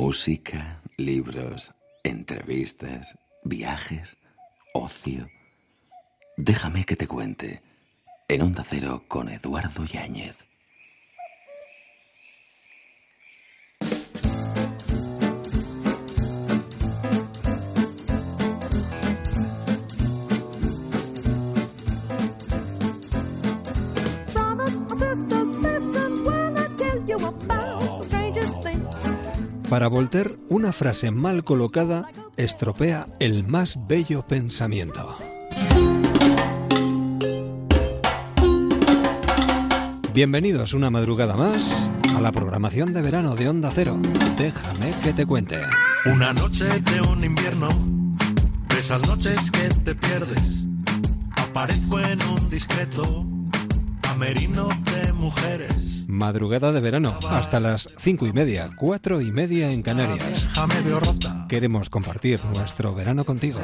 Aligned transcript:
Música, 0.00 0.80
libros, 0.96 1.74
entrevistas, 2.04 3.18
viajes, 3.42 4.16
ocio. 4.72 5.28
Déjame 6.36 6.84
que 6.84 6.94
te 6.94 7.08
cuente. 7.08 7.62
En 8.28 8.42
Onda 8.42 8.62
Cero 8.64 9.02
con 9.08 9.28
Eduardo 9.28 9.84
Yáñez. 9.84 10.47
Para 29.78 29.86
Voltaire, 29.86 30.34
una 30.48 30.72
frase 30.72 31.12
mal 31.12 31.44
colocada 31.44 32.10
estropea 32.36 33.06
el 33.20 33.46
más 33.46 33.86
bello 33.86 34.26
pensamiento. 34.26 35.16
Bienvenidos 40.12 40.74
una 40.74 40.90
madrugada 40.90 41.36
más 41.36 41.88
a 42.16 42.20
la 42.20 42.32
programación 42.32 42.92
de 42.92 43.02
verano 43.02 43.36
de 43.36 43.48
Onda 43.48 43.70
Cero. 43.72 43.96
Déjame 44.36 44.94
que 45.00 45.12
te 45.12 45.24
cuente. 45.24 45.60
Una 46.06 46.32
noche 46.32 46.64
de 46.64 47.00
un 47.02 47.22
invierno, 47.22 47.68
de 48.70 48.78
esas 48.78 49.06
noches 49.06 49.48
que 49.52 49.68
te 49.84 49.94
pierdes, 49.94 50.58
aparezco 51.36 52.00
en 52.00 52.20
un 52.24 52.50
discreto 52.50 53.24
camerino 54.00 54.70
de 54.92 55.12
mujeres 55.12 55.87
Madrugada 56.08 56.72
de 56.72 56.80
verano, 56.80 57.14
hasta 57.28 57.60
las 57.60 57.90
cinco 57.98 58.26
y 58.26 58.32
media, 58.32 58.70
cuatro 58.74 59.20
y 59.20 59.30
media 59.30 59.70
en 59.70 59.82
Canarias. 59.82 60.48
Queremos 61.50 61.90
compartir 61.90 62.40
nuestro 62.54 62.94
verano 62.94 63.26
contigo. 63.26 63.60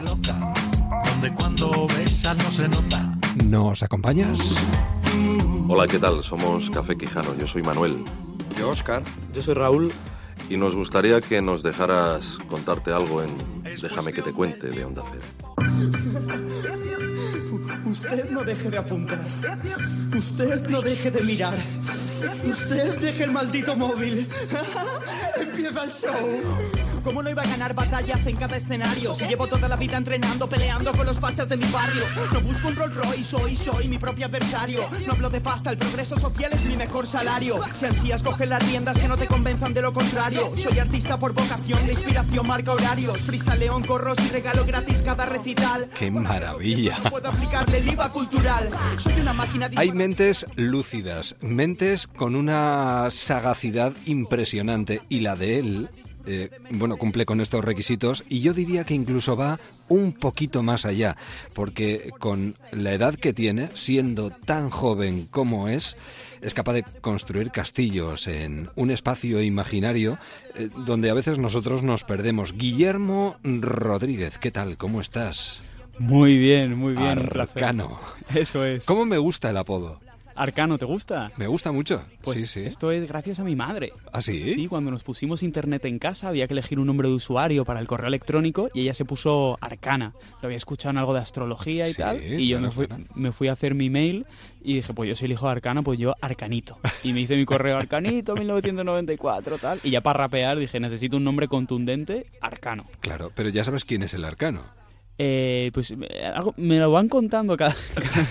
¿Nos 3.48 3.82
acompañas? 3.82 4.38
Hola, 5.68 5.86
¿qué 5.86 5.98
tal? 5.98 6.22
Somos 6.22 6.68
Café 6.68 6.98
Quijano. 6.98 7.34
Yo 7.38 7.48
soy 7.48 7.62
Manuel. 7.62 8.04
Yo, 8.58 8.68
Oscar. 8.68 9.02
Yo 9.32 9.40
soy 9.40 9.54
Raúl. 9.54 9.90
Y 10.50 10.58
nos 10.58 10.76
gustaría 10.76 11.22
que 11.22 11.40
nos 11.40 11.62
dejaras 11.62 12.36
contarte 12.50 12.92
algo 12.92 13.22
en 13.22 13.30
Déjame 13.80 14.12
que 14.12 14.20
te 14.20 14.34
cuente 14.34 14.68
de 14.68 14.84
Onda 14.84 15.00
Cero. 15.10 15.22
Usted 17.86 18.30
no 18.30 18.44
deje 18.44 18.70
de 18.70 18.76
apuntar. 18.76 19.24
Usted 20.14 20.68
no 20.68 20.82
deje 20.82 21.10
de 21.10 21.22
mirar. 21.22 21.54
Usted 22.44 22.98
deje 22.98 23.24
el 23.24 23.32
maldito 23.32 23.76
móvil. 23.76 24.26
Empieza 25.40 25.84
el 25.84 25.90
show. 25.90 26.93
¿Cómo 27.04 27.22
no 27.22 27.28
iba 27.28 27.42
a 27.42 27.46
ganar 27.46 27.74
batallas 27.74 28.26
en 28.26 28.36
cada 28.36 28.56
escenario? 28.56 29.14
Si 29.14 29.26
llevo 29.26 29.46
toda 29.46 29.68
la 29.68 29.76
vida 29.76 29.98
entrenando, 29.98 30.48
peleando 30.48 30.90
con 30.92 31.04
los 31.04 31.18
fachas 31.18 31.46
de 31.50 31.58
mi 31.58 31.66
barrio. 31.66 32.02
No 32.32 32.40
busco 32.40 32.68
un 32.68 32.76
Rolls 32.76 32.94
Royce, 32.94 33.22
soy, 33.22 33.54
soy 33.54 33.88
mi 33.88 33.98
propio 33.98 34.24
adversario. 34.24 34.80
No 35.06 35.12
hablo 35.12 35.28
de 35.28 35.42
pasta, 35.42 35.70
el 35.70 35.76
progreso 35.76 36.18
social 36.18 36.54
es 36.54 36.64
mi 36.64 36.78
mejor 36.78 37.06
salario. 37.06 37.60
Si 37.74 37.84
ansías, 37.84 38.22
coge 38.22 38.46
las 38.46 38.66
riendas 38.66 38.96
que 38.96 39.06
no 39.06 39.18
te 39.18 39.26
convenzan 39.26 39.74
de 39.74 39.82
lo 39.82 39.92
contrario. 39.92 40.50
Soy 40.56 40.78
artista 40.78 41.18
por 41.18 41.34
vocación, 41.34 41.86
de 41.86 41.92
inspiración 41.92 42.46
marca 42.46 42.72
horarios. 42.72 43.18
Frista 43.18 43.54
león, 43.54 43.82
corros 43.82 44.16
y 44.26 44.28
regalo 44.30 44.64
gratis 44.64 45.02
cada 45.02 45.26
recital. 45.26 45.90
¡Qué 45.98 46.10
maravilla! 46.10 46.96
puedo 47.10 47.28
aplicarle 47.28 47.78
el 47.78 47.88
IVA 47.92 48.10
cultural. 48.12 48.70
Soy 48.96 49.20
una 49.20 49.34
máquina 49.34 49.68
Hay 49.76 49.92
mentes 49.92 50.46
lúcidas, 50.56 51.36
mentes 51.42 52.06
con 52.06 52.34
una 52.34 53.08
sagacidad 53.10 53.92
impresionante 54.06 55.02
y 55.10 55.20
la 55.20 55.36
de 55.36 55.58
él 55.58 55.90
eh, 56.26 56.50
bueno, 56.70 56.96
cumple 56.96 57.26
con 57.26 57.40
estos 57.40 57.64
requisitos 57.64 58.24
y 58.28 58.40
yo 58.40 58.52
diría 58.52 58.84
que 58.84 58.94
incluso 58.94 59.36
va 59.36 59.58
un 59.88 60.12
poquito 60.12 60.62
más 60.62 60.86
allá, 60.86 61.16
porque 61.52 62.10
con 62.18 62.54
la 62.72 62.92
edad 62.92 63.14
que 63.14 63.32
tiene, 63.32 63.68
siendo 63.74 64.30
tan 64.30 64.70
joven 64.70 65.26
como 65.30 65.68
es, 65.68 65.96
es 66.40 66.54
capaz 66.54 66.74
de 66.74 66.84
construir 67.00 67.50
castillos 67.50 68.26
en 68.26 68.68
un 68.74 68.90
espacio 68.90 69.42
imaginario 69.42 70.18
eh, 70.56 70.68
donde 70.86 71.10
a 71.10 71.14
veces 71.14 71.38
nosotros 71.38 71.82
nos 71.82 72.04
perdemos. 72.04 72.52
Guillermo 72.52 73.36
Rodríguez, 73.42 74.38
¿qué 74.38 74.50
tal? 74.50 74.76
¿Cómo 74.76 75.00
estás? 75.00 75.60
Muy 75.98 76.38
bien, 76.38 76.76
muy 76.76 76.94
bien. 76.94 77.18
Arcano. 77.18 78.00
Eso 78.34 78.64
es. 78.64 78.84
¿Cómo 78.84 79.04
me 79.04 79.18
gusta 79.18 79.50
el 79.50 79.56
apodo? 79.56 80.00
Arcano, 80.36 80.78
¿te 80.78 80.84
gusta? 80.84 81.32
Me 81.36 81.46
gusta 81.46 81.72
mucho. 81.72 82.04
Pues 82.22 82.40
sí, 82.40 82.46
sí. 82.46 82.66
esto 82.66 82.90
es 82.90 83.06
gracias 83.06 83.38
a 83.38 83.44
mi 83.44 83.54
madre. 83.54 83.92
¿Ah, 84.12 84.20
sí? 84.20 84.52
Sí, 84.52 84.66
cuando 84.66 84.90
nos 84.90 85.02
pusimos 85.02 85.42
internet 85.42 85.84
en 85.84 85.98
casa 85.98 86.28
había 86.28 86.46
que 86.46 86.54
elegir 86.54 86.78
un 86.78 86.86
nombre 86.86 87.08
de 87.08 87.14
usuario 87.14 87.64
para 87.64 87.80
el 87.80 87.86
correo 87.86 88.08
electrónico 88.08 88.68
y 88.74 88.80
ella 88.80 88.94
se 88.94 89.04
puso 89.04 89.58
Arcana. 89.60 90.12
Lo 90.42 90.46
había 90.46 90.56
escuchado 90.56 90.90
en 90.90 90.98
algo 90.98 91.14
de 91.14 91.20
astrología 91.20 91.88
y 91.88 91.94
tal. 91.94 92.22
Y 92.22 92.48
yo 92.48 92.60
me 92.60 92.70
fui, 92.70 92.88
me 93.14 93.32
fui, 93.32 93.48
a 93.48 93.52
hacer 93.52 93.74
mi 93.74 93.90
mail 93.90 94.26
y 94.62 94.74
dije, 94.74 94.92
pues 94.94 95.08
yo 95.08 95.16
soy 95.16 95.26
el 95.26 95.32
hijo 95.32 95.46
de 95.46 95.52
Arcana, 95.52 95.82
pues 95.82 95.98
yo 95.98 96.14
Arcanito. 96.20 96.78
Y 97.02 97.12
me 97.12 97.20
hice 97.20 97.36
mi 97.36 97.44
correo 97.44 97.76
Arcanito 97.76 98.34
1994, 98.36 99.58
tal. 99.58 99.80
Y 99.84 99.90
ya 99.90 100.00
para 100.00 100.18
rapear 100.20 100.58
dije, 100.58 100.80
necesito 100.80 101.16
un 101.16 101.24
nombre 101.24 101.48
contundente, 101.48 102.26
Arcano. 102.40 102.86
Claro, 103.00 103.30
pero 103.34 103.48
ya 103.50 103.64
sabes 103.64 103.84
quién 103.84 104.02
es 104.02 104.14
el 104.14 104.24
Arcano. 104.24 104.62
Eh, 105.18 105.70
pues 105.72 105.94
algo, 106.34 106.54
me 106.56 106.78
lo 106.78 106.90
van 106.90 107.08
contando 107.08 107.56
cada, 107.58 107.74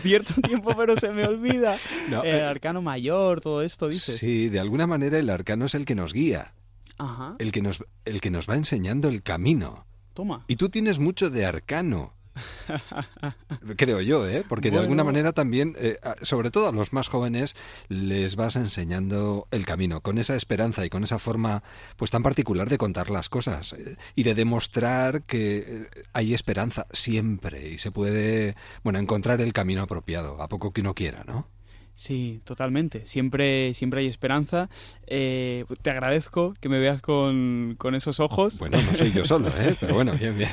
cierto 0.01 0.33
tiempo, 0.41 0.75
pero 0.75 0.95
se 0.95 1.11
me 1.11 1.25
olvida. 1.25 1.77
el 2.23 2.25
eh, 2.25 2.44
arcano 2.44 2.81
mayor, 2.81 3.41
todo 3.41 3.61
esto, 3.61 3.88
dices. 3.88 4.17
Sí, 4.17 4.49
de 4.49 4.59
alguna 4.59 4.88
manera 4.88 5.17
el 5.17 5.29
arcano 5.29 5.66
es 5.66 5.75
el 5.75 5.85
que 5.85 5.95
nos 5.95 6.13
guía. 6.13 6.53
Ajá. 6.97 7.35
El 7.39 7.51
que 7.51 7.61
nos, 7.61 7.83
el 8.05 8.21
que 8.21 8.29
nos 8.29 8.49
va 8.49 8.55
enseñando 8.55 9.07
el 9.07 9.23
camino. 9.23 9.85
Toma. 10.13 10.45
Y 10.47 10.57
tú 10.57 10.69
tienes 10.69 10.99
mucho 10.99 11.29
de 11.29 11.45
arcano. 11.45 12.13
Creo 13.77 14.01
yo, 14.01 14.27
¿eh? 14.27 14.44
Porque 14.47 14.71
de 14.71 14.79
alguna 14.79 15.03
manera 15.03 15.33
también, 15.33 15.75
eh, 15.79 15.97
sobre 16.21 16.51
todo 16.51 16.67
a 16.67 16.71
los 16.71 16.94
más 16.94 17.07
jóvenes, 17.07 17.55
les 17.89 18.35
vas 18.35 18.55
enseñando 18.55 19.47
el 19.51 19.66
camino, 19.66 20.01
con 20.01 20.17
esa 20.17 20.35
esperanza 20.35 20.85
y 20.85 20.89
con 20.89 21.03
esa 21.03 21.19
forma 21.19 21.63
pues 21.95 22.11
tan 22.11 22.23
particular 22.23 22.69
de 22.69 22.77
contar 22.77 23.09
las 23.09 23.29
cosas 23.29 23.73
eh, 23.73 23.97
y 24.16 24.23
de 24.23 24.35
demostrar 24.35 25.23
que 25.23 25.57
eh, 25.57 25.88
hay 26.13 26.33
esperanza 26.33 26.88
siempre 26.91 27.69
y 27.69 27.77
se 27.77 27.91
puede, 27.91 28.55
bueno, 28.83 29.00
encontrar 29.00 29.41
el 29.41 29.53
camino 29.53 29.83
apropiado, 29.83 30.41
a 30.41 30.47
poco 30.47 30.71
que 30.71 30.81
uno 30.81 30.94
quiera, 30.95 31.23
¿no? 31.25 31.47
Sí, 31.95 32.41
totalmente. 32.43 33.05
Siempre, 33.05 33.73
siempre 33.73 34.01
hay 34.01 34.07
esperanza. 34.07 34.69
Eh, 35.05 35.63
te 35.81 35.91
agradezco 35.91 36.55
que 36.59 36.67
me 36.67 36.79
veas 36.79 37.01
con, 37.01 37.77
esos 37.93 38.19
ojos. 38.19 38.59
Bueno, 38.59 38.81
no 38.81 38.93
soy 38.95 39.11
yo 39.11 39.23
solo, 39.25 39.49
¿eh? 39.49 39.77
pero 39.79 39.93
bueno, 39.93 40.13
bien, 40.17 40.37
bien. 40.37 40.49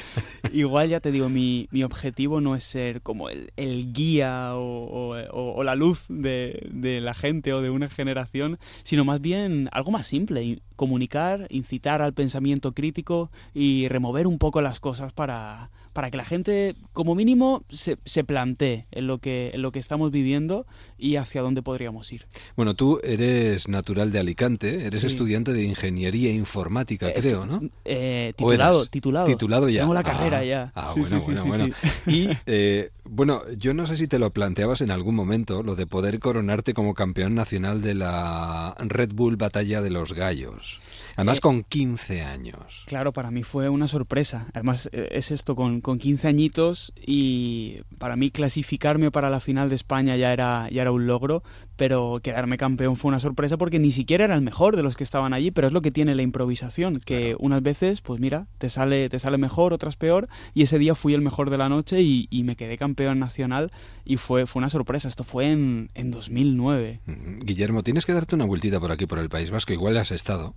Igual 0.52 0.90
ya 0.90 1.00
te 1.00 1.10
digo, 1.10 1.28
mi, 1.28 1.66
mi 1.70 1.82
objetivo 1.82 2.40
no 2.40 2.54
es 2.54 2.64
ser 2.64 3.00
como 3.00 3.30
el, 3.30 3.52
el 3.56 3.92
guía 3.92 4.54
o, 4.54 5.16
o, 5.30 5.64
la 5.64 5.74
luz 5.74 6.06
de, 6.08 6.68
de, 6.70 7.00
la 7.00 7.14
gente 7.14 7.52
o 7.54 7.62
de 7.62 7.70
una 7.70 7.88
generación, 7.88 8.58
sino 8.82 9.04
más 9.04 9.20
bien 9.20 9.68
algo 9.72 9.90
más 9.90 10.06
simple, 10.06 10.60
comunicar, 10.80 11.46
incitar 11.50 12.00
al 12.00 12.14
pensamiento 12.14 12.72
crítico 12.72 13.30
y 13.52 13.86
remover 13.88 14.26
un 14.26 14.38
poco 14.38 14.62
las 14.62 14.80
cosas 14.80 15.12
para, 15.12 15.68
para 15.92 16.10
que 16.10 16.16
la 16.16 16.24
gente, 16.24 16.74
como 16.94 17.14
mínimo, 17.14 17.64
se, 17.68 17.98
se 18.06 18.24
plantee 18.24 18.86
en 18.90 19.06
lo, 19.06 19.18
que, 19.18 19.50
en 19.52 19.60
lo 19.60 19.72
que 19.72 19.78
estamos 19.78 20.10
viviendo 20.10 20.66
y 20.96 21.16
hacia 21.16 21.42
dónde 21.42 21.62
podríamos 21.62 22.10
ir. 22.14 22.24
Bueno, 22.56 22.72
tú 22.72 22.98
eres 23.04 23.68
natural 23.68 24.10
de 24.10 24.20
Alicante, 24.20 24.86
eres 24.86 25.04
estudiante 25.04 25.52
de 25.52 25.64
Ingeniería 25.64 26.32
Informática, 26.32 27.10
eh, 27.10 27.14
creo, 27.14 27.44
¿no? 27.44 27.60
Eh, 27.84 28.32
titulado, 28.36 28.86
titulado. 28.86 29.26
Titulado 29.26 29.68
ya. 29.68 29.82
Tengo 29.82 29.92
la 29.92 30.02
carrera 30.02 30.38
ah, 30.38 30.44
ya. 30.44 30.72
Ah, 30.74 30.94
bueno, 30.96 31.20
bueno, 31.20 31.44
bueno. 31.44 31.74
Y, 32.06 32.28
eh, 32.46 32.90
bueno, 33.04 33.42
yo 33.58 33.74
no 33.74 33.86
sé 33.86 33.98
si 33.98 34.06
te 34.06 34.18
lo 34.18 34.30
planteabas 34.30 34.80
en 34.80 34.90
algún 34.90 35.14
momento, 35.14 35.62
lo 35.62 35.76
de 35.76 35.86
poder 35.86 36.20
coronarte 36.20 36.72
como 36.72 36.94
campeón 36.94 37.34
nacional 37.34 37.82
de 37.82 37.94
la 37.94 38.74
Red 38.78 39.10
Bull 39.12 39.36
Batalla 39.36 39.82
de 39.82 39.90
los 39.90 40.14
Gallos. 40.14 40.69
Además, 41.16 41.38
eh, 41.38 41.40
con 41.40 41.64
15 41.64 42.22
años. 42.22 42.84
Claro, 42.86 43.12
para 43.12 43.30
mí 43.30 43.42
fue 43.42 43.68
una 43.68 43.88
sorpresa. 43.88 44.48
Además, 44.54 44.88
eh, 44.92 45.08
es 45.12 45.30
esto, 45.30 45.56
con, 45.56 45.80
con 45.80 45.98
15 45.98 46.28
añitos 46.28 46.92
y 46.96 47.82
para 47.98 48.16
mí 48.16 48.30
clasificarme 48.30 49.10
para 49.10 49.30
la 49.30 49.40
final 49.40 49.68
de 49.68 49.76
España 49.76 50.16
ya 50.16 50.32
era, 50.32 50.68
ya 50.70 50.82
era 50.82 50.92
un 50.92 51.06
logro, 51.06 51.42
pero 51.76 52.20
quedarme 52.22 52.58
campeón 52.58 52.96
fue 52.96 53.08
una 53.08 53.20
sorpresa 53.20 53.56
porque 53.56 53.78
ni 53.78 53.92
siquiera 53.92 54.24
era 54.24 54.34
el 54.34 54.42
mejor 54.42 54.76
de 54.76 54.82
los 54.82 54.96
que 54.96 55.04
estaban 55.04 55.32
allí, 55.32 55.50
pero 55.50 55.66
es 55.66 55.72
lo 55.72 55.82
que 55.82 55.90
tiene 55.90 56.14
la 56.14 56.22
improvisación, 56.22 57.00
que 57.00 57.36
unas 57.38 57.62
veces, 57.62 58.00
pues 58.00 58.20
mira, 58.20 58.46
te 58.58 58.68
sale, 58.68 59.08
te 59.08 59.18
sale 59.18 59.38
mejor, 59.38 59.72
otras 59.72 59.96
peor, 59.96 60.28
y 60.54 60.62
ese 60.62 60.78
día 60.78 60.94
fui 60.94 61.14
el 61.14 61.22
mejor 61.22 61.50
de 61.50 61.58
la 61.58 61.68
noche 61.68 62.00
y, 62.00 62.28
me 62.40 62.56
quedé 62.56 62.78
campeón 62.78 63.18
nacional 63.18 63.70
y 64.04 64.16
fue, 64.16 64.46
fue 64.46 64.60
una 64.60 64.70
sorpresa. 64.70 65.08
Esto 65.08 65.24
fue 65.24 65.50
en, 65.50 65.90
en 65.94 66.10
2009. 66.10 67.00
Guillermo, 67.42 67.82
tienes 67.82 68.06
que 68.06 68.14
darte 68.14 68.34
una 68.34 68.46
vueltita 68.46 68.80
por 68.80 68.90
aquí, 68.90 69.06
por 69.06 69.18
el 69.18 69.28
País 69.28 69.50
Vasco, 69.50 69.74
igual 69.74 69.98
has 69.98 70.10
estado. 70.10 70.54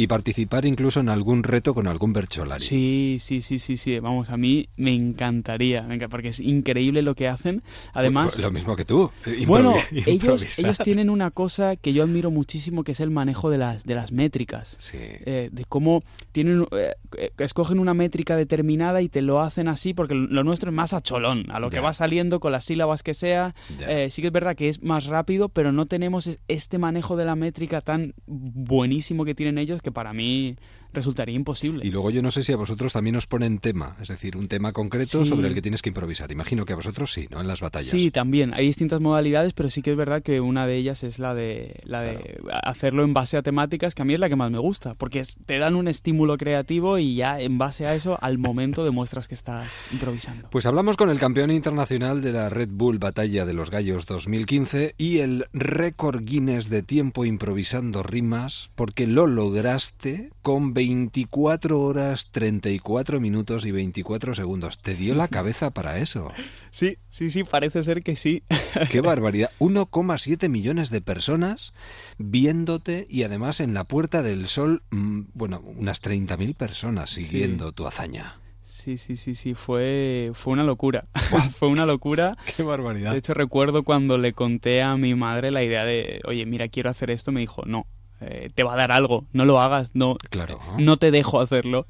Y 0.00 0.06
participar 0.06 0.64
incluso 0.64 1.00
en 1.00 1.10
algún 1.10 1.42
reto 1.42 1.74
con 1.74 1.86
algún 1.86 2.14
Bercholari. 2.14 2.64
Sí, 2.64 3.18
sí, 3.20 3.42
sí, 3.42 3.58
sí, 3.58 3.76
sí. 3.76 3.98
Vamos, 3.98 4.30
a 4.30 4.38
mí 4.38 4.70
me 4.76 4.94
encantaría, 4.94 5.86
porque 6.08 6.28
es 6.28 6.40
increíble 6.40 7.02
lo 7.02 7.14
que 7.14 7.28
hacen. 7.28 7.62
Además, 7.92 8.38
lo 8.40 8.50
mismo 8.50 8.76
que 8.76 8.86
tú. 8.86 9.10
bueno, 9.46 9.74
ellos, 10.06 10.58
ellos 10.58 10.78
tienen 10.78 11.10
una 11.10 11.30
cosa 11.30 11.76
que 11.76 11.92
yo 11.92 12.04
admiro 12.04 12.30
muchísimo, 12.30 12.82
que 12.82 12.92
es 12.92 13.00
el 13.00 13.10
manejo 13.10 13.50
de 13.50 13.58
las 13.58 13.84
de 13.84 13.94
las 13.94 14.10
métricas, 14.10 14.78
sí. 14.80 14.96
eh, 14.98 15.50
de 15.52 15.64
cómo 15.66 16.02
tienen 16.32 16.66
eh, 16.72 16.94
escogen 17.36 17.78
una 17.78 17.92
métrica 17.92 18.36
determinada 18.36 19.02
y 19.02 19.10
te 19.10 19.20
lo 19.20 19.42
hacen 19.42 19.68
así, 19.68 19.92
porque 19.92 20.14
lo 20.14 20.44
nuestro 20.44 20.70
es 20.70 20.74
más 20.74 20.94
a 20.94 21.02
cholón, 21.02 21.44
a 21.50 21.60
lo 21.60 21.68
que 21.68 21.80
va 21.80 21.92
saliendo 21.92 22.40
con 22.40 22.52
las 22.52 22.64
sílabas 22.64 23.02
que 23.02 23.12
sea. 23.12 23.54
Eh, 23.80 24.08
sí 24.10 24.22
que 24.22 24.28
es 24.28 24.32
verdad 24.32 24.56
que 24.56 24.70
es 24.70 24.82
más 24.82 25.04
rápido, 25.04 25.50
pero 25.50 25.72
no 25.72 25.84
tenemos 25.84 26.38
este 26.48 26.78
manejo 26.78 27.16
de 27.16 27.26
la 27.26 27.36
métrica 27.36 27.82
tan 27.82 28.14
buenísimo 28.26 29.26
que 29.26 29.34
tienen 29.34 29.58
ellos 29.58 29.82
que 29.82 29.89
para 29.92 30.12
mí 30.12 30.56
resultaría 30.92 31.34
imposible. 31.34 31.86
Y 31.86 31.90
luego 31.90 32.10
yo 32.10 32.22
no 32.22 32.30
sé 32.30 32.42
si 32.42 32.52
a 32.52 32.56
vosotros 32.56 32.92
también 32.92 33.16
os 33.16 33.26
ponen 33.26 33.58
tema, 33.58 33.96
es 34.00 34.08
decir, 34.08 34.36
un 34.36 34.48
tema 34.48 34.72
concreto 34.72 35.24
sobre 35.24 35.48
el 35.48 35.54
que 35.54 35.62
tienes 35.62 35.82
que 35.82 35.90
improvisar. 35.90 36.30
Imagino 36.32 36.64
que 36.64 36.72
a 36.72 36.76
vosotros 36.76 37.12
sí, 37.12 37.28
¿no? 37.30 37.40
En 37.40 37.46
las 37.46 37.60
batallas. 37.60 37.88
Sí, 37.88 38.10
también. 38.10 38.54
Hay 38.54 38.66
distintas 38.66 39.00
modalidades, 39.00 39.52
pero 39.52 39.70
sí 39.70 39.82
que 39.82 39.90
es 39.90 39.96
verdad 39.96 40.22
que 40.22 40.40
una 40.40 40.66
de 40.66 40.76
ellas 40.76 41.02
es 41.02 41.18
la 41.18 41.34
de, 41.34 41.80
la 41.84 42.02
de 42.02 42.38
hacerlo 42.62 43.04
en 43.04 43.14
base 43.14 43.36
a 43.36 43.42
temáticas, 43.42 43.94
que 43.94 44.02
a 44.02 44.04
mí 44.04 44.14
es 44.14 44.20
la 44.20 44.28
que 44.28 44.36
más 44.36 44.50
me 44.50 44.58
gusta, 44.58 44.94
porque 44.94 45.22
te 45.46 45.58
dan 45.58 45.74
un 45.74 45.88
estímulo 45.88 46.36
creativo 46.36 46.98
y 46.98 47.14
ya 47.14 47.40
en 47.40 47.58
base 47.58 47.86
a 47.86 47.94
eso, 47.94 48.18
al 48.20 48.38
momento 48.38 48.84
demuestras 48.84 49.28
que 49.28 49.34
estás 49.34 49.70
improvisando. 49.92 50.48
Pues 50.50 50.66
hablamos 50.66 50.96
con 50.96 51.10
el 51.10 51.18
campeón 51.18 51.50
internacional 51.50 52.22
de 52.22 52.32
la 52.32 52.48
Red 52.48 52.70
Bull 52.72 52.98
Batalla 52.98 53.44
de 53.44 53.52
los 53.52 53.70
Gallos 53.70 54.06
2015 54.06 54.94
y 54.98 55.18
el 55.18 55.46
récord 55.52 56.24
Guinness 56.24 56.68
de 56.68 56.82
tiempo 56.82 57.24
improvisando 57.24 58.02
rimas, 58.02 58.70
porque 58.74 59.06
lo 59.06 59.26
lograste 59.26 60.30
con 60.42 60.74
24 60.80 61.78
horas, 61.78 62.28
34 62.30 63.20
minutos 63.20 63.66
y 63.66 63.70
24 63.70 64.34
segundos. 64.34 64.78
¿Te 64.78 64.94
dio 64.94 65.14
la 65.14 65.28
cabeza 65.28 65.70
para 65.70 65.98
eso? 65.98 66.32
Sí, 66.72 66.98
sí, 67.08 67.30
sí, 67.30 67.42
parece 67.42 67.82
ser 67.82 68.04
que 68.04 68.14
sí. 68.14 68.44
¡Qué 68.90 69.00
barbaridad! 69.02 69.50
1,7 69.58 70.48
millones 70.48 70.90
de 70.90 71.00
personas 71.00 71.74
viéndote 72.16 73.06
y 73.10 73.24
además 73.24 73.58
en 73.58 73.74
la 73.74 73.82
Puerta 73.82 74.22
del 74.22 74.46
Sol, 74.46 74.84
mm, 74.90 75.22
bueno, 75.34 75.60
unas 75.64 76.00
30.000 76.00 76.54
personas 76.54 77.10
siguiendo 77.10 77.72
tu 77.72 77.88
hazaña. 77.88 78.38
Sí, 78.64 78.98
sí, 78.98 79.16
sí, 79.16 79.34
sí, 79.34 79.54
fue, 79.54 80.30
fue 80.32 80.52
una 80.52 80.62
locura. 80.62 81.06
fue 81.58 81.66
una 81.68 81.86
locura. 81.86 82.38
Qué 82.56 82.62
barbaridad. 82.62 83.10
De 83.12 83.18
hecho, 83.18 83.34
recuerdo 83.34 83.82
cuando 83.82 84.16
le 84.16 84.32
conté 84.32 84.80
a 84.80 84.96
mi 84.96 85.16
madre 85.16 85.50
la 85.50 85.64
idea 85.64 85.84
de, 85.84 86.20
oye, 86.24 86.46
mira, 86.46 86.68
quiero 86.68 86.88
hacer 86.88 87.10
esto, 87.10 87.32
me 87.32 87.40
dijo, 87.40 87.64
no, 87.66 87.86
eh, 88.20 88.50
te 88.54 88.62
va 88.62 88.74
a 88.74 88.76
dar 88.76 88.92
algo, 88.92 89.24
no 89.32 89.44
lo 89.44 89.60
hagas, 89.60 89.90
no, 89.94 90.16
claro. 90.30 90.60
no 90.78 90.96
te 90.96 91.10
dejo 91.10 91.40
hacerlo. 91.40 91.86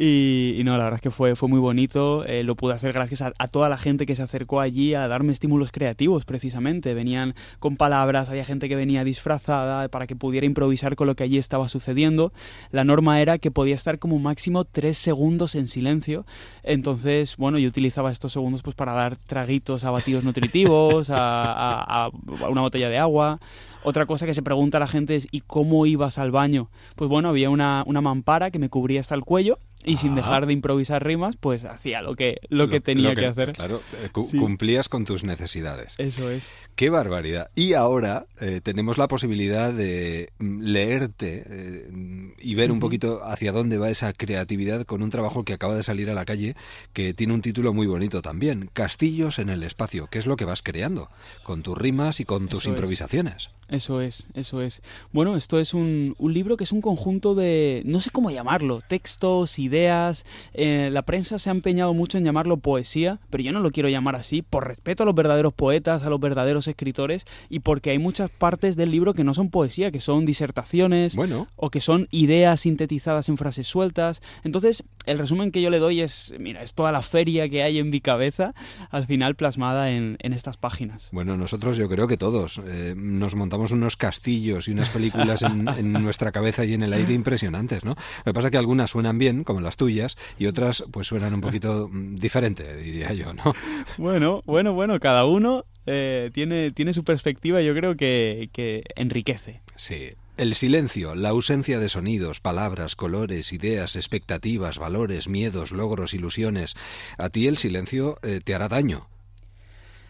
Y, 0.00 0.62
no, 0.64 0.76
la 0.76 0.84
verdad 0.84 0.98
es 0.98 1.02
que 1.02 1.10
fue, 1.10 1.34
fue 1.34 1.48
muy 1.48 1.58
bonito. 1.58 2.24
Eh, 2.24 2.44
lo 2.44 2.54
pude 2.54 2.72
hacer 2.72 2.92
gracias 2.92 3.20
a, 3.20 3.32
toda 3.48 3.68
la 3.68 3.76
gente 3.76 4.06
que 4.06 4.14
se 4.14 4.22
acercó 4.22 4.60
allí 4.60 4.94
a 4.94 5.08
darme 5.08 5.32
estímulos 5.32 5.72
creativos, 5.72 6.24
precisamente. 6.24 6.94
Venían 6.94 7.34
con 7.58 7.76
palabras, 7.76 8.28
había 8.28 8.44
gente 8.44 8.68
que 8.68 8.76
venía 8.76 9.02
disfrazada 9.02 9.88
para 9.88 10.06
que 10.06 10.14
pudiera 10.14 10.46
improvisar 10.46 10.94
con 10.94 11.08
lo 11.08 11.16
que 11.16 11.24
allí 11.24 11.36
estaba 11.36 11.68
sucediendo. 11.68 12.32
La 12.70 12.84
norma 12.84 13.20
era 13.20 13.38
que 13.38 13.50
podía 13.50 13.74
estar 13.74 13.98
como 13.98 14.20
máximo 14.20 14.64
tres 14.64 14.98
segundos 14.98 15.56
en 15.56 15.66
silencio. 15.66 16.24
Entonces, 16.62 17.36
bueno, 17.36 17.58
yo 17.58 17.68
utilizaba 17.68 18.12
estos 18.12 18.32
segundos 18.32 18.62
pues 18.62 18.76
para 18.76 18.92
dar 18.92 19.16
traguitos 19.16 19.82
a 19.82 19.90
batidos 19.90 20.22
nutritivos, 20.22 21.10
a, 21.10 22.06
a 22.06 22.10
una 22.48 22.60
botella 22.60 22.88
de 22.88 22.98
agua. 22.98 23.40
Otra 23.82 24.06
cosa 24.06 24.26
que 24.26 24.34
se 24.34 24.42
pregunta 24.42 24.78
la 24.78 24.86
gente 24.86 25.16
es 25.16 25.26
¿y 25.32 25.40
cómo 25.40 25.86
ibas 25.86 26.18
al 26.18 26.30
baño? 26.30 26.70
Pues 26.94 27.10
bueno, 27.10 27.30
había 27.30 27.50
una, 27.50 27.82
una 27.84 28.00
mampara 28.00 28.52
que 28.52 28.60
me 28.60 28.68
cubría 28.68 29.00
hasta 29.00 29.16
el 29.16 29.24
cuello 29.24 29.58
y 29.88 29.96
sin 29.96 30.14
dejar 30.14 30.46
de 30.46 30.52
improvisar 30.52 31.04
rimas, 31.04 31.36
pues 31.36 31.64
hacía 31.64 32.02
lo 32.02 32.14
que, 32.14 32.36
lo, 32.48 32.68
que 32.68 32.80
tenía 32.80 33.14
que, 33.14 33.26
hacer. 33.26 33.52
Claro, 33.52 33.80
eh, 34.02 34.10
cumplías 34.12 34.88
con 34.88 35.04
tus 35.04 35.24
necesidades. 35.24 35.94
Eso 35.98 36.30
es. 36.30 36.52
Qué 36.76 36.90
barbaridad. 36.90 37.50
Y 37.54 37.72
ahora 37.72 38.26
eh, 38.40 38.60
tenemos 38.62 38.98
la 38.98 39.08
posibilidad 39.08 39.72
de 39.72 40.30
mm, 40.38 40.60
leerte 40.60 41.44
eh, 41.46 42.34
y 42.38 42.54
ver 42.54 42.70
un 42.70 42.80
poquito 42.80 43.24
hacia 43.24 43.52
dónde 43.52 43.78
va 43.78 43.88
esa 43.88 44.12
creatividad 44.12 44.84
con 44.84 45.02
un 45.02 45.10
trabajo 45.10 45.44
que 45.44 45.54
acaba 45.54 45.74
de 45.74 45.82
salir 45.82 46.10
a 46.10 46.14
la 46.14 46.24
calle, 46.24 46.54
que 46.92 47.14
tiene 47.14 47.32
un 47.32 47.42
título 47.42 47.72
muy 47.72 47.86
bonito 47.86 48.20
también, 48.20 48.70
Castillos 48.72 49.38
en 49.38 49.48
el 49.48 49.62
espacio, 49.62 50.08
que 50.08 50.18
es 50.18 50.26
lo 50.26 50.36
que 50.36 50.44
vas 50.44 50.62
creando, 50.62 51.08
con 51.42 51.62
tus 51.62 51.76
rimas 51.78 52.20
y 52.20 52.24
con 52.24 52.48
tus 52.48 52.66
improvisaciones. 52.66 53.50
Eso 53.68 54.00
es, 54.00 54.26
eso 54.32 54.62
es. 54.62 54.80
Bueno, 55.12 55.36
esto 55.36 55.60
es 55.60 55.74
un, 55.74 56.14
un 56.18 56.32
libro 56.32 56.56
que 56.56 56.64
es 56.64 56.72
un 56.72 56.80
conjunto 56.80 57.34
de, 57.34 57.82
no 57.84 58.00
sé 58.00 58.10
cómo 58.10 58.30
llamarlo, 58.30 58.80
textos, 58.80 59.58
ideas. 59.58 60.24
Eh, 60.54 60.88
la 60.90 61.02
prensa 61.02 61.38
se 61.38 61.50
ha 61.50 61.52
empeñado 61.52 61.92
mucho 61.92 62.16
en 62.16 62.24
llamarlo 62.24 62.56
poesía, 62.56 63.20
pero 63.28 63.42
yo 63.42 63.52
no 63.52 63.60
lo 63.60 63.70
quiero 63.70 63.90
llamar 63.90 64.16
así, 64.16 64.40
por 64.40 64.66
respeto 64.66 65.02
a 65.02 65.06
los 65.06 65.14
verdaderos 65.14 65.52
poetas, 65.52 66.02
a 66.02 66.08
los 66.08 66.18
verdaderos 66.18 66.66
escritores, 66.66 67.26
y 67.50 67.60
porque 67.60 67.90
hay 67.90 67.98
muchas 67.98 68.30
partes 68.30 68.74
del 68.76 68.90
libro 68.90 69.12
que 69.12 69.24
no 69.24 69.34
son 69.34 69.50
poesía, 69.50 69.90
que 69.90 70.00
son 70.00 70.24
disertaciones, 70.24 71.14
bueno. 71.14 71.46
o 71.56 71.68
que 71.70 71.82
son 71.82 72.08
ideas 72.10 72.60
sintetizadas 72.60 73.28
en 73.28 73.36
frases 73.36 73.66
sueltas. 73.66 74.22
Entonces, 74.44 74.84
el 75.08 75.18
resumen 75.18 75.50
que 75.50 75.62
yo 75.62 75.70
le 75.70 75.78
doy 75.78 76.00
es, 76.00 76.34
mira, 76.38 76.62
es 76.62 76.74
toda 76.74 76.92
la 76.92 77.02
feria 77.02 77.48
que 77.48 77.62
hay 77.62 77.78
en 77.78 77.90
mi 77.90 78.00
cabeza, 78.00 78.54
al 78.90 79.06
final 79.06 79.34
plasmada 79.34 79.90
en, 79.90 80.16
en 80.20 80.32
estas 80.32 80.56
páginas. 80.56 81.08
Bueno, 81.12 81.36
nosotros 81.36 81.76
yo 81.76 81.88
creo 81.88 82.06
que 82.06 82.16
todos 82.16 82.60
eh, 82.66 82.94
nos 82.96 83.34
montamos 83.34 83.72
unos 83.72 83.96
castillos 83.96 84.68
y 84.68 84.72
unas 84.72 84.90
películas 84.90 85.42
en, 85.42 85.64
nuestra 85.92 86.32
cabeza 86.32 86.64
y 86.64 86.74
en 86.74 86.82
el 86.82 86.92
aire 86.92 87.14
impresionantes, 87.14 87.84
¿no? 87.84 87.96
Lo 88.24 88.24
que 88.24 88.34
pasa 88.34 88.48
es 88.48 88.52
que 88.52 88.58
algunas 88.58 88.90
suenan 88.90 89.18
bien, 89.18 89.44
como 89.44 89.60
las 89.60 89.76
tuyas, 89.76 90.16
y 90.38 90.46
otras 90.46 90.84
pues 90.90 91.06
suenan 91.06 91.34
un 91.34 91.40
poquito 91.40 91.88
mm, 91.90 92.16
diferente, 92.16 92.76
diría 92.76 93.12
yo, 93.14 93.32
¿no? 93.32 93.54
Bueno, 93.96 94.42
bueno, 94.44 94.72
bueno, 94.74 95.00
cada 95.00 95.24
uno 95.24 95.64
eh, 95.86 96.30
tiene, 96.32 96.70
tiene 96.70 96.92
su 96.92 97.04
perspectiva 97.04 97.62
yo 97.62 97.74
creo 97.74 97.96
que, 97.96 98.50
que 98.52 98.84
enriquece. 98.96 99.62
Sí. 99.76 100.14
El 100.38 100.54
silencio, 100.54 101.16
la 101.16 101.30
ausencia 101.30 101.80
de 101.80 101.88
sonidos, 101.88 102.38
palabras, 102.38 102.94
colores, 102.94 103.52
ideas, 103.52 103.96
expectativas, 103.96 104.78
valores, 104.78 105.28
miedos, 105.28 105.72
logros, 105.72 106.14
ilusiones. 106.14 106.76
A 107.16 107.28
ti 107.28 107.48
el 107.48 107.58
silencio 107.58 108.20
eh, 108.22 108.40
te 108.44 108.54
hará 108.54 108.68
daño 108.68 109.08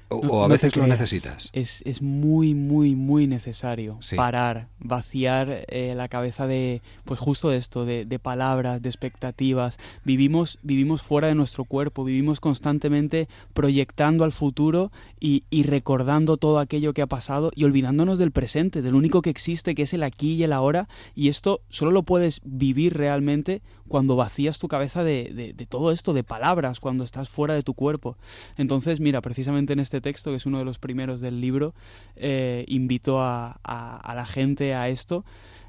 o, 0.09 0.45
a 0.45 0.49
veces 0.49 0.75
lo 0.77 0.87
necesitas. 0.87 1.51
Es, 1.53 1.83
es, 1.83 2.03
muy, 2.03 2.55
muy, 2.55 2.95
muy 2.95 3.27
necesario 3.27 3.99
parar, 4.17 4.69
vaciar 4.79 5.65
eh, 5.69 5.95
la 5.97 6.09
cabeza 6.09 6.47
de, 6.47 6.83
pues 7.05 7.21
justo 7.21 7.51
de 7.51 7.59
esto, 7.59 7.85
de, 7.85 8.05
de, 8.05 8.19
palabras, 8.19 8.81
de 8.81 8.89
expectativas. 8.89 9.79
Vivimos, 10.05 10.59
vivimos 10.63 11.03
fuera 11.03 11.29
de 11.29 11.35
nuestro 11.35 11.65
cuerpo, 11.65 12.05
vivimos 12.05 12.41
constantemente 12.41 13.29
proyectando 13.53 14.25
al 14.25 14.33
futuro 14.33 14.91
y, 15.21 15.45
y, 15.51 15.65
recordando 15.65 16.37
todo 16.37 16.59
aquello 16.59 16.95
que 16.95 17.03
ha 17.03 17.07
pasado 17.07 17.51
y 17.55 17.65
olvidándonos 17.65 18.19
del 18.19 18.31
presente, 18.31 18.83
del 18.83 18.95
único 18.95 19.23
que 19.23 19.31
existe, 19.31 19.75
que 19.75 19.83
es 19.83 19.93
el 19.93 20.03
aquí 20.03 20.35
y 20.35 20.43
el 20.43 20.53
ahora. 20.53 20.89
Y 21.15 21.29
esto 21.29 21.61
solo 21.69 21.91
lo 21.91 22.03
puedes 22.03 22.41
vivir 22.45 22.95
realmente 22.95 23.63
cuando 23.89 24.17
vacías 24.17 24.59
tu 24.59 24.69
cabeza 24.69 25.03
de, 25.03 25.55
de 25.57 25.67
todo 25.67 25.93
esto, 25.93 26.13
de 26.13 26.23
palabras, 26.23 26.79
cuando 26.79 27.05
estás 27.05 27.29
fuera 27.29 27.55
de 27.55 27.63
tu 27.63 27.73
cuerpo. 27.73 28.17
Entonces, 28.59 29.01
mira, 29.01 29.23
precisamente 29.23 29.73
en 29.73 29.81
este 29.81 29.98
este 29.99 30.11
texto, 30.11 30.31
que 30.31 30.37
es 30.37 30.47
uno 30.47 30.59
de 30.59 30.65
los 30.65 30.79
primeros 30.79 31.21
del 31.21 31.41
libro, 31.41 31.75
eh, 32.17 32.65
invito 32.69 33.21
a, 33.21 33.61
la 33.65 34.27
gente 34.27 34.75
a 34.75 34.89
esto, 34.89 35.25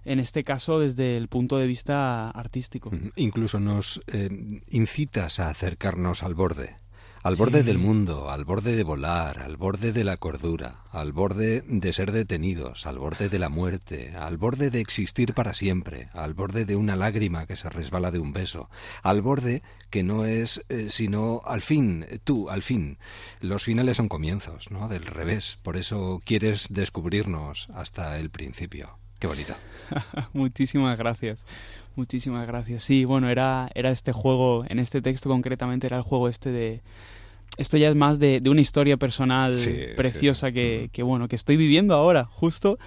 en 0.05 0.19
este 0.19 0.43
caso 0.43 0.79
desde 0.79 1.17
el 1.17 1.27
punto 1.27 1.57
de 1.57 1.67
vista 1.67 2.29
artístico. 2.29 2.91
Incluso 3.15 3.59
nos 3.59 4.01
eh, 4.07 4.29
incitas 4.69 5.39
a 5.39 5.50
acercarnos 5.50 6.24
al 6.24 6.36
borde 6.36 6.77
al 7.21 7.35
borde 7.35 7.63
del 7.63 7.77
mundo, 7.77 8.29
al 8.29 8.45
borde 8.45 8.75
de 8.75 8.83
volar, 8.83 9.39
al 9.39 9.57
borde 9.57 9.91
de 9.91 10.03
la 10.03 10.17
cordura, 10.17 10.83
al 10.91 11.11
borde 11.11 11.61
de 11.67 11.93
ser 11.93 12.11
detenidos, 12.11 12.85
al 12.85 12.97
borde 12.97 13.27
de 13.27 13.39
la 13.39 13.49
muerte, 13.49 14.13
al 14.15 14.38
borde 14.38 14.69
de 14.69 14.79
existir 14.79 15.33
para 15.33 15.53
siempre, 15.53 16.09
al 16.13 16.33
borde 16.33 16.65
de 16.65 16.77
una 16.77 16.95
lágrima 16.95 17.45
que 17.45 17.57
se 17.57 17.69
resbala 17.69 18.11
de 18.11 18.19
un 18.19 18.31
beso, 18.31 18.69
al 19.03 19.21
borde 19.21 19.63
que 19.89 20.03
no 20.03 20.25
es 20.25 20.63
eh, 20.69 20.88
sino 20.89 21.41
al 21.45 21.61
fin, 21.61 22.05
tú, 22.23 22.49
al 22.49 22.63
fin. 22.63 22.97
Los 23.41 23.65
finales 23.65 23.97
son 23.97 24.07
comienzos, 24.07 24.71
¿no? 24.71 24.88
Del 24.88 25.05
revés. 25.05 25.57
Por 25.61 25.75
eso 25.75 26.21
quieres 26.23 26.67
descubrirnos 26.69 27.67
hasta 27.73 28.17
el 28.17 28.29
principio. 28.29 28.97
Qué 29.19 29.27
bonito. 29.27 29.53
Muchísimas 30.33 30.97
gracias. 30.97 31.45
Muchísimas 31.99 32.47
gracias. 32.47 32.81
Sí, 32.81 33.03
bueno, 33.03 33.27
era, 33.29 33.69
era 33.75 33.91
este 33.91 34.13
juego, 34.13 34.63
en 34.69 34.79
este 34.79 35.01
texto 35.01 35.27
concretamente 35.27 35.85
era 35.85 35.97
el 35.97 36.03
juego 36.03 36.29
este 36.29 36.49
de... 36.49 36.81
Esto 37.57 37.75
ya 37.75 37.89
es 37.89 37.95
más 37.95 38.19
de, 38.19 38.41
una 38.49 38.61
historia 38.61 38.95
personal 38.95 39.53
preciosa 39.97 40.53
Que, 40.53 40.89
que, 40.93 41.03
bueno, 41.03 41.27
que 41.27 41.35
estoy 41.35 41.57
viviendo 41.57 41.95
ahora, 41.95 42.23
justo. 42.23 42.79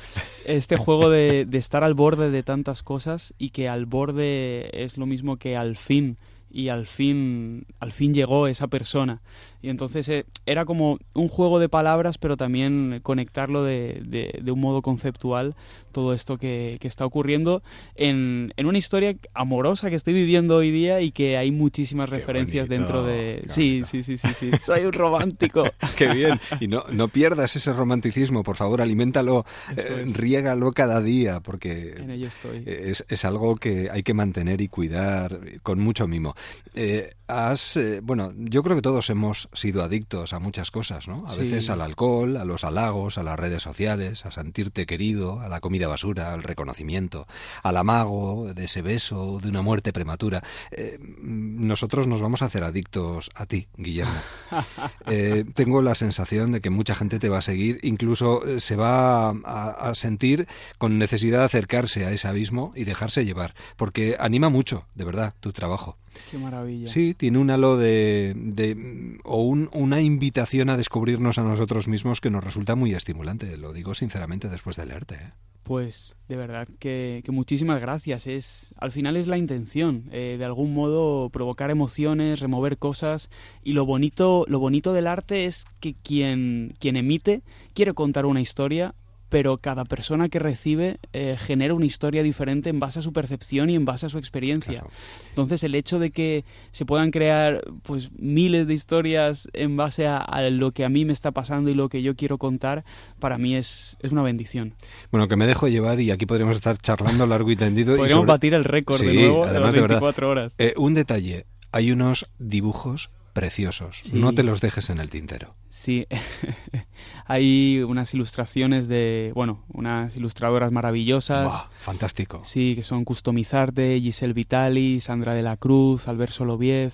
Este 0.46 0.78
juego 0.78 1.10
de, 1.10 1.44
de 1.44 1.58
estar 1.58 1.84
al 1.84 1.92
borde 1.92 2.30
de 2.30 2.42
tantas 2.42 2.82
cosas 2.82 3.34
y 3.36 3.50
que 3.50 3.68
al 3.68 3.84
borde 3.84 4.70
es 4.82 4.96
lo 4.96 5.04
mismo 5.04 5.36
que 5.36 5.58
al 5.58 5.76
fin 5.76 6.16
y 6.50 6.70
al 6.70 6.86
fin, 6.86 7.66
al 7.80 7.92
fin 7.92 8.14
llegó 8.14 8.46
esa 8.46 8.68
persona. 8.68 9.20
Y 9.62 9.70
entonces 9.70 10.08
eh, 10.08 10.26
era 10.44 10.64
como 10.64 10.98
un 11.14 11.28
juego 11.28 11.60
de 11.60 11.68
palabras, 11.68 12.18
pero 12.18 12.36
también 12.36 13.00
conectarlo 13.02 13.62
de, 13.62 14.02
de, 14.04 14.52
un 14.52 14.60
modo 14.60 14.82
conceptual, 14.82 15.54
todo 15.92 16.12
esto 16.12 16.36
que, 16.36 16.78
que 16.80 16.88
está 16.88 17.06
ocurriendo 17.06 17.62
en, 17.94 18.52
en, 18.56 18.66
una 18.66 18.78
historia 18.78 19.14
amorosa 19.34 19.88
que 19.88 19.96
estoy 19.96 20.14
viviendo 20.14 20.56
hoy 20.56 20.70
día 20.70 21.00
y 21.00 21.12
que 21.12 21.36
hay 21.36 21.52
muchísimas 21.52 22.10
referencias 22.10 22.68
dentro 22.68 23.04
de... 23.04 23.44
Sí, 23.46 23.82
sí, 23.86 24.02
sí, 24.02 24.18
sí, 24.18 24.28
sí, 24.38 24.50
soy 24.60 24.84
un 24.84 24.92
romántico. 24.92 25.64
Qué 25.96 26.08
bien. 26.08 26.40
Y 26.60 26.66
no, 26.66 26.82
no 26.90 27.08
pierdas 27.08 27.54
ese 27.54 27.72
romanticismo, 27.72 28.42
por 28.42 28.56
favor, 28.56 28.82
aliméntalo, 28.82 29.46
eh, 29.76 30.04
riégalo 30.12 30.72
cada 30.72 31.00
día, 31.00 31.40
porque 31.40 31.94
en 31.98 32.10
ello 32.10 32.26
estoy. 32.26 32.64
Es, 32.66 33.04
es 33.08 33.24
algo 33.24 33.56
que 33.56 33.88
hay 33.90 34.02
que 34.02 34.14
mantener 34.14 34.60
y 34.60 34.68
cuidar 34.68 35.40
con 35.62 35.78
mucho 35.78 36.08
mimo. 36.08 36.34
Eh, 36.74 37.12
has, 37.28 37.76
eh, 37.76 38.00
bueno, 38.02 38.32
yo 38.36 38.62
creo 38.62 38.76
que 38.76 38.82
todos 38.82 39.08
hemos 39.10 39.48
sido 39.52 39.82
adictos 39.82 40.32
a 40.32 40.38
muchas 40.38 40.70
cosas, 40.70 41.08
¿no? 41.08 41.24
A 41.28 41.34
veces 41.34 41.68
al 41.70 41.80
alcohol, 41.80 42.36
a 42.36 42.44
los 42.44 42.64
halagos, 42.64 43.18
a 43.18 43.22
las 43.22 43.38
redes 43.38 43.62
sociales, 43.62 44.24
a 44.26 44.30
sentirte 44.30 44.86
querido, 44.86 45.40
a 45.40 45.48
la 45.48 45.60
comida 45.60 45.88
basura, 45.88 46.32
al 46.32 46.42
reconocimiento, 46.42 47.26
al 47.62 47.76
amago 47.76 48.52
de 48.54 48.64
ese 48.64 48.82
beso, 48.82 49.38
de 49.42 49.48
una 49.48 49.62
muerte 49.62 49.92
prematura. 49.92 50.42
Eh, 50.70 50.98
nosotros 51.00 52.06
nos 52.06 52.20
vamos 52.22 52.42
a 52.42 52.46
hacer 52.46 52.64
adictos 52.64 53.30
a 53.34 53.46
ti, 53.46 53.68
Guillermo. 53.76 54.12
tengo 55.54 55.82
la 55.82 55.94
sensación 55.94 56.52
de 56.52 56.60
que 56.60 56.70
mucha 56.70 56.94
gente 56.94 57.18
te 57.18 57.28
va 57.28 57.38
a 57.38 57.42
seguir, 57.42 57.78
incluso 57.82 58.42
se 58.58 58.76
va 58.76 59.30
a, 59.30 59.90
a 59.90 59.94
sentir 59.94 60.48
con 60.78 60.98
necesidad 60.98 61.40
de 61.40 61.44
acercarse 61.44 62.06
a 62.06 62.12
ese 62.12 62.28
abismo 62.28 62.72
y 62.74 62.84
dejarse 62.84 63.24
llevar, 63.24 63.54
porque 63.76 64.16
anima 64.18 64.48
mucho, 64.48 64.86
de 64.94 65.04
verdad, 65.04 65.34
tu 65.40 65.52
trabajo. 65.52 65.98
Qué 66.30 66.38
maravilla. 66.38 66.88
Sí, 66.88 67.14
tiene 67.14 67.38
un 67.38 67.50
halo 67.50 67.76
de, 67.76 68.34
de 68.36 69.18
o 69.24 69.42
una 69.42 70.00
invitación 70.00 70.70
a 70.70 70.76
descubrirnos 70.76 71.38
a 71.38 71.42
nosotros 71.42 71.88
mismos 71.88 72.20
que 72.20 72.30
nos 72.30 72.44
resulta 72.44 72.74
muy 72.74 72.94
estimulante. 72.94 73.56
Lo 73.56 73.72
digo 73.72 73.94
sinceramente 73.94 74.48
después 74.48 74.76
de 74.76 74.86
leerte. 74.86 75.14
¿eh? 75.14 75.32
Pues 75.62 76.16
de 76.28 76.36
verdad 76.36 76.68
que, 76.80 77.22
muchísimas 77.28 77.80
gracias. 77.80 78.26
Es 78.26 78.74
al 78.78 78.90
final 78.90 79.16
es 79.16 79.28
la 79.28 79.38
intención, 79.38 80.08
eh, 80.10 80.36
de 80.38 80.44
algún 80.44 80.74
modo 80.74 81.30
provocar 81.30 81.70
emociones, 81.70 82.40
remover 82.40 82.78
cosas 82.78 83.30
y 83.62 83.72
lo 83.72 83.86
bonito 83.86 84.44
lo 84.48 84.58
bonito 84.58 84.92
del 84.92 85.06
arte 85.06 85.44
es 85.44 85.64
que 85.80 85.94
quien 85.94 86.74
quien 86.80 86.96
emite 86.96 87.42
quiere 87.74 87.94
contar 87.94 88.26
una 88.26 88.40
historia 88.40 88.94
pero 89.32 89.56
cada 89.56 89.86
persona 89.86 90.28
que 90.28 90.38
recibe 90.38 90.98
eh, 91.14 91.36
genera 91.38 91.72
una 91.72 91.86
historia 91.86 92.22
diferente 92.22 92.68
en 92.68 92.78
base 92.80 92.98
a 92.98 93.02
su 93.02 93.14
percepción 93.14 93.70
y 93.70 93.76
en 93.76 93.86
base 93.86 94.04
a 94.04 94.10
su 94.10 94.18
experiencia. 94.18 94.84
Entonces 95.30 95.64
el 95.64 95.74
hecho 95.74 95.98
de 95.98 96.10
que 96.10 96.44
se 96.70 96.84
puedan 96.84 97.10
crear 97.10 97.64
pues 97.82 98.10
miles 98.12 98.66
de 98.66 98.74
historias 98.74 99.48
en 99.54 99.74
base 99.78 100.06
a, 100.06 100.50
lo 100.50 100.72
que 100.72 100.84
a 100.84 100.90
mí 100.90 101.06
me 101.06 101.14
está 101.14 101.30
pasando 101.30 101.70
y 101.70 101.74
lo 101.74 101.88
que 101.88 102.02
yo 102.02 102.14
quiero 102.14 102.36
contar, 102.36 102.84
para 103.20 103.38
mí 103.38 103.54
es, 103.54 103.96
es 104.00 104.12
una 104.12 104.22
bendición. 104.22 104.74
Bueno, 105.10 105.28
que 105.28 105.36
me 105.36 105.46
dejo 105.46 105.66
llevar 105.66 105.98
y 105.98 106.10
aquí 106.10 106.26
podríamos 106.26 106.56
estar 106.56 106.76
charlando 106.76 107.26
largo 107.26 107.50
y 107.50 107.56
tendido. 107.56 107.96
Podríamos 107.96 108.26
batir 108.26 108.52
el 108.52 108.64
récord 108.64 109.00
de 109.00 109.14
nuevo 109.14 109.46
de 109.46 109.60
las 109.60 109.74
24 109.74 110.28
horas. 110.28 110.54
Eh, 110.58 110.74
un 110.76 110.92
detalle, 110.92 111.46
hay 111.70 111.90
unos 111.90 112.28
dibujos 112.38 113.08
preciosos. 113.32 114.12
No 114.12 114.32
te 114.32 114.42
los 114.42 114.60
dejes 114.60 114.90
en 114.90 115.00
el 115.00 115.10
tintero. 115.10 115.54
Sí, 115.68 116.06
hay 117.26 117.82
unas 117.82 118.12
ilustraciones 118.12 118.88
de, 118.88 119.32
bueno, 119.34 119.64
unas 119.72 120.14
ilustradoras 120.16 120.70
maravillosas. 120.70 121.64
fantástico. 121.80 122.42
Sí, 122.44 122.74
que 122.74 122.82
son 122.82 123.04
Customizarte, 123.04 123.98
Giselle 124.00 124.34
Vitali, 124.34 125.00
Sandra 125.00 125.32
de 125.32 125.42
la 125.42 125.56
Cruz, 125.56 126.08
Albert 126.08 126.32
Soloviev. 126.32 126.92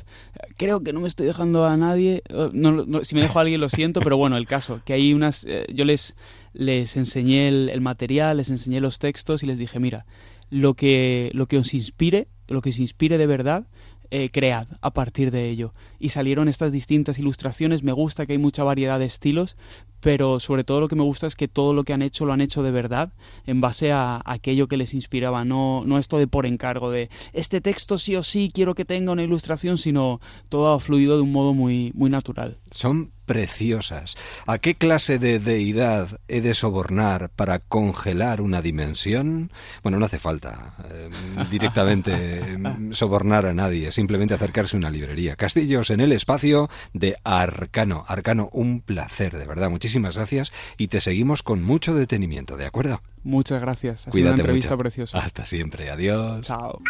Creo 0.57 0.81
que 0.81 0.93
no 0.93 1.01
me 1.01 1.09
estoy 1.09 1.27
dejando 1.27 1.67
a 1.67 1.77
nadie. 1.77 2.23
Eh, 2.29 3.01
si 3.03 3.15
me 3.17 3.21
dejo 3.21 3.39
a 3.39 3.43
alguien 3.43 3.61
lo 3.61 3.69
siento, 3.69 4.01
pero 4.01 4.17
bueno, 4.17 4.37
el 4.37 4.47
caso, 4.47 4.81
que 4.85 4.93
hay 4.93 5.13
unas... 5.13 5.45
Eh, 5.45 5.67
yo 5.75 5.85
les, 5.85 6.15
les 6.53 6.97
enseñé 6.97 7.49
el, 7.49 7.81
material, 7.81 8.37
les 8.37 8.51
enseñé 8.51 8.81
los 8.81 9.01
textos 9.01 9.43
y 9.43 9.47
les 9.47 9.59
dije, 9.59 9.81
mira, 9.81 10.07
lo 10.51 10.75
que, 10.75 11.31
lo 11.35 11.47
que 11.47 11.59
os 11.59 11.75
inspire, 11.75 12.29
lo 12.47 12.63
que 12.63 12.71
os 12.71 12.79
inspire 12.79 13.19
de 13.19 13.27
verdad, 13.27 13.67
eh, 14.11 14.31
cread 14.31 14.67
a 14.81 14.93
partir 14.93 15.31
de 15.31 15.49
ello. 15.49 15.75
Y 15.99 16.11
salieron 16.11 16.49
estas 16.49 16.73
distintas 16.73 17.19
ilustraciones, 17.19 17.83
me 17.83 17.93
gusta 17.93 18.27
que 18.27 18.33
hay 18.33 18.39
mucha 18.39 18.65
variedad 18.65 18.99
de 18.99 19.05
estilos, 19.05 19.57
pero 20.01 20.41
sobre 20.41 20.65
todo 20.65 20.81
lo 20.81 20.89
que 20.89 20.97
me 20.97 21.03
gusta 21.03 21.27
es 21.27 21.37
que 21.37 21.49
todo 21.49 21.73
lo 21.75 21.85
que 21.85 21.93
han 21.93 22.03
hecho 22.03 22.25
lo 22.25 22.33
han 22.33 22.41
hecho 22.41 22.63
de 22.63 22.71
verdad, 22.71 23.13
en 23.47 23.61
base 23.61 23.93
a, 23.93 24.23
aquello 24.25 24.69
que 24.69 24.77
les 24.77 24.95
inspiraba, 24.95 25.45
no, 25.45 25.83
no 25.85 25.99
esto 25.99 26.19
de 26.19 26.27
por 26.27 26.47
encargo, 26.47 26.91
de 26.91 27.11
este 27.33 27.61
texto 27.61 27.99
sí 27.99 28.17
o 28.17 28.23
sí 28.23 28.51
quiero 28.53 28.75
que 28.75 28.85
tenga 28.85 29.13
una 29.13 29.25
ilustración, 29.25 29.79
sino 29.79 30.21
todo 30.49 30.73
ha 30.73 30.81
fluido 30.81 31.17
de 31.17 31.23
un 31.23 31.33
modo 31.33 31.55
muy, 31.55 31.93
muy 31.95 32.11
natural. 32.11 32.59
Son 32.71 33.13
preciosas. 33.29 34.17
¿A 34.47 34.59
qué 34.59 34.75
clase 34.75 35.21
de 35.21 35.39
deidad 35.39 36.19
he 36.27 36.41
de 36.41 36.55
sobornar 36.55 37.29
para 37.29 37.61
congelar 37.61 38.41
una 38.41 38.63
dimensión? 38.63 39.53
Bueno, 39.83 40.01
no 40.01 40.07
hace 40.07 40.19
falta 40.19 40.75
eh, 40.91 41.11
directamente 41.51 42.59
sobornar 42.91 43.47
a 43.47 43.55
nadie, 43.55 43.93
simplemente 43.93 44.35
acercarse 44.35 44.77
a 44.77 44.79
una 44.79 44.91
librería. 44.91 45.37
Castillos 45.37 45.91
en 45.91 46.01
el 46.01 46.13
espacio 46.13 46.71
de 46.95 47.17
Arcano. 47.23 48.03
Arcano, 48.09 48.49
un 48.53 48.81
placer, 48.81 49.37
de 49.37 49.47
verdad. 49.47 49.71
Muchísimas 49.71 50.17
gracias 50.17 50.51
y 50.79 50.89
te 50.89 51.01
seguimos 51.01 51.43
con 51.43 51.63
mucho 51.63 51.95
detenimiento, 51.95 52.57
¿de 52.57 52.67
acuerdo? 52.67 53.03
Muchas 53.23 53.61
gracias. 53.61 54.09
Ha 54.09 54.13
sido 54.13 54.29
una 54.29 54.37
entrevista 54.37 54.77
preciosa. 54.77 55.19
Hasta 55.19 55.45
siempre. 55.45 55.91
Adiós. 55.91 56.47
Chao. 56.47 56.81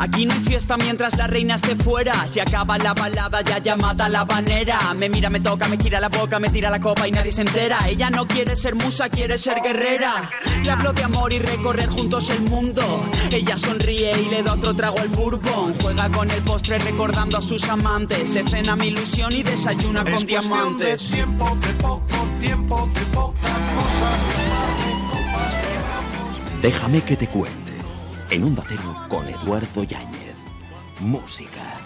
Aquí 0.00 0.24
no 0.24 0.32
hay 0.32 0.40
fiesta 0.40 0.78
mientras 0.78 1.18
la 1.18 1.26
reina 1.26 1.56
esté 1.56 1.76
fuera. 1.76 2.26
Se 2.26 2.40
acaba 2.40 2.78
la 2.78 2.94
balada, 2.94 3.42
ya 3.42 3.58
llamada 3.58 4.08
la 4.08 4.24
banera. 4.24 4.94
Me 4.94 5.10
mira, 5.10 5.28
me 5.28 5.40
toca, 5.40 5.68
me 5.68 5.76
tira 5.76 6.00
la 6.00 6.08
boca, 6.08 6.38
me 6.38 6.48
tira 6.48 6.70
la 6.70 6.80
copa 6.80 7.06
y 7.06 7.10
nadie 7.10 7.30
se 7.32 7.42
entera. 7.42 7.86
Ella 7.86 8.08
no 8.08 8.26
quiere 8.26 8.56
ser 8.56 8.74
musa, 8.74 9.10
quiere 9.10 9.36
ser 9.36 9.60
guerrera. 9.62 10.30
Le 10.64 10.70
hablo 10.70 10.94
de 10.94 11.04
amor 11.04 11.30
y 11.34 11.38
recorrer 11.38 11.90
juntos 11.90 12.30
el 12.30 12.40
mundo. 12.40 12.82
Ella 13.30 13.58
sonríe 13.58 14.18
y 14.22 14.30
le 14.30 14.42
da 14.42 14.54
otro 14.54 14.74
trago 14.74 14.98
al 15.00 15.08
bourbon. 15.08 15.74
Juega 15.82 16.08
con 16.08 16.30
el 16.30 16.42
postre 16.44 16.78
recordando 16.78 17.36
a 17.36 17.42
sus 17.42 17.64
amantes. 17.64 18.30
Se 18.30 18.42
cena 18.44 18.76
mi 18.76 18.88
ilusión 18.88 19.32
y 19.32 19.42
desayuna 19.42 20.02
con 20.02 20.24
diamantes. 20.24 21.10
tiempo, 21.10 21.54
de 21.60 21.72
poco 21.74 22.26
tiempo, 22.40 22.90
de 22.94 23.00
poca 23.14 23.52
cosa. 23.74 24.10
Déjame 26.62 27.02
que 27.02 27.16
te 27.16 27.26
cuente 27.26 27.69
en 28.30 28.44
un 28.44 28.56
Cero 28.66 28.94
con 29.08 29.26
Eduardo 29.28 29.82
Yáñez. 29.82 30.36
Música. 31.00 31.80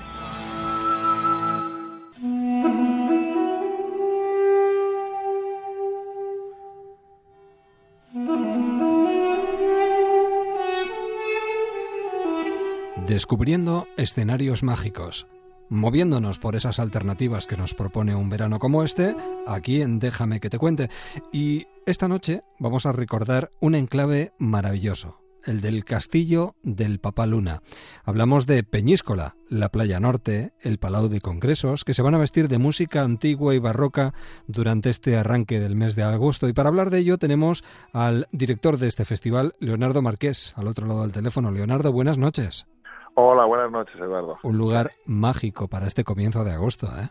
Descubriendo 13.06 13.86
escenarios 13.96 14.62
mágicos, 14.62 15.26
moviéndonos 15.70 16.38
por 16.38 16.56
esas 16.56 16.78
alternativas 16.78 17.46
que 17.46 17.56
nos 17.56 17.72
propone 17.72 18.14
un 18.14 18.28
verano 18.28 18.58
como 18.58 18.82
este, 18.82 19.16
aquí 19.46 19.80
en 19.80 19.98
Déjame 19.98 20.40
que 20.40 20.50
te 20.50 20.58
cuente. 20.58 20.90
Y 21.32 21.66
esta 21.86 22.08
noche 22.08 22.42
vamos 22.58 22.86
a 22.86 22.92
recordar 22.92 23.50
un 23.60 23.74
enclave 23.74 24.32
maravilloso, 24.38 25.24
el 25.46 25.60
del 25.60 25.84
castillo 25.84 26.54
del 26.62 26.98
Papaluna. 26.98 27.60
Hablamos 28.04 28.46
de 28.46 28.62
Peñíscola, 28.62 29.36
la 29.48 29.68
playa 29.68 30.00
norte, 30.00 30.52
el 30.60 30.78
Palau 30.78 31.08
de 31.08 31.20
Congresos, 31.20 31.84
que 31.84 31.94
se 31.94 32.02
van 32.02 32.14
a 32.14 32.18
vestir 32.18 32.48
de 32.48 32.58
música 32.58 33.02
antigua 33.02 33.54
y 33.54 33.58
barroca 33.58 34.12
durante 34.46 34.90
este 34.90 35.16
arranque 35.16 35.60
del 35.60 35.76
mes 35.76 35.96
de 35.96 36.02
agosto. 36.02 36.48
Y 36.48 36.52
para 36.52 36.68
hablar 36.68 36.90
de 36.90 36.98
ello 36.98 37.18
tenemos 37.18 37.64
al 37.92 38.26
director 38.32 38.78
de 38.78 38.88
este 38.88 39.04
festival, 39.04 39.52
Leonardo 39.60 40.02
Marqués, 40.02 40.54
al 40.56 40.68
otro 40.68 40.86
lado 40.86 41.02
del 41.02 41.12
teléfono. 41.12 41.50
Leonardo, 41.50 41.92
buenas 41.92 42.18
noches. 42.18 42.66
Hola, 43.14 43.44
buenas 43.44 43.70
noches, 43.70 43.94
Eduardo. 43.96 44.38
Un 44.42 44.58
lugar 44.58 44.90
mágico 45.06 45.68
para 45.68 45.86
este 45.86 46.04
comienzo 46.04 46.44
de 46.44 46.52
agosto, 46.52 46.88
¿eh? 46.98 47.10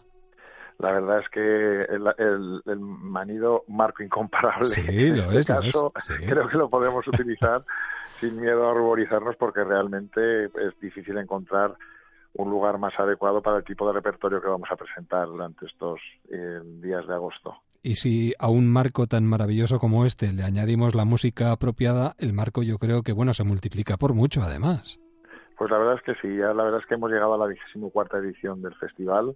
la 0.80 0.92
verdad 0.92 1.20
es 1.20 1.30
que 1.30 1.84
el, 1.84 2.80
manido 2.80 3.64
marco 3.68 4.04
incomparable 4.04 4.68
sí, 4.68 4.82
lo 5.10 5.32
en 5.32 5.38
este 5.38 5.54
caso 5.54 5.94
creo 6.26 6.48
que 6.48 6.58
lo 6.58 6.70
podemos 6.70 7.08
utilizar 7.08 7.64
sin 8.24 8.40
miedo 8.40 8.70
a 8.70 8.74
ruborizarnos 8.74 9.36
porque 9.36 9.64
realmente 9.64 10.46
es 10.46 10.80
difícil 10.82 11.18
encontrar 11.18 11.76
un 12.36 12.50
lugar 12.50 12.78
más 12.78 12.98
adecuado 12.98 13.42
para 13.42 13.58
el 13.58 13.64
tipo 13.64 13.86
de 13.86 13.94
repertorio 13.94 14.42
que 14.42 14.48
vamos 14.48 14.70
a 14.72 14.76
presentar 14.76 15.28
durante 15.28 15.66
estos 15.66 16.00
eh, 16.32 16.62
días 16.82 17.06
de 17.06 17.14
agosto. 17.14 17.56
Y 17.82 17.96
si 17.96 18.34
a 18.40 18.50
un 18.50 18.72
marco 18.72 19.08
tan 19.08 19.26
maravilloso 19.26 19.78
como 19.78 20.06
este 20.06 20.32
le 20.32 20.44
añadimos 20.44 20.96
la 20.96 21.04
música 21.04 21.52
apropiada, 21.52 22.14
el 22.18 22.32
marco 22.32 22.64
yo 22.64 22.78
creo 22.78 23.04
que 23.04 23.12
bueno 23.12 23.34
se 23.34 23.44
multiplica 23.44 23.98
por 23.98 24.14
mucho 24.14 24.42
además. 24.42 25.00
Pues 25.58 25.70
la 25.70 25.78
verdad 25.78 25.96
es 25.96 26.02
que 26.04 26.16
sí, 26.22 26.38
ya 26.38 26.54
la 26.54 26.64
verdad 26.64 26.80
es 26.80 26.86
que 26.88 26.96
hemos 26.96 27.12
llegado 27.12 27.34
a 27.34 27.38
la 27.38 27.48
vigésimo 27.48 27.90
cuarta 27.90 28.18
edición 28.18 28.62
del 28.62 28.74
festival 28.76 29.36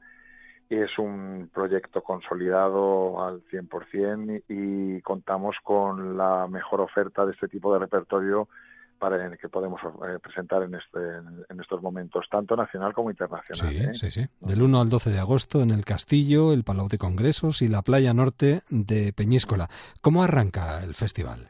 es 0.69 0.97
un 0.97 1.49
proyecto 1.53 2.01
consolidado 2.01 3.23
al 3.23 3.41
100% 3.45 4.43
y, 4.49 4.97
y 4.97 5.01
contamos 5.01 5.55
con 5.63 6.17
la 6.17 6.47
mejor 6.47 6.81
oferta 6.81 7.25
de 7.25 7.31
este 7.33 7.47
tipo 7.47 7.71
de 7.73 7.79
repertorio 7.79 8.49
para 8.97 9.35
que 9.37 9.49
podemos 9.49 9.79
eh, 9.83 10.19
presentar 10.21 10.63
en, 10.63 10.75
este, 10.75 10.99
en 11.49 11.59
estos 11.59 11.81
momentos, 11.81 12.25
tanto 12.29 12.55
nacional 12.55 12.93
como 12.93 13.09
internacional. 13.09 13.73
Sí, 13.73 13.79
¿eh? 13.79 13.93
sí, 13.93 14.11
sí. 14.11 14.25
Del 14.41 14.61
1 14.61 14.81
al 14.81 14.89
12 14.89 15.11
de 15.11 15.19
agosto 15.19 15.61
en 15.61 15.71
el 15.71 15.85
Castillo, 15.85 16.53
el 16.53 16.63
Palau 16.63 16.87
de 16.87 16.97
Congresos 16.97 17.61
y 17.61 17.67
la 17.67 17.81
playa 17.81 18.13
norte 18.13 18.61
de 18.69 19.13
Peñíscola. 19.13 19.67
¿Cómo 20.01 20.23
arranca 20.23 20.83
el 20.83 20.93
festival? 20.93 21.49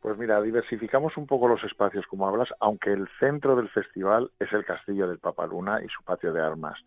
Pues 0.00 0.16
mira, 0.16 0.40
diversificamos 0.40 1.16
un 1.16 1.26
poco 1.26 1.48
los 1.48 1.62
espacios, 1.64 2.06
como 2.06 2.28
hablas, 2.28 2.48
aunque 2.60 2.92
el 2.92 3.08
centro 3.18 3.56
del 3.56 3.68
festival 3.68 4.30
es 4.38 4.52
el 4.52 4.64
Castillo 4.64 5.08
del 5.08 5.18
Papaluna 5.18 5.82
y 5.84 5.88
su 5.88 6.02
patio 6.04 6.32
de 6.32 6.40
armas. 6.40 6.78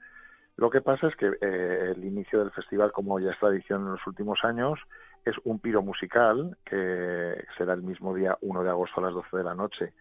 Lo 0.58 0.70
que 0.70 0.82
pasa 0.82 1.08
es 1.08 1.16
que 1.16 1.28
eh, 1.42 1.94
el 1.96 2.04
inicio 2.06 2.40
del 2.40 2.52
festival, 2.52 2.92
como 2.92 3.20
ya 3.20 3.32
es 3.32 3.40
tradición 3.40 3.82
en 3.82 3.92
los 3.94 4.08
últimos 4.08 4.40
años, 4.44 4.80
es 5.26 5.36
un 5.44 5.60
piro 5.60 5.82
musical 5.82 6.58
que 6.66 7.46
será 7.58 7.74
el 7.74 7.84
mismo 7.84 8.14
día 8.14 8.38
1 8.42 8.64
de 8.64 8.70
agosto 8.70 9.00
a 9.00 9.04
las 9.04 9.14
12 9.14 9.38
de 9.38 9.44
la 9.44 9.56
noche 9.56 9.94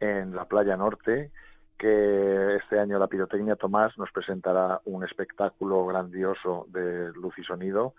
en 0.00 0.34
la 0.34 0.44
playa 0.44 0.76
norte, 0.76 1.30
que 1.78 2.56
este 2.56 2.78
año 2.78 2.98
la 2.98 3.06
pirotecnia 3.06 3.56
Tomás 3.56 3.96
nos 3.98 4.10
presentará 4.10 4.80
un 4.84 5.04
espectáculo 5.04 5.84
grandioso 5.86 6.66
de 6.68 7.12
luz 7.12 7.38
y 7.38 7.44
sonido, 7.44 7.94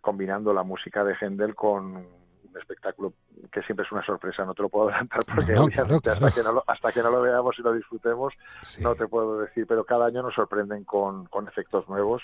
combinando 0.00 0.52
la 0.52 0.62
música 0.62 1.04
de 1.04 1.14
Händel 1.20 1.54
con 1.54 1.96
un 1.96 2.58
espectáculo 2.58 3.12
que 3.52 3.62
siempre 3.62 3.86
es 3.86 3.92
una 3.92 4.04
sorpresa, 4.04 4.44
no 4.44 4.54
te 4.54 4.62
lo 4.62 4.68
puedo 4.68 4.88
adelantar 4.88 5.20
porque 5.24 5.52
Hasta, 5.52 6.30
que 6.30 6.42
no 6.42 6.52
lo, 6.52 6.64
hasta 6.66 6.92
que 6.92 7.02
no 7.02 7.10
lo 7.10 7.20
veamos 7.20 7.56
y 7.58 7.62
lo 7.62 7.72
disfrutemos 7.72 8.34
no 8.80 8.94
te 8.94 9.06
puedo 9.06 9.40
decir, 9.40 9.66
pero 9.66 9.84
cada 9.84 10.06
año 10.06 10.22
nos 10.22 10.34
sorprenden 10.34 10.84
con, 10.84 11.26
con 11.26 11.46
efectos 11.48 11.88
nuevos 11.88 12.22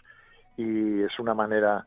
y 0.57 1.03
es 1.03 1.19
una 1.19 1.35
manera 1.35 1.87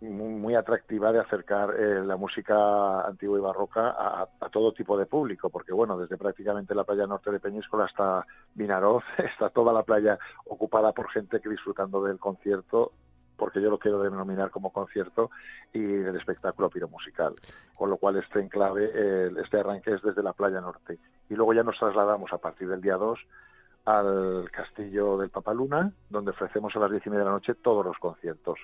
muy, 0.00 0.54
atractiva 0.54 1.10
de 1.10 1.20
acercar 1.20 1.74
eh, 1.74 2.04
la 2.04 2.16
música 2.16 3.00
antigua 3.02 3.38
y 3.38 3.40
barroca 3.40 3.94
a, 3.98 4.48
todo 4.50 4.72
tipo 4.72 4.98
de 4.98 5.06
público, 5.06 5.48
porque 5.48 5.72
bueno, 5.72 5.96
desde 5.96 6.18
prácticamente 6.18 6.74
la 6.74 6.84
playa 6.84 7.06
norte 7.06 7.30
de 7.30 7.40
Peñíscola 7.40 7.86
hasta 7.86 8.26
Vinaroz, 8.54 9.04
está 9.18 9.48
toda 9.50 9.72
la 9.72 9.82
playa 9.82 10.18
ocupada 10.44 10.92
por 10.92 11.10
gente 11.10 11.40
que 11.40 11.48
disfrutando 11.48 12.02
del 12.02 12.18
concierto, 12.18 12.92
porque 13.36 13.60
yo 13.60 13.70
lo 13.70 13.78
quiero 13.78 14.02
denominar 14.02 14.50
como 14.50 14.70
concierto, 14.70 15.30
y 15.72 15.80
del 15.80 16.16
espectáculo 16.16 16.70
piromusical, 16.70 17.34
con 17.76 17.90
lo 17.90 17.96
cual 17.98 18.16
este 18.16 18.40
enclave, 18.40 19.30
este 19.40 19.60
arranque 19.60 19.92
es 19.92 20.02
desde 20.02 20.22
la 20.22 20.32
playa 20.32 20.60
norte. 20.60 20.98
Y 21.28 21.34
luego 21.34 21.52
ya 21.52 21.62
nos 21.62 21.78
trasladamos 21.78 22.32
a 22.32 22.38
partir 22.38 22.68
del 22.68 22.80
día 22.80 22.96
2 22.96 23.18
al 23.84 24.50
castillo 24.50 25.18
del 25.18 25.28
Papaluna, 25.28 25.92
donde 26.08 26.30
ofrecemos 26.30 26.74
a 26.76 26.78
las 26.78 26.90
diez 26.90 27.06
y 27.06 27.10
media 27.10 27.24
de 27.24 27.30
la 27.30 27.36
noche 27.36 27.54
todos 27.54 27.84
los 27.84 27.98
conciertos 27.98 28.58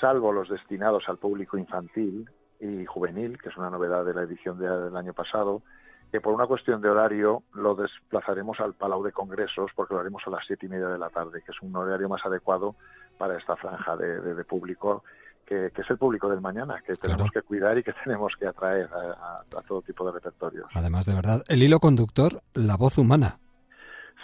salvo 0.00 0.32
los 0.32 0.48
destinados 0.48 1.04
al 1.08 1.18
público 1.18 1.58
infantil 1.58 2.28
y 2.60 2.84
juvenil, 2.86 3.40
que 3.40 3.48
es 3.48 3.56
una 3.56 3.70
novedad 3.70 4.04
de 4.04 4.14
la 4.14 4.22
edición 4.22 4.58
del 4.58 4.96
año 4.96 5.12
pasado, 5.12 5.62
que 6.10 6.20
por 6.20 6.32
una 6.32 6.46
cuestión 6.46 6.80
de 6.80 6.88
horario 6.88 7.42
lo 7.54 7.74
desplazaremos 7.74 8.58
al 8.60 8.74
Palau 8.74 9.02
de 9.02 9.12
Congresos 9.12 9.70
porque 9.74 9.94
lo 9.94 10.00
haremos 10.00 10.22
a 10.26 10.30
las 10.30 10.44
siete 10.46 10.66
y 10.66 10.68
media 10.68 10.88
de 10.88 10.98
la 10.98 11.10
tarde, 11.10 11.42
que 11.44 11.52
es 11.52 11.60
un 11.60 11.74
horario 11.76 12.08
más 12.08 12.24
adecuado 12.24 12.76
para 13.18 13.36
esta 13.36 13.56
franja 13.56 13.96
de, 13.96 14.44
público, 14.44 15.04
que, 15.44 15.66
es 15.66 15.90
el 15.90 15.98
público 15.98 16.28
del 16.28 16.40
mañana, 16.40 16.82
que 16.86 16.94
tenemos 16.94 17.30
que 17.30 17.42
cuidar 17.42 17.76
y 17.78 17.82
que 17.82 17.92
tenemos 18.04 18.32
que 18.38 18.46
atraer 18.46 18.88
a, 18.92 19.34
a 19.34 19.62
todo 19.66 19.82
tipo 19.82 20.06
de 20.06 20.12
repertorios. 20.12 20.68
Además, 20.74 21.04
de 21.06 21.14
verdad, 21.14 21.42
el 21.48 21.62
hilo 21.62 21.78
conductor, 21.78 22.42
la 22.54 22.76
voz 22.76 22.96
humana. 22.96 23.38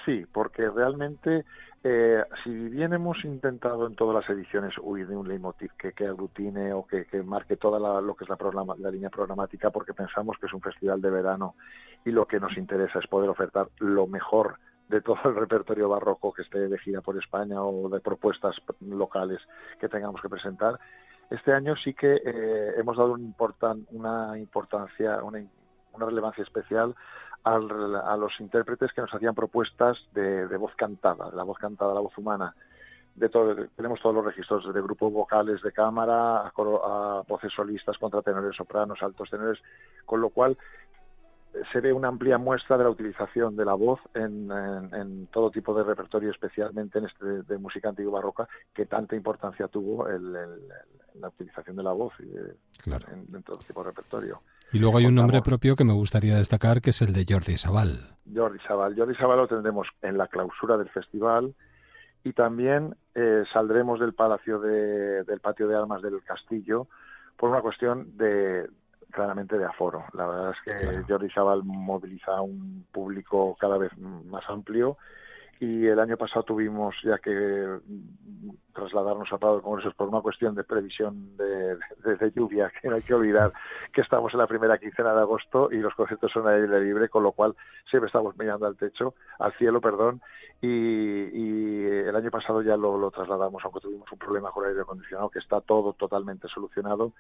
Sí, 0.05 0.27
porque 0.33 0.69
realmente 0.69 1.45
eh, 1.83 2.25
si 2.43 2.51
bien 2.51 2.93
hemos 2.93 3.23
intentado 3.25 3.87
en 3.87 3.95
todas 3.95 4.15
las 4.15 4.37
ediciones 4.37 4.75
huir 4.81 5.07
de 5.07 5.17
un 5.17 5.29
leitmotiv 5.29 5.71
que, 5.79 5.93
que 5.93 6.07
aglutine 6.07 6.73
o 6.73 6.87
que, 6.87 7.07
marque 7.23 7.57
toda 7.57 8.01
lo 8.01 8.15
que 8.15 8.25
es 8.25 8.31
la, 8.31 8.39
la 8.79 8.91
línea 8.91 9.11
programática, 9.11 9.71
porque 9.71 9.95
pensamos 9.95 10.37
que 10.39 10.47
es 10.47 10.53
un 10.53 10.63
festival 10.63 11.01
de 11.01 11.11
verano 11.11 11.55
y 12.05 12.11
lo 12.11 12.27
que 12.27 12.41
nos 12.41 12.57
interesa 12.57 12.99
es 12.99 13.07
poder 13.07 13.29
ofertar 13.29 13.69
lo 13.79 14.07
mejor 14.07 14.57
de 14.89 15.01
todo 15.01 15.19
el 15.25 15.37
repertorio 15.37 15.89
barroco 15.89 16.33
que 16.33 16.43
esté 16.43 16.69
de 16.69 16.79
gira 16.79 17.01
por 17.01 17.19
España 17.19 17.63
o 17.63 17.89
de 17.89 18.01
propuestas 18.01 18.57
locales 18.81 19.41
que 19.81 19.89
tengamos 19.89 20.21
que 20.21 20.29
presentar. 20.29 20.79
Este 21.31 21.53
año 21.53 21.75
sí 21.77 21.95
que 21.95 22.15
eh, 22.15 22.75
hemos 22.77 22.97
dado 22.97 23.13
un 23.13 23.35
una 23.91 24.39
importancia, 24.39 25.23
una, 25.23 25.43
una 25.93 26.07
relevancia 26.07 26.45
especial 26.45 26.95
a 27.45 28.17
los 28.17 28.33
intérpretes 28.41 28.93
que 28.93 29.03
nos 29.03 29.13
hacían 29.15 29.35
propuestas 29.35 29.99
de, 30.13 30.57
voz 30.57 30.75
cantada, 30.77 31.31
la 31.33 31.43
voz 31.43 31.59
cantada, 31.59 31.95
la 31.95 32.01
voz 32.01 32.17
humana. 32.17 32.55
De 33.15 33.29
todo, 33.29 33.55
tenemos 33.77 34.01
todos 34.01 34.15
los 34.15 34.25
registros 34.25 34.73
de 34.75 34.83
grupos 34.83 35.13
vocales 35.13 35.63
de 35.63 35.71
cámara, 35.71 36.39
a, 36.39 36.49
a 36.49 37.23
voces 37.29 37.53
solistas, 37.55 37.99
contratenores, 37.99 38.57
sopranos, 38.57 39.01
altos 39.03 39.31
tenores, 39.31 39.61
con 40.05 40.21
lo 40.21 40.31
cual 40.31 40.57
se 41.73 41.81
ve 41.81 41.93
una 41.93 42.09
amplia 42.09 42.39
muestra 42.39 42.77
de 42.77 42.85
la 42.85 42.91
utilización 42.91 43.57
de 43.57 43.65
la 43.65 43.75
voz 43.75 44.01
en, 44.15 45.29
todo 45.33 45.51
tipo 45.51 45.75
de 45.75 45.85
repertorio, 45.85 46.31
especialmente 46.31 46.99
en 46.99 47.07
este 47.07 47.43
de 47.43 47.59
música 47.59 47.91
antigua 47.91 48.15
barroca, 48.15 48.49
que 48.73 48.87
tanta 48.87 49.15
importancia 49.15 49.69
tuvo 49.69 50.09
el, 50.09 50.33
la 50.33 51.29
utilización 51.29 51.77
de 51.77 51.83
la 51.83 51.93
voz 51.93 52.13
en, 52.21 53.43
todo 53.43 53.59
tipo 53.61 53.83
de 53.83 53.91
repertorio. 53.91 54.41
Y 54.75 54.81
luego 54.81 54.99
hay 54.99 55.07
un 55.07 55.15
nombre 55.15 55.41
propio 55.41 55.77
que 55.77 55.85
me 55.85 55.93
gustaría 55.93 56.35
destacar, 56.35 56.81
que 56.81 56.91
es 56.91 57.01
el 57.01 57.13
de 57.13 57.25
Jordi 57.29 57.57
Sabal. 57.57 58.17
Jordi 58.35 58.59
Sabal. 58.67 58.97
Jordi 58.97 59.15
Sabal 59.15 59.39
lo 59.39 59.47
tendremos 59.47 59.87
en 60.03 60.19
la 60.19 60.27
clausura 60.27 60.77
del 60.77 60.89
festival 60.89 61.55
y 62.25 62.33
también 62.33 62.97
eh, 63.15 63.45
saldremos 63.53 64.01
del 64.01 64.15
palacio 64.15 64.59
del 64.59 65.41
patio 65.41 65.69
de 65.69 65.77
armas 65.77 66.03
del 66.03 66.21
castillo 66.25 66.89
por 67.37 67.51
una 67.51 67.61
cuestión 67.61 68.17
de, 68.17 68.69
claramente 69.13 69.57
de 69.57 69.65
aforo. 69.65 70.07
La 70.13 70.27
verdad 70.27 70.51
es 70.51 70.75
que 70.75 71.03
Jordi 71.07 71.31
Sabal 71.31 71.63
moviliza 71.63 72.41
un 72.41 72.85
público 72.91 73.57
cada 73.61 73.79
vez 73.79 73.97
más 73.97 74.43
amplio 74.49 74.97
y 75.65 75.87
el 75.87 75.99
año 75.99 76.19
pasado 76.19 76.43
tuvimos 76.43 76.95
ya 77.03 77.17
que 77.19 77.79
trasladarnos 78.75 79.33
a 79.33 79.39
Prado 79.39 79.57
de 79.57 79.63
Congresos 79.63 79.95
por 79.95 80.09
una 80.09 80.21
cuestión 80.21 80.55
de 80.55 80.63
previsión 80.63 81.37
de, 81.39 81.79
lluvia, 82.35 82.71
que 82.83 82.89
no 82.89 82.97
hay 82.97 83.03
que 83.03 83.15
olvidar 83.15 83.53
que 83.93 84.03
estamos 84.03 84.33
en 84.35 84.41
la 84.41 84.47
primera 84.47 84.77
quincena 84.77 85.15
de 85.15 85.21
agosto 85.21 85.71
y 85.73 85.79
los 85.79 85.95
conciertos 85.95 86.33
son 86.33 86.47
a 86.47 86.51
aire 86.51 86.81
libre, 86.85 87.09
con 87.09 87.23
lo 87.23 87.33
cual 87.33 87.55
siempre 87.89 88.09
estamos 88.09 88.37
mirando 88.37 88.67
al 88.67 88.77
techo, 88.77 89.15
al 89.39 89.53
cielo, 89.55 89.81
perdón, 89.81 90.21
y, 90.61 91.85
el 91.85 92.15
año 92.15 92.31
pasado 92.31 92.61
ya 92.63 92.77
lo, 92.77 93.11
trasladamos, 93.11 93.63
aunque 93.65 93.81
tuvimos 93.81 94.11
un 94.13 94.19
problema 94.19 94.51
con 94.51 94.65
el 94.65 94.71
aire 94.71 94.83
acondicionado, 94.83 95.31
que 95.31 95.39
está 95.39 95.61
todo 95.61 95.95
totalmente 95.95 96.49
solucionado, 96.49 97.13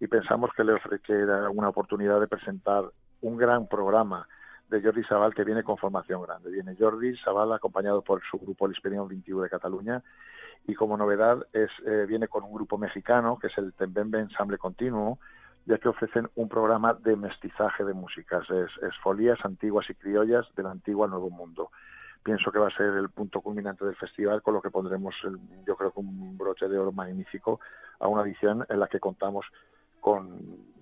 y 0.00 0.08
pensamos 0.08 0.50
que 0.56 0.64
le 0.64 0.72
ofrece 0.72 1.24
una 1.52 1.68
oportunidad 1.68 2.20
de 2.20 2.26
presentar 2.26 2.84
un 3.20 3.36
gran 3.36 3.68
programa 3.68 4.26
de 4.72 4.82
Jordi 4.82 5.04
Sabal 5.04 5.34
que 5.34 5.44
viene 5.44 5.62
con 5.62 5.76
formación 5.76 6.22
grande. 6.22 6.50
Viene 6.50 6.74
Jordi 6.78 7.14
Sabal 7.18 7.52
acompañado 7.52 8.00
por 8.00 8.22
su 8.30 8.38
grupo 8.38 8.66
El 8.66 8.72
Experience 8.72 9.08
21 9.08 9.42
de 9.42 9.50
Cataluña 9.50 10.02
y 10.66 10.74
como 10.74 10.96
novedad 10.96 11.46
es 11.52 11.70
eh, 11.84 12.06
viene 12.08 12.26
con 12.26 12.42
un 12.44 12.54
grupo 12.54 12.78
mexicano 12.78 13.38
que 13.38 13.48
es 13.48 13.58
el 13.58 13.74
Tembembe 13.74 14.18
Ensamble 14.18 14.56
Continuo 14.56 15.18
ya 15.66 15.78
que 15.78 15.88
ofrecen 15.88 16.28
un 16.34 16.48
programa 16.48 16.94
de 16.94 17.14
mestizaje 17.14 17.84
de 17.84 17.94
músicas, 17.94 18.48
es, 18.50 18.70
folías 19.02 19.38
antiguas 19.44 19.88
y 19.90 19.94
criollas 19.94 20.44
del 20.56 20.66
antiguo 20.66 21.04
al 21.04 21.10
nuevo 21.10 21.30
mundo. 21.30 21.70
Pienso 22.24 22.50
que 22.50 22.58
va 22.58 22.68
a 22.68 22.76
ser 22.76 22.94
el 22.94 23.10
punto 23.10 23.40
culminante 23.40 23.84
del 23.84 23.94
festival, 23.94 24.42
con 24.42 24.54
lo 24.54 24.62
que 24.62 24.70
pondremos, 24.70 25.14
yo 25.64 25.76
creo 25.76 25.92
que 25.92 26.00
un 26.00 26.36
broche 26.36 26.68
de 26.68 26.78
oro 26.78 26.90
magnífico 26.90 27.60
a 28.00 28.08
una 28.08 28.22
edición 28.22 28.66
en 28.68 28.80
la 28.80 28.88
que 28.88 28.98
contamos 28.98 29.46
con 30.02 30.26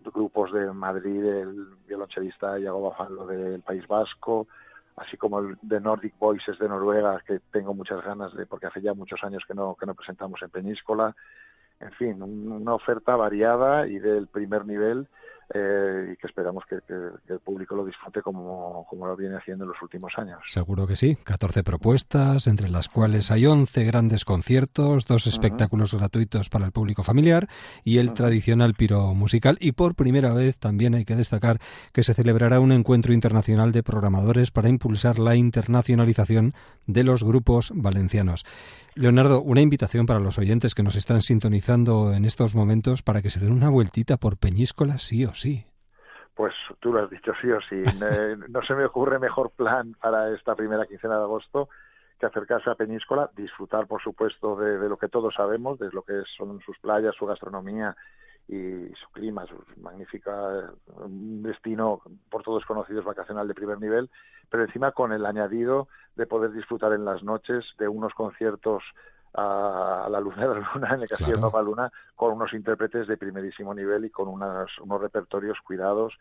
grupos 0.03 0.51
de 0.51 0.73
Madrid, 0.73 1.23
el 1.23 1.67
violonchelista 1.87 2.59
Iago 2.59 2.89
Bafalo 2.89 3.27
del 3.27 3.61
País 3.61 3.87
Vasco, 3.87 4.49
así 4.97 5.19
como 5.19 5.41
el 5.41 5.59
de 5.61 5.79
Nordic 5.79 6.19
Voices 6.19 6.59
de 6.59 6.67
Noruega, 6.67 7.23
que 7.27 7.39
tengo 7.53 7.75
muchas 7.75 8.03
ganas 8.03 8.35
de, 8.35 8.47
porque 8.47 8.67
hace 8.67 8.81
ya 8.81 8.95
muchos 8.95 9.23
años 9.23 9.45
que 9.47 9.55
no, 9.55 9.77
que 9.79 9.85
no 9.85 9.95
presentamos 9.95 10.41
en 10.41 10.49
Peñíscola. 10.49 11.15
En 11.81 11.93
fin, 11.93 12.23
una 12.23 12.75
oferta 12.75 13.15
variada 13.15 13.87
y 13.87 13.99
del 13.99 14.27
primer 14.27 14.65
nivel 14.65 15.07
eh, 15.53 16.13
y 16.13 16.17
que 16.17 16.27
esperamos 16.29 16.65
que, 16.69 16.77
el 16.77 17.41
público 17.41 17.75
lo 17.75 17.85
disfrute 17.85 18.23
como, 18.23 18.87
como 18.89 19.07
lo 19.07 19.17
viene 19.17 19.37
haciendo 19.37 19.65
en 19.65 19.71
los 19.71 19.83
últimos 19.83 20.13
años. 20.17 20.39
Seguro 20.47 20.87
que 20.87 20.97
sí. 20.97 21.17
14 21.17 21.65
propuestas, 21.65 22.47
entre 22.47 22.69
las 22.69 22.89
cuales 22.89 23.31
hay 23.31 23.47
11 23.47 23.85
grandes 23.85 24.25
conciertos, 24.25 25.07
dos 25.07 25.27
espectáculos 25.27 25.95
gratuitos 25.95 26.49
para 26.49 26.67
el 26.67 26.73
público 26.73 27.03
familiar 27.03 27.49
y 27.83 27.99
el 27.99 28.15
tradicional 28.15 28.75
piro 28.75 29.13
musical. 29.15 29.59
Y 29.61 29.73
por 29.73 29.95
primera 29.97 30.33
vez 30.33 30.59
también 30.59 30.95
hay 30.95 31.05
que 31.05 31.17
destacar 31.17 31.59
que 31.93 32.05
se 32.05 32.15
celebrará 32.15 32.61
un 32.61 32.73
encuentro 32.73 33.13
internacional 33.13 33.73
de 33.73 33.83
programadores 33.83 34.51
para 34.51 34.69
impulsar 34.69 35.19
la 35.19 35.35
internacionalización 35.35 36.55
de 36.87 37.05
los 37.05 37.25
grupos 37.25 37.73
valencianos. 37.75 38.45
Leonardo, 38.95 39.41
una 39.41 39.61
invitación 39.61 40.07
para 40.07 40.21
los 40.21 40.39
oyentes 40.39 40.75
que 40.75 40.83
nos 40.83 40.97
están 40.97 41.23
sintonizando 41.23 42.13
en 42.13 42.25
estos 42.25 42.55
momentos 42.55 43.03
para 43.03 43.23
que 43.23 43.31
se 43.31 43.41
den 43.41 43.53
una 43.53 43.69
vueltita 43.69 44.17
por 44.17 44.37
Peñíscola 44.37 44.99
sí 44.99 45.25
o 45.25 45.35
sí. 45.41 45.67
Pues 46.35 46.55
tú 46.81 46.93
lo 46.93 47.03
has 47.03 47.11
dicho 47.11 47.33
sí 47.41 47.51
o 47.51 47.61
sí. 47.63 47.83
no 48.49 48.63
se 48.63 48.75
me 48.75 48.85
ocurre 48.85 49.19
mejor 49.19 49.51
plan 49.51 49.95
para 50.01 50.35
esta 50.35 50.55
primera 50.55 50.87
quincena 50.87 51.17
de 51.17 51.25
agosto 51.25 51.69
que 52.19 52.27
acercarse 52.27 52.69
a 52.69 52.75
Peñíscola, 52.75 53.31
disfrutar, 53.35 53.87
por 53.87 54.03
supuesto, 54.03 54.55
de, 54.55 54.89
lo 54.89 54.99
que 54.99 55.09
todos 55.09 55.35
sabemos, 55.35 55.79
de 55.79 55.91
lo 55.91 56.03
que 56.03 56.23
son 56.37 56.61
sus 56.61 56.79
playas, 56.79 57.15
su 57.19 57.25
gastronomía 57.25 57.97
y 58.47 58.93
su 58.95 59.09
clima, 59.13 59.47
su 59.47 59.57
magnífica 59.81 60.71
un 60.99 61.43
destino 61.43 62.03
por 62.31 62.43
todos 62.43 62.67
conocidos 62.67 63.07
vacacional 63.07 63.49
de 63.49 63.55
primer 63.55 63.81
nivel, 63.81 64.11
pero 64.51 64.65
encima 64.65 64.93
con 64.93 65.13
el 65.13 65.25
añadido 65.25 65.89
de 66.17 66.27
poder 66.27 66.53
disfrutar 66.53 66.93
en 66.93 67.07
las 67.07 67.23
noches 67.23 67.65
de 67.79 67.89
unos 67.89 68.13
conciertos 68.13 68.83
a, 69.35 70.09
la 70.11 70.21
luz 70.21 70.37
de 70.37 70.47
la 70.47 70.55
luna 70.75 70.95
en 70.95 71.03
el 71.03 71.09
Castillo 71.09 71.35
de 71.35 71.41
Nova 71.41 71.63
Luna 71.63 71.93
con 72.17 72.33
unos 72.33 72.53
intérpretes 72.53 73.07
de 73.07 73.17
primerísimo 73.17 73.75
nivel 73.75 74.05
y 74.05 74.11
con 74.11 74.29
unos 74.29 74.71
repertorios 75.01 75.59
cuidados 75.65 76.15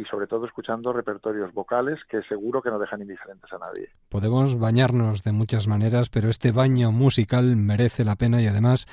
y 0.00 0.04
sobre 0.04 0.26
todo 0.26 0.46
escuchando 0.46 0.92
repertorios 0.92 1.52
vocales 1.52 1.98
que 2.08 2.22
seguro 2.22 2.62
que 2.62 2.70
no 2.70 2.78
dejan 2.78 3.02
indiferentes 3.02 3.52
a 3.52 3.58
nadie. 3.58 3.90
Podemos 4.08 4.58
bañarnos 4.58 5.22
de 5.22 5.32
muchas 5.32 5.68
maneras, 5.68 6.08
pero 6.08 6.30
este 6.30 6.52
baño 6.52 6.90
musical 6.90 7.56
merece 7.56 8.04
la 8.04 8.16
pena 8.16 8.40
y 8.40 8.46
además, 8.46 8.86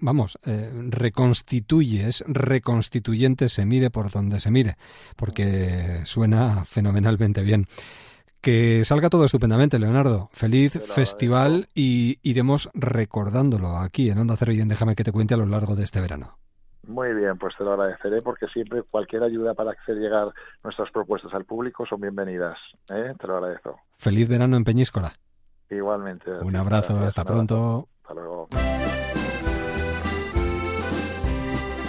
vamos, 0.00 0.38
eh, 0.44 0.70
reconstituye, 0.88 2.08
es 2.08 2.24
reconstituyente, 2.26 3.48
se 3.48 3.64
mire 3.64 3.90
por 3.90 4.10
donde 4.10 4.40
se 4.40 4.50
mire, 4.50 4.74
porque 5.16 6.00
suena 6.04 6.64
fenomenalmente 6.64 7.42
bien. 7.42 7.66
Que 8.40 8.84
salga 8.84 9.10
todo 9.10 9.24
estupendamente, 9.24 9.78
Leonardo. 9.78 10.30
Feliz 10.32 10.80
festival 10.94 11.66
y 11.74 12.18
iremos 12.22 12.70
recordándolo 12.72 13.76
aquí 13.76 14.10
en 14.10 14.18
Onda 14.18 14.36
Cero 14.36 14.52
y 14.52 14.60
en 14.60 14.68
Déjame 14.68 14.94
que 14.94 15.04
te 15.04 15.12
cuente 15.12 15.34
a 15.34 15.38
lo 15.38 15.46
largo 15.46 15.74
de 15.74 15.84
este 15.84 16.00
verano. 16.00 16.38
Muy 16.86 17.12
bien, 17.12 17.36
pues 17.36 17.54
te 17.58 17.64
lo 17.64 17.72
agradeceré 17.72 18.22
porque 18.22 18.46
siempre 18.46 18.82
cualquier 18.82 19.22
ayuda 19.22 19.52
para 19.52 19.72
hacer 19.72 19.96
llegar 19.96 20.32
nuestras 20.64 20.90
propuestas 20.90 21.34
al 21.34 21.44
público 21.44 21.84
son 21.84 22.00
bienvenidas. 22.00 22.56
¿eh? 22.90 23.12
Te 23.20 23.26
lo 23.26 23.36
agradezco. 23.36 23.78
Feliz 23.98 24.26
verano 24.26 24.56
en 24.56 24.64
Peñíscola. 24.64 25.12
Igualmente. 25.68 26.30
Un 26.30 26.56
abrazo, 26.56 26.96
hasta 26.98 27.24
pronto. 27.24 27.88
Hasta 28.02 28.14
luego. 28.14 28.48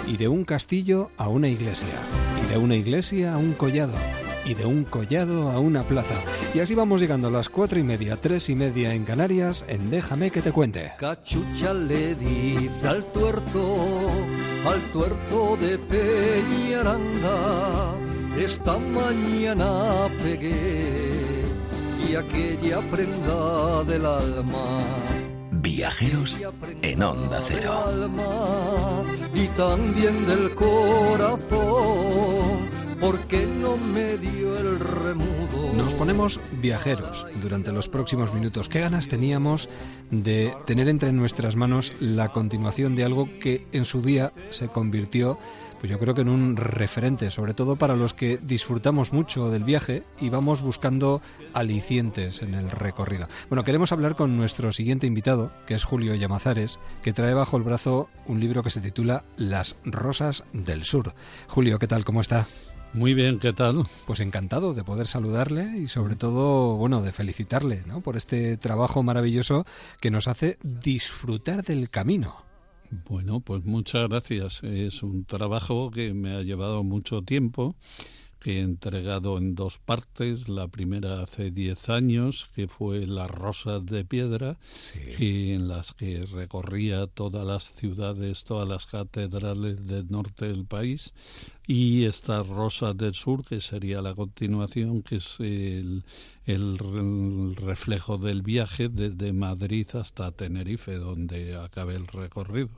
Y 0.06 0.16
de 0.18 0.28
un 0.28 0.44
castillo 0.44 1.08
a 1.16 1.28
una 1.28 1.48
iglesia. 1.48 1.98
Y 2.42 2.52
de 2.52 2.58
una 2.58 2.74
iglesia 2.74 3.34
a 3.34 3.38
un 3.38 3.54
collado. 3.54 3.94
Y 4.44 4.54
de 4.54 4.66
un 4.66 4.84
collado 4.84 5.50
a 5.50 5.58
una 5.58 5.82
plaza. 5.82 6.14
Y 6.54 6.60
así 6.60 6.74
vamos 6.74 7.00
llegando 7.00 7.28
a 7.28 7.30
las 7.30 7.48
cuatro 7.48 7.78
y 7.78 7.82
media, 7.82 8.16
tres 8.16 8.48
y 8.48 8.54
media 8.54 8.94
en 8.94 9.04
Canarias, 9.04 9.64
en 9.68 9.90
Déjame 9.90 10.30
que 10.30 10.42
te 10.42 10.52
cuente. 10.52 10.92
Cachucha 10.98 11.74
le 11.74 12.14
dice 12.14 12.88
al 12.88 13.04
tuerto 13.12 14.10
al 14.66 14.80
tuerto 14.92 15.56
de 15.56 15.78
Peñaranda. 15.78 17.94
Esta 18.38 18.78
mañana 18.78 20.08
pegué 20.22 21.14
y 22.08 22.14
aquella 22.14 22.80
prenda 22.90 23.84
del 23.84 24.06
alma. 24.06 24.84
Viajeros 25.50 26.40
en 26.82 27.02
Onda 27.02 27.42
Cero. 27.46 28.10
y 29.34 29.46
también 29.48 30.26
del 30.26 30.54
corazón 30.54 32.59
porque 33.00 33.46
no 33.46 33.76
me 33.76 34.18
dio 34.18 34.58
el 34.58 34.78
remudo. 34.78 35.72
Nos 35.74 35.94
ponemos 35.94 36.38
viajeros 36.60 37.26
durante 37.42 37.72
los 37.72 37.88
próximos 37.88 38.32
minutos. 38.34 38.68
¿Qué 38.68 38.80
ganas 38.80 39.08
teníamos 39.08 39.68
de 40.10 40.54
tener 40.66 40.88
entre 40.88 41.12
nuestras 41.12 41.56
manos 41.56 41.92
la 42.00 42.28
continuación 42.28 42.94
de 42.94 43.04
algo 43.04 43.28
que 43.40 43.66
en 43.72 43.84
su 43.84 44.02
día 44.02 44.32
se 44.50 44.68
convirtió 44.68 45.38
pues 45.80 45.90
yo 45.90 45.98
creo 45.98 46.14
que 46.14 46.20
en 46.20 46.28
un 46.28 46.56
referente, 46.56 47.30
sobre 47.30 47.54
todo 47.54 47.74
para 47.74 47.96
los 47.96 48.12
que 48.12 48.36
disfrutamos 48.36 49.14
mucho 49.14 49.50
del 49.50 49.64
viaje 49.64 50.02
y 50.20 50.28
vamos 50.28 50.60
buscando 50.60 51.22
alicientes 51.54 52.42
en 52.42 52.54
el 52.54 52.70
recorrido. 52.70 53.28
Bueno, 53.48 53.64
queremos 53.64 53.90
hablar 53.90 54.14
con 54.14 54.36
nuestro 54.36 54.72
siguiente 54.72 55.06
invitado, 55.06 55.50
que 55.66 55.72
es 55.72 55.84
Julio 55.84 56.14
Llamazares, 56.14 56.78
que 57.02 57.14
trae 57.14 57.32
bajo 57.32 57.56
el 57.56 57.62
brazo 57.62 58.10
un 58.26 58.40
libro 58.40 58.62
que 58.62 58.68
se 58.68 58.82
titula 58.82 59.24
Las 59.38 59.74
Rosas 59.86 60.44
del 60.52 60.84
Sur. 60.84 61.14
Julio, 61.48 61.78
¿qué 61.78 61.86
tal? 61.86 62.04
¿Cómo 62.04 62.20
está? 62.20 62.46
Muy 62.92 63.14
bien, 63.14 63.38
¿qué 63.38 63.52
tal? 63.52 63.86
Pues 64.04 64.18
encantado 64.18 64.74
de 64.74 64.82
poder 64.82 65.06
saludarle 65.06 65.78
y 65.78 65.86
sobre 65.86 66.16
todo, 66.16 66.76
bueno, 66.76 67.02
de 67.02 67.12
felicitarle, 67.12 67.84
¿no? 67.86 68.00
Por 68.00 68.16
este 68.16 68.56
trabajo 68.56 69.04
maravilloso 69.04 69.64
que 70.00 70.10
nos 70.10 70.26
hace 70.26 70.58
disfrutar 70.62 71.62
del 71.62 71.88
camino. 71.88 72.44
Bueno, 73.08 73.38
pues 73.40 73.64
muchas 73.64 74.08
gracias. 74.08 74.64
Es 74.64 75.04
un 75.04 75.24
trabajo 75.24 75.92
que 75.92 76.14
me 76.14 76.34
ha 76.34 76.42
llevado 76.42 76.82
mucho 76.82 77.22
tiempo 77.22 77.76
que 78.40 78.58
he 78.58 78.60
entregado 78.62 79.38
en 79.38 79.54
dos 79.54 79.78
partes. 79.78 80.48
La 80.48 80.66
primera 80.66 81.22
hace 81.22 81.50
diez 81.50 81.88
años, 81.88 82.50
que 82.54 82.66
fue 82.66 83.06
Las 83.06 83.30
Rosas 83.30 83.84
de 83.86 84.04
Piedra, 84.04 84.58
en 85.18 85.68
las 85.68 85.92
que 85.92 86.26
recorría 86.26 87.06
todas 87.06 87.46
las 87.46 87.72
ciudades, 87.72 88.44
todas 88.44 88.66
las 88.66 88.86
catedrales 88.86 89.86
del 89.86 90.10
norte 90.10 90.48
del 90.48 90.64
país. 90.64 91.12
Y 91.72 92.04
esta 92.04 92.42
Rosas 92.42 92.96
del 92.96 93.14
Sur, 93.14 93.44
que 93.44 93.60
sería 93.60 94.02
la 94.02 94.12
continuación, 94.16 95.02
que 95.02 95.14
es 95.18 95.36
el, 95.38 96.02
el 96.44 97.54
reflejo 97.54 98.18
del 98.18 98.42
viaje 98.42 98.88
desde 98.88 99.32
Madrid 99.32 99.86
hasta 99.94 100.32
Tenerife, 100.32 100.96
donde 100.96 101.54
acabé 101.54 101.94
el 101.94 102.08
recorrido. 102.08 102.70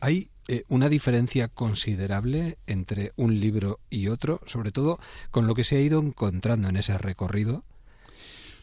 Hay 0.00 0.28
eh, 0.48 0.64
una 0.66 0.88
diferencia 0.88 1.46
considerable 1.46 2.58
entre 2.66 3.12
un 3.14 3.38
libro 3.38 3.78
y 3.90 4.08
otro, 4.08 4.40
sobre 4.44 4.72
todo 4.72 4.98
con 5.30 5.46
lo 5.46 5.54
que 5.54 5.62
se 5.62 5.76
ha 5.76 5.80
ido 5.80 6.00
encontrando 6.00 6.68
en 6.68 6.78
ese 6.78 6.98
recorrido. 6.98 7.62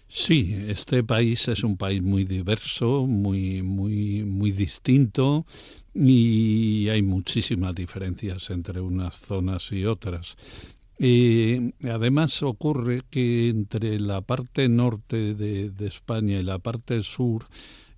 Sí, 0.10 0.58
este 0.68 1.04
país 1.06 1.48
es 1.48 1.64
un 1.64 1.78
país 1.78 2.02
muy 2.02 2.26
diverso, 2.26 3.08
muy, 3.08 3.62
muy, 3.62 4.26
muy 4.26 4.52
distinto 4.52 5.46
y 5.94 6.90
hay 6.90 7.02
muchísimas 7.02 7.76
diferencias 7.76 8.50
entre 8.50 8.82
unas 8.82 9.18
zonas 9.18 9.72
y 9.72 9.86
otras. 9.86 10.38
Y 10.98 11.74
además 11.88 12.44
ocurre 12.44 13.04
que 13.10 13.48
entre 13.48 14.00
la 14.00 14.20
parte 14.22 14.68
norte 14.68 15.34
de, 15.34 15.72
España 15.88 16.40
y 16.40 16.44
la 16.44 16.60
parte 16.60 17.04
sur 17.04 17.46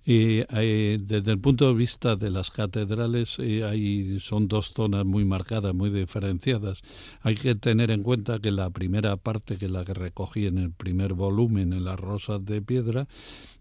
y 0.04 0.40
eh, 0.50 0.98
desde 1.00 1.30
el 1.30 1.38
punto 1.38 1.68
de 1.68 1.74
vista 1.74 2.16
de 2.16 2.30
las 2.30 2.50
catedrales, 2.50 3.36
eh, 3.38 4.18
son 4.20 4.48
dos 4.48 4.72
zonas 4.72 5.04
muy 5.04 5.24
marcadas, 5.24 5.74
muy 5.74 5.90
diferenciadas. 5.90 6.82
Hay 7.20 7.36
que 7.36 7.54
tener 7.54 7.92
en 7.92 8.02
cuenta 8.02 8.40
que 8.40 8.50
la 8.50 8.70
primera 8.70 9.16
parte, 9.16 9.58
que 9.58 9.68
la 9.68 9.84
que 9.84 9.94
recogí 9.94 10.46
en 10.46 10.58
el 10.58 10.72
primer 10.72 11.14
volumen, 11.14 11.72
en 11.72 11.84
las 11.84 12.00
Rosas 12.00 12.44
de 12.44 12.62
Piedra, 12.62 13.06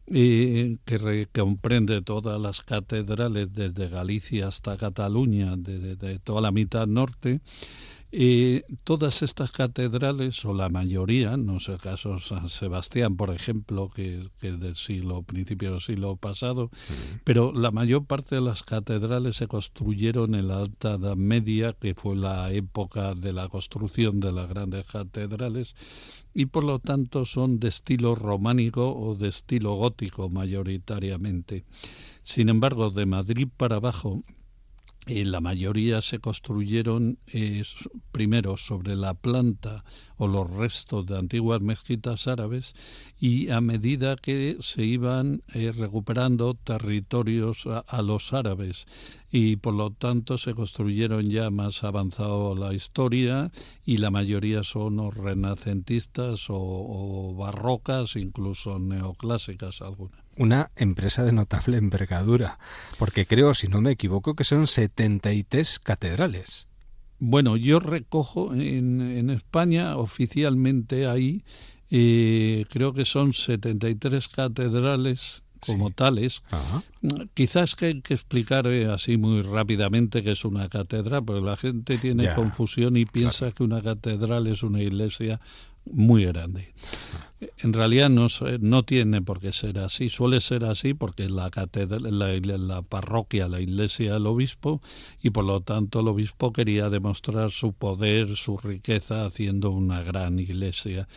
eh, 0.07 0.77
que 0.85 1.27
comprende 1.33 2.01
todas 2.01 2.39
las 2.39 2.61
catedrales 2.61 3.53
desde 3.53 3.89
Galicia 3.89 4.47
hasta 4.47 4.77
Cataluña, 4.77 5.55
de 5.55 6.19
toda 6.19 6.41
la 6.41 6.51
mitad 6.51 6.87
norte, 6.87 7.41
y 8.13 8.61
todas 8.83 9.21
estas 9.21 9.51
catedrales, 9.51 10.43
o 10.43 10.53
la 10.53 10.67
mayoría, 10.67 11.37
no 11.37 11.61
sé 11.61 11.73
el 11.73 11.79
caso 11.79 12.19
San 12.19 12.49
Sebastián, 12.49 13.15
por 13.15 13.29
ejemplo, 13.29 13.89
que, 13.89 14.27
es 14.41 14.59
del 14.59 14.75
siglo, 14.75 15.23
principio 15.23 15.71
del 15.71 15.81
siglo 15.81 16.17
pasado, 16.17 16.71
pero 17.23 17.53
la 17.53 17.71
mayor 17.71 18.05
parte 18.05 18.35
de 18.35 18.41
las 18.41 18.63
catedrales 18.63 19.37
se 19.37 19.47
construyeron 19.47 20.35
en 20.35 20.49
la 20.49 20.57
Alta 20.57 20.95
Edad 20.95 21.15
Media, 21.15 21.71
que 21.71 21.95
fue 21.95 22.17
la 22.17 22.51
época 22.51 23.15
de 23.15 23.31
la 23.31 23.47
construcción 23.47 24.19
de 24.19 24.33
las 24.33 24.49
grandes 24.49 24.85
catedrales, 24.87 25.77
y 26.33 26.45
por 26.45 26.63
lo 26.63 26.79
tanto 26.79 27.25
son 27.25 27.59
de 27.59 27.67
estilo 27.67 28.15
románico 28.15 28.95
o 28.95 29.15
de 29.15 29.27
estilo 29.27 29.75
gótico 29.75 30.29
mayoritariamente. 30.29 31.65
Sin 32.23 32.49
embargo, 32.49 32.89
de 32.89 33.05
Madrid 33.05 33.47
para 33.55 33.77
abajo, 33.77 34.23
la 35.07 35.41
mayoría 35.41 35.99
se 36.01 36.19
construyeron 36.19 37.17
eh, 37.33 37.63
primero 38.11 38.55
sobre 38.55 38.95
la 38.95 39.15
planta 39.15 39.83
o 40.17 40.27
los 40.27 40.47
restos 40.49 41.07
de 41.07 41.17
antiguas 41.17 41.59
mezquitas 41.59 42.27
árabes 42.27 42.75
y 43.19 43.49
a 43.49 43.61
medida 43.61 44.15
que 44.15 44.57
se 44.59 44.85
iban 44.85 45.41
eh, 45.53 45.71
recuperando 45.71 46.53
territorios 46.53 47.65
a, 47.65 48.01
los 48.03 48.31
árabes. 48.31 48.85
Y 49.31 49.55
por 49.55 49.73
lo 49.73 49.89
tanto 49.89 50.37
se 50.37 50.53
construyeron 50.53 51.31
ya 51.31 51.49
más 51.49 51.83
avanzado 51.83 52.55
la 52.55 52.73
historia 52.73 53.51
y 53.83 53.97
la 53.97 54.11
mayoría 54.11 54.63
son 54.63 55.11
renacentistas 55.11 56.45
o 56.49 57.33
barrocas, 57.35 58.15
incluso 58.15 58.77
neoclásicas 58.77 59.81
algunas 59.81 60.20
una 60.41 60.71
empresa 60.75 61.23
de 61.23 61.33
notable 61.33 61.77
envergadura, 61.77 62.57
porque 62.97 63.27
creo, 63.27 63.53
si 63.53 63.67
no 63.67 63.79
me 63.79 63.91
equivoco, 63.91 64.35
que 64.35 64.43
son 64.43 64.65
73 64.65 65.77
catedrales. 65.77 66.67
Bueno, 67.19 67.57
yo 67.57 67.79
recojo 67.79 68.51
en, 68.55 69.29
España 69.29 69.97
oficialmente 69.97 71.05
ahí, 71.05 71.43
eh, 71.91 72.65
creo 72.69 72.93
que 72.93 73.05
son 73.05 73.33
73 73.33 74.27
catedrales 74.29 75.43
como 75.59 75.91
tales. 75.91 76.41
Quizás 77.35 77.75
que 77.75 77.85
hay 77.85 78.01
que 78.01 78.15
explicar 78.15 78.65
eh, 78.65 78.87
así 78.87 79.17
muy 79.17 79.43
rápidamente 79.43 80.23
que 80.23 80.31
es 80.31 80.43
una 80.43 80.69
catedral, 80.69 81.23
porque 81.23 81.45
la 81.45 81.55
gente 81.55 81.99
tiene 81.99 82.33
confusión 82.33 82.97
y 82.97 83.05
piensa 83.05 83.51
que 83.51 83.63
una 83.63 83.83
catedral 83.83 84.47
es 84.47 84.63
una 84.63 84.81
iglesia 84.81 85.39
muy 85.85 86.25
grande. 86.25 86.73
En 87.57 87.73
realidad 87.73 88.09
no, 88.09 88.27
no 88.59 88.83
tiene 88.83 89.21
por 89.21 89.39
qué 89.39 89.51
ser 89.51 89.79
así, 89.79 90.09
suele 90.09 90.41
ser 90.41 90.63
así 90.63 90.93
porque 90.93 91.27
la, 91.27 91.49
catedral, 91.49 92.19
la, 92.19 92.57
la 92.57 92.81
parroquia, 92.83 93.47
la 93.47 93.59
iglesia, 93.59 94.17
el 94.17 94.27
obispo, 94.27 94.81
y 95.21 95.31
por 95.31 95.45
lo 95.45 95.61
tanto 95.61 96.01
el 96.01 96.07
obispo 96.07 96.53
quería 96.53 96.89
demostrar 96.89 97.51
su 97.51 97.73
poder, 97.73 98.35
su 98.35 98.57
riqueza, 98.57 99.25
haciendo 99.25 99.71
una 99.71 100.03
gran 100.03 100.39
iglesia 100.39 101.07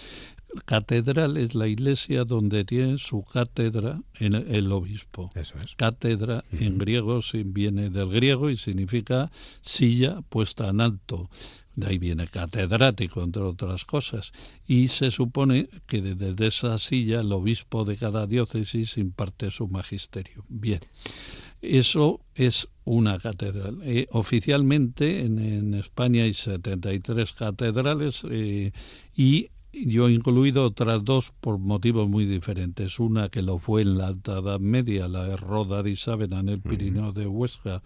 catedral 0.65 1.37
es 1.37 1.55
la 1.55 1.67
iglesia 1.67 2.25
donde 2.25 2.65
tiene 2.65 2.99
su 2.99 3.25
cátedra 3.25 4.01
en 4.19 4.35
el 4.35 4.71
obispo. 4.73 5.31
Eso 5.35 5.59
es. 5.59 5.75
Cátedra 5.75 6.45
en 6.53 6.79
griego 6.79 7.21
viene 7.47 7.91
del 7.91 8.11
griego 8.11 8.51
y 8.51 8.57
significa 8.57 9.31
silla 9.63 10.21
puesta 10.29 10.69
en 10.69 10.81
alto. 10.81 11.29
De 11.77 11.89
ahí 11.89 11.99
viene 11.99 12.29
catedrático, 12.29 13.23
entre 13.23 13.43
otras 13.43 13.85
cosas. 13.85 14.33
Y 14.67 14.89
se 14.89 15.11
supone 15.11 15.69
que 15.87 16.01
desde 16.01 16.47
esa 16.47 16.79
silla 16.79 17.21
el 17.21 17.33
obispo 17.33 17.85
de 17.85 17.97
cada 17.97 18.27
diócesis 18.27 18.97
imparte 18.97 19.51
su 19.51 19.67
magisterio. 19.69 20.45
Bien, 20.49 20.81
eso 21.63 22.21
es 22.35 22.69
una 22.85 23.19
catedral. 23.19 23.81
Eh, 23.83 24.07
oficialmente 24.11 25.25
en, 25.25 25.75
España 25.75 26.25
hay 26.25 26.35
73 26.35 27.33
catedrales 27.33 28.23
eh, 28.31 28.73
y 29.17 29.49
yo 29.73 30.09
he 30.09 30.13
incluido 30.13 30.65
otras 30.65 31.05
dos 31.05 31.33
por 31.41 31.59
motivos 31.59 32.09
muy 32.09 32.27
diferentes. 32.27 33.01
Una 33.01 33.29
que 33.29 33.43
lo 33.43 33.59
fue 33.59 33.83
en 33.83 33.99
la 33.99 34.09
Alta 34.09 34.39
Edad 34.39 34.61
Media, 34.61 35.09
la 35.09 35.37
Roda 35.37 35.83
de 35.83 35.91
Isabena 35.91 36.41
en 36.41 36.49
el 36.51 36.61
Pirineo 36.61 37.13
de 37.13 37.27
Huesca, 37.27 37.83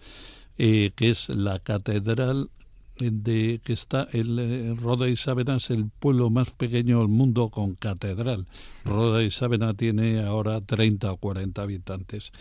eh, 0.57 0.91
que 0.95 1.09
es 1.09 1.29
la 1.29 1.59
catedral 1.59 2.51
de 2.99 3.61
que 3.63 3.73
está 3.73 4.07
el 4.11 4.37
eh, 4.39 4.75
Roda 4.75 5.07
y 5.07 5.15
Sábena 5.15 5.55
es 5.55 5.69
el 5.69 5.89
pueblo 5.89 6.29
más 6.29 6.51
pequeño 6.51 6.99
del 6.99 7.07
mundo 7.07 7.49
con 7.49 7.75
catedral. 7.75 8.45
Roda 8.85 9.23
y 9.23 9.29
tiene 9.75 10.21
ahora 10.21 10.61
30 10.61 11.11
o 11.11 11.17
40 11.17 11.61
habitantes 11.61 12.31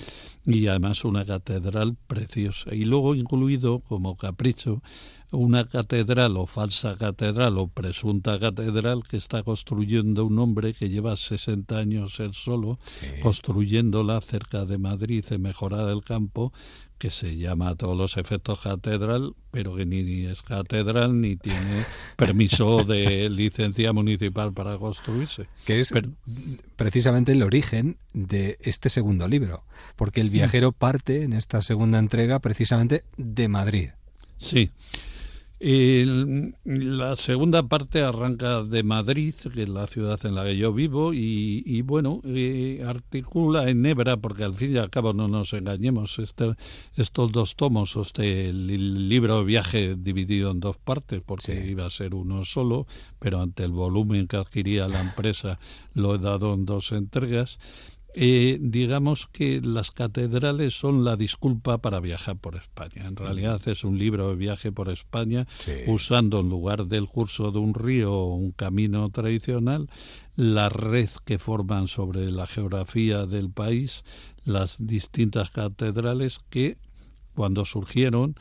y 0.44 0.66
además 0.66 1.04
una 1.04 1.24
catedral 1.24 1.96
preciosa. 2.06 2.74
Y 2.74 2.84
luego 2.84 3.14
incluido 3.14 3.80
como 3.80 4.16
capricho 4.16 4.82
una 5.30 5.68
catedral 5.68 6.36
o 6.38 6.46
falsa 6.46 6.96
catedral 6.96 7.58
o 7.58 7.68
presunta 7.68 8.40
catedral 8.40 9.02
que 9.06 9.18
está 9.18 9.42
construyendo 9.42 10.24
un 10.24 10.38
hombre 10.38 10.72
que 10.72 10.88
lleva 10.88 11.16
60 11.16 11.76
años 11.76 12.18
él 12.20 12.32
solo 12.32 12.78
construyéndola 13.20 14.20
cerca 14.22 14.64
de 14.64 14.78
Madrid 14.78 15.24
en 15.30 15.42
Mejorada 15.42 15.88
del 15.88 16.02
Campo 16.02 16.52
que 16.98 17.10
se 17.10 17.36
llama 17.36 17.70
a 17.70 17.74
todos 17.74 17.96
los 17.96 18.16
efectos 18.16 18.60
catedral, 18.60 19.34
pero 19.50 19.76
que 19.76 19.86
ni 19.86 20.26
es 20.26 20.42
catedral 20.42 21.20
ni 21.20 21.36
tiene 21.36 21.84
permiso 22.16 22.84
de 22.84 23.30
licencia 23.30 23.92
municipal 23.92 24.52
para 24.52 24.76
construirse. 24.78 25.46
Que 25.64 25.80
es 25.80 25.92
precisamente 26.76 27.32
el 27.32 27.42
origen 27.42 27.96
de 28.12 28.58
este 28.60 28.90
segundo 28.90 29.28
libro, 29.28 29.64
porque 29.96 30.20
el 30.20 30.30
viajero 30.30 30.72
parte 30.72 31.22
en 31.22 31.32
esta 31.32 31.62
segunda 31.62 31.98
entrega 31.98 32.40
precisamente 32.40 33.04
de 33.16 33.48
Madrid. 33.48 33.90
Sí 34.38 34.70
la 35.60 37.16
segunda 37.16 37.64
parte 37.64 38.02
arranca 38.02 38.62
de 38.62 38.84
Madrid, 38.84 39.34
que 39.52 39.62
es 39.64 39.68
la 39.68 39.88
ciudad 39.88 40.18
en 40.24 40.36
la 40.36 40.44
que 40.44 40.56
yo 40.56 40.72
vivo, 40.72 41.12
y, 41.12 41.82
bueno, 41.82 42.20
eh, 42.24 42.82
articula 42.86 43.68
en 43.68 43.82
Nebra, 43.82 44.16
porque 44.16 44.44
al 44.44 44.54
fin 44.54 44.74
y 44.74 44.78
al 44.78 44.90
cabo 44.90 45.12
no 45.14 45.26
nos 45.26 45.52
engañemos, 45.54 46.18
este, 46.20 46.54
estos 46.94 47.32
dos 47.32 47.56
tomos, 47.56 47.96
este 47.96 48.50
el 48.50 49.08
libro 49.08 49.38
de 49.38 49.44
viaje 49.44 49.96
dividido 49.96 50.52
en 50.52 50.60
dos 50.60 50.76
partes, 50.76 51.22
porque 51.24 51.66
iba 51.66 51.86
a 51.86 51.90
ser 51.90 52.14
uno 52.14 52.44
solo, 52.44 52.86
pero 53.18 53.40
ante 53.40 53.64
el 53.64 53.72
volumen 53.72 54.28
que 54.28 54.36
adquiría 54.36 54.86
la 54.86 55.00
empresa 55.00 55.58
lo 55.94 56.14
he 56.14 56.18
dado 56.18 56.54
en 56.54 56.66
dos 56.66 56.92
entregas. 56.92 57.58
Eh, 58.14 58.58
digamos 58.60 59.28
que 59.28 59.60
las 59.60 59.90
catedrales 59.90 60.74
son 60.74 61.04
la 61.04 61.16
disculpa 61.16 61.78
para 61.78 62.00
viajar 62.00 62.36
por 62.36 62.56
España. 62.56 63.06
En 63.06 63.16
realidad 63.16 63.60
es 63.68 63.84
un 63.84 63.98
libro 63.98 64.30
de 64.30 64.36
viaje 64.36 64.72
por 64.72 64.88
España 64.88 65.46
usando 65.86 66.40
en 66.40 66.48
lugar 66.48 66.86
del 66.86 67.06
curso 67.06 67.52
de 67.52 67.58
un 67.58 67.74
río 67.74 68.12
o 68.12 68.34
un 68.34 68.52
camino 68.52 69.10
tradicional 69.10 69.88
la 70.36 70.68
red 70.68 71.10
que 71.24 71.38
forman 71.38 71.88
sobre 71.88 72.30
la 72.30 72.46
geografía 72.46 73.26
del 73.26 73.50
país 73.50 74.04
las 74.44 74.76
distintas 74.78 75.50
catedrales 75.50 76.40
que 76.48 76.78
cuando 77.34 77.64
surgieron 77.64 78.36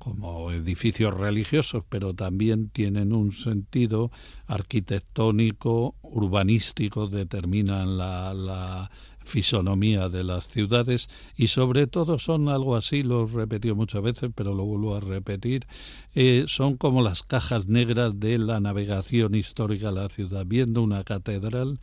como 0.00 0.50
edificios 0.50 1.12
religiosos, 1.12 1.84
pero 1.88 2.14
también 2.14 2.70
tienen 2.70 3.12
un 3.12 3.32
sentido 3.32 4.10
arquitectónico, 4.46 5.94
urbanístico, 6.00 7.06
determinan 7.06 7.98
la, 7.98 8.90
fisonomía 9.30 10.08
de 10.08 10.24
las 10.24 10.48
ciudades 10.48 11.08
y 11.36 11.46
sobre 11.46 11.86
todo 11.86 12.18
son 12.18 12.48
algo 12.48 12.76
así, 12.76 13.02
lo 13.02 13.24
he 13.24 13.26
repetido 13.28 13.76
muchas 13.76 14.02
veces, 14.02 14.30
pero 14.34 14.54
lo 14.54 14.64
vuelvo 14.64 14.96
a 14.96 15.00
repetir, 15.00 15.66
eh, 16.14 16.44
son 16.48 16.76
como 16.76 17.00
las 17.00 17.22
cajas 17.22 17.68
negras 17.68 18.18
de 18.18 18.38
la 18.38 18.60
navegación 18.60 19.34
histórica 19.34 19.92
de 19.92 20.00
la 20.00 20.08
ciudad, 20.08 20.44
viendo 20.46 20.82
una 20.82 21.04
catedral 21.04 21.78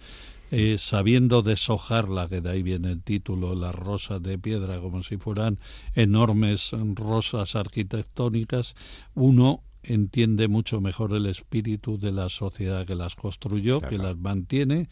eh, 0.49 0.77
sabiendo 0.79 1.41
deshojarla, 1.41 2.29
que 2.29 2.39
de 2.39 2.49
ahí 2.49 2.63
viene 2.63 2.91
el 2.91 3.01
título, 3.01 3.53
las 3.53 3.75
rosas 3.75 4.21
de 4.23 4.37
piedra, 4.37 4.79
como 4.79 5.03
si 5.03 5.17
fueran 5.17 5.59
enormes 5.93 6.71
rosas 6.95 7.55
arquitectónicas, 7.55 8.75
uno 9.13 9.61
entiende 9.83 10.47
mucho 10.47 10.79
mejor 10.79 11.13
el 11.13 11.25
espíritu 11.25 11.97
de 11.97 12.11
la 12.11 12.29
sociedad 12.29 12.85
que 12.85 12.95
las 12.95 13.15
construyó, 13.15 13.81
que 13.81 13.97
las 13.97 14.17
mantiene, 14.17 14.89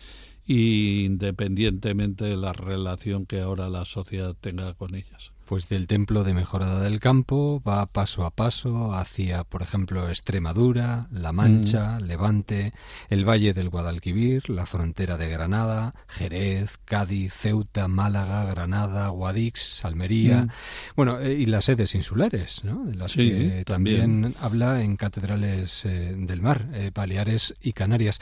independientemente 0.47 2.25
de 2.25 2.37
la 2.37 2.53
relación 2.53 3.25
que 3.25 3.39
ahora 3.39 3.69
la 3.69 3.85
sociedad 3.85 4.35
tenga 4.39 4.73
con 4.73 4.95
ellas. 4.95 5.31
Pues 5.45 5.69
del 5.69 5.85
templo 5.85 6.23
de 6.23 6.33
Mejorada 6.33 6.81
del 6.81 6.99
Campo 6.99 7.61
va 7.61 7.85
paso 7.85 8.25
a 8.25 8.31
paso 8.31 8.93
hacia, 8.95 9.43
por 9.43 9.61
ejemplo, 9.61 10.09
Extremadura, 10.09 11.07
La 11.11 11.33
Mancha, 11.33 11.99
mm. 11.99 12.03
Levante, 12.03 12.73
el 13.09 13.29
Valle 13.29 13.53
del 13.53 13.69
Guadalquivir, 13.69 14.49
la 14.49 14.65
frontera 14.65 15.17
de 15.17 15.29
Granada, 15.29 15.93
Jerez, 16.07 16.79
Cádiz, 16.83 17.31
Ceuta, 17.31 17.87
Málaga, 17.87 18.45
Granada, 18.45 19.09
Guadix, 19.09 19.85
Almería, 19.85 20.45
mm. 20.45 20.49
bueno, 20.95 21.19
eh, 21.19 21.35
y 21.35 21.45
las 21.45 21.65
sedes 21.65 21.93
insulares, 21.93 22.63
¿no? 22.63 22.83
De 22.83 22.95
las 22.95 23.13
que 23.13 23.63
también. 23.67 24.33
habla 24.41 24.81
en 24.81 24.95
catedrales 24.97 25.85
eh, 25.85 26.15
del 26.17 26.41
mar, 26.41 26.69
eh, 26.73 26.89
Baleares 26.91 27.53
y 27.61 27.73
Canarias. 27.73 28.19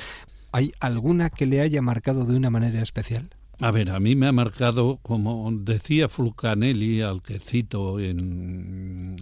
¿Hay 0.55 0.71
alguna 0.79 1.31
que 1.31 1.47
le 1.47 1.61
haya 1.61 1.81
marcado 1.81 2.25
de 2.25 2.35
una 2.35 2.51
manera 2.51 2.79
especial? 2.79 3.31
A 3.59 3.71
ver, 3.71 3.89
a 3.89 3.99
mí 3.99 4.15
me 4.15 4.27
ha 4.27 4.31
marcado, 4.31 4.99
como 5.01 5.51
decía 5.51 6.09
Fulcanelli, 6.09 7.01
al 7.01 7.23
que 7.23 7.39
cito 7.39 7.99
en, 7.99 9.17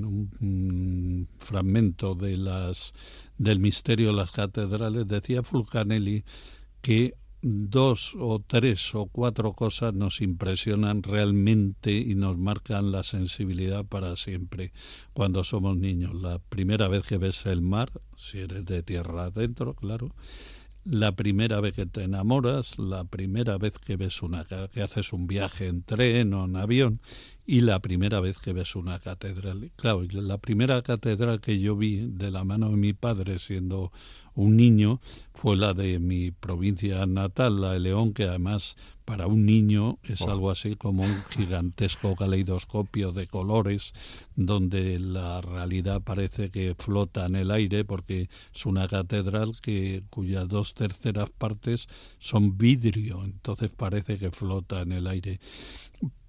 un 0.00 1.28
fragmento 1.38 2.14
de 2.14 2.38
las, 2.38 2.94
del 3.36 3.60
misterio 3.60 4.06
de 4.08 4.14
las 4.14 4.30
catedrales, 4.30 5.06
decía 5.06 5.42
Fulcanelli 5.42 6.24
que 6.80 7.14
dos 7.48 8.16
o 8.18 8.40
tres 8.40 8.92
o 8.96 9.06
cuatro 9.06 9.52
cosas 9.52 9.94
nos 9.94 10.20
impresionan 10.20 11.04
realmente 11.04 11.92
y 11.92 12.16
nos 12.16 12.36
marcan 12.36 12.90
la 12.90 13.04
sensibilidad 13.04 13.84
para 13.84 14.16
siempre 14.16 14.72
cuando 15.12 15.44
somos 15.44 15.76
niños. 15.76 16.20
La 16.20 16.40
primera 16.40 16.88
vez 16.88 17.06
que 17.06 17.18
ves 17.18 17.46
el 17.46 17.62
mar, 17.62 17.92
si 18.16 18.40
eres 18.40 18.64
de 18.64 18.82
tierra 18.82 19.26
adentro, 19.26 19.74
claro, 19.74 20.10
la 20.84 21.12
primera 21.12 21.60
vez 21.60 21.74
que 21.74 21.86
te 21.86 22.02
enamoras, 22.02 22.80
la 22.80 23.04
primera 23.04 23.58
vez 23.58 23.78
que 23.78 23.96
ves 23.96 24.22
una 24.22 24.44
que 24.44 24.82
haces 24.82 25.12
un 25.12 25.28
viaje 25.28 25.68
en 25.68 25.82
tren 25.84 26.34
o 26.34 26.46
en 26.46 26.56
avión 26.56 27.00
y 27.46 27.60
la 27.60 27.78
primera 27.78 28.20
vez 28.20 28.38
que 28.38 28.52
ves 28.52 28.74
una 28.74 28.98
catedral. 28.98 29.70
Claro, 29.76 30.02
la 30.10 30.38
primera 30.38 30.82
catedral 30.82 31.40
que 31.40 31.60
yo 31.60 31.76
vi 31.76 32.08
de 32.08 32.30
la 32.30 32.44
mano 32.44 32.70
de 32.70 32.76
mi 32.76 32.92
padre 32.92 33.38
siendo 33.38 33.92
un 34.34 34.56
niño 34.56 35.00
fue 35.32 35.56
la 35.56 35.72
de 35.72 35.98
mi 36.00 36.32
provincia 36.32 37.06
natal, 37.06 37.60
la 37.60 37.72
de 37.72 37.80
León, 37.80 38.12
que 38.12 38.24
además 38.24 38.76
para 39.04 39.28
un 39.28 39.46
niño 39.46 39.98
es 40.02 40.22
oh. 40.22 40.30
algo 40.32 40.50
así 40.50 40.74
como 40.74 41.04
un 41.04 41.22
gigantesco 41.30 42.16
caleidoscopio 42.16 43.12
de 43.12 43.28
colores 43.28 43.92
donde 44.34 44.98
la 44.98 45.40
realidad 45.40 46.02
parece 46.02 46.50
que 46.50 46.74
flota 46.76 47.26
en 47.26 47.36
el 47.36 47.52
aire 47.52 47.84
porque 47.84 48.28
es 48.52 48.66
una 48.66 48.88
catedral 48.88 49.60
que 49.62 50.02
cuyas 50.10 50.48
dos 50.48 50.74
terceras 50.74 51.30
partes 51.30 51.86
son 52.18 52.58
vidrio, 52.58 53.22
entonces 53.24 53.70
parece 53.70 54.18
que 54.18 54.32
flota 54.32 54.82
en 54.82 54.90
el 54.90 55.06
aire. 55.06 55.38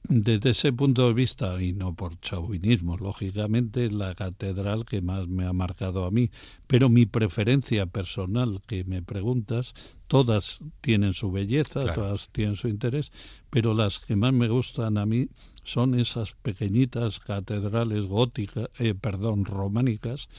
Desde 0.09 0.51
ese 0.51 0.71
punto 0.71 1.07
de 1.07 1.13
vista, 1.13 1.61
y 1.61 1.73
no 1.73 1.93
por 1.93 2.17
chauvinismo, 2.21 2.95
lógicamente 2.95 3.87
es 3.87 3.91
la 3.91 4.15
catedral 4.15 4.85
que 4.85 5.01
más 5.01 5.27
me 5.27 5.45
ha 5.45 5.51
marcado 5.51 6.05
a 6.05 6.11
mí, 6.11 6.31
pero 6.65 6.87
mi 6.87 7.05
preferencia 7.05 7.85
personal 7.87 8.61
que 8.67 8.85
me 8.85 9.01
preguntas, 9.01 9.73
todas 10.07 10.59
tienen 10.79 11.13
su 11.13 11.29
belleza, 11.29 11.93
todas 11.93 12.29
tienen 12.29 12.55
su 12.55 12.69
interés, 12.69 13.11
pero 13.49 13.73
las 13.73 13.99
que 13.99 14.15
más 14.15 14.31
me 14.31 14.47
gustan 14.47 14.97
a 14.97 15.05
mí 15.05 15.27
son 15.65 15.99
esas 15.99 16.31
pequeñitas 16.41 17.19
catedrales 17.19 18.05
góticas, 18.05 18.69
eh, 18.79 18.93
perdón, 18.93 19.43
románicas, 19.43 20.29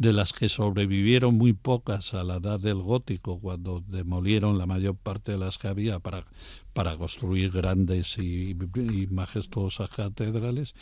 de 0.00 0.14
las 0.14 0.32
que 0.32 0.48
sobrevivieron 0.48 1.34
muy 1.36 1.52
pocas 1.52 2.14
a 2.14 2.24
la 2.24 2.36
edad 2.36 2.58
del 2.58 2.76
gótico, 2.76 3.38
cuando 3.38 3.84
demolieron 3.86 4.56
la 4.56 4.64
mayor 4.64 4.96
parte 4.96 5.32
de 5.32 5.38
las 5.38 5.58
que 5.58 5.68
había 5.68 5.98
para, 5.98 6.24
para 6.72 6.96
construir 6.96 7.50
grandes 7.50 8.16
y, 8.16 8.52
y 8.52 9.06
majestuosas 9.10 9.90
catedrales, 9.90 10.74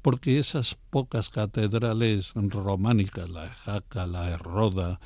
porque 0.00 0.38
esas 0.38 0.78
pocas 0.88 1.28
catedrales 1.28 2.32
románicas, 2.34 3.28
la 3.28 3.42
de 3.42 3.50
Jaca, 3.50 4.06
la 4.06 4.30
de 4.30 4.38
Roda, 4.38 5.00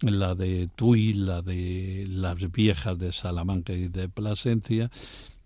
la 0.00 0.36
de 0.36 0.68
Tui, 0.76 1.12
la 1.12 1.42
de 1.42 2.06
las 2.08 2.52
viejas 2.52 3.00
de 3.00 3.10
Salamanca 3.10 3.72
y 3.72 3.88
de 3.88 4.08
Plasencia, 4.08 4.92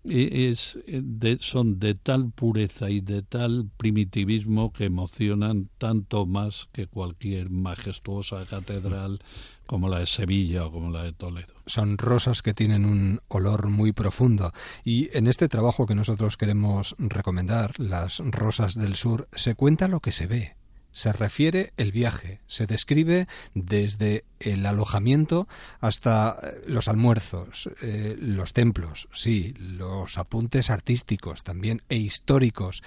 es 0.05 0.79
de, 0.85 1.37
son 1.39 1.79
de 1.79 1.95
tal 1.95 2.31
pureza 2.31 2.89
y 2.89 2.99
de 2.99 3.21
tal 3.21 3.69
primitivismo 3.77 4.73
que 4.73 4.85
emocionan 4.85 5.69
tanto 5.77 6.25
más 6.25 6.67
que 6.71 6.87
cualquier 6.87 7.49
majestuosa 7.49 8.45
catedral 8.45 9.19
como 9.65 9.87
la 9.87 9.99
de 9.99 10.05
Sevilla 10.05 10.65
o 10.65 10.71
como 10.71 10.91
la 10.91 11.03
de 11.03 11.13
Toledo. 11.13 11.53
Son 11.65 11.97
rosas 11.97 12.41
que 12.41 12.53
tienen 12.53 12.85
un 12.85 13.21
olor 13.29 13.69
muy 13.69 13.93
profundo 13.93 14.51
y 14.83 15.15
en 15.17 15.27
este 15.27 15.47
trabajo 15.47 15.85
que 15.85 15.95
nosotros 15.95 16.37
queremos 16.37 16.95
recomendar, 16.99 17.79
las 17.79 18.19
rosas 18.19 18.75
del 18.75 18.95
sur, 18.95 19.29
se 19.31 19.55
cuenta 19.55 19.87
lo 19.87 20.01
que 20.01 20.11
se 20.11 20.27
ve, 20.27 20.55
se 20.93 21.11
refiere 21.11 21.73
el 21.75 21.91
viaje, 21.91 22.39
se 22.47 22.65
describe 22.65 23.27
desde 23.53 24.23
el 24.39 24.65
alojamiento 24.65 25.47
hasta 25.79 26.37
eh, 26.41 26.61
los 26.67 26.87
almuerzos, 26.87 27.69
eh, 27.81 28.15
los 28.17 28.53
templos, 28.53 29.09
sí, 29.11 29.53
los 29.57 30.17
apuntes 30.17 30.69
artísticos 30.69 31.43
también 31.43 31.81
e 31.89 31.97
históricos, 31.97 32.83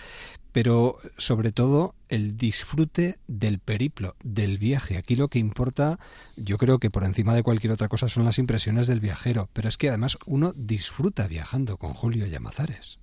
pero 0.52 0.96
sobre 1.18 1.52
todo 1.52 1.94
el 2.08 2.36
disfrute 2.36 3.18
del 3.26 3.58
periplo, 3.58 4.16
del 4.24 4.56
viaje. 4.56 4.96
Aquí 4.96 5.14
lo 5.14 5.28
que 5.28 5.38
importa, 5.38 5.98
yo 6.36 6.56
creo 6.56 6.78
que 6.78 6.90
por 6.90 7.04
encima 7.04 7.34
de 7.34 7.42
cualquier 7.42 7.72
otra 7.72 7.88
cosa 7.88 8.08
son 8.08 8.24
las 8.24 8.38
impresiones 8.38 8.86
del 8.86 9.00
viajero, 9.00 9.50
pero 9.52 9.68
es 9.68 9.76
que 9.76 9.88
además 9.88 10.16
uno 10.24 10.54
disfruta 10.56 11.28
viajando 11.28 11.76
con 11.76 11.92
Julio 11.92 12.26
Llamazares. 12.26 12.98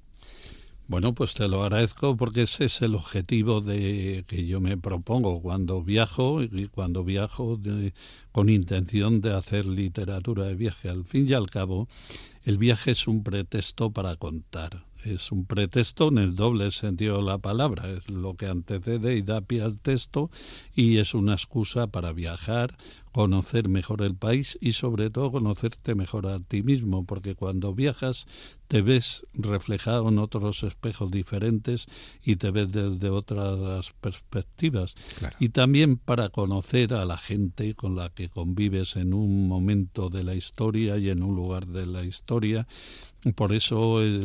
Bueno, 0.87 1.13
pues 1.15 1.33
te 1.33 1.47
lo 1.47 1.63
agradezco 1.63 2.17
porque 2.17 2.41
ese 2.41 2.65
es 2.65 2.81
el 2.81 2.95
objetivo 2.95 3.61
de 3.61 4.25
que 4.27 4.45
yo 4.45 4.59
me 4.59 4.77
propongo 4.77 5.41
cuando 5.41 5.81
viajo 5.81 6.43
y 6.43 6.67
cuando 6.67 7.05
viajo 7.05 7.57
con 8.33 8.49
intención 8.49 9.21
de 9.21 9.33
hacer 9.33 9.65
literatura 9.65 10.45
de 10.45 10.55
viaje. 10.55 10.89
Al 10.89 11.05
fin 11.05 11.27
y 11.27 11.33
al 11.33 11.49
cabo, 11.49 11.87
el 12.43 12.57
viaje 12.57 12.91
es 12.91 13.07
un 13.07 13.23
pretexto 13.23 13.91
para 13.91 14.17
contar 14.17 14.83
es 15.03 15.31
un 15.31 15.45
pretexto 15.45 16.07
en 16.07 16.17
el 16.17 16.35
doble 16.35 16.71
sentido 16.71 17.17
de 17.17 17.23
la 17.23 17.37
palabra, 17.37 17.89
es 17.89 18.09
lo 18.09 18.35
que 18.35 18.47
antecede 18.47 19.15
y 19.15 19.21
da 19.21 19.41
pie 19.41 19.61
al 19.61 19.79
texto 19.79 20.29
y 20.75 20.97
es 20.97 21.13
una 21.13 21.33
excusa 21.33 21.87
para 21.87 22.13
viajar, 22.13 22.77
conocer 23.13 23.69
mejor 23.69 24.01
el 24.01 24.15
país 24.15 24.57
y 24.59 24.73
sobre 24.73 25.11
todo 25.11 25.31
conocerte 25.31 25.93
mejor 25.93 26.25
a 26.27 26.39
ti 26.39 26.63
mismo, 26.63 27.05
porque 27.05 27.35
cuando 27.35 27.73
viajas 27.73 28.25
te 28.67 28.81
ves 28.81 29.27
reflejado 29.33 30.09
en 30.09 30.17
otros 30.17 30.63
espejos 30.63 31.11
diferentes 31.11 31.85
y 32.23 32.37
te 32.37 32.49
ves 32.49 32.71
desde 32.71 33.11
otras 33.11 33.93
perspectivas. 34.01 34.95
Y 35.39 35.49
también 35.49 35.97
para 35.97 36.29
conocer 36.29 36.95
a 36.95 37.05
la 37.05 37.19
gente 37.19 37.75
con 37.75 37.95
la 37.95 38.09
que 38.09 38.29
convives 38.29 38.95
en 38.95 39.13
un 39.13 39.47
momento 39.47 40.09
de 40.09 40.23
la 40.23 40.33
historia 40.33 40.97
y 40.97 41.09
en 41.09 41.21
un 41.21 41.35
lugar 41.35 41.67
de 41.67 41.85
la 41.85 42.03
historia 42.03 42.67
por 43.31 43.53
eso 43.53 44.03
eh, 44.03 44.19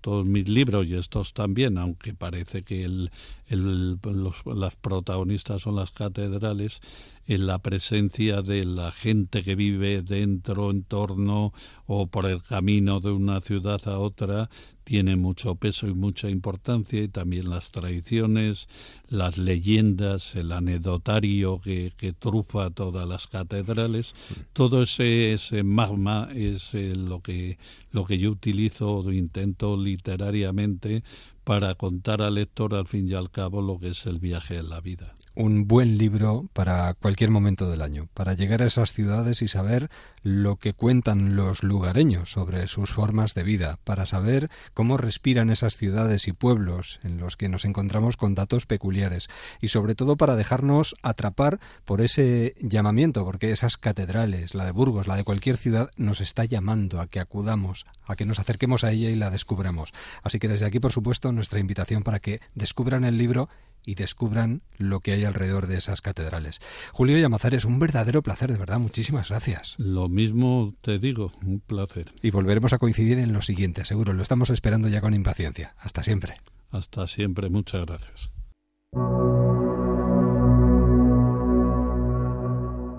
todos 0.00 0.26
mis 0.26 0.48
libros 0.48 0.86
y 0.86 0.94
estos 0.94 1.34
también, 1.34 1.76
aunque 1.76 2.14
parece 2.14 2.62
que 2.62 2.84
el, 2.84 3.10
los, 3.50 4.46
las 4.46 4.74
protagonistas 4.76 5.62
son 5.62 5.76
las 5.76 5.90
catedrales, 5.90 6.80
en 7.26 7.46
la 7.46 7.58
presencia 7.58 8.42
de 8.42 8.64
la 8.64 8.90
gente 8.90 9.42
que 9.42 9.54
vive 9.54 10.02
dentro, 10.02 10.70
en 10.70 10.82
torno 10.82 11.52
o 11.86 12.06
por 12.06 12.26
el 12.26 12.42
camino 12.42 13.00
de 13.00 13.12
una 13.12 13.40
ciudad 13.40 13.80
a 13.86 13.98
otra, 13.98 14.48
tiene 14.84 15.16
mucho 15.16 15.54
peso 15.54 15.86
y 15.86 15.94
mucha 15.94 16.28
importancia 16.28 17.00
y 17.02 17.08
también 17.08 17.48
las 17.48 17.70
tradiciones, 17.70 18.68
las 19.08 19.38
leyendas, 19.38 20.34
el 20.34 20.50
anecdotario 20.52 21.60
que, 21.60 21.92
que 21.96 22.12
trufa 22.12 22.70
todas 22.70 23.06
las 23.06 23.26
catedrales, 23.28 24.14
todo 24.52 24.82
ese, 24.82 25.34
ese 25.34 25.62
magma 25.62 26.28
es 26.34 26.74
eh, 26.74 26.94
lo, 26.96 27.20
que, 27.20 27.58
lo 27.92 28.04
que 28.04 28.18
yo 28.18 28.30
utilizo 28.30 28.92
o 28.92 29.12
intento 29.12 29.76
literariamente 29.76 31.04
para 31.44 31.74
contar 31.74 32.22
al 32.22 32.34
lector 32.34 32.74
al 32.74 32.86
fin 32.86 33.08
y 33.08 33.14
al 33.14 33.30
cabo 33.30 33.62
lo 33.62 33.78
que 33.78 33.88
es 33.88 34.06
el 34.06 34.18
viaje 34.18 34.56
en 34.56 34.68
la 34.68 34.80
vida. 34.80 35.14
Un 35.34 35.66
buen 35.66 35.96
libro 35.96 36.50
para 36.52 36.92
cualquier 36.92 37.30
momento 37.30 37.70
del 37.70 37.80
año, 37.80 38.06
para 38.12 38.34
llegar 38.34 38.60
a 38.60 38.66
esas 38.66 38.92
ciudades 38.92 39.40
y 39.40 39.48
saber 39.48 39.88
lo 40.22 40.56
que 40.56 40.74
cuentan 40.74 41.36
los 41.36 41.62
lugareños 41.62 42.30
sobre 42.30 42.66
sus 42.66 42.92
formas 42.92 43.32
de 43.32 43.42
vida, 43.42 43.78
para 43.82 44.04
saber 44.04 44.50
cómo 44.74 44.98
respiran 44.98 45.48
esas 45.48 45.78
ciudades 45.78 46.28
y 46.28 46.32
pueblos 46.32 47.00
en 47.02 47.16
los 47.16 47.38
que 47.38 47.48
nos 47.48 47.64
encontramos 47.64 48.18
con 48.18 48.34
datos 48.34 48.66
peculiares 48.66 49.28
y 49.62 49.68
sobre 49.68 49.94
todo 49.94 50.18
para 50.18 50.36
dejarnos 50.36 50.94
atrapar 51.02 51.60
por 51.86 52.02
ese 52.02 52.52
llamamiento, 52.60 53.24
porque 53.24 53.52
esas 53.52 53.78
catedrales, 53.78 54.54
la 54.54 54.66
de 54.66 54.72
Burgos, 54.72 55.06
la 55.06 55.16
de 55.16 55.24
cualquier 55.24 55.56
ciudad, 55.56 55.88
nos 55.96 56.20
está 56.20 56.44
llamando 56.44 57.00
a 57.00 57.06
que 57.06 57.20
acudamos, 57.20 57.86
a 58.04 58.16
que 58.16 58.26
nos 58.26 58.38
acerquemos 58.38 58.84
a 58.84 58.92
ella 58.92 59.08
y 59.08 59.16
la 59.16 59.30
descubramos. 59.30 59.94
Así 60.22 60.38
que 60.38 60.48
desde 60.48 60.66
aquí, 60.66 60.78
por 60.78 60.92
supuesto, 60.92 61.32
nuestra 61.32 61.58
invitación 61.58 62.02
para 62.02 62.20
que 62.20 62.42
descubran 62.54 63.04
el 63.04 63.16
libro 63.16 63.48
y 63.84 63.94
descubran 63.94 64.62
lo 64.78 65.00
que 65.00 65.12
hay 65.12 65.24
alrededor 65.24 65.66
de 65.66 65.78
esas 65.78 66.02
catedrales. 66.02 66.60
Julio 66.92 67.18
Llamazares, 67.18 67.64
un 67.64 67.78
verdadero 67.78 68.22
placer, 68.22 68.52
de 68.52 68.58
verdad, 68.58 68.78
muchísimas 68.78 69.28
gracias. 69.28 69.74
Lo 69.78 70.08
mismo 70.08 70.74
te 70.80 70.98
digo, 70.98 71.32
un 71.44 71.60
placer. 71.60 72.12
Y 72.22 72.30
volveremos 72.30 72.72
a 72.72 72.78
coincidir 72.78 73.18
en 73.18 73.32
lo 73.32 73.42
siguiente, 73.42 73.84
seguro, 73.84 74.12
lo 74.12 74.22
estamos 74.22 74.50
esperando 74.50 74.88
ya 74.88 75.00
con 75.00 75.14
impaciencia. 75.14 75.74
Hasta 75.78 76.02
siempre. 76.02 76.40
Hasta 76.70 77.06
siempre, 77.06 77.50
muchas 77.50 77.86
gracias. 77.86 78.32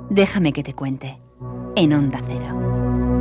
Déjame 0.10 0.54
que 0.54 0.64
te 0.64 0.74
cuente, 0.74 1.20
en 1.76 1.94
Onda 1.94 2.22
Cero. 2.28 3.13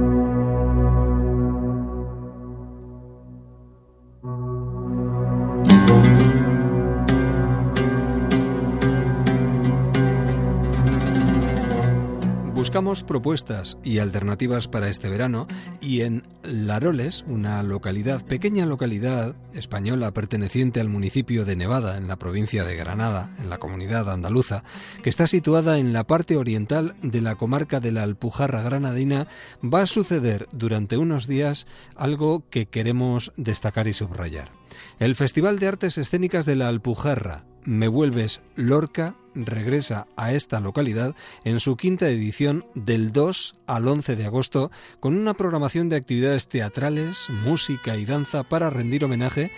Buscamos 12.62 13.02
propuestas 13.02 13.76
y 13.82 13.98
alternativas 13.98 14.68
para 14.68 14.88
este 14.88 15.08
verano 15.08 15.48
y 15.80 16.02
en 16.02 16.22
Laroles, 16.44 17.24
una 17.26 17.60
localidad, 17.64 18.24
pequeña 18.24 18.66
localidad 18.66 19.34
española 19.52 20.14
perteneciente 20.14 20.78
al 20.78 20.88
municipio 20.88 21.44
de 21.44 21.56
Nevada, 21.56 21.96
en 21.98 22.06
la 22.06 22.20
provincia 22.20 22.62
de 22.62 22.76
Granada, 22.76 23.34
en 23.40 23.50
la 23.50 23.58
comunidad 23.58 24.08
andaluza, 24.08 24.62
que 25.02 25.10
está 25.10 25.26
situada 25.26 25.78
en 25.78 25.92
la 25.92 26.06
parte 26.06 26.36
oriental 26.36 26.94
de 27.02 27.20
la 27.20 27.34
comarca 27.34 27.80
de 27.80 27.90
la 27.90 28.04
Alpujarra 28.04 28.62
granadina, 28.62 29.26
va 29.60 29.82
a 29.82 29.86
suceder 29.88 30.46
durante 30.52 30.98
unos 30.98 31.26
días 31.26 31.66
algo 31.96 32.48
que 32.48 32.66
queremos 32.66 33.32
destacar 33.36 33.88
y 33.88 33.92
subrayar. 33.92 34.61
El 34.98 35.16
Festival 35.16 35.58
de 35.58 35.68
Artes 35.68 35.98
Escénicas 35.98 36.46
de 36.46 36.56
la 36.56 36.68
Alpujarra, 36.68 37.44
Me 37.64 37.88
Vuelves 37.88 38.42
Lorca, 38.56 39.14
regresa 39.34 40.06
a 40.16 40.32
esta 40.32 40.60
localidad 40.60 41.14
en 41.44 41.60
su 41.60 41.76
quinta 41.76 42.08
edición 42.08 42.64
del 42.74 43.12
2 43.12 43.60
al 43.66 43.88
11 43.88 44.16
de 44.16 44.26
agosto 44.26 44.70
con 45.00 45.16
una 45.16 45.34
programación 45.34 45.88
de 45.88 45.96
actividades 45.96 46.48
teatrales, 46.48 47.28
música 47.30 47.96
y 47.96 48.04
danza 48.04 48.42
para 48.42 48.70
rendir 48.70 49.04
homenaje 49.04 49.50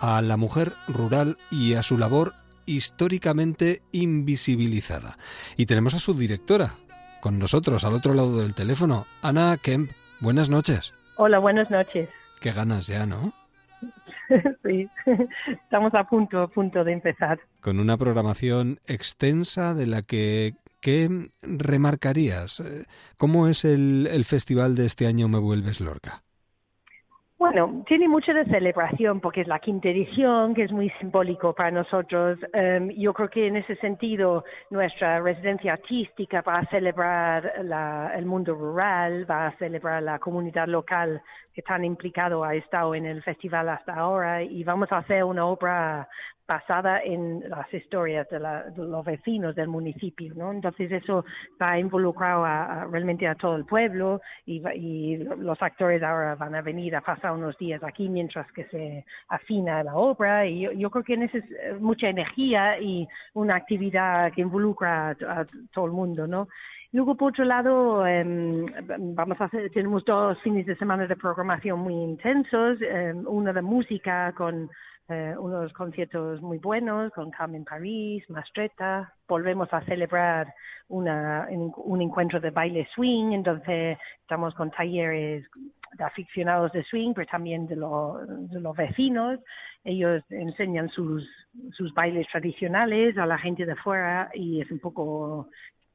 a 0.00 0.20
la 0.22 0.36
mujer 0.36 0.74
rural 0.88 1.38
y 1.50 1.74
a 1.74 1.82
su 1.82 1.96
labor 1.96 2.34
históricamente 2.66 3.82
invisibilizada. 3.92 5.16
Y 5.56 5.66
tenemos 5.66 5.94
a 5.94 5.98
su 5.98 6.14
directora 6.14 6.76
con 7.20 7.38
nosotros 7.38 7.84
al 7.84 7.94
otro 7.94 8.14
lado 8.14 8.40
del 8.40 8.54
teléfono, 8.54 9.06
Ana 9.22 9.56
Kemp. 9.56 9.92
Buenas 10.20 10.48
noches. 10.48 10.92
Hola, 11.16 11.38
buenas 11.38 11.70
noches. 11.70 12.08
Qué 12.40 12.52
ganas 12.52 12.88
ya, 12.88 13.06
¿no? 13.06 13.32
sí, 14.64 14.88
estamos 15.46 15.94
a 15.94 16.04
punto, 16.04 16.42
a 16.42 16.48
punto 16.48 16.84
de 16.84 16.92
empezar. 16.92 17.40
Con 17.60 17.78
una 17.78 17.96
programación 17.96 18.78
extensa 18.86 19.74
de 19.74 19.86
la 19.86 20.02
que 20.02 20.54
¿qué 20.80 21.08
remarcarías? 21.42 22.62
¿Cómo 23.16 23.46
es 23.46 23.64
el, 23.64 24.08
el 24.10 24.24
festival 24.24 24.74
de 24.74 24.86
este 24.86 25.06
año 25.06 25.28
Me 25.28 25.38
Vuelves 25.38 25.80
Lorca? 25.80 26.22
Bueno, 27.42 27.82
tiene 27.88 28.06
mucho 28.06 28.32
de 28.32 28.44
celebración 28.44 29.18
porque 29.18 29.40
es 29.40 29.48
la 29.48 29.58
quinta 29.58 29.88
edición, 29.88 30.54
que 30.54 30.62
es 30.62 30.70
muy 30.70 30.90
simbólico 31.00 31.52
para 31.52 31.72
nosotros. 31.72 32.38
Um, 32.54 32.88
yo 32.90 33.12
creo 33.12 33.28
que 33.30 33.48
en 33.48 33.56
ese 33.56 33.74
sentido 33.76 34.44
nuestra 34.70 35.20
residencia 35.20 35.72
artística 35.72 36.40
va 36.42 36.60
a 36.60 36.66
celebrar 36.66 37.52
la, 37.64 38.12
el 38.14 38.26
mundo 38.26 38.54
rural, 38.54 39.28
va 39.28 39.48
a 39.48 39.56
celebrar 39.56 40.04
la 40.04 40.20
comunidad 40.20 40.68
local 40.68 41.20
que 41.54 41.62
tan 41.62 41.84
implicado 41.84 42.44
ha 42.44 42.54
estado 42.54 42.94
en 42.94 43.06
el 43.06 43.22
festival 43.22 43.68
hasta 43.68 43.94
ahora 43.94 44.42
y 44.42 44.64
vamos 44.64 44.90
a 44.92 44.98
hacer 44.98 45.24
una 45.24 45.46
obra 45.46 46.08
basada 46.46 47.00
en 47.02 47.48
las 47.48 47.72
historias 47.72 48.28
de, 48.28 48.38
los 48.38 49.04
vecinos 49.04 49.54
del 49.54 49.68
municipio, 49.68 50.34
¿no? 50.34 50.52
Entonces 50.52 50.90
eso 50.90 51.24
va 51.60 51.72
a 51.72 51.78
involucrar 51.78 52.44
a, 52.44 52.86
realmente 52.90 53.26
a 53.26 53.34
todo 53.34 53.56
el 53.56 53.64
pueblo 53.64 54.20
y, 54.44 54.62
y, 54.74 55.16
los 55.18 55.60
actores 55.62 56.02
ahora 56.02 56.34
van 56.34 56.54
a 56.54 56.62
venir 56.62 56.96
a 56.96 57.00
pasar 57.00 57.32
unos 57.32 57.56
días 57.58 57.82
aquí 57.82 58.08
mientras 58.08 58.50
que 58.52 58.64
se 58.64 59.04
afina 59.28 59.82
la 59.82 59.94
obra 59.94 60.46
y 60.46 60.78
yo, 60.78 60.90
creo 60.90 61.04
que 61.04 61.14
en 61.14 61.22
eso 61.22 61.38
es 61.38 61.44
eh, 61.50 61.76
mucha 61.80 62.08
energía 62.08 62.78
y 62.80 63.08
una 63.34 63.56
actividad 63.56 64.32
que 64.32 64.42
involucra 64.42 65.10
a, 65.10 65.46
todo 65.72 65.86
el 65.86 65.92
mundo, 65.92 66.26
¿no? 66.26 66.48
Luego, 66.92 67.16
por 67.16 67.30
otro 67.30 67.44
lado, 67.44 68.06
em, 68.06 68.66
vamos 69.14 69.40
a 69.40 69.44
hacer, 69.44 69.70
tenemos 69.70 70.04
dos 70.04 70.38
fines 70.42 70.66
de 70.66 70.76
semana 70.76 71.06
de 71.06 71.16
programación 71.16 71.80
muy 71.80 71.94
intensos, 71.94 72.78
em, 72.82 73.24
uno 73.26 73.52
de 73.52 73.62
música 73.62 74.32
con 74.36 74.68
eh, 75.08 75.34
unos 75.36 75.72
conciertos 75.72 76.40
muy 76.40 76.58
buenos 76.58 77.12
con 77.12 77.30
Carmen 77.30 77.64
París, 77.64 78.24
Mastreta. 78.30 79.12
Volvemos 79.26 79.68
a 79.72 79.80
celebrar 79.82 80.54
una, 80.88 81.48
un 81.50 82.00
encuentro 82.00 82.40
de 82.40 82.50
baile 82.50 82.86
swing, 82.94 83.32
entonces 83.32 83.98
estamos 84.20 84.54
con 84.54 84.70
talleres 84.70 85.44
de 85.98 86.04
aficionados 86.04 86.72
de 86.72 86.84
swing, 86.84 87.12
pero 87.14 87.26
también 87.26 87.66
de, 87.66 87.74
de 87.74 88.60
los 88.60 88.76
vecinos. 88.76 89.40
Ellos 89.84 90.22
enseñan 90.30 90.88
sus, 90.90 91.28
sus 91.72 91.92
bailes 91.94 92.26
tradicionales 92.28 93.18
a 93.18 93.26
la 93.26 93.38
gente 93.38 93.66
de 93.66 93.76
fuera 93.76 94.30
y 94.32 94.60
es 94.60 94.70
un 94.70 94.78
poco 94.78 95.48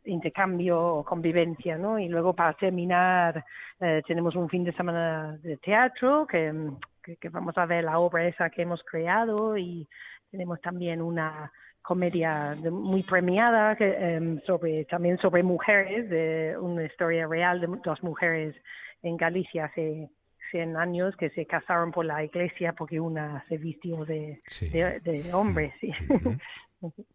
intercambio 0.08 0.80
o 0.80 1.04
convivencia, 1.04 1.78
¿no? 1.78 2.00
Y 2.00 2.08
luego 2.08 2.34
para 2.34 2.54
terminar 2.54 3.46
eh, 3.80 4.02
tenemos 4.08 4.36
un 4.36 4.50
fin 4.50 4.64
de 4.64 4.74
semana 4.74 5.38
de 5.44 5.58
teatro 5.58 6.26
que 6.26 6.52
que, 7.16 7.30
vamos 7.30 7.58
a 7.58 7.66
ver 7.66 7.84
la 7.84 8.00
obra 8.00 8.28
esa 8.28 8.50
que 8.50 8.64
hemos 8.64 8.84
creado 8.84 9.58
y 9.58 9.88
tenemos 10.30 10.60
también 10.62 11.02
una 11.02 11.52
comedia 11.82 12.56
muy 12.70 13.04
premiada 13.04 13.76
que, 13.78 13.86
em, 13.86 14.42
sobre 14.42 14.84
también 14.86 15.18
sobre 15.20 15.42
mujeres, 15.44 16.10
de 16.10 16.58
una 16.60 16.84
historia 16.84 17.26
real 17.28 17.62
de 17.62 17.68
dos 17.84 18.04
mujeres 18.04 18.56
en 19.04 19.16
Galicia 19.16 19.66
hace 19.66 20.10
100 20.52 20.76
años 20.76 21.16
que 21.16 21.30
se 21.30 21.46
casaron 21.46 21.92
por 21.92 22.06
la 22.06 22.24
iglesia 22.24 22.74
porque 22.74 23.00
una 23.00 23.44
se 23.48 23.58
vistió 23.58 24.04
de, 24.04 24.42
de, 25.04 25.34
hombre. 25.34 25.74
Sí. 25.80 25.94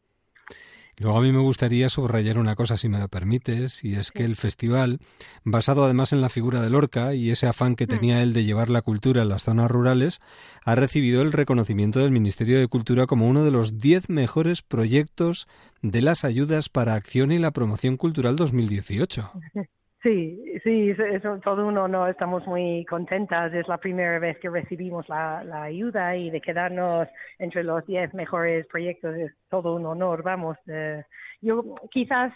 Luego 0.99 1.19
a 1.19 1.23
mí 1.23 1.33
me 1.33 1.39
gustaría 1.39 1.89
subrayar 1.89 2.39
una 2.39 2.55
cosa, 2.55 2.77
si 2.77 2.89
me 2.89 2.99
lo 2.99 3.09
permites, 3.09 3.83
y 3.83 3.95
es 3.95 4.13
que 4.13 4.25
el 4.25 4.37
festival, 4.37 5.01
basado 5.43 5.85
además 5.85 6.13
en 6.13 6.21
la 6.21 6.29
figura 6.29 6.61
de 6.61 6.71
Lorca 6.71 7.15
y 7.15 7.31
ese 7.31 7.47
afán 7.47 7.77
que 7.77 7.87
mm. 7.87 7.89
tenía 7.89 8.23
él 8.23 8.33
de 8.33 8.45
llevar 8.45 8.69
la 8.71 8.83
cultura 8.83 9.23
a 9.23 9.25
las 9.25 9.45
zonas 9.45 9.71
rurales, 9.71 10.21
ha 10.65 10.75
recibido 10.75 11.23
el 11.23 11.33
reconocimiento 11.33 12.01
del 12.01 12.11
Ministerio 12.11 12.59
de 12.59 12.69
Cultura 12.69 13.07
como 13.07 13.27
uno 13.27 13.45
de 13.45 13.51
los 13.51 13.79
diez 13.79 14.09
mejores 14.09 14.63
proyectos 14.63 15.49
de 15.81 16.03
las 16.03 16.25
ayudas 16.25 16.69
para 16.69 16.95
acción 16.95 17.33
y 17.33 17.39
la 17.39 17.53
promoción 17.53 17.97
cultural 17.97 18.37
2018. 18.37 19.33
Sí, 20.03 20.43
sí, 20.65 20.91
eso 20.99 21.39
todo 21.45 21.65
uno 21.69 21.87
no 21.87 22.09
estamos 22.09 22.45
muy 22.49 22.85
contentas. 22.87 23.53
Es 23.55 23.69
la 23.69 23.79
primera 23.79 24.19
vez 24.19 24.37
que 24.41 24.51
recibimos 24.51 25.09
la, 25.09 25.45
la 25.45 25.63
ayuda 25.63 26.17
y 26.17 26.29
de 26.31 26.41
quedarnos 26.41 27.07
entre 27.39 27.63
los 27.63 27.87
diez 27.87 28.13
mejores 28.13 28.67
proyectos 28.67 29.15
es 29.17 29.33
todo 29.49 29.77
un 29.77 29.87
honor. 29.87 30.25
Vamos, 30.25 30.57
eh, 30.67 31.05
yo 31.41 31.77
quizás 31.93 32.33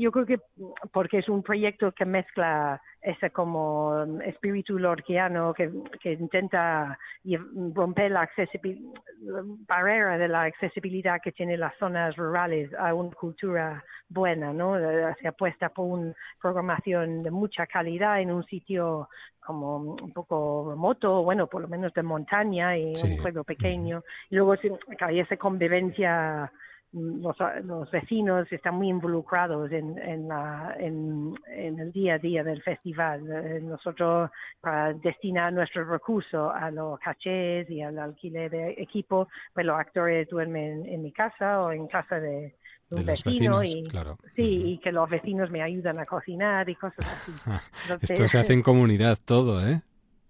yo 0.00 0.10
creo 0.10 0.24
que 0.24 0.40
porque 0.92 1.18
es 1.18 1.28
un 1.28 1.42
proyecto 1.42 1.92
que 1.92 2.06
mezcla 2.06 2.80
ese 3.02 3.30
como 3.30 4.04
espíritu 4.24 4.78
lorquiano 4.78 5.52
que, 5.52 5.70
que 6.02 6.12
intenta 6.12 6.98
romper 7.74 8.10
la 8.10 8.28
barrera 9.68 10.18
de 10.18 10.28
la 10.28 10.42
accesibilidad 10.44 11.20
que 11.22 11.32
tienen 11.32 11.60
las 11.60 11.76
zonas 11.78 12.16
rurales 12.16 12.72
a 12.78 12.94
una 12.94 13.10
cultura 13.10 13.84
buena, 14.08 14.52
¿no? 14.52 14.76
Se 15.20 15.28
apuesta 15.28 15.68
por 15.68 15.86
una 15.86 16.14
programación 16.40 17.22
de 17.22 17.30
mucha 17.30 17.66
calidad 17.66 18.20
en 18.20 18.32
un 18.32 18.44
sitio 18.44 19.08
como 19.38 19.76
un 19.76 20.12
poco 20.12 20.70
remoto, 20.70 21.22
bueno, 21.22 21.46
por 21.46 21.62
lo 21.62 21.68
menos 21.68 21.92
de 21.92 22.02
montaña 22.02 22.76
y 22.76 22.92
un 23.04 23.16
pueblo 23.20 23.44
pequeño. 23.44 24.02
Y 24.30 24.36
luego 24.36 24.54
hay 25.00 25.20
esa 25.20 25.36
convivencia 25.36 26.50
los, 26.92 27.36
los 27.64 27.90
vecinos 27.90 28.50
están 28.50 28.74
muy 28.74 28.88
involucrados 28.88 29.70
en, 29.70 29.96
en, 29.98 30.28
la, 30.28 30.74
en, 30.78 31.34
en, 31.48 31.78
el 31.78 31.92
día 31.92 32.14
a 32.14 32.18
día 32.18 32.42
del 32.42 32.62
festival. 32.62 33.22
Eh, 33.30 33.60
nosotros, 33.62 34.30
para 34.60 34.92
destinar 34.94 35.52
nuestros 35.52 35.86
recursos 35.86 36.52
a 36.54 36.70
los 36.70 36.98
cachés 36.98 37.70
y 37.70 37.80
al 37.80 37.98
alquiler 37.98 38.50
de 38.50 38.70
equipo, 38.78 39.28
pues 39.54 39.64
los 39.64 39.78
actores 39.78 40.28
duermen 40.28 40.84
en 40.86 41.02
mi 41.02 41.12
casa 41.12 41.62
o 41.62 41.72
en 41.72 41.86
casa 41.86 42.18
de, 42.18 42.54
un 42.90 43.06
vecino 43.06 43.62
y 43.62 43.88
sí 44.34 44.62
y 44.72 44.78
que 44.78 44.90
los 44.90 45.08
vecinos 45.08 45.48
me 45.48 45.62
ayudan 45.62 46.00
a 46.00 46.06
cocinar 46.06 46.68
y 46.68 46.74
cosas 46.74 47.06
así. 47.06 47.32
Esto 48.02 48.26
se 48.26 48.38
hace 48.38 48.52
en 48.52 48.62
comunidad 48.62 49.16
todo, 49.24 49.64
¿eh? 49.64 49.80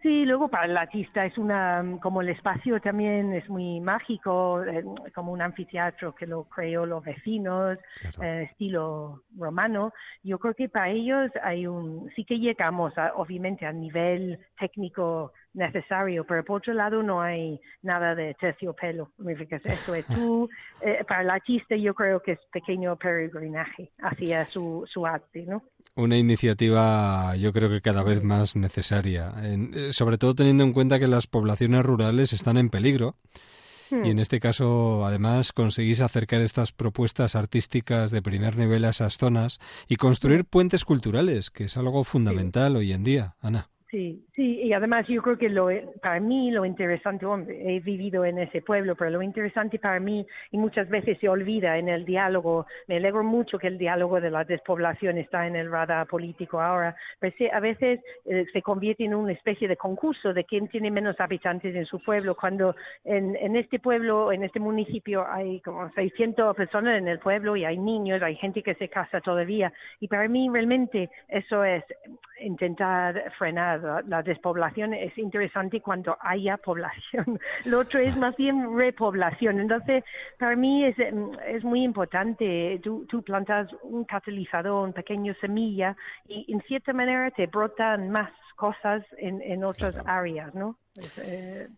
Sí, 0.02 0.24
luego 0.24 0.48
para 0.48 0.64
el 0.64 0.76
artista 0.78 1.26
es 1.26 1.36
una, 1.36 1.84
como 2.00 2.22
el 2.22 2.30
espacio 2.30 2.80
también 2.80 3.34
es 3.34 3.46
muy 3.50 3.80
mágico, 3.80 4.62
eh, 4.64 4.82
como 5.14 5.30
un 5.30 5.42
anfiteatro 5.42 6.14
que 6.14 6.26
lo 6.26 6.44
creó 6.44 6.86
los 6.86 7.04
vecinos, 7.04 7.78
eh, 8.22 8.48
estilo 8.50 9.24
romano. 9.36 9.92
Yo 10.22 10.38
creo 10.38 10.54
que 10.54 10.70
para 10.70 10.88
ellos 10.88 11.30
hay 11.42 11.66
un, 11.66 12.10
sí 12.16 12.24
que 12.24 12.38
llegamos 12.38 12.94
obviamente 13.14 13.66
a 13.66 13.72
nivel 13.72 14.38
técnico 14.58 15.34
necesario, 15.54 16.24
pero 16.24 16.44
por 16.44 16.58
otro 16.58 16.74
lado 16.74 17.02
no 17.02 17.20
hay 17.20 17.60
nada 17.82 18.14
de 18.14 18.34
terciopelo. 18.34 19.10
Eso 19.64 19.94
es 19.94 20.06
tú, 20.06 20.48
eh, 20.80 21.04
para 21.06 21.22
el 21.22 21.30
artista 21.30 21.76
yo 21.76 21.94
creo 21.94 22.20
que 22.20 22.32
es 22.32 22.40
pequeño 22.52 22.96
peregrinaje 22.96 23.90
hacia 24.00 24.44
su, 24.44 24.84
su 24.92 25.06
arte, 25.06 25.44
¿no? 25.46 25.62
Una 25.96 26.16
iniciativa 26.16 27.34
yo 27.36 27.52
creo 27.52 27.68
que 27.68 27.80
cada 27.80 28.02
vez 28.02 28.22
más 28.22 28.56
necesaria, 28.56 29.32
eh, 29.42 29.92
sobre 29.92 30.18
todo 30.18 30.34
teniendo 30.34 30.64
en 30.64 30.72
cuenta 30.72 30.98
que 30.98 31.08
las 31.08 31.26
poblaciones 31.26 31.84
rurales 31.84 32.32
están 32.32 32.56
en 32.56 32.70
peligro. 32.70 33.16
Y 33.90 34.10
en 34.10 34.18
hmm. 34.18 34.20
este 34.20 34.38
caso, 34.38 35.04
además, 35.04 35.52
conseguís 35.52 36.00
acercar 36.00 36.42
estas 36.42 36.70
propuestas 36.70 37.34
artísticas 37.34 38.12
de 38.12 38.22
primer 38.22 38.56
nivel 38.56 38.84
a 38.84 38.90
esas 38.90 39.18
zonas 39.18 39.58
y 39.88 39.96
construir 39.96 40.44
puentes 40.44 40.84
culturales, 40.84 41.50
que 41.50 41.64
es 41.64 41.76
algo 41.76 42.04
fundamental 42.04 42.76
hoy 42.76 42.92
en 42.92 43.02
día, 43.02 43.34
Ana. 43.40 43.68
Sí, 43.90 44.24
sí, 44.36 44.60
y 44.62 44.72
además 44.72 45.04
yo 45.08 45.20
creo 45.20 45.36
que 45.36 45.48
lo, 45.48 45.68
para 46.00 46.20
mí 46.20 46.52
lo 46.52 46.64
interesante, 46.64 47.26
he 47.48 47.80
vivido 47.80 48.24
en 48.24 48.38
ese 48.38 48.62
pueblo, 48.62 48.94
pero 48.94 49.10
lo 49.10 49.20
interesante 49.20 49.80
para 49.80 49.98
mí, 49.98 50.24
y 50.52 50.58
muchas 50.58 50.88
veces 50.88 51.18
se 51.18 51.28
olvida 51.28 51.76
en 51.76 51.88
el 51.88 52.04
diálogo, 52.04 52.66
me 52.86 52.98
alegro 52.98 53.24
mucho 53.24 53.58
que 53.58 53.66
el 53.66 53.78
diálogo 53.78 54.20
de 54.20 54.30
la 54.30 54.44
despoblación 54.44 55.18
está 55.18 55.44
en 55.48 55.56
el 55.56 55.68
radar 55.68 56.06
político 56.06 56.60
ahora, 56.60 56.94
pero 57.18 57.34
sí, 57.36 57.48
a 57.48 57.58
veces 57.58 57.98
eh, 58.26 58.46
se 58.52 58.62
convierte 58.62 59.04
en 59.04 59.12
una 59.12 59.32
especie 59.32 59.66
de 59.66 59.76
concurso 59.76 60.32
de 60.32 60.44
quién 60.44 60.68
tiene 60.68 60.92
menos 60.92 61.18
habitantes 61.18 61.74
en 61.74 61.84
su 61.84 61.98
pueblo, 62.00 62.36
cuando 62.36 62.76
en, 63.04 63.34
en 63.34 63.56
este 63.56 63.80
pueblo, 63.80 64.30
en 64.30 64.44
este 64.44 64.60
municipio 64.60 65.26
hay 65.28 65.60
como 65.62 65.90
600 65.90 66.54
personas 66.54 66.96
en 66.96 67.08
el 67.08 67.18
pueblo 67.18 67.56
y 67.56 67.64
hay 67.64 67.76
niños, 67.76 68.22
hay 68.22 68.36
gente 68.36 68.62
que 68.62 68.76
se 68.76 68.88
casa 68.88 69.20
todavía, 69.20 69.72
y 69.98 70.06
para 70.06 70.28
mí 70.28 70.48
realmente 70.48 71.10
eso 71.28 71.64
es 71.64 71.82
intentar 72.40 73.32
frenar 73.36 73.79
la, 74.06 74.22
despoblación 74.22 74.94
es 74.94 75.16
interesante 75.18 75.80
cuando 75.80 76.16
haya 76.20 76.56
población. 76.56 77.38
Lo 77.64 77.80
otro 77.80 78.00
es 78.00 78.16
más 78.16 78.36
bien 78.36 78.76
repoblación. 78.76 79.60
Entonces, 79.60 80.04
para 80.38 80.56
mí 80.56 80.84
es, 80.84 80.98
em, 80.98 81.30
es 81.46 81.64
muy 81.64 81.82
importante. 81.82 82.80
Tú, 82.82 83.06
tú 83.06 83.22
plantas 83.22 83.68
un 83.82 84.04
catalizador, 84.04 84.86
un 84.86 84.92
pequeño 84.92 85.34
semilla, 85.40 85.96
y 86.26 86.52
en 86.52 86.60
cierta 86.62 86.92
manera 86.92 87.30
te 87.30 87.46
brotan 87.46 88.10
más 88.10 88.30
cosas 88.56 89.02
en, 89.16 89.40
en 89.40 89.64
otras 89.64 89.96
áreas, 90.04 90.54
¿no? 90.54 90.76
Eh, 91.22 91.68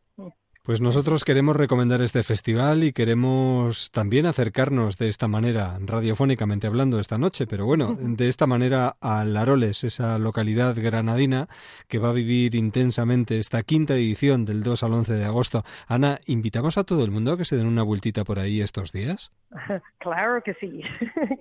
pues 0.65 0.81
nosotros 0.81 1.25
queremos 1.25 1.57
recomendar 1.57 2.03
este 2.03 2.23
festival 2.23 2.85
y 2.85 2.93
queremos 2.93 3.91
también 3.91 4.27
acercarnos 4.27 4.97
de 4.97 5.09
esta 5.09 5.27
manera, 5.27 5.79
radiofónicamente 5.85 6.69
hablando 6.69 7.01
esta 7.01 7.19
noche, 7.19 7.47
pero 7.49 7.67
bueno, 7.67 7.97
de 7.99 8.29
esta 8.29 8.47
manera 8.47 8.95
a 9.01 9.25
Laroles, 9.25 9.83
esa 9.83 10.19
localidad 10.19 10.77
granadina 10.77 11.49
que 11.89 11.99
va 11.99 12.11
a 12.11 12.13
vivir 12.13 12.55
intensamente 12.55 13.39
esta 13.39 13.63
quinta 13.63 13.95
edición 13.95 14.45
del 14.45 14.63
2 14.63 14.85
al 14.85 14.93
11 14.93 15.15
de 15.15 15.25
agosto. 15.25 15.65
Ana, 15.89 16.19
¿invitamos 16.27 16.79
a 16.79 16.85
todo 16.85 17.05
el 17.05 17.11
mundo 17.11 17.33
a 17.33 17.37
que 17.37 17.45
se 17.45 17.57
den 17.57 17.67
una 17.67 17.83
vueltita 17.83 18.23
por 18.23 18.39
ahí 18.39 18.61
estos 18.61 18.93
días? 18.93 19.33
Claro 19.99 20.43
que 20.43 20.55
sí, 20.55 20.83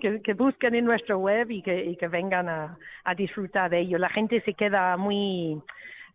que, 0.00 0.34
busquen 0.34 0.76
en 0.76 0.84
nuestra 0.84 1.16
web 1.16 1.50
y 1.50 1.62
que, 1.62 2.08
vengan 2.08 2.48
a 2.48 3.14
disfrutar 3.16 3.70
de 3.70 3.80
ello. 3.80 3.98
La 3.98 4.08
gente 4.08 4.40
se 4.42 4.54
queda 4.54 4.96
muy 4.96 5.60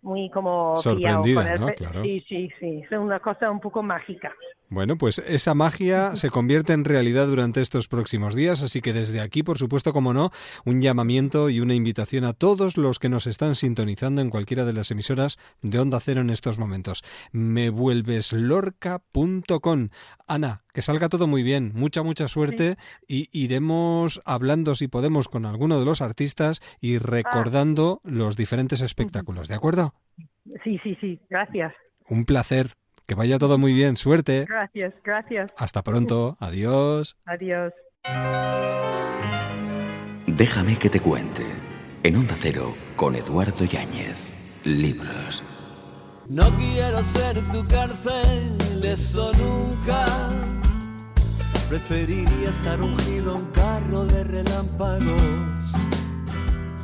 muy 0.02 0.30
como 0.30 0.78
Sorprendida, 0.78 1.58
¿no? 1.58 1.68
Claro. 1.68 2.04
Sí, 2.04 2.24
sí, 2.28 2.50
sí, 2.60 2.84
es 2.84 2.92
una 2.92 3.20
cosa 3.20 3.50
un 3.52 3.60
poco 3.60 3.84
mágica. 3.84 4.34
Bueno, 4.70 4.98
pues 4.98 5.20
esa 5.20 5.54
magia 5.54 6.12
se 6.18 6.30
convierte 6.30 6.74
en 6.74 6.84
realidad 6.84 7.28
durante 7.28 7.62
estos 7.62 7.88
próximos 7.88 8.36
días, 8.36 8.64
así 8.64 8.82
que 8.82 8.92
desde 8.92 9.22
aquí, 9.22 9.42
por 9.42 9.58
supuesto, 9.58 9.94
como 9.94 10.14
no, 10.14 10.32
un 10.66 10.82
llamamiento 10.82 11.50
y 11.50 11.62
una 11.62 11.74
invitación 11.74 12.26
a 12.26 12.34
todos 12.34 12.76
los 12.76 13.00
que 13.00 13.08
nos 13.08 13.28
están 13.28 13.56
sintonizando 13.56 14.22
en 14.22 14.30
cualquiera 14.30 14.66
de 14.66 14.74
las 14.74 14.92
emisoras 14.92 15.38
de 15.62 15.80
Onda 15.80 16.02
Cero 16.02 16.20
en 16.22 16.30
estos 16.30 16.60
momentos. 16.60 17.06
mevuelveslorca.com. 17.32 19.90
Ana, 20.28 20.64
que 20.74 20.82
salga 20.82 21.08
todo 21.08 21.28
muy 21.28 21.44
bien, 21.44 21.72
mucha, 21.74 22.04
mucha 22.04 22.28
suerte 22.28 22.76
y 23.08 23.30
iremos 23.32 24.22
hablando, 24.26 24.76
si 24.76 24.90
podemos, 24.90 25.30
con 25.30 25.46
alguno 25.46 25.80
de 25.80 25.86
los 25.86 26.02
artistas 26.02 26.60
y 26.82 26.98
recordando 26.98 28.02
los 28.04 28.36
diferentes 28.36 28.82
espectáculos, 28.82 29.48
¿de 29.48 29.56
acuerdo? 29.56 29.94
Sí, 30.64 30.80
sí, 30.84 30.98
sí, 31.00 31.20
gracias. 31.30 31.74
Un 32.10 32.26
placer. 32.26 32.72
Que 33.08 33.16
vaya 33.16 33.40
todo 33.40 33.58
muy 33.58 33.74
bien. 33.74 33.96
Suerte. 33.96 34.46
Gracias, 34.48 34.94
gracias. 35.02 35.54
Hasta 35.58 35.82
pronto. 35.82 36.36
Adiós. 36.42 37.16
Adiós. 37.26 37.74
Déjame 40.28 40.78
que 40.78 40.90
te 40.90 41.00
cuente. 41.00 41.46
En 42.04 42.18
Onda 42.18 42.36
Cero, 42.38 42.76
con 42.98 43.16
Eduardo 43.16 43.64
Yáñez. 43.64 44.30
Libros. 44.66 45.42
No 46.28 46.50
quiero 46.58 47.02
ser 47.04 47.40
tu 47.50 47.66
cárcel, 47.68 48.84
eso 48.84 49.32
nunca. 49.34 50.06
Preferiría 51.70 52.50
estar 52.50 52.82
ungido 52.82 53.32
a 53.32 53.36
un 53.36 53.46
carro 53.48 54.06
de 54.06 54.24
relámpagos. 54.26 55.57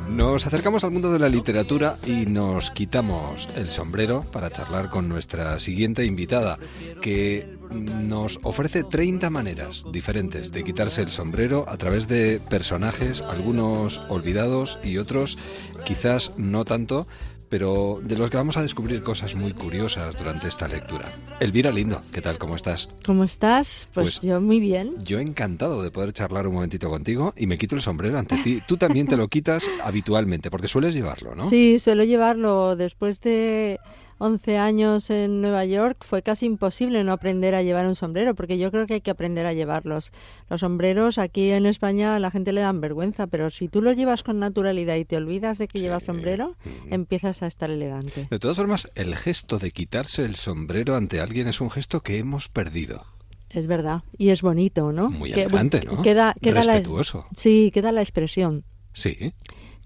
Nos 0.08 0.46
acercamos 0.46 0.84
al 0.84 0.90
mundo 0.90 1.12
de 1.12 1.18
la 1.18 1.28
literatura 1.28 1.96
y 2.06 2.26
nos 2.26 2.70
quitamos 2.70 3.48
el 3.56 3.70
sombrero 3.70 4.22
para 4.22 4.50
charlar 4.50 4.90
con 4.90 5.08
nuestra 5.08 5.58
siguiente 5.60 6.04
invitada, 6.04 6.58
que 7.00 7.56
nos 7.70 8.38
ofrece 8.42 8.84
30 8.84 9.30
maneras 9.30 9.84
diferentes 9.90 10.52
de 10.52 10.62
quitarse 10.62 11.02
el 11.02 11.10
sombrero 11.10 11.64
a 11.68 11.76
través 11.76 12.06
de 12.06 12.38
personajes, 12.38 13.22
algunos 13.22 13.98
olvidados 14.08 14.78
y 14.84 14.98
otros 14.98 15.38
quizás 15.84 16.32
no 16.36 16.64
tanto, 16.64 17.06
pero 17.48 18.00
de 18.02 18.16
los 18.16 18.30
que 18.30 18.36
vamos 18.36 18.56
a 18.56 18.62
descubrir 18.62 19.02
cosas 19.02 19.34
muy 19.34 19.52
curiosas 19.52 20.16
durante 20.18 20.48
esta 20.48 20.68
lectura. 20.68 21.06
Elvira 21.40 21.70
Lindo, 21.70 22.02
¿qué 22.12 22.20
tal? 22.20 22.38
¿Cómo 22.38 22.56
estás? 22.56 22.88
¿Cómo 23.04 23.24
estás? 23.24 23.88
Pues, 23.94 24.18
Pues- 24.18 24.20
yo 24.22 24.40
muy 24.40 24.60
bien. 24.60 24.94
Yo 25.04 25.18
encantado 25.18 25.82
de 25.82 25.90
poder 25.90 26.12
charlar 26.12 26.46
un 26.46 26.54
momentito 26.54 26.88
contigo 26.90 27.32
y 27.36 27.46
me 27.46 27.58
quito 27.58 27.74
el 27.74 27.82
sombrero 27.82 28.18
ante 28.18 28.36
ti. 28.38 28.60
Tú 28.66 28.76
también 28.76 29.06
te 29.06 29.16
lo 29.16 29.28
quitas 29.28 29.68
habitualmente, 29.82 30.50
porque 30.50 30.68
sueles 30.68 30.94
llevarlo, 30.94 31.34
¿no? 31.34 31.48
Sí, 31.48 31.78
suelo 31.78 32.04
llevarlo. 32.04 32.76
Después 32.76 33.20
de 33.20 33.78
11 34.18 34.58
años 34.58 35.10
en 35.10 35.40
Nueva 35.42 35.64
York 35.64 36.04
fue 36.04 36.22
casi 36.22 36.46
imposible 36.46 37.02
no 37.04 37.12
aprender 37.12 37.54
a 37.54 37.62
llevar 37.62 37.86
un 37.86 37.94
sombrero, 37.94 38.34
porque 38.34 38.58
yo 38.58 38.70
creo 38.70 38.86
que 38.86 38.94
hay 38.94 39.00
que 39.00 39.10
aprender 39.10 39.46
a 39.46 39.52
llevarlos. 39.52 40.12
Los 40.48 40.60
sombreros 40.60 41.18
aquí 41.18 41.50
en 41.50 41.66
España 41.66 42.16
a 42.16 42.20
la 42.20 42.30
gente 42.30 42.52
le 42.52 42.60
dan 42.60 42.80
vergüenza, 42.80 43.26
pero 43.26 43.50
si 43.50 43.68
tú 43.68 43.82
los 43.82 43.96
llevas 43.96 44.22
con 44.22 44.38
naturalidad 44.38 44.96
y 44.96 45.04
te 45.04 45.16
olvidas 45.16 45.58
de 45.58 45.66
que 45.68 45.80
llevas 45.80 46.04
sombrero, 46.04 46.56
empiezas 46.90 47.42
a 47.42 47.46
estar 47.46 47.70
elegante. 47.70 48.26
De 48.30 48.38
todas 48.38 48.56
formas, 48.56 48.88
el 48.94 49.14
gesto 49.16 49.58
de 49.58 49.70
quitarse 49.72 50.24
el 50.24 50.36
sombrero 50.36 50.96
ante 50.96 51.20
alguien 51.20 51.48
es 51.48 51.60
un 51.60 51.70
gesto 51.70 52.00
que 52.00 52.18
hemos 52.18 52.48
perdido. 52.48 53.04
Es 53.50 53.66
verdad. 53.68 54.02
Y 54.18 54.30
es 54.30 54.42
bonito, 54.42 54.90
¿no? 54.92 55.10
Muy 55.10 55.32
Que- 55.32 55.42
elegante, 55.42 55.82
¿no? 55.84 56.02
Queda, 56.02 56.34
queda 56.42 56.64
la, 56.64 56.72
Respetuoso. 56.74 57.26
sí, 57.36 57.70
queda 57.72 57.92
la 57.92 58.00
expresión. 58.02 58.64
Sí. 58.92 59.32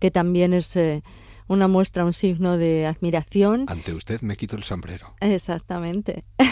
que 0.00 0.10
también 0.12 0.52
es 0.52 0.76
eh, 0.76 1.02
una 1.48 1.66
muestra, 1.68 2.04
un 2.04 2.12
signo 2.12 2.56
de 2.56 2.86
admiración. 2.86 3.64
Ante 3.68 3.92
usted 3.94 4.20
me 4.20 4.36
quito 4.36 4.56
el 4.56 4.64
sombrero. 4.64 5.14
Exactamente. 5.20 6.24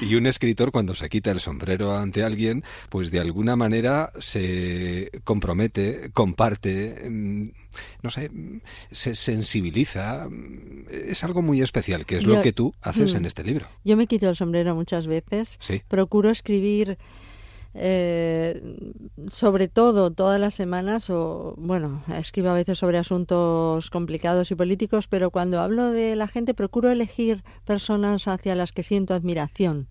Y 0.00 0.14
un 0.14 0.26
escritor 0.26 0.70
cuando 0.70 0.94
se 0.94 1.08
quita 1.08 1.30
el 1.32 1.40
sombrero 1.40 1.96
ante 1.96 2.22
alguien, 2.22 2.62
pues 2.88 3.10
de 3.10 3.18
alguna 3.18 3.56
manera 3.56 4.10
se 4.20 5.10
compromete, 5.24 6.10
comparte, 6.12 7.08
mm, 7.10 7.48
no 8.02 8.10
sé, 8.10 8.28
mm, 8.28 8.60
se 8.92 9.14
sensibiliza. 9.16 10.28
mm, 10.28 10.86
Es 11.08 11.24
algo 11.24 11.42
muy 11.42 11.60
especial, 11.62 12.06
que 12.06 12.16
es 12.16 12.24
lo 12.24 12.40
que 12.42 12.52
tú 12.52 12.74
haces 12.80 13.14
en 13.14 13.24
este 13.24 13.42
libro. 13.42 13.66
Yo 13.84 13.96
me 13.96 14.06
quito 14.06 14.28
el 14.28 14.36
sombrero 14.36 14.74
muchas 14.74 15.06
veces. 15.06 15.58
Sí. 15.60 15.82
Procuro 15.88 16.30
escribir 16.30 16.96
eh, 17.80 18.92
sobre 19.28 19.68
todo 19.68 20.10
todas 20.10 20.40
las 20.40 20.54
semanas 20.54 21.10
o 21.10 21.54
bueno, 21.56 22.02
escribo 22.16 22.48
a 22.50 22.54
veces 22.54 22.78
sobre 22.78 22.98
asuntos 22.98 23.90
complicados 23.90 24.50
y 24.50 24.54
políticos, 24.54 25.08
pero 25.08 25.30
cuando 25.30 25.60
hablo 25.60 25.90
de 25.90 26.16
la 26.16 26.28
gente 26.28 26.54
procuro 26.54 26.90
elegir 26.90 27.44
personas 27.64 28.26
hacia 28.28 28.54
las 28.54 28.72
que 28.72 28.82
siento 28.82 29.14
admiración. 29.14 29.88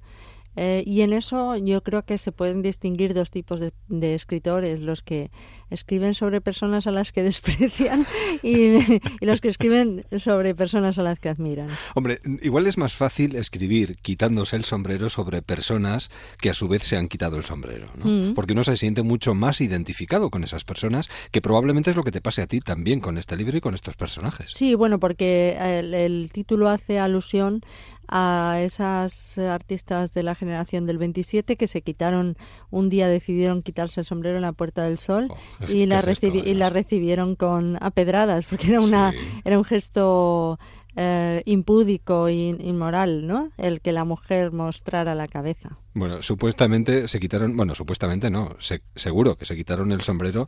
Eh, 0.57 0.83
y 0.87 1.01
en 1.01 1.13
eso 1.13 1.55
yo 1.55 1.83
creo 1.83 2.03
que 2.03 2.17
se 2.17 2.31
pueden 2.31 2.63
distinguir 2.63 3.13
dos 3.13 3.29
tipos 3.29 3.59
de, 3.59 3.73
de 3.87 4.15
escritores, 4.15 4.81
los 4.81 5.03
que 5.03 5.29
escriben 5.69 6.15
sobre 6.15 6.41
personas 6.41 6.87
a 6.87 6.91
las 6.91 7.11
que 7.11 7.21
desprecian 7.27 8.07
y, 8.41 8.77
y 9.21 9.25
los 9.25 9.39
que 9.39 9.49
escriben 9.49 10.03
sobre 10.17 10.55
personas 10.55 10.97
a 10.97 11.03
las 11.03 11.19
que 11.19 11.29
admiran. 11.29 11.69
Hombre, 11.93 12.19
igual 12.41 12.65
es 12.65 12.77
más 12.77 12.95
fácil 12.95 13.35
escribir 13.35 13.97
quitándose 14.01 14.55
el 14.55 14.65
sombrero 14.65 15.09
sobre 15.09 15.43
personas 15.43 16.09
que 16.39 16.49
a 16.49 16.55
su 16.55 16.67
vez 16.67 16.83
se 16.83 16.97
han 16.97 17.07
quitado 17.07 17.37
el 17.37 17.43
sombrero, 17.43 17.91
¿no? 17.95 18.05
Mm. 18.05 18.33
Porque 18.33 18.53
uno 18.53 18.63
se 18.63 18.77
siente 18.77 19.03
mucho 19.03 19.35
más 19.35 19.61
identificado 19.61 20.31
con 20.31 20.43
esas 20.43 20.65
personas, 20.65 21.07
que 21.31 21.41
probablemente 21.41 21.91
es 21.91 21.95
lo 21.95 22.03
que 22.03 22.11
te 22.11 22.21
pase 22.21 22.41
a 22.41 22.47
ti 22.47 22.61
también 22.61 22.99
con 22.99 23.19
este 23.19 23.37
libro 23.37 23.57
y 23.57 23.61
con 23.61 23.75
estos 23.75 23.95
personajes. 23.95 24.51
Sí, 24.51 24.73
bueno, 24.73 24.99
porque 24.99 25.55
el, 25.59 25.93
el 25.93 26.31
título 26.31 26.69
hace 26.69 26.97
alusión 26.97 27.61
a 28.07 28.59
esas 28.61 29.37
artistas 29.37 30.13
de 30.13 30.23
la 30.23 30.35
generación 30.35 30.85
del 30.85 30.97
27 30.97 31.57
que 31.57 31.67
se 31.67 31.81
quitaron, 31.81 32.37
un 32.69 32.89
día 32.89 33.07
decidieron 33.07 33.61
quitarse 33.63 33.99
el 34.01 34.05
sombrero 34.05 34.35
en 34.37 34.43
la 34.43 34.53
Puerta 34.53 34.83
del 34.83 34.97
Sol 34.97 35.27
qué- 35.65 35.73
y, 35.73 35.85
la 35.85 36.01
gesto, 36.01 36.27
y 36.49 36.53
la 36.55 36.69
recibieron 36.69 37.35
con 37.35 37.77
a 37.81 37.91
pedradas, 37.91 38.45
porque 38.45 38.67
era, 38.67 38.81
una, 38.81 39.13
era 39.43 39.57
un 39.57 39.65
gesto 39.65 40.59
eh, 40.97 41.43
impúdico 41.45 42.27
e 42.27 42.33
inmoral, 42.33 43.27
¿no? 43.27 43.49
El 43.57 43.79
que 43.81 43.91
la 43.91 44.03
mujer 44.03 44.51
mostrara 44.51 45.13
la 45.15 45.27
cabeza. 45.27 45.77
Bueno, 45.93 46.21
supuestamente 46.21 47.07
se 47.07 47.19
quitaron, 47.19 47.57
bueno, 47.57 47.73
supuestamente 47.73 48.29
no, 48.29 48.55
se- 48.59 48.81
seguro 48.95 49.35
que 49.35 49.45
se 49.45 49.55
quitaron 49.55 49.91
el 49.91 50.01
sombrero 50.01 50.47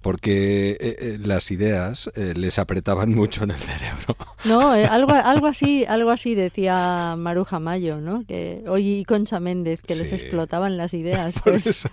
porque 0.00 0.70
eh, 0.72 0.76
eh, 0.80 1.18
las 1.20 1.50
ideas 1.52 2.10
les 2.14 2.58
apretaban 2.58 3.10
mucho 3.14 3.44
en 3.44 3.50
el 3.52 3.60
cerebro. 3.60 4.16
No, 4.44 4.70
algo, 4.70 5.12
algo 5.12 5.46
así, 5.46 5.84
algo 5.84 6.10
así 6.10 6.34
decía 6.34 7.14
Maruja 7.18 7.58
Mayo, 7.60 7.98
¿no? 8.00 8.24
Que 8.26 8.64
hoy 8.66 8.98
y 9.00 9.04
Concha 9.04 9.38
Méndez 9.40 9.80
que 9.82 9.94
les 9.94 10.12
explotaban 10.12 10.76
las 10.76 10.94
ideas. 10.94 11.34
Por 11.44 11.52
pues. 11.52 11.66
eso. 11.66 11.90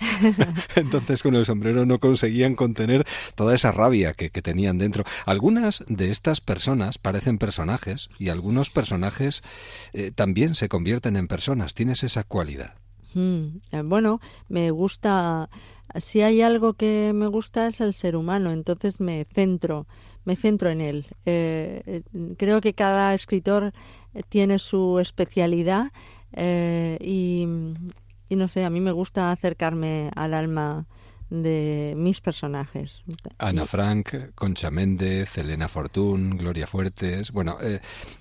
Entonces 0.76 1.22
con 1.22 1.34
el 1.34 1.44
sombrero 1.46 1.86
no 1.86 1.98
conseguían 1.98 2.54
contener 2.54 3.06
toda 3.34 3.54
esa 3.54 3.72
rabia 3.72 4.12
que, 4.12 4.30
que 4.30 4.42
tenían 4.42 4.78
dentro. 4.78 5.04
Algunas 5.24 5.84
de 5.88 6.10
estas 6.10 6.40
personas 6.40 6.98
parecen 6.98 7.38
personajes 7.46 8.10
y 8.18 8.28
algunos 8.30 8.70
personajes 8.70 9.44
eh, 9.92 10.10
también 10.10 10.56
se 10.56 10.68
convierten 10.68 11.14
en 11.14 11.28
personas. 11.28 11.74
Tienes 11.74 12.02
esa 12.02 12.24
cualidad. 12.24 12.74
Mm, 13.14 13.60
bueno, 13.84 14.20
me 14.48 14.72
gusta, 14.72 15.48
si 15.94 16.22
hay 16.22 16.42
algo 16.42 16.74
que 16.74 17.12
me 17.14 17.28
gusta 17.28 17.68
es 17.68 17.80
el 17.80 17.94
ser 17.94 18.16
humano, 18.16 18.50
entonces 18.50 19.00
me 19.00 19.24
centro, 19.32 19.86
me 20.24 20.34
centro 20.34 20.70
en 20.70 20.80
él. 20.80 21.06
Eh, 21.24 21.82
eh, 21.86 22.02
creo 22.36 22.60
que 22.60 22.74
cada 22.74 23.14
escritor 23.14 23.72
tiene 24.28 24.58
su 24.58 24.98
especialidad 24.98 25.92
eh, 26.32 26.98
y, 27.00 27.46
y 28.28 28.34
no 28.34 28.48
sé, 28.48 28.64
a 28.64 28.70
mí 28.70 28.80
me 28.80 28.92
gusta 28.92 29.30
acercarme 29.30 30.10
al 30.16 30.34
alma 30.34 30.86
de 31.30 31.94
mis 31.96 32.20
personajes. 32.20 33.04
Ana 33.38 33.66
Frank, 33.66 34.14
Concha 34.34 34.70
Méndez, 34.70 35.36
Elena 35.38 35.68
Fortún, 35.68 36.36
Gloria 36.36 36.66
Fuertes. 36.66 37.32
Bueno, 37.32 37.56
eh, 37.62 37.80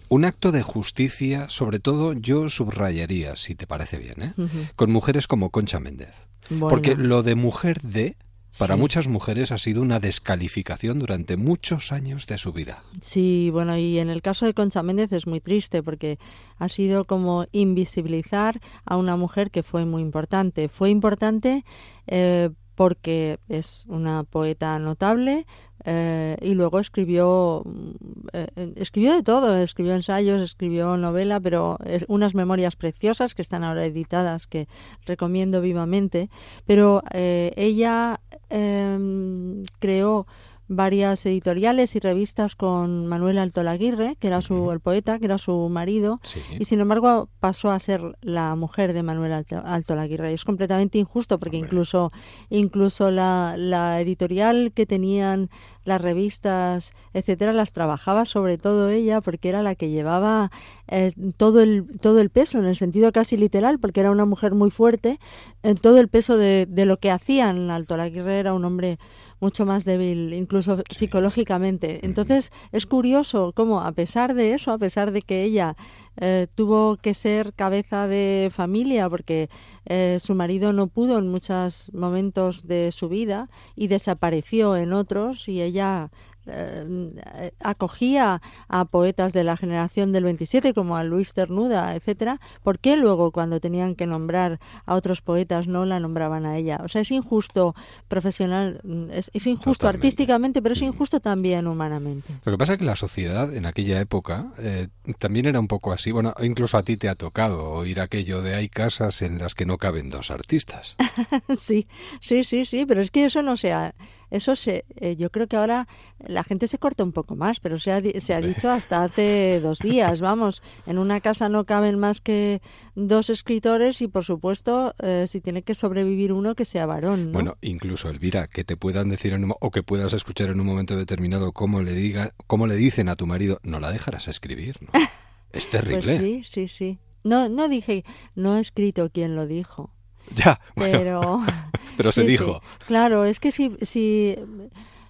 un 0.09 0.25
acto 0.25 0.51
de 0.51 0.63
justicia, 0.63 1.49
sobre 1.49 1.79
todo 1.79 2.13
yo 2.13 2.49
subrayaría, 2.49 3.35
si 3.35 3.55
te 3.55 3.67
parece 3.67 3.97
bien, 3.97 4.21
¿eh? 4.21 4.33
Con 4.75 4.91
mujeres 4.91 5.27
como 5.27 5.49
Concha 5.51 5.79
Méndez. 5.79 6.27
Bueno. 6.49 6.69
Porque 6.69 6.95
lo 6.95 7.23
de 7.23 7.35
mujer 7.35 7.81
de, 7.81 8.17
para 8.57 8.75
Sí. 8.75 8.79
muchas 8.79 9.07
mujeres 9.07 9.51
ha 9.51 9.57
sido 9.57 9.81
una 9.81 9.99
descalificación 9.99 10.99
durante 10.99 11.37
muchos 11.37 11.91
años 11.91 12.25
de 12.27 12.37
su 12.37 12.53
vida. 12.53 12.83
Sí, 13.01 13.49
bueno, 13.51 13.77
y 13.77 13.99
en 13.99 14.09
el 14.09 14.21
caso 14.21 14.45
de 14.45 14.53
Concha 14.53 14.81
Méndez 14.81 15.11
es 15.11 15.27
muy 15.27 15.41
triste 15.41 15.83
porque 15.83 16.17
ha 16.57 16.69
sido 16.69 17.05
como 17.05 17.45
invisibilizar 17.51 18.61
a 18.85 18.97
una 18.97 19.15
mujer 19.15 19.51
que 19.51 19.61
fue 19.63 19.85
muy 19.85 20.01
importante. 20.01 20.69
Fue 20.69 20.89
importante 20.89 21.65
eh, 22.07 22.49
porque 22.75 23.39
es 23.49 23.85
una 23.87 24.23
poeta 24.23 24.77
notable 24.79 25.45
eh, 25.85 26.35
y 26.41 26.55
luego 26.55 26.79
escribió 26.79 27.61
mm, 27.63 27.91
eh, 28.33 28.73
escribió 28.75 29.13
de 29.13 29.23
todo, 29.23 29.57
escribió 29.57 29.93
ensayos, 29.93 30.41
escribió 30.41 30.97
novela, 30.97 31.39
pero 31.39 31.77
es 31.85 32.05
unas 32.07 32.33
memorias 32.33 32.75
preciosas 32.75 33.35
que 33.35 33.43
están 33.43 33.63
ahora 33.63 33.85
editadas 33.85 34.47
que 34.47 34.67
recomiendo 35.05 35.61
vivamente. 35.61 36.29
Pero 36.65 37.03
eh, 37.13 37.53
ella 37.55 38.19
em, 38.49 39.63
creó 39.79 40.25
varias 40.67 41.25
editoriales 41.25 41.95
y 41.95 41.99
revistas 41.99 42.55
con 42.55 43.07
Manuel 43.07 43.37
Alto 43.37 43.61
Laguirre, 43.61 44.15
que 44.19 44.27
era 44.27 44.41
su, 44.41 44.71
el 44.71 44.79
poeta, 44.79 45.19
que 45.19 45.25
era 45.25 45.37
su 45.37 45.69
marido, 45.69 46.19
y 46.57 46.65
sin 46.65 46.79
embargo 46.79 47.29
pasó 47.39 47.71
a 47.71 47.79
ser 47.79 48.17
la 48.21 48.55
mujer 48.55 48.93
de 48.93 49.03
Manuel 49.03 49.33
Alto, 49.33 49.61
Alto 49.63 49.95
Laguirre. 49.95 50.33
Es 50.33 50.43
completamente 50.43 50.97
injusto 50.97 51.39
porque 51.39 51.57
incluso, 51.57 52.11
incluso 52.49 53.11
la, 53.11 53.55
la 53.57 54.01
editorial 54.01 54.71
que 54.73 54.85
tenían 54.85 55.49
las 55.83 56.01
revistas, 56.01 56.93
etcétera, 57.13 57.53
las 57.53 57.71
trabajaba 57.71 58.25
sobre 58.25 58.57
todo 58.57 58.89
ella 58.89 59.21
porque 59.21 59.49
era 59.49 59.61
la 59.61 59.75
que 59.75 59.91
llevaba 59.91 60.51
eh, 60.87 61.13
todo, 61.37 61.61
el, 61.61 61.85
todo 62.01 62.19
el 62.21 62.31
peso, 62.31 62.57
en 62.57 62.65
el 62.65 62.75
sentido 62.75 63.11
casi 63.11 63.37
literal, 63.37 63.77
porque 63.77 63.99
era 63.99 64.09
una 64.09 64.25
mujer 64.25 64.55
muy 64.55 64.71
fuerte, 64.71 65.19
en 65.61 65.77
todo 65.77 65.99
el 65.99 66.07
peso 66.07 66.37
de, 66.37 66.65
de 66.67 66.85
lo 66.85 66.97
que 66.97 67.11
hacían. 67.11 67.69
Alto 67.69 67.97
Laguirre 67.97 68.39
era 68.39 68.55
un 68.55 68.65
hombre 68.65 68.97
mucho 69.39 69.65
más 69.65 69.85
débil, 69.85 70.33
incluso 70.33 70.54
psicológicamente. 70.61 71.99
Entonces 72.03 72.51
es 72.71 72.85
curioso 72.85 73.53
cómo, 73.55 73.81
a 73.81 73.91
pesar 73.91 74.33
de 74.33 74.53
eso, 74.53 74.71
a 74.71 74.77
pesar 74.77 75.11
de 75.11 75.21
que 75.21 75.43
ella 75.43 75.75
eh, 76.17 76.47
tuvo 76.55 76.97
que 76.97 77.13
ser 77.13 77.53
cabeza 77.53 78.07
de 78.07 78.49
familia 78.51 79.09
porque 79.09 79.49
eh, 79.85 80.17
su 80.19 80.35
marido 80.35 80.71
no 80.71 80.87
pudo 80.87 81.17
en 81.17 81.27
muchos 81.27 81.91
momentos 81.93 82.67
de 82.67 82.91
su 82.91 83.09
vida 83.09 83.49
y 83.75 83.87
desapareció 83.87 84.77
en 84.77 84.93
otros 84.93 85.49
y 85.49 85.61
ella 85.61 86.09
eh, 86.47 87.51
acogía 87.59 88.41
a 88.67 88.85
poetas 88.85 89.33
de 89.33 89.43
la 89.43 89.57
generación 89.57 90.11
del 90.11 90.23
27 90.23 90.73
como 90.73 90.97
a 90.97 91.03
Luis 91.03 91.33
Ternuda, 91.33 91.95
etcétera, 91.95 92.39
¿por 92.63 92.79
qué 92.79 92.97
luego 92.97 93.31
cuando 93.31 93.59
tenían 93.59 93.95
que 93.95 94.07
nombrar 94.07 94.59
a 94.85 94.95
otros 94.95 95.21
poetas 95.21 95.67
no 95.67 95.85
la 95.85 95.99
nombraban 95.99 96.45
a 96.45 96.57
ella? 96.57 96.79
O 96.83 96.87
sea, 96.87 97.01
es 97.01 97.11
injusto 97.11 97.75
profesional, 98.07 98.81
es, 99.11 99.47
injusto 99.47 99.87
artísticamente, 99.87 100.61
pero 100.61 100.73
es 100.73 100.81
injusto 100.81 101.19
también 101.19 101.67
humanamente. 101.67 102.35
Lo 102.43 102.51
que 102.51 102.57
pasa 102.57 102.73
es 102.73 102.79
que 102.79 102.85
la 102.85 102.95
sociedad 102.95 103.53
en 103.53 103.65
aquella 103.65 103.99
época 103.99 104.51
eh, 104.59 104.87
también 105.19 105.45
era 105.45 105.59
un 105.59 105.67
poco 105.67 105.91
así. 105.91 106.11
Bueno, 106.11 106.33
incluso 106.41 106.77
a 106.77 106.83
ti 106.83 106.97
te 106.97 107.09
ha 107.09 107.15
tocado 107.15 107.71
oír 107.71 107.99
aquello 107.99 108.41
de 108.41 108.55
hay 108.55 108.69
casas 108.69 109.21
en 109.21 109.39
las 109.39 109.55
que 109.55 109.65
no 109.65 109.77
caben 109.77 110.09
dos 110.09 110.31
artistas. 110.31 110.95
sí, 111.57 111.87
sí, 112.21 112.43
sí, 112.43 112.65
sí, 112.65 112.85
pero 112.85 113.01
es 113.01 113.11
que 113.11 113.25
eso 113.25 113.41
no 113.41 113.57
sea 113.57 113.95
eso 114.35 114.55
se, 114.55 114.85
eh, 114.95 115.15
yo 115.15 115.29
creo 115.31 115.47
que 115.47 115.55
ahora 115.55 115.87
la 116.19 116.43
gente 116.43 116.67
se 116.67 116.77
corta 116.77 117.03
un 117.03 117.11
poco 117.11 117.35
más, 117.35 117.59
pero 117.59 117.77
se 117.77 117.91
ha, 117.91 118.01
se 118.19 118.33
ha 118.33 118.41
dicho 118.41 118.69
hasta 118.69 119.03
hace 119.03 119.59
dos 119.61 119.79
días, 119.79 120.21
vamos, 120.21 120.61
en 120.85 120.97
una 120.97 121.21
casa 121.21 121.49
no 121.49 121.65
caben 121.65 121.97
más 121.99 122.21
que 122.21 122.61
dos 122.95 123.29
escritores 123.29 124.01
y 124.01 124.07
por 124.07 124.25
supuesto 124.25 124.93
eh, 124.99 125.25
si 125.27 125.41
tiene 125.41 125.63
que 125.63 125.75
sobrevivir 125.75 126.33
uno 126.33 126.55
que 126.55 126.65
sea 126.65 126.85
varón. 126.85 127.31
Bueno, 127.31 127.57
incluso 127.61 128.09
Elvira, 128.09 128.47
que 128.47 128.63
te 128.63 128.77
puedan 128.77 129.09
decir 129.09 129.33
en 129.33 129.45
o 129.59 129.71
que 129.71 129.83
puedas 129.83 130.13
escuchar 130.13 130.49
en 130.49 130.59
un 130.59 130.65
momento 130.65 130.97
determinado 130.97 131.51
cómo 131.51 131.81
le 131.81 131.93
diga, 131.93 132.31
cómo 132.47 132.67
le 132.67 132.75
dicen 132.75 133.09
a 133.09 133.15
tu 133.15 133.27
marido, 133.27 133.59
no 133.63 133.79
la 133.79 133.91
dejarás 133.91 134.27
escribir, 134.27 134.77
¿no? 134.81 134.89
Es 135.51 135.69
terrible. 135.69 136.01
Pues 136.03 136.19
sí, 136.19 136.43
sí, 136.43 136.67
sí. 136.67 136.99
No, 137.23 137.47
no 137.47 137.69
dije, 137.69 138.03
no 138.35 138.57
he 138.57 138.61
escrito 138.61 139.09
quién 139.09 139.35
lo 139.35 139.47
dijo. 139.47 139.95
Ya, 140.35 140.59
pero, 140.75 141.41
pero 141.97 142.11
se 142.11 142.23
dijo. 142.23 142.61
Claro, 142.87 143.25
es 143.25 143.39
que 143.39 143.51
si, 143.51 143.75
si 143.81 144.35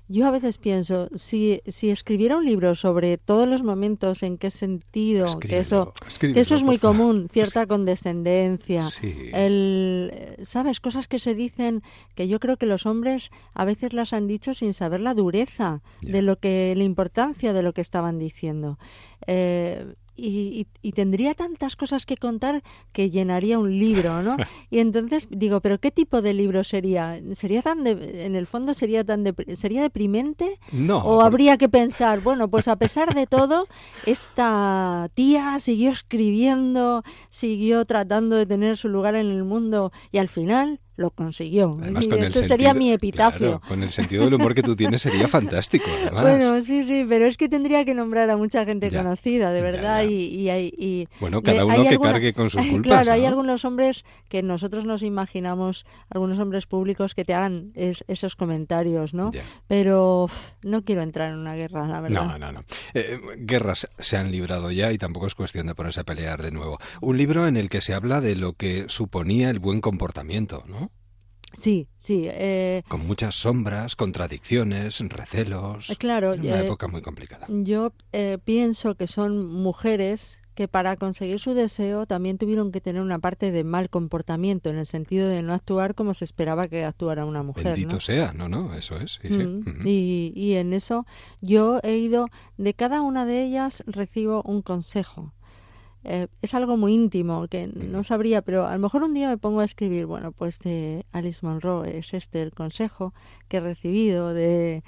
yo 0.08 0.28
a 0.28 0.32
veces 0.32 0.60
pienso, 0.60 1.10
si, 1.16 1.62
si 1.66 1.90
escribiera 1.90 2.38
un 2.38 2.46
libro 2.46 2.76
sobre 2.76 3.18
todos 3.18 3.48
los 3.48 3.64
momentos, 3.64 4.22
en 4.22 4.38
qué 4.38 4.52
sentido, 4.52 5.40
que 5.40 5.58
eso, 5.58 5.94
que 6.20 6.40
eso 6.40 6.56
es 6.56 6.64
muy 6.64 6.78
común, 6.78 7.28
cierta 7.28 7.66
condescendencia, 7.66 8.88
el, 9.02 10.38
sabes, 10.44 10.80
cosas 10.80 11.08
que 11.08 11.18
se 11.18 11.34
dicen 11.34 11.82
que 12.14 12.28
yo 12.28 12.40
creo 12.40 12.58
que 12.58 12.68
los 12.68 12.86
hombres 12.86 13.32
a 13.56 13.66
veces 13.66 13.94
las 13.94 14.14
han 14.14 14.28
dicho 14.28 14.54
sin 14.54 14.76
saber 14.76 15.00
la 15.00 15.16
dureza 15.16 15.82
de 16.02 16.22
lo 16.22 16.38
que, 16.38 16.76
la 16.78 16.84
importancia 16.84 17.52
de 17.54 17.64
lo 17.64 17.74
que 17.74 17.82
estaban 17.82 18.20
diciendo. 18.20 18.78
Eh, 19.26 19.96
y, 20.18 20.68
tendría 20.94 21.34
tantas 21.34 21.76
cosas 21.76 22.06
que 22.06 22.18
contar 22.18 22.64
que 22.94 23.10
llenaría 23.10 23.60
un 23.60 23.78
libro, 23.78 24.22
¿no? 24.22 24.38
Y 24.70 24.80
entonces 24.80 25.28
digo, 25.30 25.62
pero 25.62 25.80
¿qué 25.80 25.92
tipo 25.92 26.22
de 26.22 26.34
libro 26.34 26.64
sería? 26.64 27.22
¿Sería 27.34 27.62
tan 27.62 27.86
en 27.86 28.36
el 28.36 28.48
fondo 28.48 28.74
sería 28.74 29.04
tan 29.04 29.24
sería 29.56 29.82
deprimente? 29.82 30.60
No. 30.72 31.00
¿O 31.00 31.22
habría 31.22 31.58
que 31.58 31.70
pensar, 31.70 32.22
bueno, 32.22 32.50
pues 32.50 32.68
a 32.68 32.76
pesar 32.78 33.14
de 33.14 33.28
todo, 33.28 33.68
esta 34.06 35.10
tía 35.14 35.60
siguió 35.60 35.92
escribiendo, 35.92 37.04
siguió 37.30 37.86
tratando 37.86 38.36
de 38.36 38.46
tener 38.46 38.78
su 38.78 38.90
lugar 38.90 39.16
en 39.16 39.28
el 39.28 39.44
mundo 39.44 39.92
y 40.12 40.18
al 40.18 40.30
final 40.30 40.80
lo 40.98 41.10
consiguió. 41.10 41.78
Eso 42.22 42.44
sería 42.44 42.74
mi 42.74 42.92
epitafio. 42.92 43.62
con 43.68 43.84
el 43.84 43.92
sentido 43.92 44.26
del 44.26 44.36
humor 44.36 44.56
que 44.56 44.64
tú 44.64 44.76
tienes 44.76 45.02
sería 45.02 45.28
fantástico. 45.28 45.86
Bueno, 46.12 46.62
sí, 46.62 46.84
sí, 46.84 47.06
pero 47.08 47.26
es 47.26 47.38
que 47.38 47.50
tendría 47.50 47.86
que 47.86 47.94
nombrar 47.94 48.30
a 48.30 48.38
mucha 48.38 48.66
gente 48.66 48.92
conocida, 48.92 49.52
de 49.52 49.62
verdad. 49.62 50.04
Y, 50.08 50.50
y, 50.50 51.08
bueno, 51.20 51.42
cada 51.42 51.66
uno 51.66 51.84
que 51.88 52.00
cargue 52.00 52.34
con 52.34 52.50
sus 52.50 52.62
culpas. 52.68 52.84
Claro, 52.84 53.12
hay 53.12 53.26
algunos 53.26 53.66
hombres 53.66 54.06
que 54.30 54.44
nosotros 54.44 54.86
nos 54.86 55.02
imaginamos, 55.02 55.86
algunos 56.10 56.40
hombres 56.40 56.66
públicos 56.66 57.14
que 57.14 57.26
te 57.26 57.34
hagan 57.34 57.72
esos 57.76 58.36
comentarios, 58.36 59.14
¿no? 59.14 59.32
Pero 59.68 60.28
no 60.64 60.84
quiero 60.84 61.02
entrar 61.02 61.32
en 61.32 61.38
una 61.38 61.56
guerra, 61.56 61.88
la 61.88 62.02
verdad. 62.02 62.26
No, 62.26 62.38
no, 62.38 62.52
no. 62.52 62.64
Eh, 62.94 63.20
guerras 63.38 63.90
se 63.98 64.18
han 64.18 64.32
librado 64.32 64.72
ya 64.72 64.92
y 64.92 64.98
tampoco 64.98 65.28
es 65.28 65.36
cuestión 65.36 65.68
de 65.68 65.76
ponerse 65.76 66.00
a 66.00 66.04
pelear 66.04 66.42
de 66.42 66.52
nuevo. 66.52 66.80
Un 67.02 67.18
libro 67.18 67.48
en 67.48 67.58
el 67.58 67.70
que 67.70 67.82
se 67.82 67.94
habla 67.94 68.22
de 68.22 68.36
lo 68.36 68.54
que 68.54 68.86
suponía 68.88 69.50
el 69.50 69.60
buen 69.60 69.82
comportamiento, 69.82 70.64
¿no? 70.68 70.85
Sí, 71.56 71.88
sí. 71.98 72.28
Eh, 72.28 72.84
Con 72.88 73.06
muchas 73.08 73.36
sombras, 73.36 73.96
contradicciones, 73.96 75.00
recelos. 75.10 75.90
Eh, 75.90 75.96
claro. 75.96 76.34
Una 76.34 76.62
eh, 76.62 76.66
época 76.66 76.88
muy 76.88 77.02
complicada. 77.02 77.48
Yo 77.50 77.94
pienso 78.44 78.96
que 78.96 79.08
son 79.08 79.52
mujeres 79.52 80.42
que 80.56 80.68
para 80.70 80.96
conseguir 80.96 81.40
su 81.40 81.54
deseo 81.54 82.06
también 82.06 82.38
tuvieron 82.38 82.72
que 82.72 82.80
tener 82.80 83.02
una 83.02 83.20
parte 83.20 83.52
de 83.52 83.64
mal 83.66 83.90
comportamiento, 83.90 84.70
en 84.70 84.78
el 84.78 84.86
sentido 84.86 85.28
de 85.28 85.44
no 85.44 85.54
actuar 85.54 85.96
como 85.96 86.14
se 86.14 86.24
esperaba 86.24 86.68
que 86.68 86.86
actuara 86.86 87.26
una 87.26 87.44
mujer. 87.44 87.66
Bendito 87.66 88.00
sea, 88.00 88.32
no, 88.34 88.48
no, 88.48 88.74
eso 88.74 88.98
es. 88.98 89.20
Mm, 89.22 89.86
y, 89.86 90.32
y 90.34 90.54
en 90.54 90.72
eso 90.72 91.06
yo 91.42 91.82
he 91.84 91.98
ido, 91.98 92.30
de 92.58 92.74
cada 92.74 93.02
una 93.02 93.26
de 93.26 93.44
ellas 93.44 93.84
recibo 93.86 94.42
un 94.44 94.62
consejo. 94.62 95.34
Eh, 96.08 96.28
es 96.44 96.54
algo 96.54 96.78
muy 96.78 96.94
íntimo 96.94 97.48
que 97.48 97.68
no 97.68 98.04
sabría, 98.04 98.44
pero 98.44 98.68
a 98.68 98.74
lo 98.74 98.80
mejor 98.80 99.04
un 99.04 99.16
día 99.16 99.28
me 99.28 99.40
pongo 99.40 99.62
a 99.62 99.66
escribir, 99.66 100.06
bueno, 100.06 100.32
pues 100.32 100.60
de 100.60 101.04
Alice 101.12 101.44
Monroe, 101.44 101.98
es 101.98 102.14
este 102.14 102.44
el 102.44 102.52
consejo 102.52 103.14
que 103.48 103.58
he 103.58 103.60
recibido 103.60 104.32
de, 104.32 104.84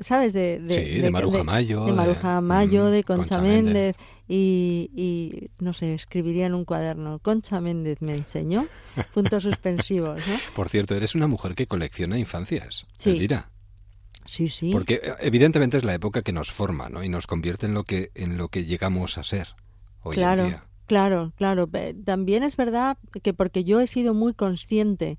¿sabes? 0.00 0.32
De, 0.32 0.58
de, 0.58 1.02
de, 1.02 1.10
Maruja 1.10 1.44
Mayo. 1.44 1.84
De, 1.84 1.92
Maruja 1.92 2.40
Mayo, 2.40 2.86
de 2.86 3.04
Concha, 3.04 3.42
Méndez, 3.42 3.96
y, 4.26 4.90
y, 4.96 5.50
no 5.62 5.74
sé, 5.74 5.92
escribiría 5.92 6.46
en 6.46 6.54
un 6.54 6.64
cuaderno, 6.64 7.18
Concha 7.18 7.60
Méndez 7.60 7.98
me 8.00 8.14
enseñó, 8.14 8.66
puntos 9.12 9.42
suspensivos, 9.42 10.26
¿no? 10.26 10.34
Por 10.56 10.70
cierto, 10.70 10.94
eres 10.94 11.14
una 11.14 11.26
mujer 11.26 11.54
que 11.54 11.66
colecciona 11.66 12.18
infancias, 12.18 12.86
sí. 12.96 13.18
mira 13.18 13.50
Sí, 14.24 14.50
sí. 14.50 14.72
Porque 14.72 15.00
eh, 15.02 15.14
evidentemente 15.20 15.78
es 15.78 15.84
la 15.84 15.94
época 15.94 16.20
que 16.20 16.32
nos 16.32 16.52
forma, 16.52 16.90
¿no? 16.90 17.02
Y 17.02 17.08
nos 17.08 17.26
convierte 17.26 17.64
en 17.64 17.72
lo 17.72 17.84
que 17.84 18.10
en 18.14 18.36
lo 18.36 18.48
que 18.48 18.66
llegamos 18.66 19.16
a 19.16 19.24
ser 19.24 19.54
claro, 20.08 20.56
Claro, 20.86 21.32
claro. 21.36 21.68
También 22.04 22.42
es 22.42 22.56
verdad 22.56 22.96
que 23.22 23.34
porque 23.34 23.64
yo 23.64 23.80
he 23.80 23.86
sido 23.86 24.14
muy 24.14 24.32
consciente 24.34 25.18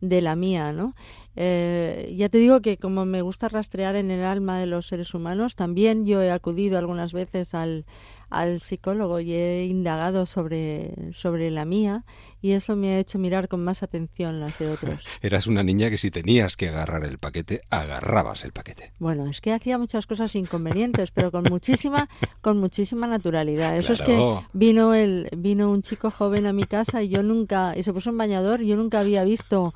de 0.00 0.22
la 0.22 0.34
mía, 0.36 0.72
¿no? 0.72 0.94
Eh, 1.36 2.14
ya 2.16 2.28
te 2.28 2.38
digo 2.38 2.60
que 2.60 2.76
como 2.76 3.04
me 3.04 3.22
gusta 3.22 3.48
rastrear 3.48 3.96
en 3.96 4.10
el 4.10 4.24
alma 4.24 4.58
de 4.58 4.66
los 4.66 4.86
seres 4.86 5.14
humanos, 5.14 5.56
también 5.56 6.04
yo 6.04 6.22
he 6.22 6.30
acudido 6.30 6.78
algunas 6.78 7.12
veces 7.12 7.54
al, 7.54 7.84
al 8.30 8.60
psicólogo 8.60 9.20
y 9.20 9.32
he 9.32 9.66
indagado 9.66 10.26
sobre, 10.26 11.12
sobre 11.12 11.50
la 11.50 11.64
mía 11.64 12.04
y 12.40 12.52
eso 12.52 12.76
me 12.76 12.94
ha 12.94 12.98
hecho 12.98 13.18
mirar 13.18 13.48
con 13.48 13.62
más 13.62 13.82
atención 13.82 14.40
las 14.40 14.58
de 14.58 14.68
otros. 14.72 15.04
Eras 15.20 15.46
una 15.46 15.62
niña 15.62 15.90
que 15.90 15.98
si 15.98 16.10
tenías 16.10 16.56
que 16.56 16.68
agarrar 16.68 17.04
el 17.04 17.18
paquete, 17.18 17.60
agarrabas 17.70 18.44
el 18.44 18.52
paquete. 18.52 18.92
Bueno, 18.98 19.26
es 19.26 19.40
que 19.40 19.52
hacía 19.52 19.78
muchas 19.78 20.06
cosas 20.06 20.34
inconvenientes, 20.34 21.10
pero 21.10 21.30
con 21.30 21.44
muchísima, 21.44 22.08
con 22.40 22.58
muchísima 22.58 23.06
naturalidad. 23.06 23.76
Eso 23.76 23.92
es 23.92 24.02
que 24.02 24.18
vino 24.52 24.94
el, 24.94 25.28
vino 25.36 25.70
un 25.70 25.82
chico 25.82 26.10
joven 26.10 26.46
a 26.46 26.52
mi 26.52 26.64
casa 26.64 27.02
y 27.02 27.08
yo 27.08 27.22
nunca, 27.22 27.74
y 27.76 27.82
se 27.82 27.92
puso 27.92 28.10
un 28.10 28.18
bañador, 28.18 28.62
yo 28.62 28.76
nunca 28.76 29.00
había 29.00 29.24
visto 29.24 29.74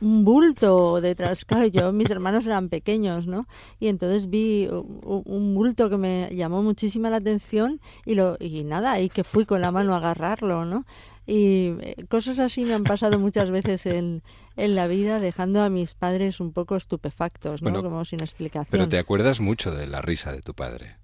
un 0.00 0.24
bulto 0.24 1.00
detrás. 1.00 1.44
Claro, 1.44 1.66
yo, 1.66 1.92
mis 1.92 2.10
hermanos 2.10 2.46
eran 2.46 2.68
pequeños, 2.68 3.26
¿no? 3.26 3.46
Y 3.78 3.88
entonces 3.88 4.28
vi 4.28 4.68
un, 4.70 5.54
bulto 5.54 5.90
que 5.90 5.96
me 5.96 6.28
llamó 6.32 6.62
muchísima 6.62 7.10
la 7.10 7.16
atención 7.16 7.80
y, 8.04 8.14
lo, 8.14 8.36
y 8.40 8.64
nada, 8.64 9.00
y 9.00 9.08
que 9.08 9.24
fui 9.24 9.46
con 9.46 9.60
la 9.60 9.70
mano 9.70 9.94
a 9.94 9.98
agarrarlo, 9.98 10.64
¿no? 10.64 10.84
Y 11.26 11.74
eh, 11.80 12.06
cosas 12.08 12.38
así 12.40 12.64
me 12.64 12.74
han 12.74 12.84
pasado 12.84 13.18
muchas 13.18 13.50
veces 13.50 13.86
en, 13.86 14.22
en 14.56 14.74
la 14.74 14.86
vida, 14.86 15.20
dejando 15.20 15.62
a 15.62 15.70
mis 15.70 15.94
padres 15.94 16.40
un 16.40 16.52
poco 16.52 16.76
estupefactos, 16.76 17.62
¿no? 17.62 17.82
Como 17.82 18.04
sin 18.04 18.20
explicación. 18.20 18.70
Pero 18.70 18.88
te 18.88 18.98
acuerdas 18.98 19.40
mucho 19.40 19.72
de 19.72 19.86
la 19.86 20.02
risa 20.02 20.32
de 20.32 20.40
tu 20.40 20.54
padre. 20.54 20.96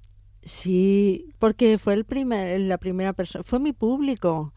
Sí, 0.42 1.34
porque 1.40 1.76
fue 1.78 1.94
el 1.94 2.04
primer, 2.04 2.60
la 2.60 2.78
primera 2.78 3.12
persona, 3.12 3.42
fue 3.44 3.58
mi 3.58 3.72
público. 3.72 4.52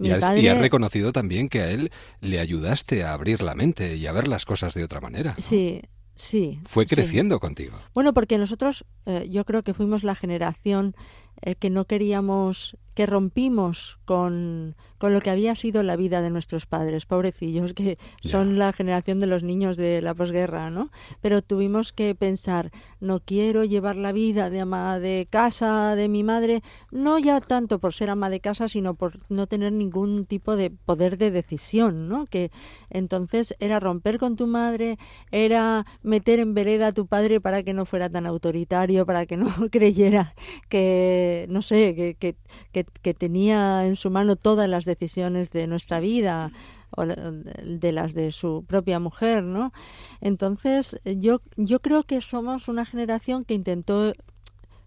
Y 0.00 0.10
has, 0.10 0.58
reconocido 0.58 1.12
también 1.12 1.48
que 1.48 1.60
a 1.60 1.70
él 1.70 1.90
le 2.20 2.38
ayudaste 2.40 3.04
a 3.04 3.12
abrir 3.12 3.42
la 3.42 3.54
mente 3.54 3.96
y 3.96 4.06
a 4.06 4.12
ver 4.12 4.28
las 4.28 4.44
cosas 4.44 4.74
de 4.74 4.84
otra 4.84 5.00
manera. 5.00 5.34
Sí, 5.38 5.82
Sí. 6.18 6.58
Fue 6.64 6.84
sí. 6.84 6.96
creciendo 6.96 7.38
contigo. 7.38 7.78
Bueno, 7.94 8.12
porque 8.12 8.38
nosotros, 8.38 8.84
eh, 9.06 9.28
yo 9.30 9.44
creo 9.44 9.62
que 9.62 9.72
fuimos 9.72 10.02
la 10.02 10.16
generación 10.16 10.96
eh, 11.42 11.54
que 11.54 11.70
no 11.70 11.84
queríamos, 11.84 12.76
que 12.96 13.06
rompimos 13.06 14.00
con, 14.04 14.74
con, 14.98 15.14
lo 15.14 15.20
que 15.20 15.30
había 15.30 15.54
sido 15.54 15.82
la 15.82 15.96
vida 15.96 16.20
de 16.20 16.30
nuestros 16.30 16.66
padres, 16.66 17.06
pobrecillos, 17.06 17.72
que 17.72 17.98
yeah. 18.20 18.30
son 18.30 18.58
la 18.58 18.72
generación 18.72 19.20
de 19.20 19.26
los 19.26 19.42
niños 19.42 19.76
de 19.76 20.02
la 20.02 20.14
posguerra, 20.14 20.70
¿no? 20.70 20.90
Pero 21.20 21.42
tuvimos 21.42 21.92
que 21.92 22.14
pensar, 22.14 22.70
no 23.00 23.20
quiero 23.20 23.64
llevar 23.64 23.96
la 23.96 24.12
vida 24.12 24.50
de 24.50 24.60
ama 24.60 24.98
de 24.98 25.26
casa 25.30 25.94
de 25.96 26.08
mi 26.08 26.24
madre, 26.24 26.62
no 26.90 27.18
ya 27.18 27.40
tanto 27.40 27.78
por 27.78 27.94
ser 27.94 28.10
ama 28.10 28.30
de 28.30 28.40
casa, 28.40 28.68
sino 28.68 28.94
por 28.94 29.20
no 29.28 29.46
tener 29.46 29.72
ningún 29.72 30.26
tipo 30.26 30.56
de 30.56 30.70
poder 30.70 31.18
de 31.18 31.30
decisión, 31.30 32.08
¿no? 32.08 32.26
Que 32.26 32.50
entonces 32.90 33.54
era 33.58 33.80
romper 33.80 34.18
con 34.18 34.36
tu 34.36 34.46
madre, 34.46 34.98
era 35.30 35.86
meter 36.02 36.40
en 36.40 36.54
vereda 36.54 36.88
a 36.88 36.92
tu 36.92 37.06
padre 37.06 37.40
para 37.40 37.62
que 37.62 37.74
no 37.74 37.86
fuera 37.86 38.08
tan 38.08 38.26
autoritario, 38.26 39.06
para 39.06 39.26
que 39.26 39.36
no 39.36 39.46
creyera 39.70 40.34
que 40.68 41.46
no 41.48 41.62
sé, 41.62 41.94
que, 41.94 42.14
que, 42.14 42.36
que, 42.72 42.84
que, 42.84 43.14
tenía 43.14 43.86
en 43.86 43.96
su 43.96 44.10
mano 44.10 44.36
todas 44.36 44.68
las 44.68 44.84
decisiones 44.88 45.52
de 45.52 45.68
nuestra 45.68 46.00
vida 46.00 46.50
o 46.90 47.04
de 47.06 47.92
las 47.92 48.14
de 48.14 48.32
su 48.32 48.64
propia 48.66 48.98
mujer, 48.98 49.44
¿no? 49.44 49.72
Entonces, 50.20 50.98
yo, 51.04 51.40
yo 51.56 51.78
creo 51.80 52.02
que 52.02 52.20
somos 52.20 52.66
una 52.66 52.84
generación 52.84 53.44
que 53.44 53.54
intentó, 53.54 54.12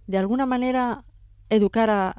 de 0.08 0.18
alguna 0.18 0.46
manera, 0.46 1.06
educar 1.52 1.90
a, 1.90 2.14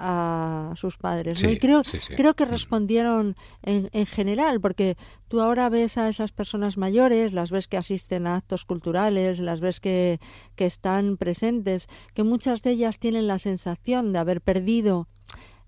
a 0.71 0.77
sus 0.77 0.99
padres. 0.99 1.41
Sí, 1.41 1.47
¿no? 1.47 1.53
Y 1.53 1.59
creo, 1.59 1.85
sí, 1.85 1.99
sí. 2.01 2.15
creo 2.15 2.35
que 2.35 2.45
respondieron 2.45 3.35
en, 3.63 3.89
en, 3.93 4.07
general, 4.07 4.61
porque 4.61 4.97
tú 5.29 5.41
ahora 5.41 5.71
ves 5.71 5.97
a 5.97 6.09
esas 6.09 6.33
personas 6.33 6.77
mayores, 6.77 7.33
las 7.33 7.51
ves 7.51 7.67
que 7.67 7.79
asisten 7.79 8.27
a 8.27 8.37
actos 8.37 8.67
culturales, 8.67 9.41
las 9.41 9.61
ves 9.61 9.81
que, 9.81 10.21
que 10.55 10.67
están 10.67 11.17
presentes, 11.17 11.89
que 12.15 12.23
muchas 12.25 12.63
de 12.63 12.73
ellas 12.73 12.99
tienen 12.99 13.27
la 13.27 13.39
sensación 13.39 14.13
de 14.13 14.19
haber 14.19 14.43
perdido 14.43 15.09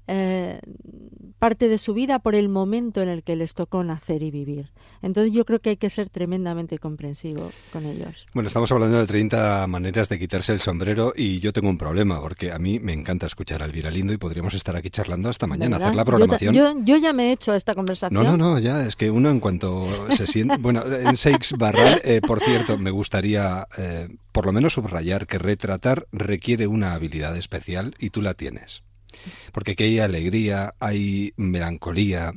eh, 0.06 0.60
parte 1.38 1.68
de 1.68 1.78
su 1.78 1.92
vida 1.92 2.20
por 2.20 2.34
el 2.34 2.48
momento 2.48 3.02
en 3.02 3.08
el 3.08 3.22
que 3.22 3.36
les 3.36 3.54
tocó 3.54 3.84
nacer 3.84 4.22
y 4.22 4.30
vivir. 4.30 4.72
Entonces 5.02 5.32
yo 5.32 5.44
creo 5.44 5.60
que 5.60 5.70
hay 5.70 5.76
que 5.76 5.90
ser 5.90 6.08
tremendamente 6.08 6.78
comprensivo 6.78 7.50
con 7.72 7.84
ellos. 7.84 8.26
Bueno, 8.32 8.46
estamos 8.46 8.72
hablando 8.72 8.98
de 8.98 9.06
30 9.06 9.66
maneras 9.66 10.08
de 10.08 10.18
quitarse 10.18 10.52
el 10.52 10.60
sombrero 10.60 11.12
y 11.14 11.40
yo 11.40 11.52
tengo 11.52 11.68
un 11.68 11.76
problema 11.76 12.20
porque 12.20 12.50
a 12.50 12.58
mí 12.58 12.80
me 12.80 12.92
encanta 12.92 13.26
escuchar 13.26 13.62
a 13.62 13.66
Elvira 13.66 13.90
Lindo 13.90 14.12
y 14.12 14.16
podríamos 14.16 14.54
estar 14.54 14.74
aquí 14.76 14.90
charlando 14.90 15.28
hasta 15.28 15.46
mañana, 15.46 15.76
¿verdad? 15.76 15.88
hacer 15.88 15.96
la 15.96 16.04
programación. 16.04 16.54
Yo, 16.54 16.72
yo, 16.72 16.84
yo, 16.84 16.96
ya 16.96 17.12
me 17.12 17.28
he 17.28 17.32
hecho 17.32 17.54
esta 17.54 17.74
conversación. 17.74 18.14
No, 18.14 18.36
no, 18.36 18.36
no, 18.36 18.58
ya 18.58 18.86
es 18.86 18.96
que 18.96 19.10
uno 19.10 19.30
en 19.30 19.40
cuanto 19.40 19.86
se 20.16 20.26
siente... 20.26 20.56
bueno, 20.56 20.82
en 20.86 21.16
Seix 21.16 21.52
Barral, 21.58 22.00
eh, 22.04 22.20
por 22.26 22.40
cierto, 22.40 22.78
me 22.78 22.90
gustaría 22.90 23.66
eh, 23.76 24.08
por 24.32 24.46
lo 24.46 24.52
menos 24.52 24.72
subrayar 24.72 25.26
que 25.26 25.38
retratar 25.38 26.06
requiere 26.10 26.66
una 26.66 26.94
habilidad 26.94 27.36
especial 27.36 27.94
y 27.98 28.10
tú 28.10 28.22
la 28.22 28.34
tienes 28.34 28.82
porque 29.52 29.72
aquí 29.72 29.84
hay 29.84 29.98
alegría, 29.98 30.74
hay 30.80 31.32
melancolía 31.36 32.32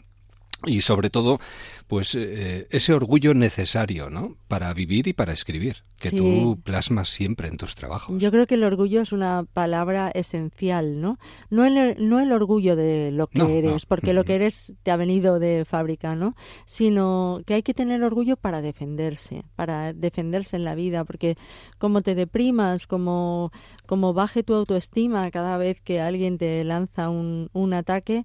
y 0.66 0.82
sobre 0.82 1.10
todo 1.10 1.40
pues 1.88 2.16
eh, 2.16 2.68
ese 2.70 2.94
orgullo 2.94 3.34
necesario 3.34 4.10
¿no? 4.10 4.38
para 4.48 4.74
vivir 4.74 5.08
y 5.08 5.14
para 5.14 5.32
escribir, 5.34 5.84
que 6.00 6.10
Sí. 6.10 6.18
tú 6.18 6.60
plasmas 6.64 7.10
siempre 7.10 7.48
en 7.48 7.58
tus 7.58 7.76
trabajos. 7.76 8.22
Yo 8.22 8.30
creo 8.32 8.46
que 8.46 8.56
el 8.56 8.64
orgullo 8.64 9.02
es 9.02 9.12
una 9.14 9.46
palabra 9.54 10.10
esencial, 10.14 11.00
¿no? 11.02 11.18
No 11.50 11.66
el, 11.66 11.96
no 12.08 12.20
el 12.20 12.32
orgullo 12.34 12.76
de 12.76 13.12
lo 13.12 13.28
que 13.28 13.40
No, 13.40 13.48
no. 13.48 13.54
eres, 13.54 13.86
porque 13.86 14.14
lo 14.14 14.24
que 14.26 14.36
eres 14.36 14.74
te 14.84 14.92
ha 14.92 14.98
venido 14.98 15.40
de 15.40 15.64
fábrica, 15.66 16.16
¿no? 16.16 16.36
Sino 16.66 17.42
que 17.46 17.54
hay 17.56 17.64
que 17.64 17.74
tener 17.74 18.04
orgullo 18.04 18.38
para 18.38 18.62
defenderse, 18.62 19.44
para 19.56 19.94
defenderse 19.94 20.56
en 20.58 20.64
la 20.66 20.76
vida, 20.76 21.06
porque 21.06 21.38
como 21.78 22.02
te 22.02 22.14
deprimas, 22.16 22.86
como, 22.88 23.52
como 23.86 24.14
baje 24.14 24.44
tu 24.44 24.54
autoestima 24.54 25.32
cada 25.32 25.58
vez 25.58 25.82
que 25.82 26.02
alguien 26.02 26.38
te 26.38 26.64
lanza 26.64 27.10
un, 27.10 27.50
un 27.54 27.74
ataque, 27.74 28.24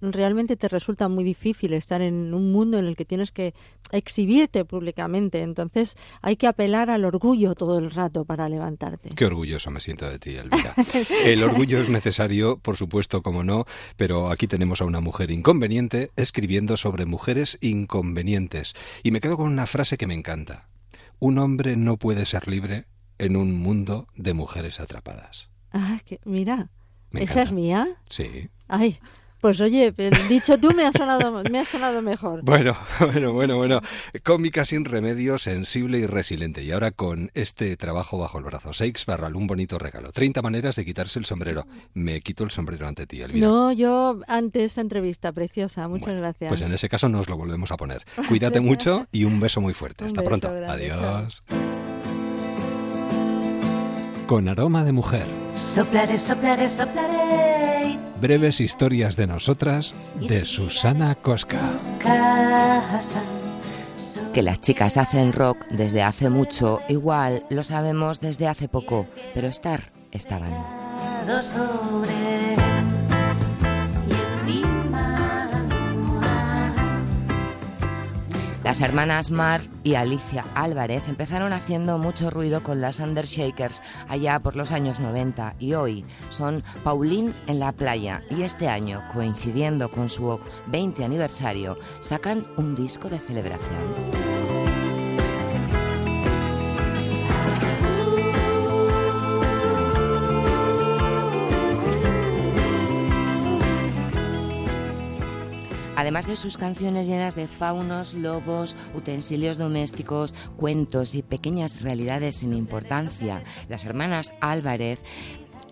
realmente 0.00 0.56
te 0.56 0.68
resulta 0.68 1.08
muy 1.08 1.24
difícil 1.24 1.72
estar 1.72 2.02
en 2.02 2.34
un 2.34 2.52
mundo 2.52 2.78
en 2.78 2.86
el 2.86 2.96
que 2.96 3.03
tienes 3.04 3.32
que 3.32 3.54
exhibirte 3.92 4.64
públicamente. 4.64 5.42
Entonces 5.42 5.96
hay 6.22 6.36
que 6.36 6.46
apelar 6.46 6.90
al 6.90 7.04
orgullo 7.04 7.54
todo 7.54 7.78
el 7.78 7.90
rato 7.90 8.24
para 8.24 8.48
levantarte. 8.48 9.10
Qué 9.10 9.26
orgulloso 9.26 9.70
me 9.70 9.80
siento 9.80 10.08
de 10.08 10.18
ti, 10.18 10.36
Elvira. 10.36 10.74
El 11.24 11.42
orgullo 11.42 11.80
es 11.80 11.88
necesario, 11.88 12.58
por 12.58 12.76
supuesto, 12.76 13.22
como 13.22 13.44
no, 13.44 13.64
pero 13.96 14.30
aquí 14.30 14.46
tenemos 14.46 14.80
a 14.80 14.84
una 14.84 15.00
mujer 15.00 15.30
inconveniente 15.30 16.10
escribiendo 16.16 16.76
sobre 16.76 17.06
mujeres 17.06 17.58
inconvenientes. 17.60 18.74
Y 19.02 19.10
me 19.10 19.20
quedo 19.20 19.36
con 19.36 19.46
una 19.46 19.66
frase 19.66 19.96
que 19.96 20.06
me 20.06 20.14
encanta. 20.14 20.68
Un 21.18 21.38
hombre 21.38 21.76
no 21.76 21.96
puede 21.96 22.26
ser 22.26 22.48
libre 22.48 22.86
en 23.18 23.36
un 23.36 23.58
mundo 23.58 24.08
de 24.16 24.34
mujeres 24.34 24.80
atrapadas. 24.80 25.48
Ah, 25.72 26.00
que, 26.04 26.20
mira, 26.24 26.70
esa 27.12 27.42
es 27.42 27.52
mía. 27.52 27.96
Sí. 28.08 28.48
Ay, 28.68 28.98
pues 29.44 29.60
oye, 29.60 29.92
el 29.98 30.26
dicho 30.26 30.56
tú 30.58 30.72
me 30.72 30.86
ha 30.86 30.92
sonado, 30.92 31.42
me 31.50 31.58
ha 31.58 31.66
sonado 31.66 32.00
mejor. 32.00 32.40
Bueno, 32.44 32.74
bueno, 32.98 33.34
bueno, 33.34 33.58
bueno. 33.58 33.82
Cómica 34.22 34.64
sin 34.64 34.86
remedio, 34.86 35.36
sensible 35.36 35.98
y 35.98 36.06
resiliente. 36.06 36.62
Y 36.62 36.72
ahora 36.72 36.92
con 36.92 37.30
este 37.34 37.76
trabajo 37.76 38.16
bajo 38.16 38.38
el 38.38 38.44
brazo. 38.44 38.72
Seix 38.72 39.04
Barral, 39.04 39.36
un 39.36 39.46
bonito 39.46 39.78
regalo. 39.78 40.12
30 40.12 40.40
maneras 40.40 40.76
de 40.76 40.86
quitarse 40.86 41.18
el 41.18 41.26
sombrero. 41.26 41.66
Me 41.92 42.22
quito 42.22 42.44
el 42.44 42.52
sombrero 42.52 42.88
ante 42.88 43.06
ti, 43.06 43.20
Elvira. 43.20 43.46
No, 43.46 43.70
yo 43.70 44.18
ante 44.28 44.64
esta 44.64 44.80
entrevista 44.80 45.30
preciosa, 45.30 45.88
muchas 45.88 46.16
gracias. 46.16 46.48
Pues 46.48 46.62
en 46.62 46.72
ese 46.72 46.88
caso 46.88 47.10
nos 47.10 47.28
lo 47.28 47.36
volvemos 47.36 47.70
a 47.70 47.76
poner. 47.76 48.02
Cuídate 48.28 48.60
mucho 48.60 49.08
y 49.12 49.24
un 49.24 49.40
beso 49.40 49.60
muy 49.60 49.74
fuerte. 49.74 50.04
Un 50.04 50.08
Hasta 50.08 50.22
beso 50.22 50.28
pronto. 50.30 50.54
grande, 50.54 50.90
Adiós. 50.90 51.42
Con 54.26 54.48
aroma 54.48 54.84
de 54.84 54.92
mujer. 54.92 55.43
Soplaré, 55.56 56.18
soplaré, 56.18 56.68
soplaré. 56.68 57.98
Breves 58.20 58.60
historias 58.60 59.16
de 59.16 59.26
nosotras 59.26 59.94
de 60.20 60.44
Susana 60.44 61.14
Cosca. 61.14 61.60
Casa. 61.98 63.22
Que 64.32 64.42
las 64.42 64.60
chicas 64.60 64.96
hacen 64.96 65.32
rock 65.32 65.64
desde 65.70 66.02
hace 66.02 66.28
mucho, 66.28 66.80
igual 66.88 67.44
lo 67.50 67.62
sabemos 67.62 68.20
desde 68.20 68.48
hace 68.48 68.68
poco, 68.68 69.06
pero 69.32 69.46
estar 69.46 69.82
estaban. 70.10 70.52
sobre 71.42 72.33
Las 78.64 78.80
hermanas 78.80 79.30
Mar 79.30 79.60
y 79.82 79.94
Alicia 79.94 80.46
Álvarez 80.54 81.06
empezaron 81.06 81.52
haciendo 81.52 81.98
mucho 81.98 82.30
ruido 82.30 82.62
con 82.62 82.80
las 82.80 82.98
Undershakers 82.98 83.82
allá 84.08 84.40
por 84.40 84.56
los 84.56 84.72
años 84.72 85.00
90 85.00 85.56
y 85.58 85.74
hoy 85.74 86.06
son 86.30 86.64
Pauline 86.82 87.34
en 87.46 87.58
la 87.58 87.72
playa 87.72 88.22
y 88.30 88.40
este 88.40 88.68
año, 88.68 89.02
coincidiendo 89.12 89.90
con 89.90 90.08
su 90.08 90.40
20 90.68 91.04
aniversario, 91.04 91.76
sacan 92.00 92.46
un 92.56 92.74
disco 92.74 93.10
de 93.10 93.18
celebración. 93.18 94.23
Además 106.04 106.26
de 106.26 106.36
sus 106.36 106.58
canciones 106.58 107.06
llenas 107.06 107.34
de 107.34 107.48
faunos, 107.48 108.12
lobos, 108.12 108.76
utensilios 108.94 109.56
domésticos, 109.56 110.34
cuentos 110.58 111.14
y 111.14 111.22
pequeñas 111.22 111.80
realidades 111.80 112.36
sin 112.36 112.52
importancia, 112.52 113.42
las 113.70 113.86
hermanas 113.86 114.34
Álvarez 114.42 114.98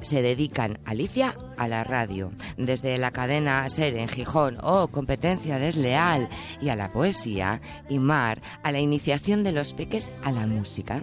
se 0.00 0.22
dedican, 0.22 0.78
Alicia, 0.86 1.36
a 1.58 1.68
la 1.68 1.84
radio, 1.84 2.32
desde 2.56 2.96
la 2.96 3.10
cadena 3.10 3.68
Ser 3.68 3.94
en 3.94 4.08
Gijón 4.08 4.56
o 4.62 4.88
Competencia 4.88 5.58
Desleal 5.58 6.30
y 6.62 6.70
a 6.70 6.76
la 6.76 6.90
poesía, 6.94 7.60
y 7.90 7.98
Mar 7.98 8.40
a 8.62 8.72
la 8.72 8.80
iniciación 8.80 9.44
de 9.44 9.52
los 9.52 9.74
peques 9.74 10.10
a 10.24 10.32
la 10.32 10.46
música. 10.46 11.02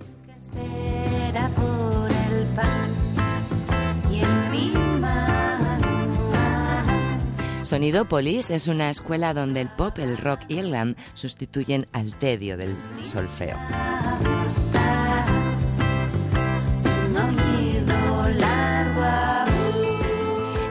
Era 1.30 1.50
por 1.50 2.12
el 2.12 2.48
pan 2.56 2.89
Sonidópolis 7.70 8.50
es 8.50 8.68
una 8.68 8.90
escuela 8.90 9.36
donde 9.36 9.62
el 9.62 9.70
pop, 9.70 10.00
el 10.00 10.18
rock 10.18 10.40
y 10.48 10.58
el 10.58 10.70
glam 10.70 10.96
sustituyen 11.14 11.88
al 11.94 12.18
tedio 12.18 12.58
del 12.58 12.76
solfeo. 13.06 13.60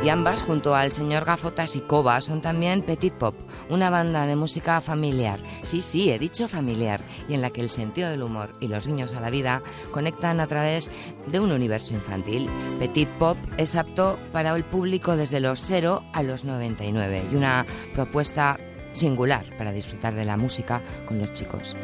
Y 0.09 0.11
ambas, 0.11 0.40
junto 0.40 0.74
al 0.74 0.90
señor 0.90 1.26
Gafotas 1.26 1.76
y 1.76 1.80
Coba, 1.80 2.22
son 2.22 2.40
también 2.40 2.80
Petit 2.80 3.12
Pop, 3.12 3.34
una 3.68 3.90
banda 3.90 4.24
de 4.24 4.36
música 4.36 4.80
familiar. 4.80 5.38
Sí, 5.61 5.82
sí, 5.82 6.11
he 6.11 6.18
dicho 6.18 6.48
familiar, 6.48 7.02
y 7.28 7.34
en 7.34 7.42
la 7.42 7.50
que 7.50 7.61
el 7.61 7.68
sentido 7.68 8.09
del 8.09 8.22
humor 8.22 8.54
y 8.59 8.68
los 8.68 8.86
guiños 8.86 9.12
a 9.12 9.20
la 9.20 9.28
vida 9.28 9.61
conectan 9.90 10.40
a 10.40 10.46
través 10.46 10.90
de 11.26 11.40
un 11.40 11.52
universo 11.52 11.92
infantil. 11.92 12.48
Petit 12.78 13.11
Pop 13.18 13.36
es 13.59 13.76
apto 13.76 14.18
para 14.32 14.56
el 14.56 14.64
público 14.64 15.14
desde 15.14 15.40
los 15.40 15.61
0 15.61 16.02
a 16.14 16.22
los 16.22 16.42
99 16.42 17.24
y 17.30 17.34
una 17.34 17.66
propuesta 17.92 18.59
singular 18.94 19.44
para 19.59 19.72
disfrutar 19.72 20.14
de 20.14 20.24
la 20.24 20.38
música 20.38 20.82
con 21.06 21.18
los 21.18 21.34
chicos. 21.34 21.76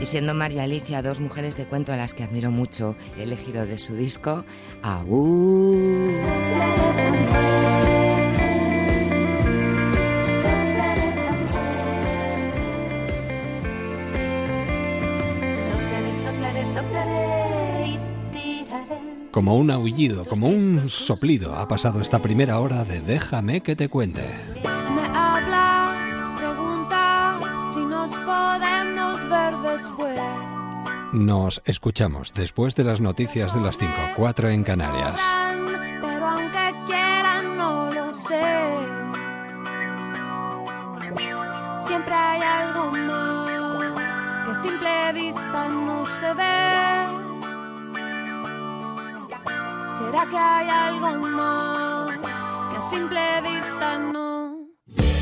Y 0.00 0.06
siendo 0.06 0.34
María 0.34 0.64
Alicia 0.64 1.02
dos 1.02 1.20
mujeres 1.20 1.56
de 1.56 1.66
cuento 1.66 1.92
a 1.92 1.96
las 1.96 2.14
que 2.14 2.22
admiro 2.22 2.50
mucho, 2.50 2.96
he 3.18 3.24
elegido 3.24 3.66
de 3.66 3.78
su 3.78 3.94
disco 3.94 4.44
Aú. 4.82 6.00
Como 19.30 19.56
un 19.56 19.70
aullido, 19.70 20.24
como 20.24 20.48
un 20.48 20.90
soplido, 20.90 21.54
ha 21.54 21.68
pasado 21.68 22.00
esta 22.00 22.18
primera 22.18 22.58
hora 22.58 22.84
de 22.84 23.00
Déjame 23.00 23.60
que 23.60 23.76
te 23.76 23.88
cuente. 23.88 24.22
Me 24.62 25.02
hablas, 25.16 26.16
preguntas 26.36 27.72
si 27.72 27.80
nos 27.80 28.10
podemos 28.20 29.19
después. 29.90 30.20
Nos 31.12 31.62
escuchamos 31.64 32.32
después 32.34 32.74
de 32.76 32.84
las 32.84 33.00
noticias 33.00 33.54
de 33.54 33.60
las 33.60 33.78
5, 33.78 33.92
4 34.16 34.48
en 34.50 34.64
Canarias. 34.64 35.20
Pero 36.00 36.26
aunque 36.26 36.74
quieran, 36.86 37.56
no 37.56 37.92
lo 37.92 38.12
sé. 38.12 38.76
Siempre 41.86 42.14
hay 42.14 42.40
algo 42.42 42.90
más 42.92 44.44
que 44.44 44.50
a 44.50 44.62
simple 44.62 45.12
vista 45.14 45.68
no 45.68 46.06
se 46.06 46.34
ve. 46.34 46.80
¿Será 49.98 50.26
que 50.26 50.38
hay 50.38 50.68
algo 50.68 51.16
más 51.16 52.18
que 52.70 52.76
a 52.76 52.82
simple 52.82 53.20
vista 53.42 53.98
no 53.98 54.66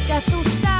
te 0.06 0.12
asusta 0.12 0.77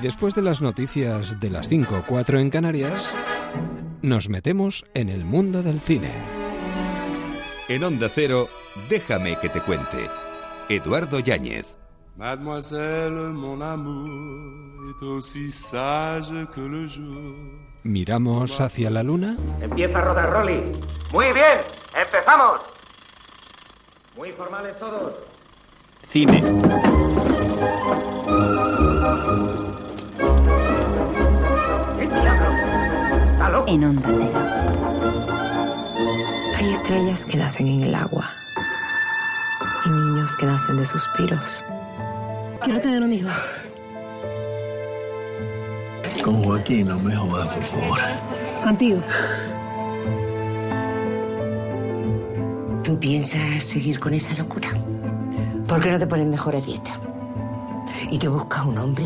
Y 0.00 0.02
después 0.02 0.34
de 0.34 0.40
las 0.40 0.62
noticias 0.62 1.38
de 1.40 1.50
las 1.50 1.68
5, 1.68 2.04
4 2.06 2.38
en 2.38 2.48
Canarias, 2.48 3.14
nos 4.00 4.30
metemos 4.30 4.86
en 4.94 5.10
el 5.10 5.26
mundo 5.26 5.62
del 5.62 5.78
cine. 5.78 6.10
En 7.68 7.84
Onda 7.84 8.08
Cero, 8.08 8.48
déjame 8.88 9.38
que 9.40 9.50
te 9.50 9.60
cuente. 9.60 10.08
Eduardo 10.70 11.18
Yáñez. 11.18 11.76
Mademoiselle, 12.16 13.34
mon 13.34 13.60
amour, 13.60 14.88
est 14.88 15.02
aussi 15.02 15.50
sage 15.50 16.48
que 16.54 16.62
le 16.62 16.88
jour. 16.88 17.34
¿Miramos 17.82 18.58
hacia 18.58 18.88
la 18.88 19.02
luna? 19.02 19.36
Empieza 19.60 19.98
a 19.98 20.00
rodar, 20.00 20.30
Rolly. 20.30 20.62
Muy 21.12 21.26
bien, 21.26 21.60
empezamos. 21.94 22.62
Muy 24.16 24.32
formales 24.32 24.78
todos. 24.78 25.12
Cine. 26.08 26.42
¿Qué 32.00 32.06
diablos? 32.06 32.56
¿Está 33.30 33.50
loco? 33.50 33.68
En 33.68 33.84
Onda 33.84 34.08
Cero. 34.08 34.32
Hay 36.56 36.72
estrellas 36.72 37.26
que 37.26 37.36
nacen 37.36 37.68
en 37.68 37.82
el 37.82 37.94
agua 37.94 38.30
y 39.84 39.90
niños 39.90 40.34
que 40.36 40.46
nacen 40.46 40.78
de 40.78 40.86
suspiros. 40.86 41.62
Quiero 42.62 42.80
tener 42.80 43.02
un 43.02 43.12
hijo. 43.12 43.28
Con 46.24 46.42
Joaquín, 46.42 46.88
no 46.88 46.98
me 46.98 47.14
jodas, 47.14 47.48
por 47.48 47.64
favor. 47.64 47.98
Contigo. 48.64 49.02
¿Tú 52.82 52.98
piensas 52.98 53.62
seguir 53.62 54.00
con 54.00 54.14
esa 54.14 54.34
locura? 54.38 54.68
¿Por 55.68 55.82
qué 55.82 55.90
no 55.90 55.98
te 55.98 56.06
pones 56.06 56.26
mejor 56.28 56.56
a 56.56 56.62
dieta? 56.62 56.92
Y 58.10 58.18
te 58.18 58.28
buscas 58.28 58.64
un 58.64 58.78
hombre, 58.78 59.04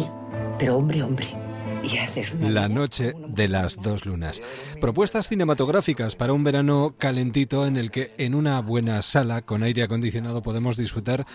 pero 0.60 0.76
hombre, 0.76 1.02
hombre. 1.02 1.43
Y 1.84 1.98
haces 1.98 2.32
una... 2.32 2.50
La 2.50 2.68
noche 2.68 3.12
de 3.28 3.48
las 3.48 3.76
dos 3.76 4.06
lunas. 4.06 4.40
Propuestas 4.80 5.28
cinematográficas 5.28 6.16
para 6.16 6.32
un 6.32 6.44
verano 6.44 6.94
calentito 6.98 7.66
en 7.66 7.76
el 7.76 7.90
que 7.90 8.12
en 8.18 8.34
una 8.34 8.60
buena 8.60 9.02
sala 9.02 9.42
con 9.42 9.62
aire 9.62 9.82
acondicionado 9.82 10.42
podemos 10.42 10.76
disfrutar 10.76 11.26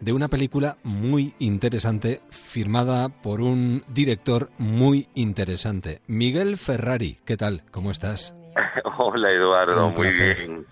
de 0.00 0.12
una 0.12 0.28
película 0.28 0.78
muy 0.82 1.34
interesante 1.38 2.20
firmada 2.30 3.08
por 3.08 3.40
un 3.40 3.84
director 3.88 4.50
muy 4.58 5.08
interesante. 5.14 6.00
Miguel 6.06 6.56
Ferrari, 6.56 7.18
¿qué 7.24 7.36
tal? 7.36 7.64
¿Cómo 7.70 7.90
estás? 7.90 8.34
Hola 8.98 9.30
Eduardo, 9.30 9.90
muy 9.90 10.10
bien. 10.10 10.66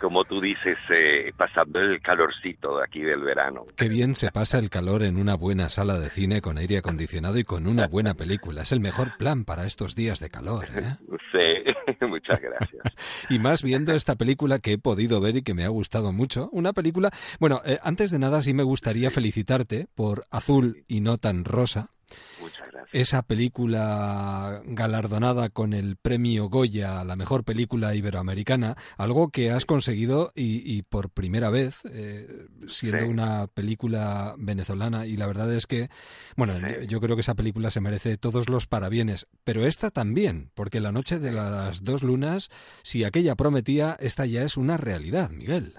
Como 0.00 0.24
tú 0.24 0.40
dices, 0.40 0.78
eh, 0.90 1.32
pasando 1.36 1.78
el 1.78 2.00
calorcito 2.00 2.78
de 2.78 2.84
aquí 2.84 3.00
del 3.00 3.20
verano. 3.20 3.66
Qué 3.76 3.88
bien 3.88 4.14
se 4.14 4.30
pasa 4.30 4.58
el 4.58 4.70
calor 4.70 5.02
en 5.02 5.18
una 5.18 5.34
buena 5.34 5.68
sala 5.68 5.98
de 5.98 6.08
cine 6.08 6.40
con 6.40 6.58
aire 6.58 6.78
acondicionado 6.78 7.38
y 7.38 7.44
con 7.44 7.66
una 7.66 7.86
buena 7.86 8.14
película. 8.14 8.62
Es 8.62 8.72
el 8.72 8.80
mejor 8.80 9.16
plan 9.18 9.44
para 9.44 9.66
estos 9.66 9.94
días 9.94 10.20
de 10.20 10.30
calor. 10.30 10.66
¿eh? 10.74 10.96
Sí, 11.32 12.06
muchas 12.08 12.40
gracias. 12.40 12.82
Y 13.28 13.38
más 13.38 13.62
viendo 13.62 13.92
esta 13.92 14.16
película 14.16 14.58
que 14.58 14.72
he 14.72 14.78
podido 14.78 15.20
ver 15.20 15.36
y 15.36 15.42
que 15.42 15.54
me 15.54 15.64
ha 15.64 15.68
gustado 15.68 16.12
mucho. 16.12 16.48
Una 16.50 16.72
película... 16.72 17.10
Bueno, 17.38 17.60
eh, 17.64 17.78
antes 17.84 18.10
de 18.10 18.18
nada 18.18 18.42
sí 18.42 18.52
me 18.52 18.64
gustaría 18.64 19.10
felicitarte 19.10 19.86
por 19.94 20.24
Azul 20.30 20.84
y 20.88 21.02
no 21.02 21.18
tan 21.18 21.44
rosa. 21.44 21.90
Muchas 22.40 22.70
gracias. 22.70 22.88
Esa 22.94 23.22
película 23.22 24.62
galardonada 24.64 25.48
con 25.48 25.72
el 25.72 25.96
premio 25.96 26.48
Goya, 26.48 27.04
la 27.04 27.16
mejor 27.16 27.44
película 27.44 27.94
iberoamericana, 27.94 28.76
algo 28.96 29.30
que 29.30 29.50
has 29.50 29.66
conseguido 29.66 30.32
y, 30.34 30.62
y 30.70 30.82
por 30.82 31.10
primera 31.10 31.50
vez, 31.50 31.78
eh, 31.92 32.46
siendo 32.68 33.00
Sí. 33.00 33.04
una 33.04 33.46
película 33.46 34.34
venezolana. 34.38 35.06
Y 35.06 35.16
la 35.16 35.26
verdad 35.26 35.52
es 35.52 35.66
que, 35.66 35.88
bueno, 36.36 36.54
yo 36.88 37.00
creo 37.00 37.16
que 37.16 37.20
esa 37.22 37.34
película 37.34 37.70
se 37.70 37.80
merece 37.80 38.16
todos 38.16 38.48
los 38.48 38.66
parabienes, 38.66 39.26
pero 39.44 39.66
esta 39.66 39.90
también, 39.90 40.50
porque 40.54 40.80
La 40.80 40.92
Noche 40.92 41.18
de 41.18 41.30
las 41.32 41.84
Dos 41.84 42.02
Lunas, 42.02 42.48
si 42.82 43.04
aquella 43.04 43.34
prometía, 43.36 43.96
esta 44.00 44.26
ya 44.26 44.42
es 44.42 44.56
una 44.56 44.76
realidad, 44.76 45.30
Miguel. 45.30 45.74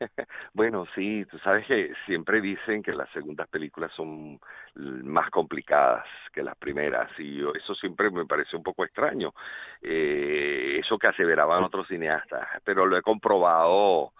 Bueno, 0.52 0.86
sí, 0.94 1.24
tú 1.30 1.38
sabes 1.38 1.66
que 1.66 1.92
siempre 2.06 2.40
dicen 2.40 2.82
que 2.82 2.92
las 2.92 3.10
segundas 3.10 3.48
películas 3.48 3.92
son 3.94 4.40
más 4.74 5.30
complicadas 5.30 6.04
que 6.32 6.42
las 6.42 6.56
primeras 6.56 7.10
y 7.18 7.40
eso 7.56 7.74
siempre 7.74 8.10
me 8.10 8.26
parece 8.26 8.56
un 8.56 8.62
poco 8.62 8.84
extraño, 8.84 9.32
eh, 9.82 10.78
eso 10.80 10.98
que 10.98 11.08
aseveraban 11.08 11.64
otros 11.64 11.86
cineastas, 11.88 12.46
pero 12.64 12.86
lo 12.86 12.96
he 12.96 13.02
comprobado 13.02 14.12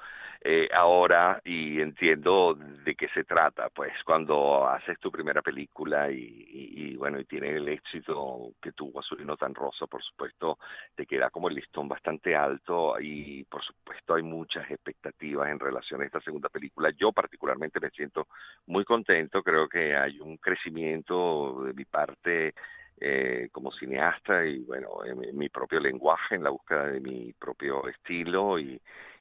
eh, 0.46 0.68
ahora 0.74 1.40
y 1.42 1.80
entiendo 1.80 2.54
de 2.54 2.94
qué 2.94 3.08
se 3.14 3.24
trata, 3.24 3.70
pues 3.70 3.94
cuando 4.04 4.68
haces 4.68 5.00
tu 5.00 5.10
primera 5.10 5.40
película 5.40 6.10
y, 6.10 6.94
bueno, 6.96 7.18
y 7.18 7.24
tiene 7.24 7.56
el 7.56 7.66
éxito 7.66 8.52
que 8.60 8.72
tuvo 8.72 9.00
Azulino 9.00 9.38
tan 9.38 9.54
rosa, 9.54 9.86
por 9.86 10.02
supuesto, 10.02 10.58
te 10.94 11.06
queda 11.06 11.30
como 11.30 11.48
el 11.48 11.54
listón 11.54 11.88
bastante 11.88 12.36
alto 12.36 13.00
y 13.00 13.44
por 13.44 13.64
supuesto 13.64 14.16
hay 14.16 14.22
muchas 14.22 14.70
expectativas 14.70 15.48
en 15.48 15.58
relación 15.58 16.02
a 16.02 16.04
esta 16.04 16.20
segunda 16.20 16.50
película. 16.50 16.90
Yo 16.90 17.10
particularmente 17.10 17.80
me 17.80 17.88
siento 17.88 18.28
muy 18.66 18.84
contento, 18.84 19.42
creo 19.42 19.66
que 19.66 19.96
hay 19.96 20.20
un 20.20 20.36
crecimiento 20.36 21.62
de 21.64 21.72
mi 21.72 21.86
parte 21.86 22.52
eh, 23.00 23.48
como 23.50 23.72
cineasta 23.72 24.44
y 24.44 24.58
bueno, 24.64 25.02
en 25.06 25.38
mi 25.38 25.48
propio 25.48 25.80
lenguaje, 25.80 26.34
en 26.34 26.44
la 26.44 26.50
búsqueda 26.50 26.88
de 26.88 27.00
mi 27.00 27.32
propio 27.32 27.88
estilo 27.88 28.58
y, 28.58 28.78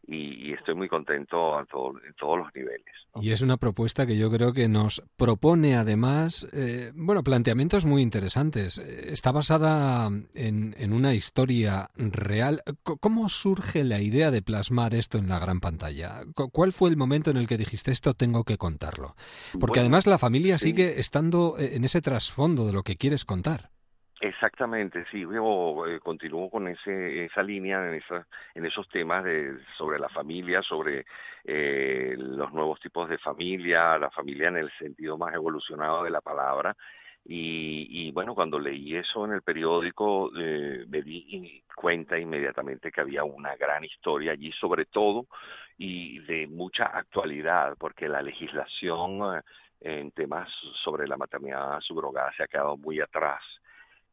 y, 0.08 0.50
y 0.50 0.54
estoy 0.54 0.76
muy 0.76 0.90
contento 0.90 1.58
a 1.58 1.66
todo- 1.66 1.94
en 2.06 2.14
todos 2.16 2.40
los 2.40 2.48
niveles. 2.56 2.84
Y 3.22 3.32
es 3.32 3.42
una 3.42 3.58
propuesta 3.58 4.08
que 4.08 4.18
yo 4.18 4.32
creo 4.32 4.54
que 4.54 4.68
nos 4.68 5.04
propone 5.18 5.76
además, 5.76 6.48
eh, 6.52 6.92
bueno, 6.96 7.24
planteamientos 7.24 7.86
muy 7.86 8.02
interesantes. 8.02 8.80
Está 8.80 9.32
basada 9.32 10.08
en, 10.34 10.76
en 10.80 10.94
una 10.94 11.14
historia 11.14 11.90
real. 11.96 12.62
¿Cómo 12.84 13.30
surge 13.30 13.84
la 13.84 14.02
idea 14.02 14.32
de 14.32 14.42
plasmar 14.42 14.96
esto 14.96 15.20
en 15.20 15.30
la 15.30 15.38
gran 15.40 15.60
pantalla? 15.60 16.22
Cu- 16.34 16.50
¿Cuál 16.50 16.72
fue 16.74 16.90
el 16.90 16.98
momento 16.98 17.30
en 17.30 17.38
el 17.38 17.48
que 17.48 17.58
dijiste 17.58 17.92
esto 17.92 18.16
tengo 18.16 18.44
que 18.44 18.58
contarlo? 18.58 19.16
Porque 19.60 19.80
Bueno, 19.80 19.82
además 19.82 20.08
la 20.08 20.18
familia 20.18 20.58
sí. 20.58 20.70
sigue 20.70 21.00
estando 21.00 21.56
eh, 21.60 21.76
en 21.76 21.84
ese 21.84 22.02
trasfondo 22.02 22.66
de 22.66 22.74
lo 22.74 22.82
que 22.84 22.98
quieres 22.98 23.26
contar. 23.26 23.70
Exactamente, 24.26 25.04
sí, 25.12 25.20
yo 25.22 25.86
eh, 25.86 26.00
continúo 26.00 26.50
con 26.50 26.70
ese, 26.70 27.26
esa 27.26 27.44
línea, 27.44 27.86
en, 27.90 27.96
esa, 27.96 28.26
en 28.56 28.66
esos 28.66 28.88
temas 28.88 29.22
de, 29.26 29.58
sobre 29.78 30.00
la 30.00 30.08
familia, 30.08 30.62
sobre 30.62 31.06
eh, 31.44 32.16
los 32.18 32.54
nuevos 32.54 32.80
tipos 32.80 33.10
de 33.10 33.18
familia, 33.18 33.98
la 33.98 34.10
familia 34.12 34.48
en 34.48 34.56
el 34.58 34.72
sentido 34.80 35.18
más 35.18 35.34
evolucionado 35.34 36.04
de 36.06 36.10
la 36.10 36.22
palabra. 36.22 36.74
Y, 37.26 38.08
y 38.08 38.12
bueno, 38.14 38.34
cuando 38.34 38.60
leí 38.60 38.96
eso 38.96 39.26
en 39.26 39.34
el 39.34 39.42
periódico, 39.42 40.32
eh, 40.40 40.86
me 40.88 41.02
di 41.02 41.62
cuenta 41.76 42.18
inmediatamente 42.18 42.92
que 42.94 43.02
había 43.02 43.26
una 43.26 43.58
gran 43.58 43.84
historia 43.84 44.32
allí, 44.32 44.54
sobre 44.54 44.86
todo, 44.86 45.28
y 45.78 46.20
de 46.20 46.48
mucha 46.48 46.86
actualidad, 46.86 47.76
porque 47.78 48.08
la 48.08 48.22
legislación 48.22 49.38
eh, 49.38 49.42
en 49.82 50.12
temas 50.12 50.48
sobre 50.82 51.10
la 51.10 51.18
maternidad 51.18 51.82
subrogada 51.82 52.32
se 52.38 52.44
ha 52.44 52.48
quedado 52.48 52.78
muy 52.78 53.02
atrás 53.02 53.42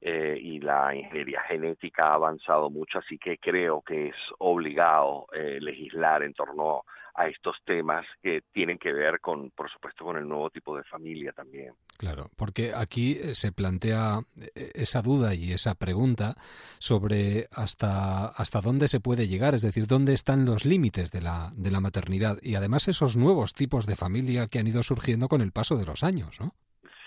eh, 0.01 0.39
y 0.41 0.61
la 0.61 0.95
ingeniería 0.95 1.43
genética 1.43 2.09
ha 2.09 2.15
avanzado 2.15 2.71
mucho, 2.71 2.99
así 2.99 3.19
que 3.19 3.39
creo 3.39 3.83
que 3.83 4.09
es 4.09 4.17
obligado 4.39 5.27
eh, 5.33 5.59
legislar 5.61 6.23
en 6.23 6.35
torno 6.35 6.85
a 7.15 7.29
estos 7.29 7.57
temas 7.65 8.07
que 8.23 8.43
tienen 8.53 8.79
que 8.79 8.93
ver 8.93 9.21
con, 9.21 9.51
por 9.51 9.71
supuesto, 9.71 10.05
con 10.05 10.17
el 10.17 10.27
nuevo 10.27 10.51
tipo 10.51 10.77
de 10.77 10.85
familia 10.85 11.33
también. 11.33 11.75
Claro, 11.99 12.31
porque 12.37 12.73
aquí 12.75 13.13
eh, 13.13 13.35
se 13.35 13.53
plantea 13.53 14.21
eh, 14.55 14.73
esa 14.75 15.03
duda 15.03 15.35
y 15.35 15.53
esa 15.53 15.75
pregunta 15.75 16.35
sobre 16.79 17.47
hasta, 17.53 18.27
hasta 18.27 18.61
dónde 18.61 18.89
se 18.89 19.01
puede 19.01 19.29
llegar, 19.29 19.55
es 19.55 19.63
decir, 19.63 19.87
dónde 19.87 20.15
están 20.15 20.45
los 20.47 20.65
límites 20.65 21.11
de 21.11 21.21
la, 21.21 21.53
de 21.55 21.71
la 21.71 21.81
maternidad 21.81 22.39
y 22.43 22.55
además 22.55 22.89
esos 22.89 23.17
nuevos 23.17 23.55
tipos 23.55 23.87
de 23.87 23.97
familia 23.97 24.47
que 24.47 24.59
han 24.59 24.67
ido 24.67 24.83
surgiendo 24.83 25.29
con 25.29 25.43
el 25.43 25.53
paso 25.53 25.77
de 25.77 25.87
los 25.87 26.03
años, 26.03 26.41
¿no? 26.41 26.55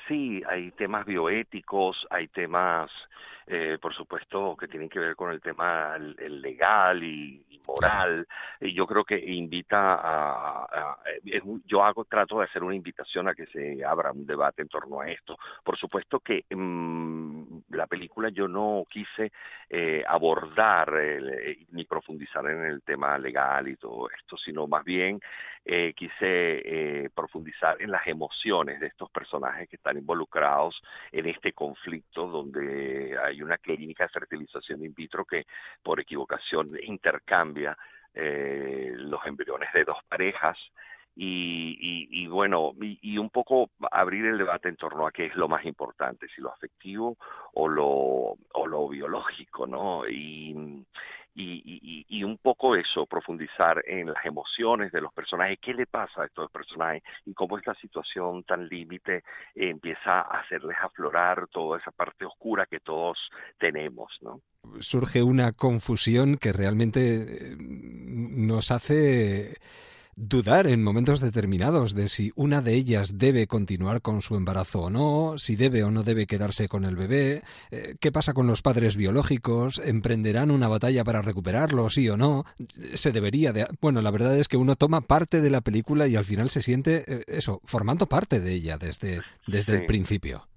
Sí, 0.07 0.41
hay 0.49 0.71
temas 0.71 1.05
bioéticos, 1.05 2.05
hay 2.09 2.27
temas, 2.27 2.91
eh, 3.47 3.77
por 3.81 3.93
supuesto, 3.93 4.55
que 4.57 4.67
tienen 4.67 4.89
que 4.89 4.99
ver 4.99 5.15
con 5.15 5.31
el 5.31 5.41
tema 5.41 5.95
el- 5.95 6.15
el 6.19 6.41
legal 6.41 7.03
y, 7.03 7.43
y 7.49 7.59
moral. 7.67 8.27
Y 8.59 8.73
yo 8.73 8.85
creo 8.87 9.03
que 9.03 9.17
invita 9.17 9.95
a, 10.01 10.97
yo 11.65 11.83
hago 11.83 12.05
trato 12.05 12.39
de 12.39 12.45
hacer 12.45 12.63
una 12.63 12.75
invitación 12.75 13.27
a 13.27 13.33
que 13.35 13.45
se 13.47 13.83
abra 13.83 14.11
un 14.11 14.25
debate 14.25 14.61
en 14.61 14.67
torno 14.69 15.01
a 15.01 15.09
esto. 15.09 15.37
Por 15.63 15.77
supuesto 15.77 16.19
que 16.19 16.45
mm, 16.49 17.57
la 17.69 17.87
película 17.87 18.29
yo 18.29 18.47
no 18.47 18.85
quise 18.89 19.31
eh, 19.69 20.03
abordar 20.07 20.93
el- 20.95 21.29
eh, 21.29 21.65
ni 21.71 21.85
profundizar 21.85 22.45
en 22.47 22.63
el 22.65 22.81
tema 22.83 23.17
legal 23.17 23.67
y 23.67 23.75
todo 23.75 24.09
esto, 24.11 24.37
sino 24.37 24.67
más 24.67 24.83
bien 24.83 25.19
eh, 25.65 25.93
quise 25.95 26.13
eh, 27.05 27.09
profundizar 27.15 27.81
en 27.81 27.89
las 27.89 28.05
emociones 28.07 28.79
de 28.81 28.87
estos 28.87 29.09
personajes 29.11 29.69
que 29.69 29.77
están 29.77 29.97
involucrados 29.97 30.81
en 31.11 31.25
este 31.27 31.53
conflicto 31.53 32.27
donde 32.27 33.17
hay 33.23 33.32
una 33.41 33.57
clínica 33.57 34.03
de 34.03 34.09
fertilización 34.09 34.83
in 34.83 34.93
vitro 34.93 35.25
que 35.25 35.45
por 35.81 35.99
equivocación 35.99 36.69
intercambia 36.83 37.77
eh, 38.13 38.93
los 38.95 39.25
embriones 39.25 39.71
de 39.73 39.83
dos 39.83 39.97
parejas 40.07 40.57
y, 41.15 41.77
y, 41.79 42.23
y 42.23 42.27
bueno, 42.27 42.73
y, 42.79 43.17
un 43.17 43.29
poco 43.29 43.69
abrir 43.91 44.25
el 44.25 44.37
debate 44.37 44.69
en 44.69 44.77
torno 44.77 45.05
a 45.05 45.11
qué 45.11 45.27
es 45.27 45.35
lo 45.35 45.47
más 45.47 45.65
importante, 45.65 46.27
si 46.35 46.41
lo 46.41 46.51
afectivo 46.51 47.17
o 47.53 47.67
lo, 47.67 47.85
o 47.85 48.67
lo 48.67 48.87
biológico, 48.87 49.67
¿no? 49.67 50.07
Y, 50.07 50.85
y, 51.35 52.23
un 52.23 52.37
poco 52.37 52.75
eso, 52.75 53.05
profundizar 53.05 53.83
en 53.87 54.07
las 54.07 54.25
emociones 54.25 54.91
de 54.91 55.01
los 55.01 55.11
personajes, 55.13 55.59
qué 55.61 55.73
le 55.73 55.85
pasa 55.85 56.23
a 56.23 56.25
estos 56.25 56.49
personajes 56.51 57.03
y 57.25 57.33
cómo 57.33 57.57
esta 57.57 57.73
situación 57.75 58.43
tan 58.43 58.67
límite 58.67 59.23
empieza 59.55 60.21
a 60.21 60.41
hacerles 60.41 60.77
aflorar 60.81 61.47
toda 61.47 61.79
esa 61.79 61.91
parte 61.91 62.25
oscura 62.25 62.65
que 62.65 62.79
todos 62.79 63.17
tenemos, 63.59 64.11
¿no? 64.21 64.41
Surge 64.79 65.21
una 65.21 65.51
confusión 65.51 66.37
que 66.37 66.53
realmente 66.53 67.51
eh, 67.51 67.55
nos 67.57 68.71
hace 68.71 69.57
dudar 70.15 70.67
en 70.67 70.83
momentos 70.83 71.19
determinados 71.19 71.93
de 71.93 72.07
si 72.07 72.31
una 72.35 72.61
de 72.61 72.75
ellas 72.75 73.17
debe 73.17 73.47
continuar 73.47 74.01
con 74.01 74.21
su 74.21 74.35
embarazo 74.35 74.83
o 74.83 74.89
no, 74.89 75.35
si 75.37 75.55
debe 75.55 75.83
o 75.83 75.91
no 75.91 76.03
debe 76.03 76.27
quedarse 76.27 76.67
con 76.67 76.85
el 76.85 76.95
bebé, 76.95 77.43
eh, 77.71 77.95
qué 77.99 78.11
pasa 78.11 78.33
con 78.33 78.47
los 78.47 78.61
padres 78.61 78.95
biológicos, 78.95 79.81
emprenderán 79.83 80.51
una 80.51 80.67
batalla 80.67 81.03
para 81.03 81.21
recuperarlo, 81.21 81.89
sí 81.89 82.09
o 82.09 82.17
no, 82.17 82.45
se 82.93 83.11
debería 83.11 83.53
de... 83.53 83.67
Bueno, 83.81 84.01
la 84.01 84.11
verdad 84.11 84.37
es 84.37 84.47
que 84.47 84.57
uno 84.57 84.75
toma 84.75 85.01
parte 85.01 85.41
de 85.41 85.49
la 85.49 85.61
película 85.61 86.07
y 86.07 86.15
al 86.15 86.25
final 86.25 86.49
se 86.49 86.61
siente 86.61 87.03
eh, 87.07 87.23
eso, 87.27 87.61
formando 87.63 88.07
parte 88.07 88.39
de 88.39 88.53
ella 88.53 88.77
desde, 88.77 89.21
desde 89.47 89.73
el 89.73 89.85
principio. 89.85 90.47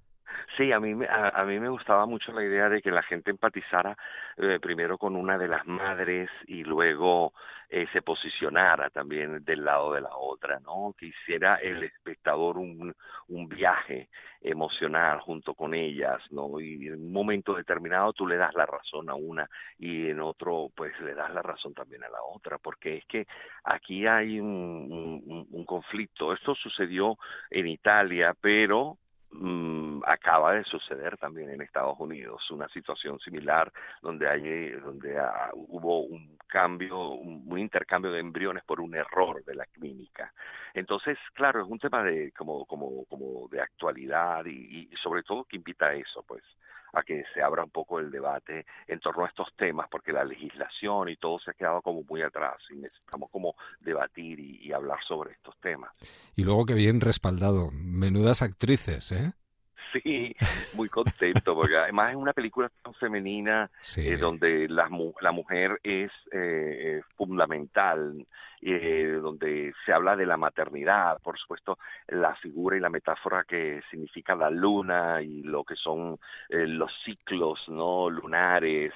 Sí, 0.57 0.71
a 0.71 0.79
mí, 0.79 0.95
me- 0.95 1.05
a, 1.07 1.29
a 1.29 1.45
mí 1.45 1.59
me 1.59 1.69
gustaba 1.69 2.05
mucho 2.07 2.31
la 2.31 2.43
idea 2.43 2.67
de 2.69 2.81
que 2.81 2.89
la 2.91 3.03
gente 3.03 3.29
empatizara 3.31 3.95
eh, 4.37 4.59
primero 4.59 4.97
con 4.97 5.15
una 5.15 5.37
de 5.37 5.47
las 5.47 5.67
madres 5.67 6.29
y 6.47 6.63
luego 6.63 7.33
eh, 7.69 7.85
se 7.93 8.01
posicionara 8.01 8.89
también 8.89 9.43
del 9.43 9.63
lado 9.63 9.93
de 9.93 10.01
la 10.01 10.15
otra, 10.17 10.59
¿no? 10.59 10.95
Que 10.97 11.07
hiciera 11.07 11.57
el 11.57 11.83
espectador 11.83 12.57
un, 12.57 12.93
un 13.27 13.47
viaje 13.49 14.09
emocional 14.41 15.19
junto 15.19 15.53
con 15.53 15.73
ellas, 15.75 16.19
¿no? 16.31 16.59
Y 16.59 16.87
en 16.87 16.95
un 17.03 17.11
momento 17.13 17.53
determinado 17.55 18.13
tú 18.13 18.25
le 18.25 18.37
das 18.37 18.53
la 18.55 18.65
razón 18.65 19.09
a 19.09 19.15
una 19.15 19.47
y 19.77 20.09
en 20.09 20.19
otro 20.21 20.69
pues 20.75 20.99
le 21.01 21.13
das 21.13 21.31
la 21.33 21.41
razón 21.43 21.73
también 21.75 22.03
a 22.03 22.09
la 22.09 22.21
otra, 22.23 22.57
porque 22.57 22.97
es 22.97 23.05
que 23.05 23.27
aquí 23.63 24.07
hay 24.07 24.39
un, 24.39 24.47
un, 25.27 25.47
un 25.51 25.65
conflicto. 25.65 26.33
Esto 26.33 26.55
sucedió 26.55 27.17
en 27.51 27.67
Italia, 27.67 28.33
pero 28.41 28.97
mm, 29.31 30.01
acaba 30.05 30.53
de 30.53 30.63
suceder 30.63 31.17
también 31.17 31.49
en 31.49 31.61
Estados 31.61 31.99
Unidos 31.99 32.49
una 32.51 32.67
situación 32.69 33.19
similar 33.19 33.71
donde 34.01 34.27
hay 34.27 34.71
donde 34.71 35.17
ah, 35.19 35.51
hubo 35.53 36.01
un 36.01 36.37
cambio 36.47 37.09
un, 37.09 37.43
un 37.45 37.59
intercambio 37.59 38.11
de 38.11 38.19
embriones 38.19 38.63
por 38.63 38.79
un 38.79 38.95
error 38.95 39.43
de 39.43 39.55
la 39.55 39.65
clínica. 39.65 40.33
Entonces 40.73 41.17
claro 41.33 41.61
es 41.61 41.67
un 41.67 41.79
tema 41.79 42.03
de 42.03 42.31
como 42.31 42.65
como 42.65 43.05
como 43.05 43.47
de 43.49 43.61
actualidad 43.61 44.45
y, 44.45 44.89
y 44.91 44.95
sobre 45.03 45.23
todo 45.23 45.45
que 45.45 45.57
invita 45.57 45.87
a 45.87 45.93
eso 45.93 46.23
pues 46.27 46.43
a 46.97 47.03
que 47.03 47.23
se 47.33 47.41
abra 47.41 47.63
un 47.63 47.69
poco 47.69 47.99
el 47.99 48.09
debate 48.09 48.65
en 48.87 48.99
torno 48.99 49.25
a 49.25 49.27
estos 49.27 49.47
temas, 49.55 49.87
porque 49.89 50.11
la 50.11 50.23
legislación 50.23 51.09
y 51.09 51.17
todo 51.17 51.39
se 51.39 51.51
ha 51.51 51.53
quedado 51.53 51.81
como 51.81 52.03
muy 52.03 52.21
atrás 52.21 52.57
y 52.71 52.75
necesitamos 52.75 53.29
como 53.29 53.55
debatir 53.79 54.39
y, 54.39 54.57
y 54.61 54.71
hablar 54.71 54.99
sobre 55.07 55.33
estos 55.33 55.55
temas. 55.59 55.91
Y 56.35 56.43
luego 56.43 56.65
que 56.65 56.73
bien 56.73 57.01
respaldado, 57.01 57.69
menudas 57.71 58.41
actrices, 58.41 59.11
¿eh? 59.11 59.33
Sí, 60.03 60.35
muy 60.73 60.89
contento, 60.89 61.55
porque 61.55 61.77
además 61.77 62.11
es 62.11 62.15
una 62.17 62.33
película 62.33 62.69
tan 62.83 62.93
femenina 62.95 63.69
eh, 64.01 64.17
donde 64.17 64.67
la, 64.69 64.89
mu- 64.89 65.13
la 65.21 65.31
mujer 65.31 65.79
es 65.83 66.11
eh, 66.31 67.01
fundamental, 67.15 68.25
eh, 68.61 69.19
donde 69.21 69.73
se 69.85 69.93
habla 69.93 70.15
de 70.15 70.25
la 70.25 70.37
maternidad, 70.37 71.19
por 71.21 71.37
supuesto, 71.39 71.77
la 72.07 72.35
figura 72.35 72.75
y 72.75 72.79
la 72.79 72.89
metáfora 72.89 73.43
que 73.47 73.81
significa 73.89 74.35
la 74.35 74.49
luna 74.49 75.21
y 75.21 75.41
lo 75.43 75.63
que 75.63 75.75
son 75.75 76.19
eh, 76.49 76.67
los 76.67 76.91
ciclos 77.05 77.59
no 77.67 78.09
lunares, 78.09 78.91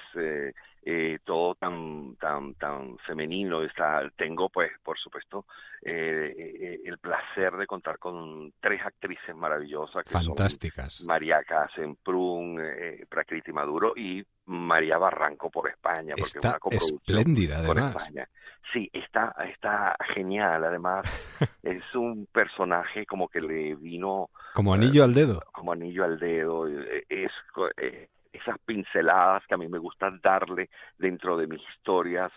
eh, 0.84 1.14
eh, 1.14 1.18
todo 1.24 1.54
tan 1.54 2.16
tan 2.16 2.54
tan 2.54 2.98
femenino 3.06 3.62
está 3.62 4.02
tengo 4.16 4.48
pues 4.48 4.70
por 4.82 4.98
supuesto 4.98 5.46
eh, 5.82 6.34
eh, 6.36 6.80
el 6.84 6.98
placer 6.98 7.52
de 7.56 7.66
contar 7.66 7.98
con 7.98 8.52
tres 8.60 8.80
actrices 8.84 9.34
maravillosas 9.34 10.04
que 10.04 10.12
Fantásticas. 10.12 10.94
son 10.94 11.06
María 11.06 11.42
Casemprún, 11.44 12.60
eh, 12.60 13.04
Prakriti 13.08 13.52
Maduro 13.52 13.92
y 13.96 14.24
María 14.46 14.98
Barranco 14.98 15.50
por 15.50 15.68
España 15.68 16.14
porque 16.16 16.22
es 16.22 16.34
Está 16.36 16.48
una 16.50 16.58
coproducción 16.58 16.98
espléndida, 17.18 17.58
además. 17.58 17.96
España. 18.08 18.28
Sí, 18.72 18.90
está 18.92 19.34
está 19.52 19.96
genial 20.14 20.64
además 20.64 21.04
es 21.62 21.82
un 21.94 22.26
personaje 22.26 23.06
como 23.06 23.28
que 23.28 23.40
le 23.40 23.74
vino 23.76 24.30
Como 24.54 24.74
anillo 24.74 25.04
al 25.04 25.14
dedo. 25.14 25.40
como 25.52 25.72
anillo 25.72 26.04
al 26.04 26.18
dedo. 26.18 26.68
eh, 26.68 27.04
Es, 27.08 27.30
eh, 27.76 28.08
esas 28.32 28.56
pinceladas 28.64 29.42
que 29.46 29.54
a 29.54 29.58
mí 29.58 29.68
me 29.68 29.78
gusta 29.78 30.10
darle 30.22 30.70
dentro 30.98 31.36
de 31.36 31.46
mis 31.46 31.60
historias 31.76 32.32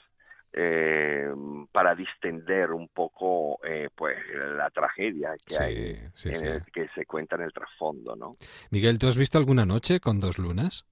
eh, 0.58 1.30
para 1.72 1.96
distender 1.96 2.72
un 2.72 2.88
poco 2.88 3.60
eh, 3.66 3.90
pues 3.94 4.18
la 4.56 4.70
tragedia 4.70 5.32
que 5.46 5.54
Sí, 5.54 5.62
hay 5.62 5.96
sí, 6.14 6.30
en 6.30 6.36
sí. 6.36 6.46
el- 6.46 6.62
que 6.74 6.88
se 6.96 7.06
cuenta 7.06 7.36
en 7.36 7.42
el 7.42 7.52
trasfondo, 7.54 8.16
¿no? 8.16 8.32
Miguel, 8.72 8.98
¿tú 8.98 9.08
has 9.08 9.18
visto 9.18 9.38
alguna 9.38 9.66
noche 9.66 10.00
con 10.00 10.20
dos 10.20 10.38
lunas? 10.38 10.86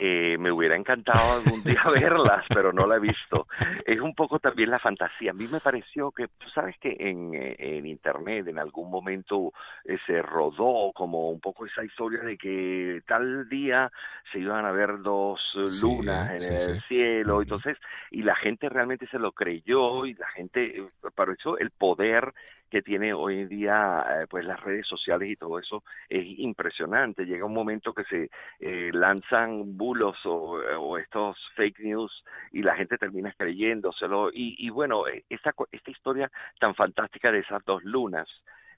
Eh, 0.00 0.36
me 0.38 0.52
hubiera 0.52 0.76
encantado 0.76 1.40
algún 1.42 1.62
día 1.64 1.82
verlas, 1.92 2.44
pero 2.48 2.72
no 2.72 2.86
la 2.86 2.96
he 2.96 3.00
visto. 3.00 3.48
Es 3.84 4.00
un 4.00 4.14
poco 4.14 4.38
también 4.38 4.70
la 4.70 4.78
fantasía. 4.78 5.32
A 5.32 5.34
mí 5.34 5.48
me 5.50 5.58
pareció 5.58 6.12
que, 6.12 6.28
tú 6.28 6.48
sabes 6.54 6.76
que 6.78 6.96
en, 7.00 7.34
eh, 7.34 7.56
en 7.58 7.84
Internet 7.86 8.46
en 8.46 8.58
algún 8.60 8.90
momento 8.90 9.52
eh, 9.84 9.98
se 10.06 10.22
rodó 10.22 10.92
como 10.94 11.30
un 11.30 11.40
poco 11.40 11.66
esa 11.66 11.84
historia 11.84 12.20
de 12.20 12.36
que 12.38 13.02
tal 13.08 13.48
día 13.48 13.90
se 14.32 14.38
iban 14.38 14.64
a 14.64 14.70
ver 14.72 15.00
dos 15.02 15.40
eh, 15.56 15.66
Sí, 15.66 15.86
lunas 15.86 16.30
en 16.30 16.40
sí, 16.40 16.54
el 16.54 16.76
sí. 16.76 16.82
cielo, 16.88 17.42
entonces, 17.42 17.76
y 18.12 18.22
la 18.22 18.36
gente 18.36 18.68
realmente 18.68 19.06
se 19.08 19.18
lo 19.18 19.32
creyó 19.32 20.06
y 20.06 20.14
la 20.14 20.28
gente, 20.28 20.80
para 21.16 21.32
eso 21.32 21.58
el 21.58 21.70
poder 21.70 22.32
que 22.70 22.82
tiene 22.82 23.12
hoy 23.12 23.40
en 23.40 23.48
día 23.48 24.04
eh, 24.08 24.26
pues 24.28 24.44
las 24.44 24.60
redes 24.60 24.86
sociales 24.86 25.28
y 25.30 25.36
todo 25.36 25.58
eso 25.58 25.82
es 26.08 26.24
impresionante. 26.38 27.24
Llega 27.24 27.44
un 27.44 27.54
momento 27.54 27.92
que 27.92 28.04
se 28.04 28.30
eh, 28.60 28.90
lanzan 28.92 29.76
bulos 29.76 30.16
o, 30.24 30.58
o 30.78 30.98
estos 30.98 31.36
fake 31.56 31.80
news 31.80 32.24
y 32.52 32.62
la 32.62 32.76
gente 32.76 32.98
termina 32.98 33.32
creyéndoselo. 33.32 34.30
Y, 34.32 34.56
y 34.58 34.70
bueno, 34.70 35.06
eh, 35.06 35.24
esta, 35.28 35.54
esta 35.72 35.90
historia 35.90 36.30
tan 36.60 36.74
fantástica 36.74 37.32
de 37.32 37.40
esas 37.40 37.64
dos 37.64 37.82
lunas, 37.84 38.28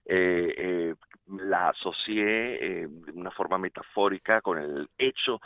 eh, 0.07 0.55
eh, 0.57 0.95
la 1.39 1.69
asocié 1.71 2.83
eh, 2.83 2.87
de 2.89 3.13
una 3.13 3.31
forma 3.31 3.59
metafórica 3.59 4.41
con 4.41 4.59
el 4.59 4.89
hecho 4.99 5.41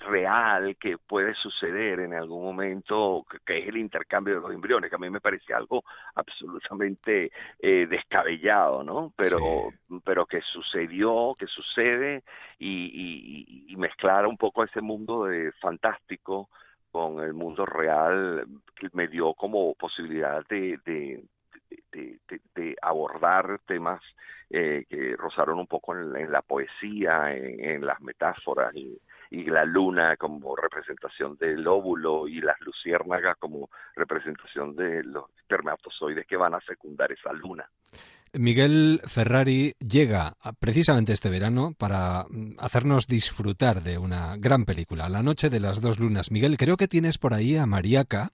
real 0.00 0.76
que 0.78 0.98
puede 0.98 1.34
suceder 1.34 2.00
en 2.00 2.14
algún 2.14 2.44
momento, 2.44 3.24
que, 3.30 3.38
que 3.44 3.58
es 3.58 3.68
el 3.68 3.78
intercambio 3.78 4.34
de 4.34 4.40
los 4.40 4.52
embriones, 4.52 4.90
que 4.90 4.96
a 4.96 4.98
mí 4.98 5.10
me 5.10 5.20
parecía 5.20 5.56
algo 5.56 5.82
absolutamente 6.14 7.30
eh, 7.60 7.86
descabellado, 7.88 8.84
¿no? 8.84 9.12
Pero, 9.16 9.74
pero 10.04 10.26
que 10.26 10.40
sucedió, 10.42 11.34
que 11.38 11.46
sucede 11.46 12.22
y, 12.58 13.66
y- 13.68 13.72
y 13.72 13.76
mezclar 13.76 14.26
un 14.26 14.36
poco 14.36 14.64
ese 14.64 14.80
mundo 14.80 15.24
de 15.24 15.52
fantástico 15.60 16.48
con 16.90 17.20
el 17.20 17.34
mundo 17.34 17.66
real 17.66 18.46
me 18.92 19.08
dio 19.08 19.34
como 19.34 19.74
posibilidad 19.74 20.44
de, 20.48 20.78
de, 20.84 21.24
de, 21.70 22.76
abordar 22.82 23.60
temas 23.66 24.00
eh, 24.50 24.84
que 24.88 25.16
rozaron 25.16 25.58
un 25.58 25.66
poco 25.66 25.96
en, 25.96 26.30
la- 26.30 26.42
poesía, 26.42 27.34
en, 27.34 27.84
las 27.84 28.00
metáforas 28.00 28.74
y, 28.74 28.98
y 29.30 29.44
la 29.44 29.64
luna 29.64 30.16
como 30.16 30.54
representación 30.54 31.36
del 31.36 31.66
óvulo 31.66 32.28
y 32.28 32.40
las 32.40 32.60
luciérnagas 32.60 33.36
como 33.38 33.70
representación 33.94 34.76
de 34.76 35.02
los 35.04 35.24
espermatozoides 35.38 36.26
que 36.26 36.36
van 36.36 36.54
a 36.54 36.60
fecundar 36.60 37.10
esa 37.12 37.32
luna. 37.32 37.68
Miguel 38.32 39.00
Ferrari 39.06 39.72
llega 39.78 40.34
precisamente 40.60 41.12
este 41.12 41.30
verano 41.30 41.72
para 41.78 42.26
mm, 42.28 42.56
hacernos 42.58 43.06
disfrutar 43.06 43.82
de 43.82 43.98
una 43.98 44.36
gran 44.36 44.64
película, 44.64 45.08
La 45.08 45.22
Noche 45.22 45.48
de 45.48 45.60
las 45.60 45.80
Dos 45.80 45.98
Lunas. 45.98 46.30
Miguel, 46.30 46.56
creo 46.58 46.76
que 46.76 46.88
tienes 46.88 47.18
por 47.18 47.32
ahí 47.34 47.56
a 47.56 47.66
Mariaca. 47.66 48.30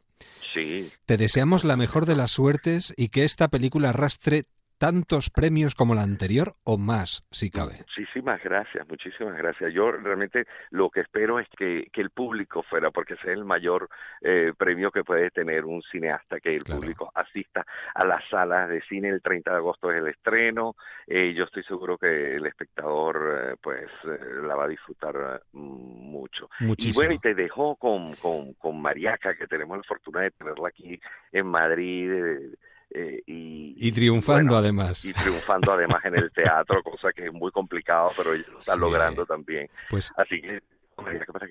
Sí, 0.54 0.90
Te 1.06 1.16
deseamos 1.16 1.64
la 1.64 1.76
mejor 1.76 2.04
de 2.06 2.16
las 2.16 2.30
suertes 2.30 2.92
y 2.96 3.08
que 3.08 3.24
esta 3.24 3.48
película 3.48 3.90
arrastre 3.90 4.44
tantos 4.82 5.30
premios 5.30 5.76
como 5.76 5.94
la 5.94 6.02
anterior 6.02 6.56
o 6.64 6.76
más, 6.76 7.24
si 7.30 7.50
cabe. 7.50 7.84
Muchísimas 7.86 8.42
gracias, 8.42 8.84
muchísimas 8.88 9.38
gracias. 9.38 9.72
Yo 9.72 9.92
realmente 9.92 10.44
lo 10.70 10.90
que 10.90 11.02
espero 11.02 11.38
es 11.38 11.46
que, 11.56 11.86
que 11.92 12.00
el 12.00 12.10
público 12.10 12.64
fuera, 12.64 12.90
porque 12.90 13.14
ese 13.14 13.30
es 13.30 13.38
el 13.38 13.44
mayor 13.44 13.88
eh, 14.22 14.52
premio 14.58 14.90
que 14.90 15.04
puede 15.04 15.30
tener 15.30 15.66
un 15.66 15.82
cineasta, 15.82 16.40
que 16.40 16.56
el 16.56 16.64
público 16.64 17.12
asista 17.14 17.64
a 17.94 18.04
las 18.04 18.28
salas 18.28 18.68
de 18.70 18.82
cine. 18.88 19.10
El 19.10 19.22
30 19.22 19.52
de 19.52 19.56
agosto 19.56 19.92
es 19.92 19.98
el 19.98 20.08
estreno. 20.08 20.74
Eh, 21.06 21.32
yo 21.32 21.44
estoy 21.44 21.62
seguro 21.62 21.96
que 21.96 22.34
el 22.34 22.46
espectador 22.46 23.52
eh, 23.52 23.56
pues 23.62 23.88
eh, 24.02 24.42
la 24.42 24.56
va 24.56 24.64
a 24.64 24.68
disfrutar 24.68 25.14
eh, 25.14 25.46
mucho. 25.52 26.50
Y 26.58 26.64
Muchísimo. 26.64 26.94
bueno, 26.94 27.14
y 27.14 27.18
te 27.20 27.36
dejo 27.36 27.76
con, 27.76 28.16
con, 28.16 28.54
con 28.54 28.82
Mariaca, 28.82 29.36
que 29.36 29.46
tenemos 29.46 29.76
la 29.76 29.84
fortuna 29.84 30.22
de 30.22 30.32
tenerla 30.32 30.66
aquí 30.66 31.00
en 31.30 31.46
Madrid. 31.46 32.56
Eh, 32.94 33.22
y, 33.26 33.74
Y 33.76 33.92
triunfando 33.92 34.52
bueno, 34.54 34.56
además. 34.58 35.04
y 35.04 35.12
triunfando 35.12 35.72
además 35.72 36.04
en 36.04 36.16
el 36.16 36.30
teatro, 36.32 36.82
cosa 36.84 37.12
que 37.14 37.26
es 37.26 37.32
muy 37.32 37.50
complicado, 37.50 38.10
pero 38.16 38.32
ella 38.34 38.44
lo 38.52 38.58
está 38.58 38.74
Sí. 38.74 38.80
logrando 38.80 39.24
también. 39.26 39.68
Pues 39.90 40.12
Así 40.16 40.40
que, 40.40 40.60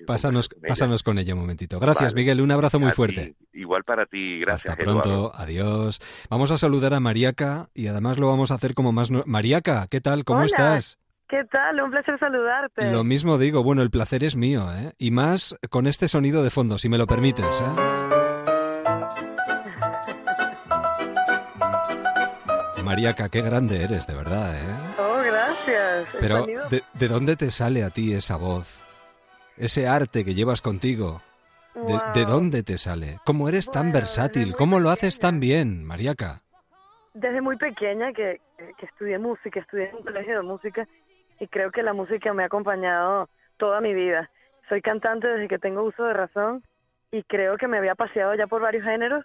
Pásanos, 0.06 0.48
con 0.48 0.58
ella. 0.60 0.68
pásanos 0.68 1.02
con 1.02 1.18
ella 1.18 1.34
un 1.34 1.40
momentito. 1.40 1.78
Gracias, 1.80 2.12
Vale. 2.14 2.22
Miguel. 2.22 2.40
Un 2.40 2.52
abrazo 2.52 2.78
muy 2.78 2.90
A 2.90 2.94
fuerte. 2.94 3.34
ti, 3.52 3.60
igual 3.60 3.82
para 3.84 4.06
ti, 4.06 4.38
gracias. 4.40 4.72
Hasta 4.72 4.84
pronto, 4.84 5.08
Eduardo. 5.08 5.32
adiós. 5.34 6.00
Vamos 6.30 6.50
a 6.52 6.58
saludar 6.58 6.94
a 6.94 7.00
Mariaca 7.00 7.68
y 7.74 7.88
además 7.88 8.18
lo 8.18 8.28
vamos 8.28 8.50
a 8.50 8.54
hacer 8.54 8.72
como 8.74 8.92
más... 8.92 9.10
no- 9.10 9.24
Mariaca, 9.26 9.88
¿qué 9.90 10.00
tal? 10.00 10.24
¿Cómo 10.24 10.38
Hola, 10.38 10.46
estás? 10.46 10.98
¿Qué 11.28 11.42
tal? 11.50 11.80
Un 11.82 11.90
placer 11.90 12.18
saludarte. 12.18 12.90
Lo 12.92 13.04
mismo 13.04 13.36
digo, 13.36 13.62
bueno, 13.62 13.82
el 13.82 13.90
placer 13.90 14.22
es 14.24 14.36
mío, 14.36 14.68
¿eh? 14.72 14.92
Y 14.98 15.10
más 15.10 15.56
con 15.70 15.86
este 15.86 16.08
sonido 16.08 16.42
de 16.44 16.50
fondo, 16.50 16.78
si 16.78 16.88
me 16.88 16.96
lo 16.96 17.06
permites, 17.06 17.60
¿eh? 17.60 18.21
Mariaca, 22.82 23.28
qué 23.28 23.42
grande 23.42 23.82
eres, 23.82 24.06
de 24.06 24.14
verdad, 24.14 24.54
¿eh? 24.56 24.76
Oh, 24.98 25.22
gracias. 25.24 26.16
Pero, 26.20 26.46
¿de, 26.46 26.82
de 26.92 27.08
dónde 27.08 27.36
te 27.36 27.50
sale 27.50 27.84
a 27.84 27.90
ti 27.90 28.12
esa 28.12 28.36
voz? 28.36 28.80
Ese 29.56 29.86
arte 29.86 30.24
que 30.24 30.34
llevas 30.34 30.62
contigo. 30.62 31.20
¿De, 31.74 31.98
de 32.20 32.26
dónde 32.26 32.62
te 32.62 32.76
sale? 32.76 33.18
¿Cómo 33.24 33.48
eres 33.48 33.70
tan 33.70 33.92
versátil? 33.92 34.54
¿Cómo 34.54 34.78
lo 34.78 34.90
haces 34.90 35.18
tan 35.18 35.40
bien, 35.40 35.84
Mariaca? 35.84 36.42
Desde 37.14 37.40
muy 37.40 37.56
pequeña 37.56 38.12
que, 38.12 38.40
que 38.78 38.86
estudié 38.86 39.18
música, 39.18 39.60
estudié 39.60 39.88
en 39.88 39.96
un 39.96 40.02
colegio 40.02 40.36
de 40.36 40.42
música 40.42 40.86
y 41.40 41.46
creo 41.46 41.70
que 41.70 41.82
la 41.82 41.94
música 41.94 42.34
me 42.34 42.42
ha 42.42 42.46
acompañado 42.46 43.30
toda 43.56 43.80
mi 43.80 43.94
vida. 43.94 44.30
Soy 44.68 44.82
cantante 44.82 45.28
desde 45.28 45.48
que 45.48 45.58
tengo 45.58 45.82
uso 45.82 46.04
de 46.04 46.12
razón 46.12 46.62
y 47.10 47.22
creo 47.22 47.56
que 47.56 47.68
me 47.68 47.78
había 47.78 47.94
paseado 47.94 48.34
ya 48.34 48.46
por 48.46 48.60
varios 48.60 48.84
géneros 48.84 49.24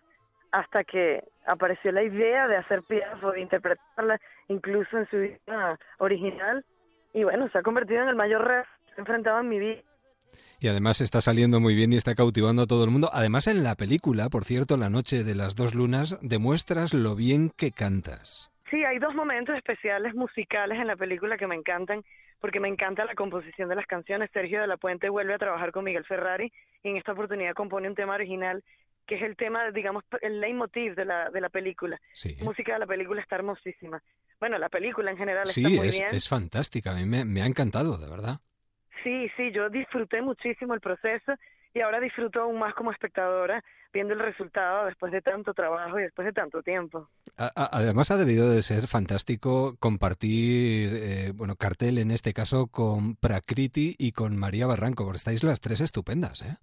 hasta 0.52 0.86
que 0.86 1.26
apareció 1.48 1.92
la 1.92 2.04
idea 2.04 2.48
de 2.48 2.58
hacer 2.58 2.84
Piaf 2.84 3.22
de 3.34 3.42
interpretarla 3.42 4.20
incluso 4.50 4.98
en 4.98 5.10
su 5.10 5.18
idioma 5.18 5.80
original 5.98 6.64
y 7.14 7.24
bueno, 7.24 7.50
se 7.50 7.58
ha 7.58 7.64
convertido 7.64 8.04
en 8.04 8.10
el 8.10 8.16
mayor 8.16 8.46
reto 8.46 8.70
que 8.86 8.94
he 8.98 9.00
enfrentado 9.00 9.40
en 9.40 9.50
mi 9.50 9.60
vida. 9.60 9.82
Y 10.60 10.68
además 10.68 11.02
está 11.02 11.22
saliendo 11.22 11.60
muy 11.60 11.74
bien 11.76 11.94
y 11.94 11.98
está 11.98 12.16
cautivando 12.16 12.64
a 12.64 12.68
todo 12.68 12.84
el 12.84 12.92
mundo. 12.92 13.10
Además, 13.14 13.48
en 13.48 13.64
la 13.64 13.76
película, 13.76 14.30
por 14.30 14.44
cierto, 14.44 14.76
La 14.78 14.90
Noche 14.90 15.24
de 15.24 15.36
las 15.36 15.56
Dos 15.56 15.74
Lunas, 15.74 16.20
demuestras 16.22 16.94
lo 16.94 17.16
bien 17.16 17.50
que 17.50 17.72
cantas. 17.72 18.52
Sí, 18.70 18.84
hay 18.84 19.00
dos 19.00 19.16
momentos 19.16 19.56
especiales 19.56 20.14
musicales 20.14 20.80
en 20.80 20.88
la 20.88 20.96
película 20.96 21.38
que 21.38 21.48
me 21.48 21.56
encantan, 21.56 22.04
porque 22.42 22.60
me 22.60 22.68
encanta 22.68 23.06
la 23.06 23.16
composición 23.16 23.70
de 23.70 23.76
las 23.76 23.86
canciones. 23.86 24.30
Sergio 24.34 24.60
de 24.62 24.68
la 24.68 24.78
Puente 24.78 25.10
vuelve 25.10 25.34
a 25.34 25.40
trabajar 25.40 25.72
con 25.72 25.86
Miguel 25.86 26.06
Ferrari 26.06 26.52
y 26.84 26.90
en 26.90 26.98
esta 26.98 27.14
oportunidad 27.14 27.54
compone 27.54 27.88
un 27.88 27.96
tema 27.96 28.16
original 28.16 28.64
que 29.08 29.16
es 29.16 29.22
el 29.24 29.36
tema, 29.36 29.72
digamos, 29.72 30.04
el 30.22 30.40
leitmotiv 30.42 30.94
de 30.96 31.06
la, 31.06 31.30
de 31.30 31.42
la 31.42 31.50
película. 31.50 32.00
Sí. 32.14 32.36
La 32.36 32.44
música 32.44 32.74
de 32.74 32.80
la 32.80 32.86
película 32.86 33.22
está 33.22 33.38
hermosísima. 33.38 34.04
Bueno, 34.40 34.58
la 34.58 34.70
película 34.70 35.10
en 35.12 35.18
general 35.18 35.48
Sí, 35.48 35.62
está 35.64 35.76
muy 35.76 35.88
es, 35.88 35.98
bien. 35.98 36.10
es 36.14 36.28
fantástica. 36.28 36.92
A 36.92 36.96
mí 36.96 37.06
me, 37.06 37.26
me 37.26 37.42
ha 37.42 37.46
encantado, 37.46 37.98
de 37.98 38.10
verdad. 38.10 38.40
Sí, 39.04 39.28
sí, 39.38 39.52
yo 39.54 39.70
disfruté 39.70 40.22
muchísimo 40.22 40.74
el 40.74 40.82
proceso 40.82 41.34
y 41.74 41.80
ahora 41.82 42.00
disfruto 42.00 42.42
aún 42.42 42.60
más 42.60 42.74
como 42.74 42.92
espectadora 42.92 43.64
viendo 43.94 44.14
el 44.14 44.20
resultado 44.20 44.86
después 44.86 45.12
de 45.12 45.22
tanto 45.22 45.54
trabajo 45.54 45.98
y 46.00 46.04
después 46.04 46.26
de 46.26 46.34
tanto 46.34 46.62
tiempo. 46.62 47.10
Además 47.38 48.12
ha 48.12 48.18
debido 48.18 48.50
de 48.50 48.62
ser 48.62 48.88
fantástico 48.88 49.76
compartir, 49.80 50.90
eh, 50.94 51.32
bueno, 51.34 51.56
cartel 51.56 51.98
en 51.98 52.12
este 52.12 52.34
caso 52.34 52.68
con 52.68 53.16
Prakriti 53.16 53.96
y 53.98 54.12
con 54.12 54.36
María 54.38 54.68
Barranco, 54.68 55.04
porque 55.06 55.18
estáis 55.18 55.44
las 55.44 55.62
tres 55.62 55.80
estupendas, 55.82 56.42
¿eh? 56.42 56.58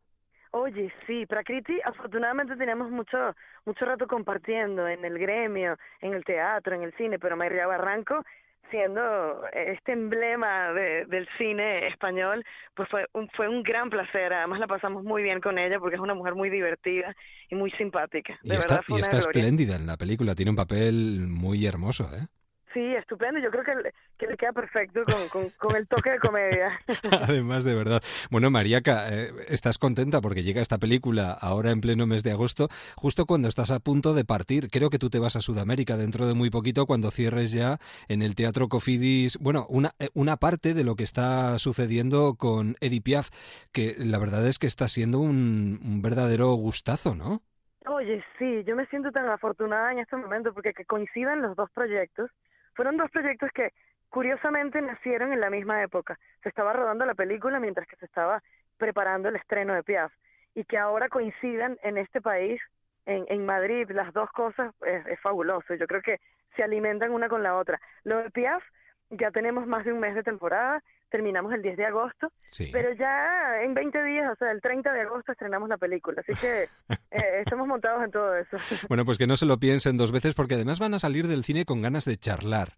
Oye, 0.64 0.90
sí, 1.06 1.26
Prakriti, 1.26 1.78
afortunadamente 1.84 2.56
tenemos 2.56 2.90
mucho, 2.90 3.18
mucho 3.66 3.84
rato 3.84 4.06
compartiendo 4.06 4.88
en 4.88 5.04
el 5.04 5.18
gremio, 5.18 5.76
en 6.00 6.14
el 6.14 6.24
teatro, 6.24 6.74
en 6.74 6.82
el 6.82 6.94
cine, 6.94 7.18
pero 7.18 7.36
María 7.36 7.66
Barranco, 7.66 8.24
siendo 8.70 9.46
este 9.52 9.92
emblema 9.92 10.72
de- 10.72 11.04
del 11.04 11.28
cine 11.36 11.86
español, 11.88 12.42
pues 12.74 12.88
fue 12.88 13.06
un, 13.12 13.28
fue 13.36 13.46
un 13.46 13.62
gran 13.62 13.90
placer. 13.90 14.32
Además 14.32 14.58
la 14.58 14.66
pasamos 14.66 15.04
muy 15.04 15.22
bien 15.22 15.42
con 15.42 15.58
ella 15.58 15.78
porque 15.78 15.96
es 15.96 16.00
una 16.00 16.14
mujer 16.14 16.34
muy 16.34 16.48
divertida 16.48 17.14
y 17.50 17.54
muy 17.56 17.70
simpática. 17.72 18.38
De 18.42 18.54
Y 18.54 18.58
está, 18.58 18.76
verdad 18.76 18.84
fue 18.88 18.96
y 18.96 19.00
está 19.02 19.18
espléndida 19.18 19.76
en 19.76 19.86
la 19.86 19.98
película, 19.98 20.34
tiene 20.34 20.50
un 20.50 20.56
papel 20.56 21.26
muy 21.28 21.66
hermoso, 21.66 22.04
¿eh? 22.14 22.26
Sí, 22.74 22.80
estupendo. 22.96 23.40
Yo 23.40 23.50
creo 23.50 23.64
que, 23.64 23.74
le- 23.76 23.94
que 24.18 24.26
le 24.26 24.36
queda 24.36 24.52
perfecto 24.52 25.06
con, 25.06 25.28
con, 25.30 25.50
con 25.52 25.76
el 25.76 25.88
toque 25.88 26.10
de 26.12 26.20
comedia. 26.20 26.78
Además, 27.10 27.64
de 27.64 27.74
verdad. 27.74 28.02
Bueno, 28.30 28.50
Mariaca, 28.50 29.08
eh, 29.10 29.32
estás 29.48 29.78
contenta 29.78 30.20
porque 30.20 30.42
llega 30.42 30.60
esta 30.60 30.78
película 30.78 31.32
ahora 31.32 31.70
en 31.70 31.80
pleno 31.80 32.06
mes 32.06 32.22
de 32.22 32.32
agosto, 32.32 32.68
justo 32.96 33.26
cuando 33.26 33.48
estás 33.48 33.70
a 33.70 33.80
punto 33.80 34.14
de 34.14 34.24
partir. 34.24 34.68
Creo 34.70 34.90
que 34.90 34.98
tú 34.98 35.10
te 35.10 35.18
vas 35.18 35.36
a 35.36 35.40
Sudamérica 35.40 35.96
dentro 35.96 36.26
de 36.26 36.34
muy 36.34 36.50
poquito 36.50 36.86
cuando 36.86 37.10
cierres 37.10 37.52
ya 37.52 37.78
en 38.08 38.22
el 38.22 38.34
Teatro 38.34 38.68
Cofidis, 38.68 39.38
bueno, 39.38 39.66
una, 39.70 39.92
eh, 39.98 40.08
una 40.14 40.36
parte 40.36 40.74
de 40.74 40.84
lo 40.84 40.96
que 40.96 41.04
está 41.04 41.58
sucediendo 41.58 42.34
con 42.36 42.76
Edith 42.80 43.04
Piaf, 43.04 43.30
que 43.72 43.94
la 43.98 44.18
verdad 44.18 44.46
es 44.46 44.58
que 44.58 44.66
está 44.66 44.88
siendo 44.88 45.20
un, 45.20 45.80
un 45.84 46.02
verdadero 46.02 46.52
gustazo, 46.54 47.14
¿no? 47.14 47.42
Oye, 47.86 48.24
sí, 48.38 48.64
yo 48.64 48.76
me 48.76 48.86
siento 48.86 49.12
tan 49.12 49.28
afortunada 49.28 49.92
en 49.92 49.98
este 49.98 50.16
momento 50.16 50.54
porque 50.54 50.72
que 50.72 50.86
coincidan 50.86 51.42
los 51.42 51.54
dos 51.56 51.70
proyectos. 51.70 52.30
Fueron 52.74 52.96
dos 52.96 53.10
proyectos 53.10 53.50
que 53.52 53.72
curiosamente 54.08 54.80
nacieron 54.80 55.32
en 55.32 55.40
la 55.40 55.50
misma 55.50 55.82
época. 55.82 56.18
Se 56.42 56.48
estaba 56.48 56.72
rodando 56.72 57.04
la 57.06 57.14
película 57.14 57.58
mientras 57.60 57.86
que 57.86 57.96
se 57.96 58.04
estaba 58.06 58.42
preparando 58.76 59.28
el 59.28 59.36
estreno 59.36 59.74
de 59.74 59.82
Piaf. 59.82 60.12
Y 60.54 60.64
que 60.64 60.78
ahora 60.78 61.08
coincidan 61.08 61.78
en 61.82 61.98
este 61.98 62.20
país, 62.20 62.60
en, 63.06 63.24
en 63.28 63.44
Madrid, 63.44 63.90
las 63.90 64.12
dos 64.12 64.30
cosas 64.30 64.72
es, 64.86 65.06
es 65.06 65.20
fabuloso. 65.20 65.74
Yo 65.74 65.86
creo 65.86 66.02
que 66.02 66.20
se 66.54 66.62
alimentan 66.62 67.10
una 67.10 67.28
con 67.28 67.42
la 67.42 67.56
otra. 67.56 67.80
Lo 68.04 68.18
de 68.18 68.30
Piaf, 68.30 68.62
ya 69.10 69.30
tenemos 69.30 69.66
más 69.66 69.84
de 69.84 69.92
un 69.92 70.00
mes 70.00 70.14
de 70.14 70.22
temporada, 70.22 70.82
terminamos 71.10 71.52
el 71.52 71.62
10 71.62 71.76
de 71.76 71.84
agosto, 71.86 72.32
Sí. 72.48 72.70
pero 72.72 72.92
ya 72.94 73.62
en 73.62 73.72
20 73.74 74.02
días, 74.02 74.32
o 74.32 74.34
sea, 74.36 74.50
el 74.50 74.60
30 74.60 74.92
de 74.92 75.02
agosto 75.02 75.30
estrenamos 75.30 75.68
la 75.68 75.76
película. 75.76 76.22
Así 76.26 76.34
que 76.40 76.64
eh, 77.12 77.40
estamos 77.44 77.68
montados 77.68 78.02
en 78.04 78.10
todo 78.10 78.34
eso. 78.36 78.56
Bueno, 78.88 79.04
pues 79.04 79.18
que 79.18 79.28
no 79.28 79.36
se 79.36 79.46
lo 79.46 79.58
piensen 79.58 79.96
dos 79.96 80.10
veces 80.10 80.34
porque 80.34 80.54
además 80.54 80.80
van 80.80 80.94
a 80.94 80.98
salir 80.98 81.28
del 81.28 81.44
cine 81.44 81.64
con 81.64 81.82
ganas 81.82 82.04
de 82.04 82.16
charlar 82.16 82.70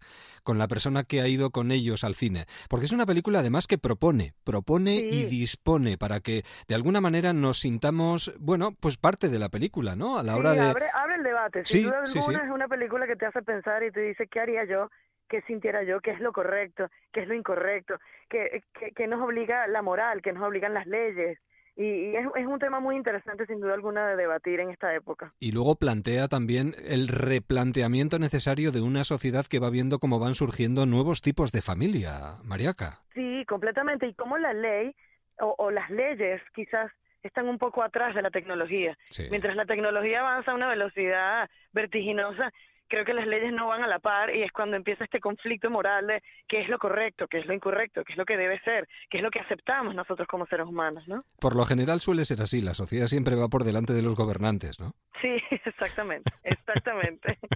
con 0.43 0.59
la 0.59 0.67
persona 0.67 1.03
que 1.03 1.21
ha 1.21 1.27
ido 1.27 1.49
con 1.49 1.71
ellos 1.71 2.03
al 2.03 2.13
cine. 2.13 2.45
Porque 2.69 2.85
es 2.85 2.91
una 2.91 3.07
película 3.07 3.39
además 3.39 3.65
que 3.65 3.79
propone, 3.79 4.33
propone 4.43 4.95
y 4.97 5.23
dispone 5.25 5.97
para 5.97 6.19
que 6.19 6.43
de 6.67 6.75
alguna 6.75 7.01
manera 7.01 7.33
nos 7.33 7.59
sintamos, 7.59 8.33
bueno, 8.39 8.71
pues 8.79 8.97
parte 8.97 9.29
de 9.29 9.39
la 9.39 9.49
película, 9.49 9.95
¿no? 9.95 10.19
A 10.19 10.23
la 10.23 10.35
hora 10.37 10.51
Sí, 10.53 10.59
de... 10.59 10.65
abre, 10.65 10.85
abre 10.93 11.15
el 11.15 11.23
debate. 11.23 11.61
Sí, 11.65 11.79
Sin 11.81 11.85
duda 11.89 12.01
alguna 12.05 12.43
es 12.45 12.51
una 12.51 12.67
película 12.67 13.07
que 13.07 13.15
te 13.15 13.25
hace 13.25 13.41
pensar 13.41 13.81
y 13.83 13.91
te 13.91 14.01
dice 14.01 14.27
qué 14.27 14.39
haría 14.41 14.63
yo, 14.65 14.89
qué 15.27 15.41
sintiera 15.43 15.83
yo, 15.83 15.99
qué 16.01 16.11
es 16.11 16.19
lo 16.19 16.31
correcto, 16.31 16.89
qué 17.11 17.21
es 17.21 17.27
lo 17.27 17.33
incorrecto, 17.33 17.99
qué, 18.29 18.63
qué, 18.73 18.91
qué 18.91 19.07
nos 19.07 19.21
obliga 19.21 19.67
la 19.67 19.81
moral, 19.81 20.21
qué 20.21 20.33
nos 20.33 20.43
obligan 20.43 20.73
las 20.73 20.87
leyes. 20.87 21.39
Y, 21.75 21.83
y 21.83 22.15
es, 22.15 22.25
es 22.35 22.47
un 22.47 22.57
tema 22.57 22.79
muy 22.79 22.95
interesante 22.95 23.45
sin 23.45 23.59
duda 23.59 23.75
alguna 23.75 24.07
de 24.07 24.15
debatir 24.15 24.59
en 24.59 24.71
esta 24.71 24.95
época. 24.95 25.33
Y 25.39 25.51
luego 25.51 25.75
plantea 25.75 26.27
también 26.27 26.73
el 26.83 27.07
replanteamiento 27.07 28.17
necesario 28.17 28.71
de 28.71 28.81
una 28.81 29.03
sociedad 29.03 29.45
que 29.45 29.59
va 29.59 29.69
viendo 29.69 29.99
cómo 29.99 30.19
van 30.19 30.33
surgiendo 30.33 30.87
nuevos 30.87 31.21
tipos 31.21 31.51
de 31.51 31.61
familia, 31.61 32.37
Mariaca. 32.43 33.01
Sí, 33.13 33.45
completamente. 33.47 34.07
Y 34.07 34.15
cómo 34.15 34.39
la 34.39 34.53
ley 34.53 34.95
o, 35.39 35.53
o 35.59 35.69
las 35.69 35.91
leyes 35.91 36.41
quizás 36.55 36.91
están 37.21 37.47
un 37.47 37.59
poco 37.59 37.83
atrás 37.83 38.15
de 38.15 38.23
la 38.23 38.31
tecnología. 38.31 38.97
Sí. 39.09 39.27
Mientras 39.29 39.55
la 39.55 39.65
tecnología 39.65 40.21
avanza 40.21 40.51
a 40.51 40.55
una 40.55 40.69
velocidad 40.69 41.47
vertiginosa, 41.73 42.51
creo 42.87 43.05
que 43.05 43.13
las 43.13 43.27
leyes 43.27 43.53
no 43.53 43.67
van 43.67 43.83
a 43.83 43.87
la 43.87 43.99
par 43.99 44.35
y 44.35 44.43
es 44.43 44.51
cuando 44.51 44.75
empieza 44.75 45.03
este 45.03 45.19
conflicto 45.19 45.69
moral 45.69 46.07
de 46.07 46.23
qué 46.47 46.61
es 46.61 46.69
lo 46.69 46.77
correcto, 46.77 47.27
qué 47.27 47.39
es 47.39 47.45
lo 47.45 47.53
incorrecto, 47.53 48.03
qué 48.03 48.13
es 48.13 48.17
lo 48.17 48.25
que 48.25 48.37
debe 48.37 48.59
ser, 48.61 48.87
qué 49.09 49.17
es 49.17 49.23
lo 49.23 49.31
que 49.31 49.39
aceptamos 49.39 49.95
nosotros 49.95 50.27
como 50.27 50.45
seres 50.47 50.67
humanos, 50.67 51.07
¿no? 51.07 51.23
Por 51.39 51.55
lo 51.55 51.65
general 51.65 51.99
suele 51.99 52.25
ser 52.25 52.41
así, 52.41 52.61
la 52.61 52.73
sociedad 52.73 53.07
siempre 53.07 53.35
va 53.35 53.47
por 53.47 53.63
delante 53.63 53.93
de 53.93 54.01
los 54.01 54.15
gobernantes, 54.15 54.79
¿no? 54.79 54.93
Sí, 55.21 55.37
exactamente, 55.65 56.31
exactamente. 56.43 57.37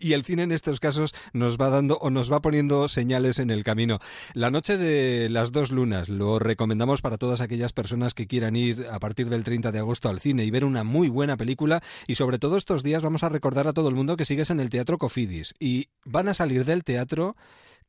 Y 0.00 0.14
el 0.14 0.24
cine 0.24 0.44
en 0.44 0.52
estos 0.52 0.80
casos 0.80 1.14
nos 1.32 1.58
va 1.58 1.68
dando 1.68 1.96
o 1.98 2.08
nos 2.08 2.32
va 2.32 2.40
poniendo 2.40 2.88
señales 2.88 3.38
en 3.38 3.50
el 3.50 3.64
camino. 3.64 3.98
La 4.32 4.50
noche 4.50 4.78
de 4.78 5.28
las 5.28 5.52
dos 5.52 5.70
lunas 5.70 6.08
lo 6.08 6.38
recomendamos 6.38 7.02
para 7.02 7.18
todas 7.18 7.40
aquellas 7.40 7.72
personas 7.72 8.14
que 8.14 8.26
quieran 8.26 8.56
ir 8.56 8.86
a 8.90 8.98
partir 8.98 9.28
del 9.28 9.44
30 9.44 9.72
de 9.72 9.78
agosto 9.78 10.08
al 10.08 10.20
cine 10.20 10.44
y 10.44 10.50
ver 10.50 10.64
una 10.64 10.84
muy 10.84 11.08
buena 11.08 11.36
película. 11.36 11.82
Y 12.06 12.14
sobre 12.14 12.38
todo 12.38 12.56
estos 12.56 12.82
días 12.82 13.02
vamos 13.02 13.22
a 13.22 13.28
recordar 13.28 13.68
a 13.68 13.72
todo 13.72 13.88
el 13.88 13.94
mundo 13.94 14.16
que 14.16 14.24
sigues 14.24 14.50
en 14.50 14.60
el 14.60 14.69
Teatro 14.70 14.98
Cofidis 14.98 15.54
y 15.58 15.88
van 16.04 16.28
a 16.28 16.34
salir 16.34 16.64
del 16.64 16.84
teatro 16.84 17.36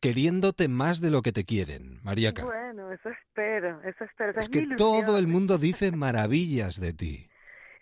queriéndote 0.02 0.68
más 0.68 1.00
de 1.00 1.12
lo 1.12 1.22
que 1.22 1.32
te 1.32 1.46
quieren, 1.46 2.00
Mariaca. 2.04 2.44
Bueno, 2.44 2.92
eso 2.92 3.10
espero, 3.10 3.80
eso 3.84 4.04
espero. 4.04 4.32
esa 4.32 4.40
Es 4.40 4.48
es 4.48 4.50
que 4.50 4.76
todo 4.76 5.18
el 5.18 5.28
mundo 5.28 5.58
dice 5.58 5.92
maravillas 5.92 6.82
de 6.82 6.94
ti. 6.94 7.30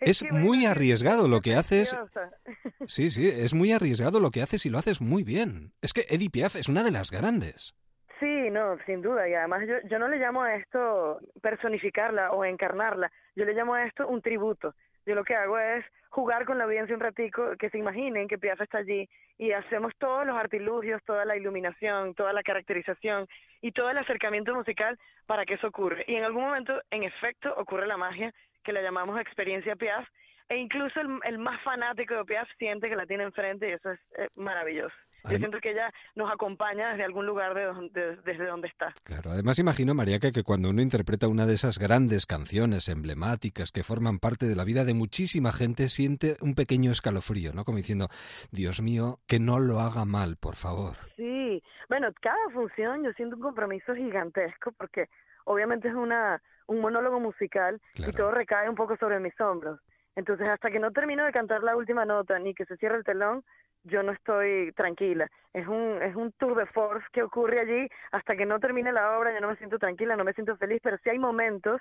Es 0.00 0.22
Es 0.22 0.28
que, 0.28 0.32
muy 0.32 0.66
arriesgado 0.66 1.28
lo 1.28 1.40
que 1.40 1.54
haces. 1.54 1.98
Sí, 2.86 3.10
sí, 3.10 3.28
es 3.28 3.52
muy 3.52 3.72
arriesgado 3.72 4.20
lo 4.20 4.30
que 4.30 4.40
haces 4.40 4.64
y 4.64 4.70
lo 4.70 4.78
haces 4.78 5.02
muy 5.02 5.22
bien. 5.22 5.72
Es 5.82 5.92
que 5.92 6.06
Eddie 6.08 6.30
Piaf 6.30 6.56
es 6.56 6.66
una 6.68 6.82
de 6.82 6.90
las 6.90 7.10
grandes. 7.10 7.74
Sí, 8.18 8.50
no, 8.50 8.78
sin 8.86 9.02
duda. 9.02 9.28
Y 9.28 9.34
además 9.34 9.62
yo, 9.68 9.74
yo 9.88 9.98
no 9.98 10.08
le 10.08 10.18
llamo 10.18 10.42
a 10.42 10.54
esto 10.56 11.20
personificarla 11.42 12.32
o 12.32 12.44
encarnarla. 12.44 13.12
Yo 13.36 13.44
le 13.44 13.52
llamo 13.52 13.74
a 13.74 13.84
esto 13.84 14.08
un 14.08 14.22
tributo. 14.22 14.74
Yo 15.10 15.16
lo 15.16 15.24
que 15.24 15.34
hago 15.34 15.58
es 15.58 15.84
jugar 16.10 16.44
con 16.44 16.56
la 16.56 16.62
audiencia 16.62 16.94
un 16.94 17.00
ratico, 17.00 17.56
que 17.58 17.68
se 17.70 17.78
imaginen 17.78 18.28
que 18.28 18.38
Piaf 18.38 18.60
está 18.60 18.78
allí 18.78 19.08
y 19.38 19.50
hacemos 19.50 19.92
todos 19.98 20.24
los 20.24 20.36
artilugios, 20.36 21.02
toda 21.04 21.24
la 21.24 21.36
iluminación, 21.36 22.14
toda 22.14 22.32
la 22.32 22.44
caracterización 22.44 23.26
y 23.60 23.72
todo 23.72 23.90
el 23.90 23.98
acercamiento 23.98 24.54
musical 24.54 24.96
para 25.26 25.44
que 25.44 25.54
eso 25.54 25.66
ocurra. 25.66 25.98
Y 26.06 26.14
en 26.14 26.22
algún 26.22 26.44
momento, 26.44 26.80
en 26.92 27.02
efecto, 27.02 27.52
ocurre 27.56 27.88
la 27.88 27.96
magia 27.96 28.32
que 28.62 28.72
la 28.72 28.82
llamamos 28.82 29.20
experiencia 29.20 29.74
Piaf 29.74 30.06
e 30.48 30.58
incluso 30.58 31.00
el, 31.00 31.18
el 31.24 31.38
más 31.38 31.60
fanático 31.62 32.14
de 32.14 32.24
Piaf 32.24 32.48
siente 32.56 32.88
que 32.88 32.94
la 32.94 33.06
tiene 33.06 33.24
enfrente 33.24 33.68
y 33.68 33.72
eso 33.72 33.90
es 33.90 34.00
eh, 34.16 34.28
maravilloso. 34.36 34.94
Yo 35.28 35.38
siento 35.38 35.58
que 35.60 35.70
ella 35.70 35.92
nos 36.14 36.30
acompaña 36.32 36.90
desde 36.90 37.04
algún 37.04 37.26
lugar 37.26 37.54
de 37.54 37.64
donde, 37.64 38.16
desde 38.24 38.46
donde 38.46 38.68
está. 38.68 38.94
Claro, 39.04 39.30
además 39.30 39.58
imagino, 39.58 39.94
Mariaca, 39.94 40.30
que 40.30 40.42
cuando 40.42 40.70
uno 40.70 40.82
interpreta 40.82 41.28
una 41.28 41.46
de 41.46 41.54
esas 41.54 41.78
grandes 41.78 42.26
canciones 42.26 42.88
emblemáticas 42.88 43.72
que 43.72 43.82
forman 43.82 44.18
parte 44.18 44.46
de 44.46 44.56
la 44.56 44.64
vida 44.64 44.84
de 44.84 44.94
muchísima 44.94 45.52
gente, 45.52 45.88
siente 45.88 46.36
un 46.40 46.54
pequeño 46.54 46.90
escalofrío, 46.90 47.52
¿no? 47.52 47.64
Como 47.64 47.78
diciendo, 47.78 48.08
Dios 48.50 48.80
mío, 48.80 49.18
que 49.26 49.38
no 49.38 49.58
lo 49.58 49.80
haga 49.80 50.04
mal, 50.04 50.36
por 50.36 50.56
favor. 50.56 50.96
Sí, 51.16 51.62
bueno, 51.88 52.08
cada 52.20 52.48
función 52.52 53.04
yo 53.04 53.12
siento 53.12 53.36
un 53.36 53.42
compromiso 53.42 53.94
gigantesco 53.94 54.72
porque 54.72 55.08
obviamente 55.44 55.88
es 55.88 55.94
una 55.94 56.40
un 56.70 56.80
monólogo 56.80 57.18
musical 57.18 57.80
y 57.96 58.12
todo 58.12 58.30
recae 58.30 58.68
un 58.68 58.76
poco 58.76 58.96
sobre 58.96 59.18
mis 59.18 59.38
hombros. 59.40 59.80
Entonces, 60.14 60.48
hasta 60.48 60.70
que 60.70 60.78
no 60.78 60.92
termino 60.92 61.24
de 61.24 61.32
cantar 61.32 61.62
la 61.62 61.76
última 61.76 62.04
nota 62.04 62.38
ni 62.38 62.54
que 62.54 62.64
se 62.64 62.76
cierre 62.76 62.98
el 62.98 63.04
telón, 63.04 63.44
yo 63.84 64.02
no 64.02 64.12
estoy 64.12 64.72
tranquila. 64.72 65.30
Es 65.52 65.66
un 65.66 66.02
es 66.02 66.14
un 66.14 66.32
tour 66.32 66.56
de 66.56 66.66
force 66.66 67.06
que 67.12 67.22
ocurre 67.22 67.60
allí 67.60 67.88
hasta 68.12 68.36
que 68.36 68.46
no 68.46 68.60
termine 68.60 68.92
la 68.92 69.18
obra, 69.18 69.32
yo 69.32 69.40
no 69.40 69.48
me 69.48 69.56
siento 69.56 69.78
tranquila, 69.78 70.16
no 70.16 70.24
me 70.24 70.32
siento 70.32 70.56
feliz, 70.56 70.80
pero 70.82 70.98
sí 70.98 71.10
hay 71.10 71.18
momentos 71.18 71.80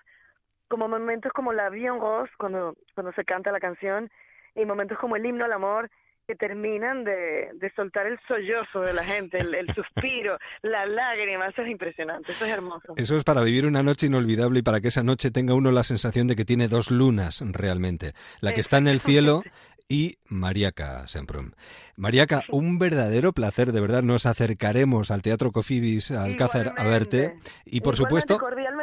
como 0.67 0.87
momentos 0.87 1.31
como 1.33 1.53
la 1.53 1.69
Vie 1.69 1.87
en 1.87 1.99
Rose 1.99 2.31
cuando 2.37 2.75
cuando 2.95 3.11
se 3.13 3.25
canta 3.25 3.51
la 3.51 3.59
canción 3.59 4.09
y 4.55 4.65
momentos 4.65 4.97
como 4.99 5.15
el 5.15 5.25
himno 5.25 5.45
al 5.45 5.53
amor 5.53 5.89
que 6.29 6.35
terminan 6.35 7.03
de, 7.03 7.49
de 7.55 7.73
soltar 7.75 8.05
el 8.05 8.19
sollozo 8.27 8.81
de 8.81 8.93
la 8.93 9.03
gente, 9.03 9.39
el, 9.39 9.55
el 9.55 9.65
suspiro, 9.73 10.37
la 10.61 10.85
lágrima, 10.85 11.47
eso 11.47 11.63
es 11.63 11.69
impresionante, 11.69 12.33
eso 12.33 12.45
es 12.45 12.51
hermoso. 12.51 12.93
Eso 12.97 13.15
es 13.15 13.23
para 13.23 13.41
vivir 13.41 13.65
una 13.65 13.81
noche 13.81 14.05
inolvidable 14.05 14.59
y 14.59 14.61
para 14.61 14.79
que 14.79 14.89
esa 14.89 15.01
noche 15.01 15.31
tenga 15.31 15.55
uno 15.55 15.71
la 15.71 15.81
sensación 15.81 16.27
de 16.27 16.35
que 16.35 16.45
tiene 16.45 16.67
dos 16.67 16.91
lunas 16.91 17.41
realmente. 17.43 18.13
La 18.41 18.51
que 18.51 18.61
está 18.61 18.77
en 18.77 18.89
el 18.89 18.99
cielo 18.99 19.41
y 19.87 20.17
Mariaca 20.27 21.07
Semprum. 21.07 21.53
Mariaca, 21.97 22.43
un 22.51 22.77
verdadero 22.77 23.33
placer, 23.33 23.71
de 23.71 23.81
verdad. 23.81 24.03
Nos 24.03 24.27
acercaremos 24.27 25.09
al 25.09 25.23
Teatro 25.23 25.51
Cofidis, 25.51 26.11
al 26.11 26.29
Alcázar, 26.29 26.73
a 26.77 26.83
verte. 26.83 27.39
Y 27.65 27.81
por 27.81 27.95
Igualmente, 27.95 28.35
supuesto, 28.35 28.37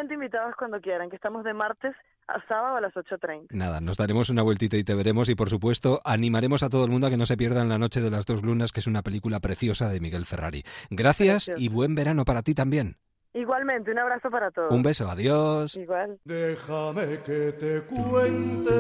cordialmente 0.07 0.15
invitados 0.15 0.55
cuando 0.59 0.81
quieran, 0.81 1.11
que 1.11 1.17
estamos 1.17 1.45
de 1.45 1.53
martes 1.53 1.95
a 2.29 2.41
sábado 2.49 2.77
a 2.77 2.81
las 2.81 2.95
8.30. 2.95 3.49
nada, 3.51 3.81
nos 3.81 3.97
daremos 3.97 4.31
una 4.31 4.43
vueltita 4.43 4.77
y 4.77 4.85
te 4.85 4.95
veremos. 4.95 5.29
Y 5.29 5.35
por 5.35 5.51
supuesto, 5.51 6.01
animaremos 6.05 6.63
a 6.63 6.69
todo 6.69 6.85
el 6.85 6.91
mundo 6.91 7.07
a 7.07 7.11
que 7.11 7.17
no 7.17 7.27
se 7.27 7.37
pierdan 7.37 7.69
La 7.69 7.79
Noche 7.79 8.01
de 8.01 8.11
las 8.11 8.27
Dos 8.27 8.43
Lunas, 8.43 8.73
que 8.73 8.81
es 8.81 8.87
una 8.87 9.03
película 9.03 9.41
preciosa 9.41 9.89
de 9.89 10.01
Miguel 10.01 10.25
Ferrari. 10.25 10.63
Gracias 10.91 11.51
y 11.57 11.69
buen 11.69 11.95
verano 11.95 12.25
para 12.25 12.43
ti 12.43 12.55
también. 12.55 12.97
Igualmente, 13.35 13.91
un 13.91 13.99
abrazo 13.99 14.31
para 14.31 14.51
todos. 14.51 14.73
Un 14.73 14.83
beso, 14.83 15.09
adiós. 15.09 15.77
Igual. 15.77 16.19
Déjame 16.25 17.21
que 17.25 17.53
te 17.53 17.83
cuente, 17.83 18.71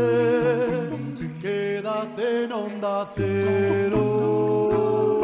quédate 1.43 2.45
en 2.45 2.53
onda 2.53 3.07
cero. 3.15 5.16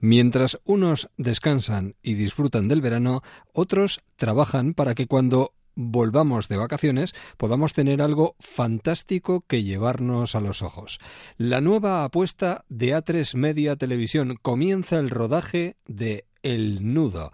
Mientras 0.00 0.58
unos 0.64 1.10
descansan 1.18 1.94
y 2.02 2.14
disfrutan 2.14 2.68
del 2.68 2.80
verano, 2.80 3.22
otros 3.52 4.00
trabajan 4.16 4.72
para 4.72 4.94
que 4.94 5.06
cuando 5.06 5.52
volvamos 5.74 6.48
de 6.48 6.56
vacaciones 6.56 7.14
podamos 7.36 7.72
tener 7.74 8.00
algo 8.02 8.34
fantástico 8.38 9.44
que 9.46 9.62
llevarnos 9.62 10.34
a 10.34 10.40
los 10.40 10.62
ojos. 10.62 11.00
La 11.36 11.60
nueva 11.60 12.04
apuesta 12.04 12.64
de 12.68 12.96
A3 12.96 13.34
Media 13.34 13.76
Televisión 13.76 14.38
comienza 14.40 14.98
el 14.98 15.10
rodaje 15.10 15.76
de 15.86 16.24
El 16.42 16.94
Nudo. 16.94 17.32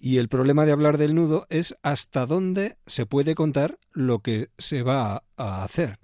Y 0.00 0.18
el 0.18 0.28
problema 0.28 0.64
de 0.66 0.72
hablar 0.72 0.98
del 0.98 1.14
nudo 1.14 1.46
es 1.50 1.76
hasta 1.82 2.24
dónde 2.26 2.76
se 2.86 3.04
puede 3.04 3.34
contar 3.34 3.78
lo 3.92 4.20
que 4.20 4.50
se 4.58 4.82
va 4.82 5.24
a 5.36 5.64
hacer. 5.64 5.98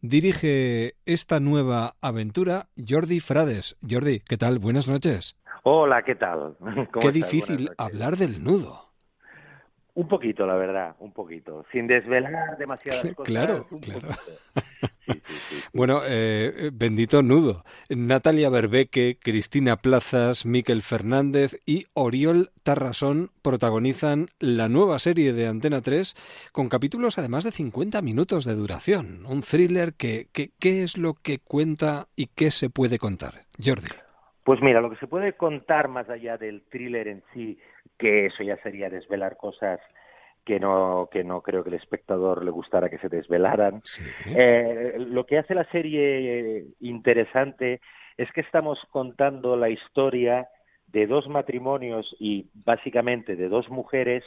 Dirige 0.00 0.96
esta 1.06 1.40
nueva 1.40 1.96
aventura 2.00 2.68
Jordi 2.76 3.20
Frades. 3.20 3.76
Jordi, 3.88 4.20
¿qué 4.20 4.36
tal? 4.36 4.58
Buenas 4.58 4.88
noches. 4.88 5.36
Hola, 5.68 6.04
¿qué 6.04 6.14
tal? 6.14 6.54
¿Cómo 6.60 7.00
Qué 7.00 7.10
difícil 7.10 7.70
hablar 7.76 8.16
del 8.16 8.40
nudo. 8.42 8.86
Un 9.94 10.06
poquito, 10.06 10.46
la 10.46 10.54
verdad, 10.54 10.94
un 11.00 11.12
poquito. 11.12 11.64
Sin 11.72 11.88
desvelar 11.88 12.56
demasiadas 12.56 13.00
cosas. 13.16 13.24
Claro, 13.24 13.66
un 13.72 13.80
claro. 13.80 14.08
Bueno, 15.72 16.02
eh, 16.04 16.70
bendito 16.72 17.22
nudo. 17.22 17.64
Natalia 17.88 18.48
Berbeque, 18.48 19.18
Cristina 19.20 19.76
Plazas, 19.76 20.46
Miquel 20.46 20.82
Fernández 20.82 21.60
y 21.66 21.86
Oriol 21.94 22.50
Tarrasón 22.62 23.30
protagonizan 23.42 24.28
la 24.38 24.68
nueva 24.68 24.98
serie 25.00 25.32
de 25.32 25.46
Antena 25.48 25.80
3 25.80 26.14
con 26.52 26.68
capítulos 26.68 27.18
además 27.18 27.42
de 27.44 27.50
50 27.52 28.02
minutos 28.02 28.44
de 28.44 28.54
duración. 28.54 29.26
Un 29.26 29.42
thriller 29.42 29.94
que, 29.94 30.28
que- 30.32 30.52
¿qué 30.60 30.82
es 30.84 30.96
lo 30.96 31.14
que 31.14 31.38
cuenta 31.40 32.06
y 32.14 32.26
qué 32.26 32.50
se 32.52 32.70
puede 32.70 32.98
contar? 32.98 33.46
Jordi. 33.64 33.88
Pues 34.46 34.62
mira, 34.62 34.80
lo 34.80 34.90
que 34.90 34.96
se 34.98 35.08
puede 35.08 35.32
contar 35.32 35.88
más 35.88 36.08
allá 36.08 36.38
del 36.38 36.62
thriller 36.70 37.08
en 37.08 37.24
sí, 37.34 37.58
que 37.98 38.26
eso 38.26 38.44
ya 38.44 38.56
sería 38.58 38.88
desvelar 38.88 39.36
cosas 39.36 39.80
que 40.44 40.60
no 40.60 41.08
que 41.10 41.24
no 41.24 41.42
creo 41.42 41.64
que 41.64 41.70
el 41.70 41.74
espectador 41.74 42.44
le 42.44 42.52
gustara 42.52 42.88
que 42.88 42.98
se 42.98 43.08
desvelaran. 43.08 43.82
Eh, 44.26 44.94
lo 44.98 45.26
que 45.26 45.38
hace 45.38 45.52
la 45.52 45.64
serie 45.72 46.64
interesante 46.78 47.80
es 48.16 48.30
que 48.30 48.42
estamos 48.42 48.78
contando 48.92 49.56
la 49.56 49.68
historia 49.68 50.48
de 50.86 51.08
dos 51.08 51.26
matrimonios 51.26 52.06
y 52.20 52.46
básicamente 52.54 53.34
de 53.34 53.48
dos 53.48 53.68
mujeres 53.68 54.22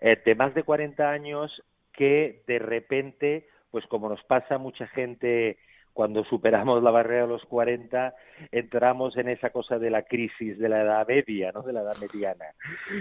eh, 0.00 0.16
de 0.24 0.34
más 0.36 0.54
de 0.54 0.62
40 0.62 1.10
años 1.10 1.62
que 1.92 2.44
de 2.46 2.60
repente, 2.60 3.46
pues 3.70 3.84
como 3.88 4.08
nos 4.08 4.24
pasa 4.24 4.54
a 4.54 4.58
mucha 4.58 4.86
gente 4.86 5.58
cuando 5.92 6.24
superamos 6.24 6.82
la 6.82 6.90
barrera 6.90 7.22
de 7.22 7.28
los 7.28 7.44
40, 7.46 8.14
entramos 8.52 9.16
en 9.16 9.28
esa 9.28 9.50
cosa 9.50 9.78
de 9.78 9.90
la 9.90 10.02
crisis 10.02 10.58
de 10.58 10.68
la 10.68 10.82
edad 10.82 11.06
media, 11.06 11.52
¿no? 11.52 11.62
De 11.62 11.72
la 11.72 11.82
edad 11.82 11.96
mediana. 11.96 12.46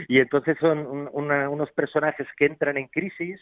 Y 0.08 0.20
entonces 0.20 0.58
son 0.60 0.80
un- 0.80 1.10
una- 1.14 1.50
unos 1.50 1.72
personajes 1.72 2.28
que 2.38 2.46
entran 2.46 2.78
en 2.78 2.88
crisis 2.88 3.40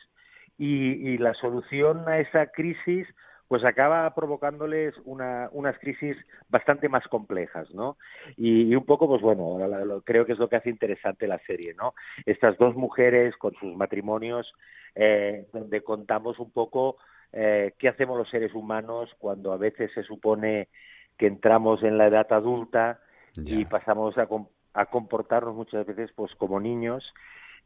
y, 0.57 1.17
la 1.17 1.33
solución 1.35 2.07
a 2.07 2.19
esa 2.19 2.47
crisis 2.47 3.07
pues 3.47 3.63
acaba 3.63 4.13
provocándoles 4.13 4.93
una, 5.05 5.47
unas 5.53 5.77
crisis 5.79 6.17
bastante 6.49 6.89
más 6.89 7.07
complejas, 7.07 7.69
¿no? 7.73 7.95
Y, 8.35 8.63
y 8.63 8.75
un 8.75 8.83
poco, 8.85 9.07
pues 9.07 9.21
bueno, 9.21 9.57
la- 9.65 10.01
creo 10.03 10.25
que 10.25 10.33
es 10.33 10.37
lo 10.39 10.49
que 10.49 10.57
hace 10.57 10.69
interesante 10.69 11.27
la 11.27 11.39
serie, 11.39 11.73
¿no? 11.73 11.93
Estas 12.25 12.57
dos 12.57 12.75
mujeres 12.75 13.37
con 13.37 13.53
sus 13.55 13.73
matrimonios, 13.77 14.51
eh, 14.95 15.45
donde 15.53 15.81
contamos 15.81 16.39
un 16.39 16.51
poco 16.51 16.97
eh, 17.33 17.73
qué 17.79 17.89
hacemos 17.89 18.17
los 18.17 18.29
seres 18.29 18.53
humanos 18.53 19.09
cuando 19.19 19.51
a 19.53 19.57
veces 19.57 19.91
se 19.93 20.03
supone 20.03 20.69
que 21.17 21.27
entramos 21.27 21.83
en 21.83 21.97
la 21.97 22.07
edad 22.07 22.31
adulta 22.31 22.99
y 23.35 23.65
pasamos 23.65 24.17
a, 24.17 24.25
com- 24.27 24.47
a 24.73 24.85
comportarnos 24.87 25.55
muchas 25.55 25.85
veces 25.85 26.11
pues 26.15 26.33
como 26.35 26.59
niños 26.59 27.03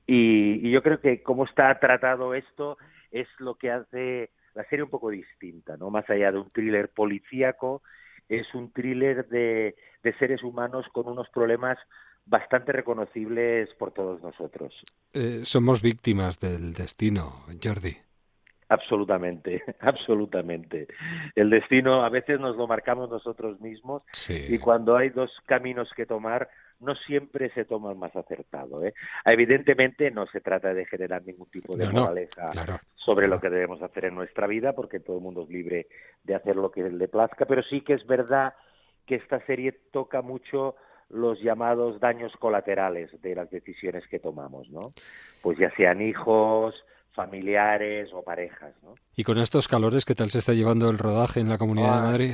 y, 0.05 0.67
y 0.67 0.71
yo 0.71 0.81
creo 0.81 0.99
que 0.99 1.21
cómo 1.23 1.45
está 1.45 1.79
tratado 1.79 2.33
esto 2.33 2.77
es 3.11 3.27
lo 3.39 3.55
que 3.55 3.71
hace 3.71 4.31
la 4.53 4.65
serie 4.65 4.83
un 4.83 4.89
poco 4.89 5.09
distinta, 5.09 5.77
¿no? 5.77 5.89
Más 5.89 6.09
allá 6.09 6.31
de 6.31 6.39
un 6.39 6.49
thriller 6.51 6.89
policíaco, 6.89 7.83
es 8.27 8.53
un 8.53 8.71
thriller 8.73 9.27
de, 9.29 9.75
de 10.03 10.13
seres 10.17 10.43
humanos 10.43 10.85
con 10.91 11.07
unos 11.07 11.29
problemas 11.29 11.77
bastante 12.25 12.71
reconocibles 12.71 13.73
por 13.75 13.93
todos 13.93 14.21
nosotros. 14.21 14.83
Eh, 15.13 15.41
somos 15.43 15.81
víctimas 15.81 16.39
del 16.39 16.73
destino, 16.73 17.45
Jordi. 17.63 17.97
Absolutamente, 18.71 19.61
absolutamente. 19.81 20.87
El 21.35 21.49
destino 21.49 22.05
a 22.05 22.09
veces 22.09 22.39
nos 22.39 22.55
lo 22.55 22.67
marcamos 22.67 23.09
nosotros 23.09 23.59
mismos 23.59 24.01
y 24.29 24.57
cuando 24.59 24.95
hay 24.95 25.09
dos 25.09 25.29
caminos 25.45 25.89
que 25.93 26.05
tomar, 26.05 26.47
no 26.79 26.95
siempre 26.95 27.49
se 27.49 27.65
toma 27.65 27.91
el 27.91 27.97
más 27.97 28.15
acertado. 28.15 28.85
¿eh? 28.85 28.93
Evidentemente 29.25 30.09
no 30.09 30.25
se 30.27 30.39
trata 30.39 30.73
de 30.73 30.85
generar 30.85 31.21
ningún 31.25 31.49
tipo 31.49 31.75
de 31.75 31.83
No, 31.87 31.91
no, 31.91 32.01
moraleja 32.03 32.49
claro. 32.51 32.79
sobre 32.95 33.27
lo 33.27 33.41
que 33.41 33.49
debemos 33.49 33.81
hacer 33.81 34.05
en 34.05 34.15
nuestra 34.15 34.47
vida, 34.47 34.71
porque 34.71 35.01
todo 35.01 35.17
el 35.17 35.23
mundo 35.23 35.43
es 35.43 35.49
libre 35.49 35.87
de 36.23 36.35
hacer 36.35 36.55
lo 36.55 36.71
que 36.71 36.89
le 36.89 37.09
plazca, 37.09 37.45
pero 37.45 37.63
sí 37.63 37.81
que 37.81 37.95
es 37.95 38.07
verdad 38.07 38.53
que 39.05 39.15
esta 39.15 39.45
serie 39.45 39.73
toca 39.91 40.21
mucho 40.21 40.77
los 41.09 41.41
llamados 41.41 41.99
daños 41.99 42.31
colaterales 42.37 43.21
de 43.21 43.35
las 43.35 43.51
decisiones 43.51 44.07
que 44.07 44.19
tomamos, 44.19 44.69
¿no? 44.69 44.79
Pues 45.41 45.57
ya 45.57 45.69
sean 45.75 46.01
hijos, 46.01 46.73
familiares 47.13 48.09
o 48.13 48.23
parejas, 48.23 48.73
¿no? 48.83 48.95
Y 49.15 49.23
con 49.23 49.37
estos 49.37 49.67
calores, 49.67 50.05
¿qué 50.05 50.15
tal 50.15 50.29
se 50.31 50.39
está 50.39 50.53
llevando 50.53 50.89
el 50.89 50.97
rodaje 50.97 51.39
en 51.39 51.49
la 51.49 51.57
Comunidad 51.57 51.93
de 51.93 51.99
Ah, 51.99 52.01
Madrid? 52.11 52.33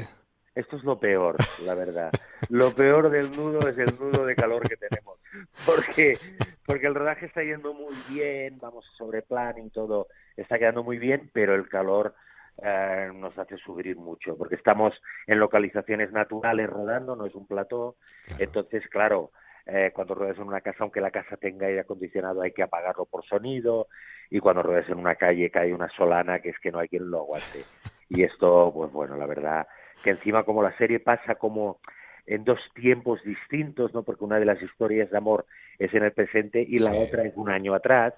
Esto 0.55 0.75
es 0.77 0.83
lo 0.83 0.99
peor, 0.99 1.35
la 1.65 1.75
verdad. 1.75 2.11
Lo 2.49 2.73
peor 2.73 3.11
del 3.11 3.31
nudo 3.31 3.67
es 3.69 3.77
el 3.77 3.95
nudo 3.99 4.25
de 4.25 4.35
calor 4.35 4.67
que 4.67 4.75
tenemos. 4.77 5.19
Porque, 5.65 6.17
porque 6.65 6.87
el 6.87 6.95
rodaje 6.95 7.27
está 7.27 7.43
yendo 7.43 7.73
muy 7.75 7.95
bien, 8.09 8.57
vamos 8.59 8.85
sobre 8.97 9.21
plan 9.21 9.55
y 9.59 9.69
todo, 9.69 10.07
está 10.35 10.57
quedando 10.57 10.83
muy 10.83 10.97
bien, 10.97 11.29
pero 11.31 11.53
el 11.53 11.69
calor 11.69 12.15
eh, 12.63 13.11
nos 13.13 13.37
hace 13.37 13.57
sufrir 13.57 13.97
mucho, 13.97 14.35
porque 14.35 14.55
estamos 14.55 14.93
en 15.27 15.39
localizaciones 15.39 16.11
naturales 16.11 16.67
rodando, 16.67 17.15
no 17.15 17.27
es 17.27 17.35
un 17.35 17.45
plató. 17.45 17.97
Entonces, 18.39 18.83
claro, 18.89 19.31
eh, 19.68 19.91
cuando 19.94 20.15
ruedas 20.15 20.38
en 20.38 20.48
una 20.48 20.61
casa, 20.61 20.77
aunque 20.81 21.02
la 21.02 21.11
casa 21.11 21.38
tenga 21.38 21.68
aire 21.68 21.81
acondicionado, 21.81 22.41
hay 22.41 22.52
que 22.52 22.64
apagarlo 22.64 23.06
por 23.06 23.26
sonido. 23.26 23.88
Y 24.30 24.39
cuando 24.39 24.64
ruedas 24.64 24.89
en 24.89 24.98
una 24.98 25.15
calle, 25.15 25.49
cae 25.52 25.73
una 25.73 25.89
solana 25.89 26.39
que 26.39 26.49
es 26.49 26.60
que 26.60 26.72
no 26.72 26.80
hay 26.80 26.88
quien 26.88 27.10
lo 27.10 27.19
aguante. 27.19 27.65
Y 28.10 28.23
esto, 28.23 28.72
pues 28.73 28.89
bueno, 28.94 29.18
la 29.18 29.26
verdad, 29.26 29.68
que 30.02 30.11
encima 30.11 30.44
como 30.45 30.64
la 30.64 30.72
serie 30.77 31.02
pasa 31.02 31.35
como 31.35 31.81
en 32.26 32.45
dos 32.45 32.60
tiempos 32.73 33.22
distintos, 33.23 33.94
¿no? 33.94 34.03
Porque 34.03 34.23
una 34.23 34.39
de 34.39 34.45
las 34.45 34.61
historias 34.61 35.10
de 35.11 35.18
amor 35.18 35.45
es 35.77 35.94
en 35.94 36.03
el 36.03 36.14
presente 36.14 36.61
y 36.61 36.80
la 36.80 36.91
Sí. 36.91 36.98
otra 36.99 37.23
es 37.23 37.34
un 37.35 37.49
año 37.49 37.73
atrás. 37.73 38.14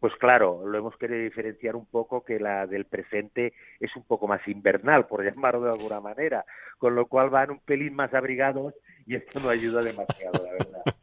Pues 0.00 0.14
claro, 0.16 0.66
lo 0.66 0.76
hemos 0.78 0.96
querido 0.96 1.20
diferenciar 1.20 1.76
un 1.76 1.86
poco 1.86 2.24
que 2.24 2.40
la 2.40 2.66
del 2.66 2.86
presente 2.86 3.52
es 3.78 3.94
un 3.94 4.04
poco 4.04 4.26
más 4.26 4.46
invernal, 4.48 5.06
por 5.06 5.22
llamarlo 5.36 5.62
de 5.62 5.70
alguna 5.70 6.00
manera, 6.00 6.44
con 6.78 6.96
lo 6.96 7.06
cual 7.06 7.30
van 7.30 7.52
un 7.52 7.60
pelín 7.60 7.94
más 7.94 8.12
abrigados 8.14 8.74
y 9.06 9.16
esto 9.16 9.40
no 9.40 9.48
ayuda 9.48 9.82
demasiado, 9.82 10.44
la 10.44 10.52
verdad. 10.52 10.82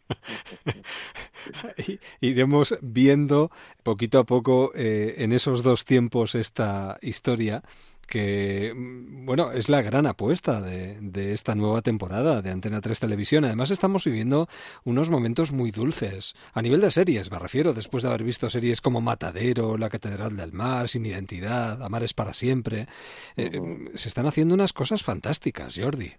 Iremos 2.21 2.75
viendo 2.81 3.51
poquito 3.83 4.19
a 4.19 4.25
poco 4.25 4.71
eh, 4.75 5.15
en 5.19 5.31
esos 5.31 5.63
dos 5.63 5.85
tiempos 5.85 6.35
esta 6.35 6.97
historia 7.01 7.63
que, 8.07 8.73
mm, 8.75 9.25
bueno, 9.25 9.51
es 9.51 9.67
la 9.67 9.81
gran 9.81 10.07
apuesta 10.07 10.61
de, 10.61 10.97
de 11.01 11.33
esta 11.33 11.55
nueva 11.55 11.81
temporada 11.81 12.41
de 12.41 12.51
Antena 12.51 12.79
3 12.79 12.99
Televisión. 12.99 13.43
Además, 13.43 13.69
estamos 13.69 14.05
viviendo 14.05 14.47
unos 14.85 15.09
momentos 15.09 15.51
muy 15.51 15.71
dulces. 15.71 16.33
A 16.53 16.61
nivel 16.61 16.79
de 16.81 16.91
series, 16.91 17.29
me 17.31 17.39
refiero, 17.39 17.73
después 17.73 18.03
de 18.03 18.09
haber 18.09 18.23
visto 18.23 18.49
series 18.49 18.81
como 18.81 19.01
Matadero, 19.01 19.77
La 19.77 19.89
Catedral 19.89 20.37
del 20.37 20.53
Mar, 20.53 20.87
Sin 20.87 21.05
Identidad, 21.05 21.81
Amar 21.83 22.03
es 22.03 22.13
para 22.13 22.33
siempre. 22.33 22.87
eh, 23.35 23.59
Se 23.95 24.07
están 24.07 24.25
haciendo 24.25 24.53
unas 24.53 24.71
cosas 24.73 25.03
fantásticas, 25.03 25.75
Jordi. 25.77 26.13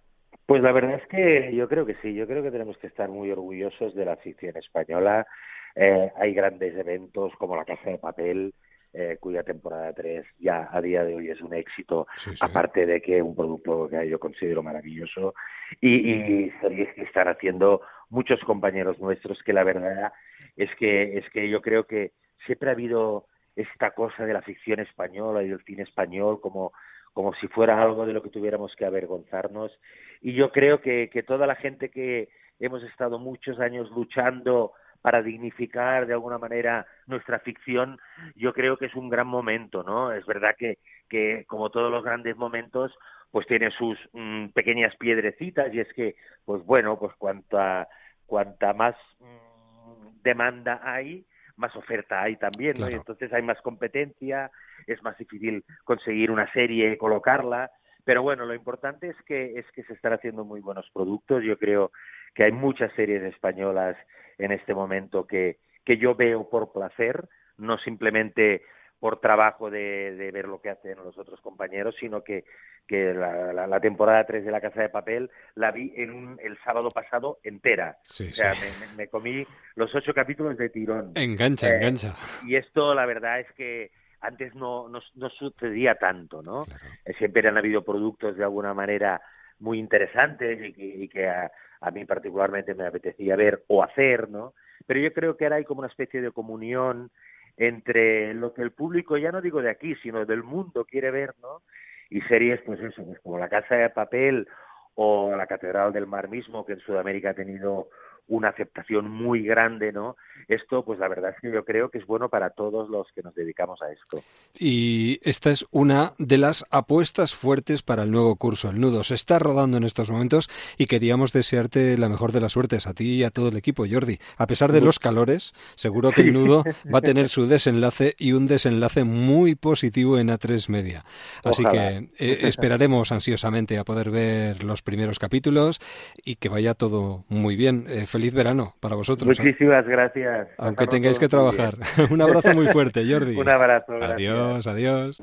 Pues 0.48 0.62
la 0.62 0.72
verdad 0.72 0.94
es 0.94 1.06
que 1.08 1.54
yo 1.54 1.68
creo 1.68 1.84
que 1.84 1.96
sí, 2.00 2.14
yo 2.14 2.26
creo 2.26 2.42
que 2.42 2.50
tenemos 2.50 2.78
que 2.78 2.86
estar 2.86 3.10
muy 3.10 3.30
orgullosos 3.30 3.94
de 3.94 4.06
la 4.06 4.16
ficción 4.16 4.56
española. 4.56 5.26
Eh, 5.74 6.10
hay 6.16 6.32
grandes 6.32 6.74
eventos 6.74 7.34
como 7.36 7.54
La 7.54 7.66
Casa 7.66 7.90
de 7.90 7.98
Papel, 7.98 8.54
eh, 8.94 9.18
cuya 9.20 9.42
temporada 9.42 9.92
3 9.92 10.24
ya 10.38 10.70
a 10.72 10.80
día 10.80 11.04
de 11.04 11.16
hoy 11.16 11.28
es 11.28 11.42
un 11.42 11.52
éxito, 11.52 12.06
aparte 12.40 12.86
de 12.86 13.02
que 13.02 13.20
un 13.20 13.36
producto 13.36 13.90
que 13.90 14.08
yo 14.08 14.18
considero 14.18 14.62
maravilloso, 14.62 15.34
y, 15.82 16.12
y 16.12 16.50
series 16.62 16.94
que 16.94 17.02
están 17.02 17.28
haciendo 17.28 17.82
muchos 18.08 18.40
compañeros 18.40 18.98
nuestros 19.00 19.42
que 19.42 19.52
la 19.52 19.64
verdad 19.64 20.14
es 20.56 20.74
que, 20.76 21.18
es 21.18 21.28
que 21.28 21.50
yo 21.50 21.60
creo 21.60 21.84
que 21.84 22.12
siempre 22.46 22.70
ha 22.70 22.72
habido 22.72 23.26
esta 23.54 23.90
cosa 23.90 24.24
de 24.24 24.32
la 24.32 24.40
ficción 24.40 24.80
española 24.80 25.42
y 25.42 25.48
del 25.50 25.62
cine 25.64 25.82
español 25.82 26.40
como, 26.40 26.72
como 27.12 27.34
si 27.34 27.48
fuera 27.48 27.80
algo 27.82 28.06
de 28.06 28.12
lo 28.12 28.22
que 28.22 28.30
tuviéramos 28.30 28.74
que 28.76 28.84
avergonzarnos. 28.84 29.72
Y 30.20 30.34
yo 30.34 30.50
creo 30.50 30.80
que, 30.80 31.10
que 31.12 31.22
toda 31.22 31.46
la 31.46 31.56
gente 31.56 31.90
que 31.90 32.28
hemos 32.60 32.82
estado 32.82 33.18
muchos 33.18 33.58
años 33.60 33.90
luchando 33.90 34.72
para 35.02 35.22
dignificar 35.22 36.06
de 36.06 36.12
alguna 36.12 36.38
manera 36.38 36.86
nuestra 37.06 37.38
ficción, 37.40 37.98
yo 38.34 38.52
creo 38.52 38.76
que 38.76 38.86
es 38.86 38.94
un 38.94 39.08
gran 39.08 39.26
momento, 39.26 39.82
¿no? 39.82 40.12
Es 40.12 40.26
verdad 40.26 40.54
que, 40.58 40.78
que 41.08 41.44
como 41.46 41.70
todos 41.70 41.90
los 41.90 42.02
grandes 42.02 42.36
momentos, 42.36 42.92
pues 43.30 43.46
tiene 43.46 43.70
sus 43.70 43.98
mm, 44.12 44.48
pequeñas 44.48 44.94
piedrecitas 44.96 45.72
y 45.72 45.80
es 45.80 45.92
que, 45.92 46.16
pues 46.44 46.64
bueno, 46.64 46.98
pues 46.98 47.14
cuanta, 47.16 47.88
cuanta 48.26 48.72
más 48.72 48.96
mm, 49.20 50.22
demanda 50.22 50.80
hay, 50.82 51.24
más 51.58 51.74
oferta 51.76 52.22
hay 52.22 52.36
también, 52.36 52.78
¿no? 52.78 52.88
Y 52.88 52.94
entonces 52.94 53.32
hay 53.32 53.42
más 53.42 53.60
competencia, 53.60 54.50
es 54.86 55.02
más 55.02 55.18
difícil 55.18 55.64
conseguir 55.84 56.30
una 56.30 56.50
serie, 56.52 56.96
colocarla, 56.96 57.70
pero 58.04 58.22
bueno, 58.22 58.46
lo 58.46 58.54
importante 58.54 59.08
es 59.08 59.16
que 59.26 59.58
es 59.58 59.66
que 59.72 59.82
se 59.82 59.92
están 59.92 60.14
haciendo 60.14 60.44
muy 60.44 60.60
buenos 60.60 60.88
productos. 60.94 61.44
Yo 61.44 61.58
creo 61.58 61.90
que 62.34 62.44
hay 62.44 62.52
muchas 62.52 62.90
series 62.94 63.22
españolas 63.22 63.96
en 64.38 64.52
este 64.52 64.74
momento 64.74 65.26
que 65.26 65.58
que 65.88 65.96
yo 65.96 66.14
veo 66.14 66.50
por 66.50 66.70
placer, 66.70 67.30
no 67.56 67.78
simplemente 67.78 68.60
por 69.00 69.20
trabajo 69.20 69.70
de, 69.70 70.14
de 70.16 70.30
ver 70.32 70.46
lo 70.46 70.60
que 70.60 70.70
hacen 70.70 70.96
los 71.04 71.16
otros 71.18 71.40
compañeros, 71.40 71.94
sino 72.00 72.22
que, 72.22 72.44
que 72.86 73.14
la, 73.14 73.52
la, 73.52 73.66
la 73.66 73.80
temporada 73.80 74.24
3 74.26 74.44
de 74.44 74.50
La 74.50 74.60
Casa 74.60 74.82
de 74.82 74.88
Papel 74.88 75.30
la 75.54 75.70
vi 75.70 75.92
en 75.96 76.10
un, 76.10 76.38
el 76.42 76.58
sábado 76.64 76.90
pasado 76.90 77.38
entera. 77.42 77.98
Sí, 78.02 78.28
o 78.30 78.34
sea, 78.34 78.54
sí. 78.54 78.60
me, 78.60 78.74
me- 78.74 78.88
me 78.88 79.08
comí 79.08 79.46
los 79.76 79.94
ocho 79.94 80.12
capítulos 80.14 80.56
de 80.56 80.70
tirón. 80.70 81.12
Engancha, 81.14 81.68
Eh, 81.68 81.76
engancha. 81.76 82.14
Y 82.40 82.56
esto, 82.56 82.94
la 82.94 83.06
verdad, 83.06 83.40
es 83.40 83.52
que 83.52 83.90
antes 84.20 84.54
no, 84.54 84.88
no, 84.88 85.00
no 85.14 85.28
sucedía 85.30 85.94
tanto, 85.96 86.42
¿no? 86.42 86.64
Eh, 87.04 87.14
Siempre 87.18 87.46
han 87.48 87.58
habido 87.58 87.84
productos 87.84 88.36
de 88.36 88.44
alguna 88.44 88.74
manera 88.74 89.20
muy 89.60 89.78
interesantes 89.78 90.58
y 90.64 90.72
que, 90.72 90.84
y 90.84 91.08
que 91.08 91.28
a, 91.28 91.50
a 91.80 91.90
mí 91.90 92.04
particularmente 92.04 92.74
me 92.74 92.86
apetecía 92.86 93.36
ver 93.36 93.64
o 93.68 93.82
hacer, 93.82 94.28
¿no? 94.28 94.54
Pero 94.86 95.00
yo 95.00 95.12
creo 95.12 95.36
que 95.36 95.44
ahora 95.44 95.56
hay 95.56 95.64
como 95.64 95.80
una 95.80 95.88
especie 95.88 96.20
de 96.20 96.30
comunión 96.32 97.10
entre 97.58 98.32
lo 98.34 98.54
que 98.54 98.62
el 98.62 98.70
público, 98.70 99.16
ya 99.16 99.32
no 99.32 99.42
digo 99.42 99.60
de 99.60 99.70
aquí, 99.70 99.94
sino 99.96 100.24
del 100.24 100.44
mundo 100.44 100.84
quiere 100.84 101.10
ver, 101.10 101.34
¿no? 101.42 101.62
Y 102.08 102.20
series, 102.22 102.60
pues 102.62 102.80
eso, 102.80 103.04
pues 103.04 103.20
como 103.20 103.38
La 103.38 103.48
Casa 103.48 103.74
de 103.74 103.90
Papel 103.90 104.48
o 104.94 105.34
La 105.36 105.46
Catedral 105.46 105.92
del 105.92 106.06
Mar 106.06 106.28
mismo, 106.28 106.64
que 106.64 106.74
en 106.74 106.80
Sudamérica 106.80 107.30
ha 107.30 107.34
tenido 107.34 107.88
una 108.28 108.48
aceptación 108.48 109.10
muy 109.10 109.42
grande, 109.42 109.92
¿no? 109.92 110.16
Esto, 110.46 110.84
pues 110.84 110.98
la 110.98 111.08
verdad 111.08 111.32
es 111.34 111.40
que 111.40 111.52
yo 111.52 111.64
creo 111.64 111.90
que 111.90 111.98
es 111.98 112.06
bueno 112.06 112.28
para 112.28 112.50
todos 112.50 112.88
los 112.88 113.06
que 113.14 113.22
nos 113.22 113.34
dedicamos 113.34 113.82
a 113.82 113.90
esto. 113.90 114.22
Y 114.58 115.18
esta 115.22 115.50
es 115.50 115.66
una 115.70 116.12
de 116.18 116.38
las 116.38 116.64
apuestas 116.70 117.34
fuertes 117.34 117.82
para 117.82 118.04
el 118.04 118.10
nuevo 118.10 118.34
curso. 118.36 118.70
El 118.70 118.80
nudo 118.80 119.04
se 119.04 119.14
está 119.14 119.38
rodando 119.38 119.76
en 119.76 119.84
estos 119.84 120.10
momentos 120.10 120.48
y 120.78 120.86
queríamos 120.86 121.32
desearte 121.32 121.98
la 121.98 122.08
mejor 122.08 122.32
de 122.32 122.40
las 122.40 122.52
suertes 122.52 122.86
a 122.86 122.94
ti 122.94 123.16
y 123.16 123.24
a 123.24 123.30
todo 123.30 123.48
el 123.48 123.56
equipo, 123.56 123.84
Jordi. 123.90 124.18
A 124.36 124.46
pesar 124.46 124.72
de 124.72 124.80
los 124.80 124.98
calores, 124.98 125.52
seguro 125.74 126.12
que 126.12 126.22
el 126.22 126.32
nudo 126.32 126.64
va 126.94 126.98
a 126.98 127.02
tener 127.02 127.28
su 127.28 127.46
desenlace 127.46 128.14
y 128.18 128.32
un 128.32 128.46
desenlace 128.46 129.04
muy 129.04 129.54
positivo 129.54 130.18
en 130.18 130.28
A3 130.28 130.68
Media. 130.68 131.04
Así 131.44 131.64
Ojalá. 131.64 132.00
que 132.00 132.08
eh, 132.18 132.38
esperaremos 132.42 133.12
ansiosamente 133.12 133.78
a 133.78 133.84
poder 133.84 134.10
ver 134.10 134.64
los 134.64 134.82
primeros 134.82 135.18
capítulos 135.18 135.80
y 136.24 136.36
que 136.36 136.48
vaya 136.48 136.74
todo 136.74 137.24
muy 137.28 137.56
bien. 137.56 137.86
Eh, 137.88 138.06
feliz 138.18 138.34
verano 138.34 138.74
para 138.80 138.96
vosotros. 138.96 139.38
¿eh? 139.38 139.42
Muchísimas 139.42 139.86
gracias. 139.86 140.48
Aunque 140.58 140.88
tengáis 140.88 141.20
que 141.20 141.28
trabajar. 141.28 141.76
Un 142.10 142.20
abrazo 142.20 142.52
muy 142.52 142.66
fuerte, 142.66 143.06
Jordi. 143.08 143.36
Un 143.40 143.48
abrazo. 143.48 143.92
gracias. 143.92 144.14
Adiós, 144.14 144.66
adiós. 144.66 145.20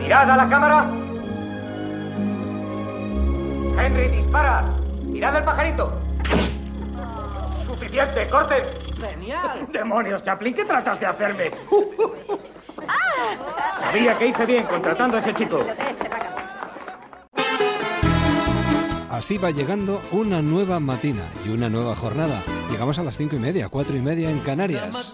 ¡Mirad 0.00 0.30
a 0.30 0.36
la 0.36 0.48
cámara! 0.48 0.90
Henry, 3.78 4.08
dispara. 4.16 4.64
¡Mirad 5.04 5.36
al 5.36 5.44
pajarito! 5.44 5.92
¡Suficiente! 7.64 8.28
¡Corten! 8.28 8.64
¡Genial! 9.00 9.68
¡Demonios, 9.72 10.22
Chaplin! 10.24 10.54
¿Qué 10.54 10.64
tratas 10.64 10.98
de 10.98 11.06
hacerme? 11.06 11.50
Sabía 13.78 14.18
que 14.18 14.26
hice 14.26 14.46
bien 14.46 14.64
contratando 14.64 15.16
a 15.16 15.18
ese 15.20 15.32
chico. 15.34 15.64
Así 19.16 19.38
va 19.38 19.50
llegando 19.50 20.02
una 20.12 20.42
nueva 20.42 20.78
matina 20.78 21.22
y 21.46 21.48
una 21.48 21.70
nueva 21.70 21.96
jornada. 21.96 22.42
Llegamos 22.70 22.98
a 22.98 23.02
las 23.02 23.16
cinco 23.16 23.34
y 23.34 23.38
media, 23.38 23.70
cuatro 23.70 23.96
y 23.96 24.02
media 24.02 24.30
en 24.30 24.40
Canarias. 24.40 25.10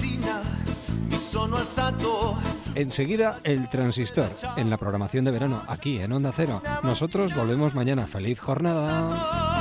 Enseguida 2.74 3.38
el 3.44 3.68
transistor 3.68 4.28
en 4.56 4.70
la 4.70 4.76
programación 4.76 5.24
de 5.24 5.30
verano 5.30 5.62
aquí 5.68 6.00
en 6.00 6.12
Onda 6.12 6.32
Cero. 6.34 6.60
Nosotros 6.82 7.32
volvemos 7.36 7.76
mañana. 7.76 8.08
Feliz 8.08 8.40
jornada. 8.40 9.51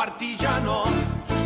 Partigiano, 0.00 0.84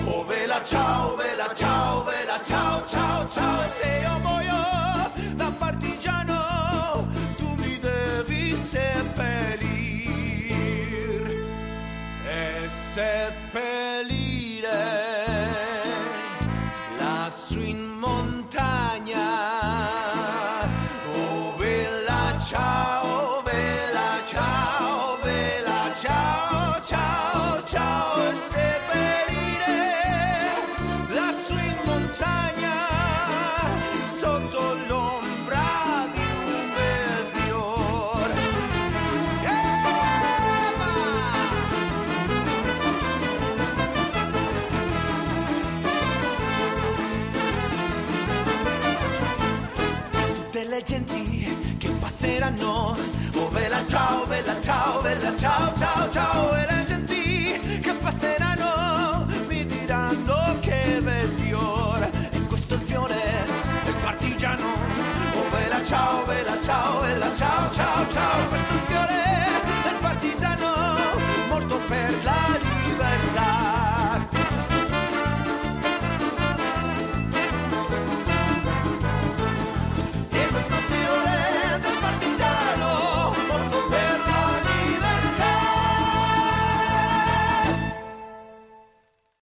oh 0.07 0.25
vela 0.27 0.63
ciao, 0.63 1.17
vela 1.17 1.53
ciao, 1.57 2.05
vela 2.05 2.41
ciao, 2.45 2.87
ciao, 2.87 3.27
ciao. 3.27 3.65
E 3.65 3.69
se 3.69 4.01
io 4.01 4.19
muoio 4.21 4.55
da 5.35 5.51
partigiano, 5.59 7.09
tu 7.37 7.49
mi 7.57 7.77
devi 7.81 8.55
seppellir. 8.55 9.75
E 12.29 12.69
seppellire 12.93 14.14
abuela, 55.15 55.37
chao, 55.39 55.73
chao, 55.79 56.09
chao, 56.13 56.49
abuela. 56.49 56.74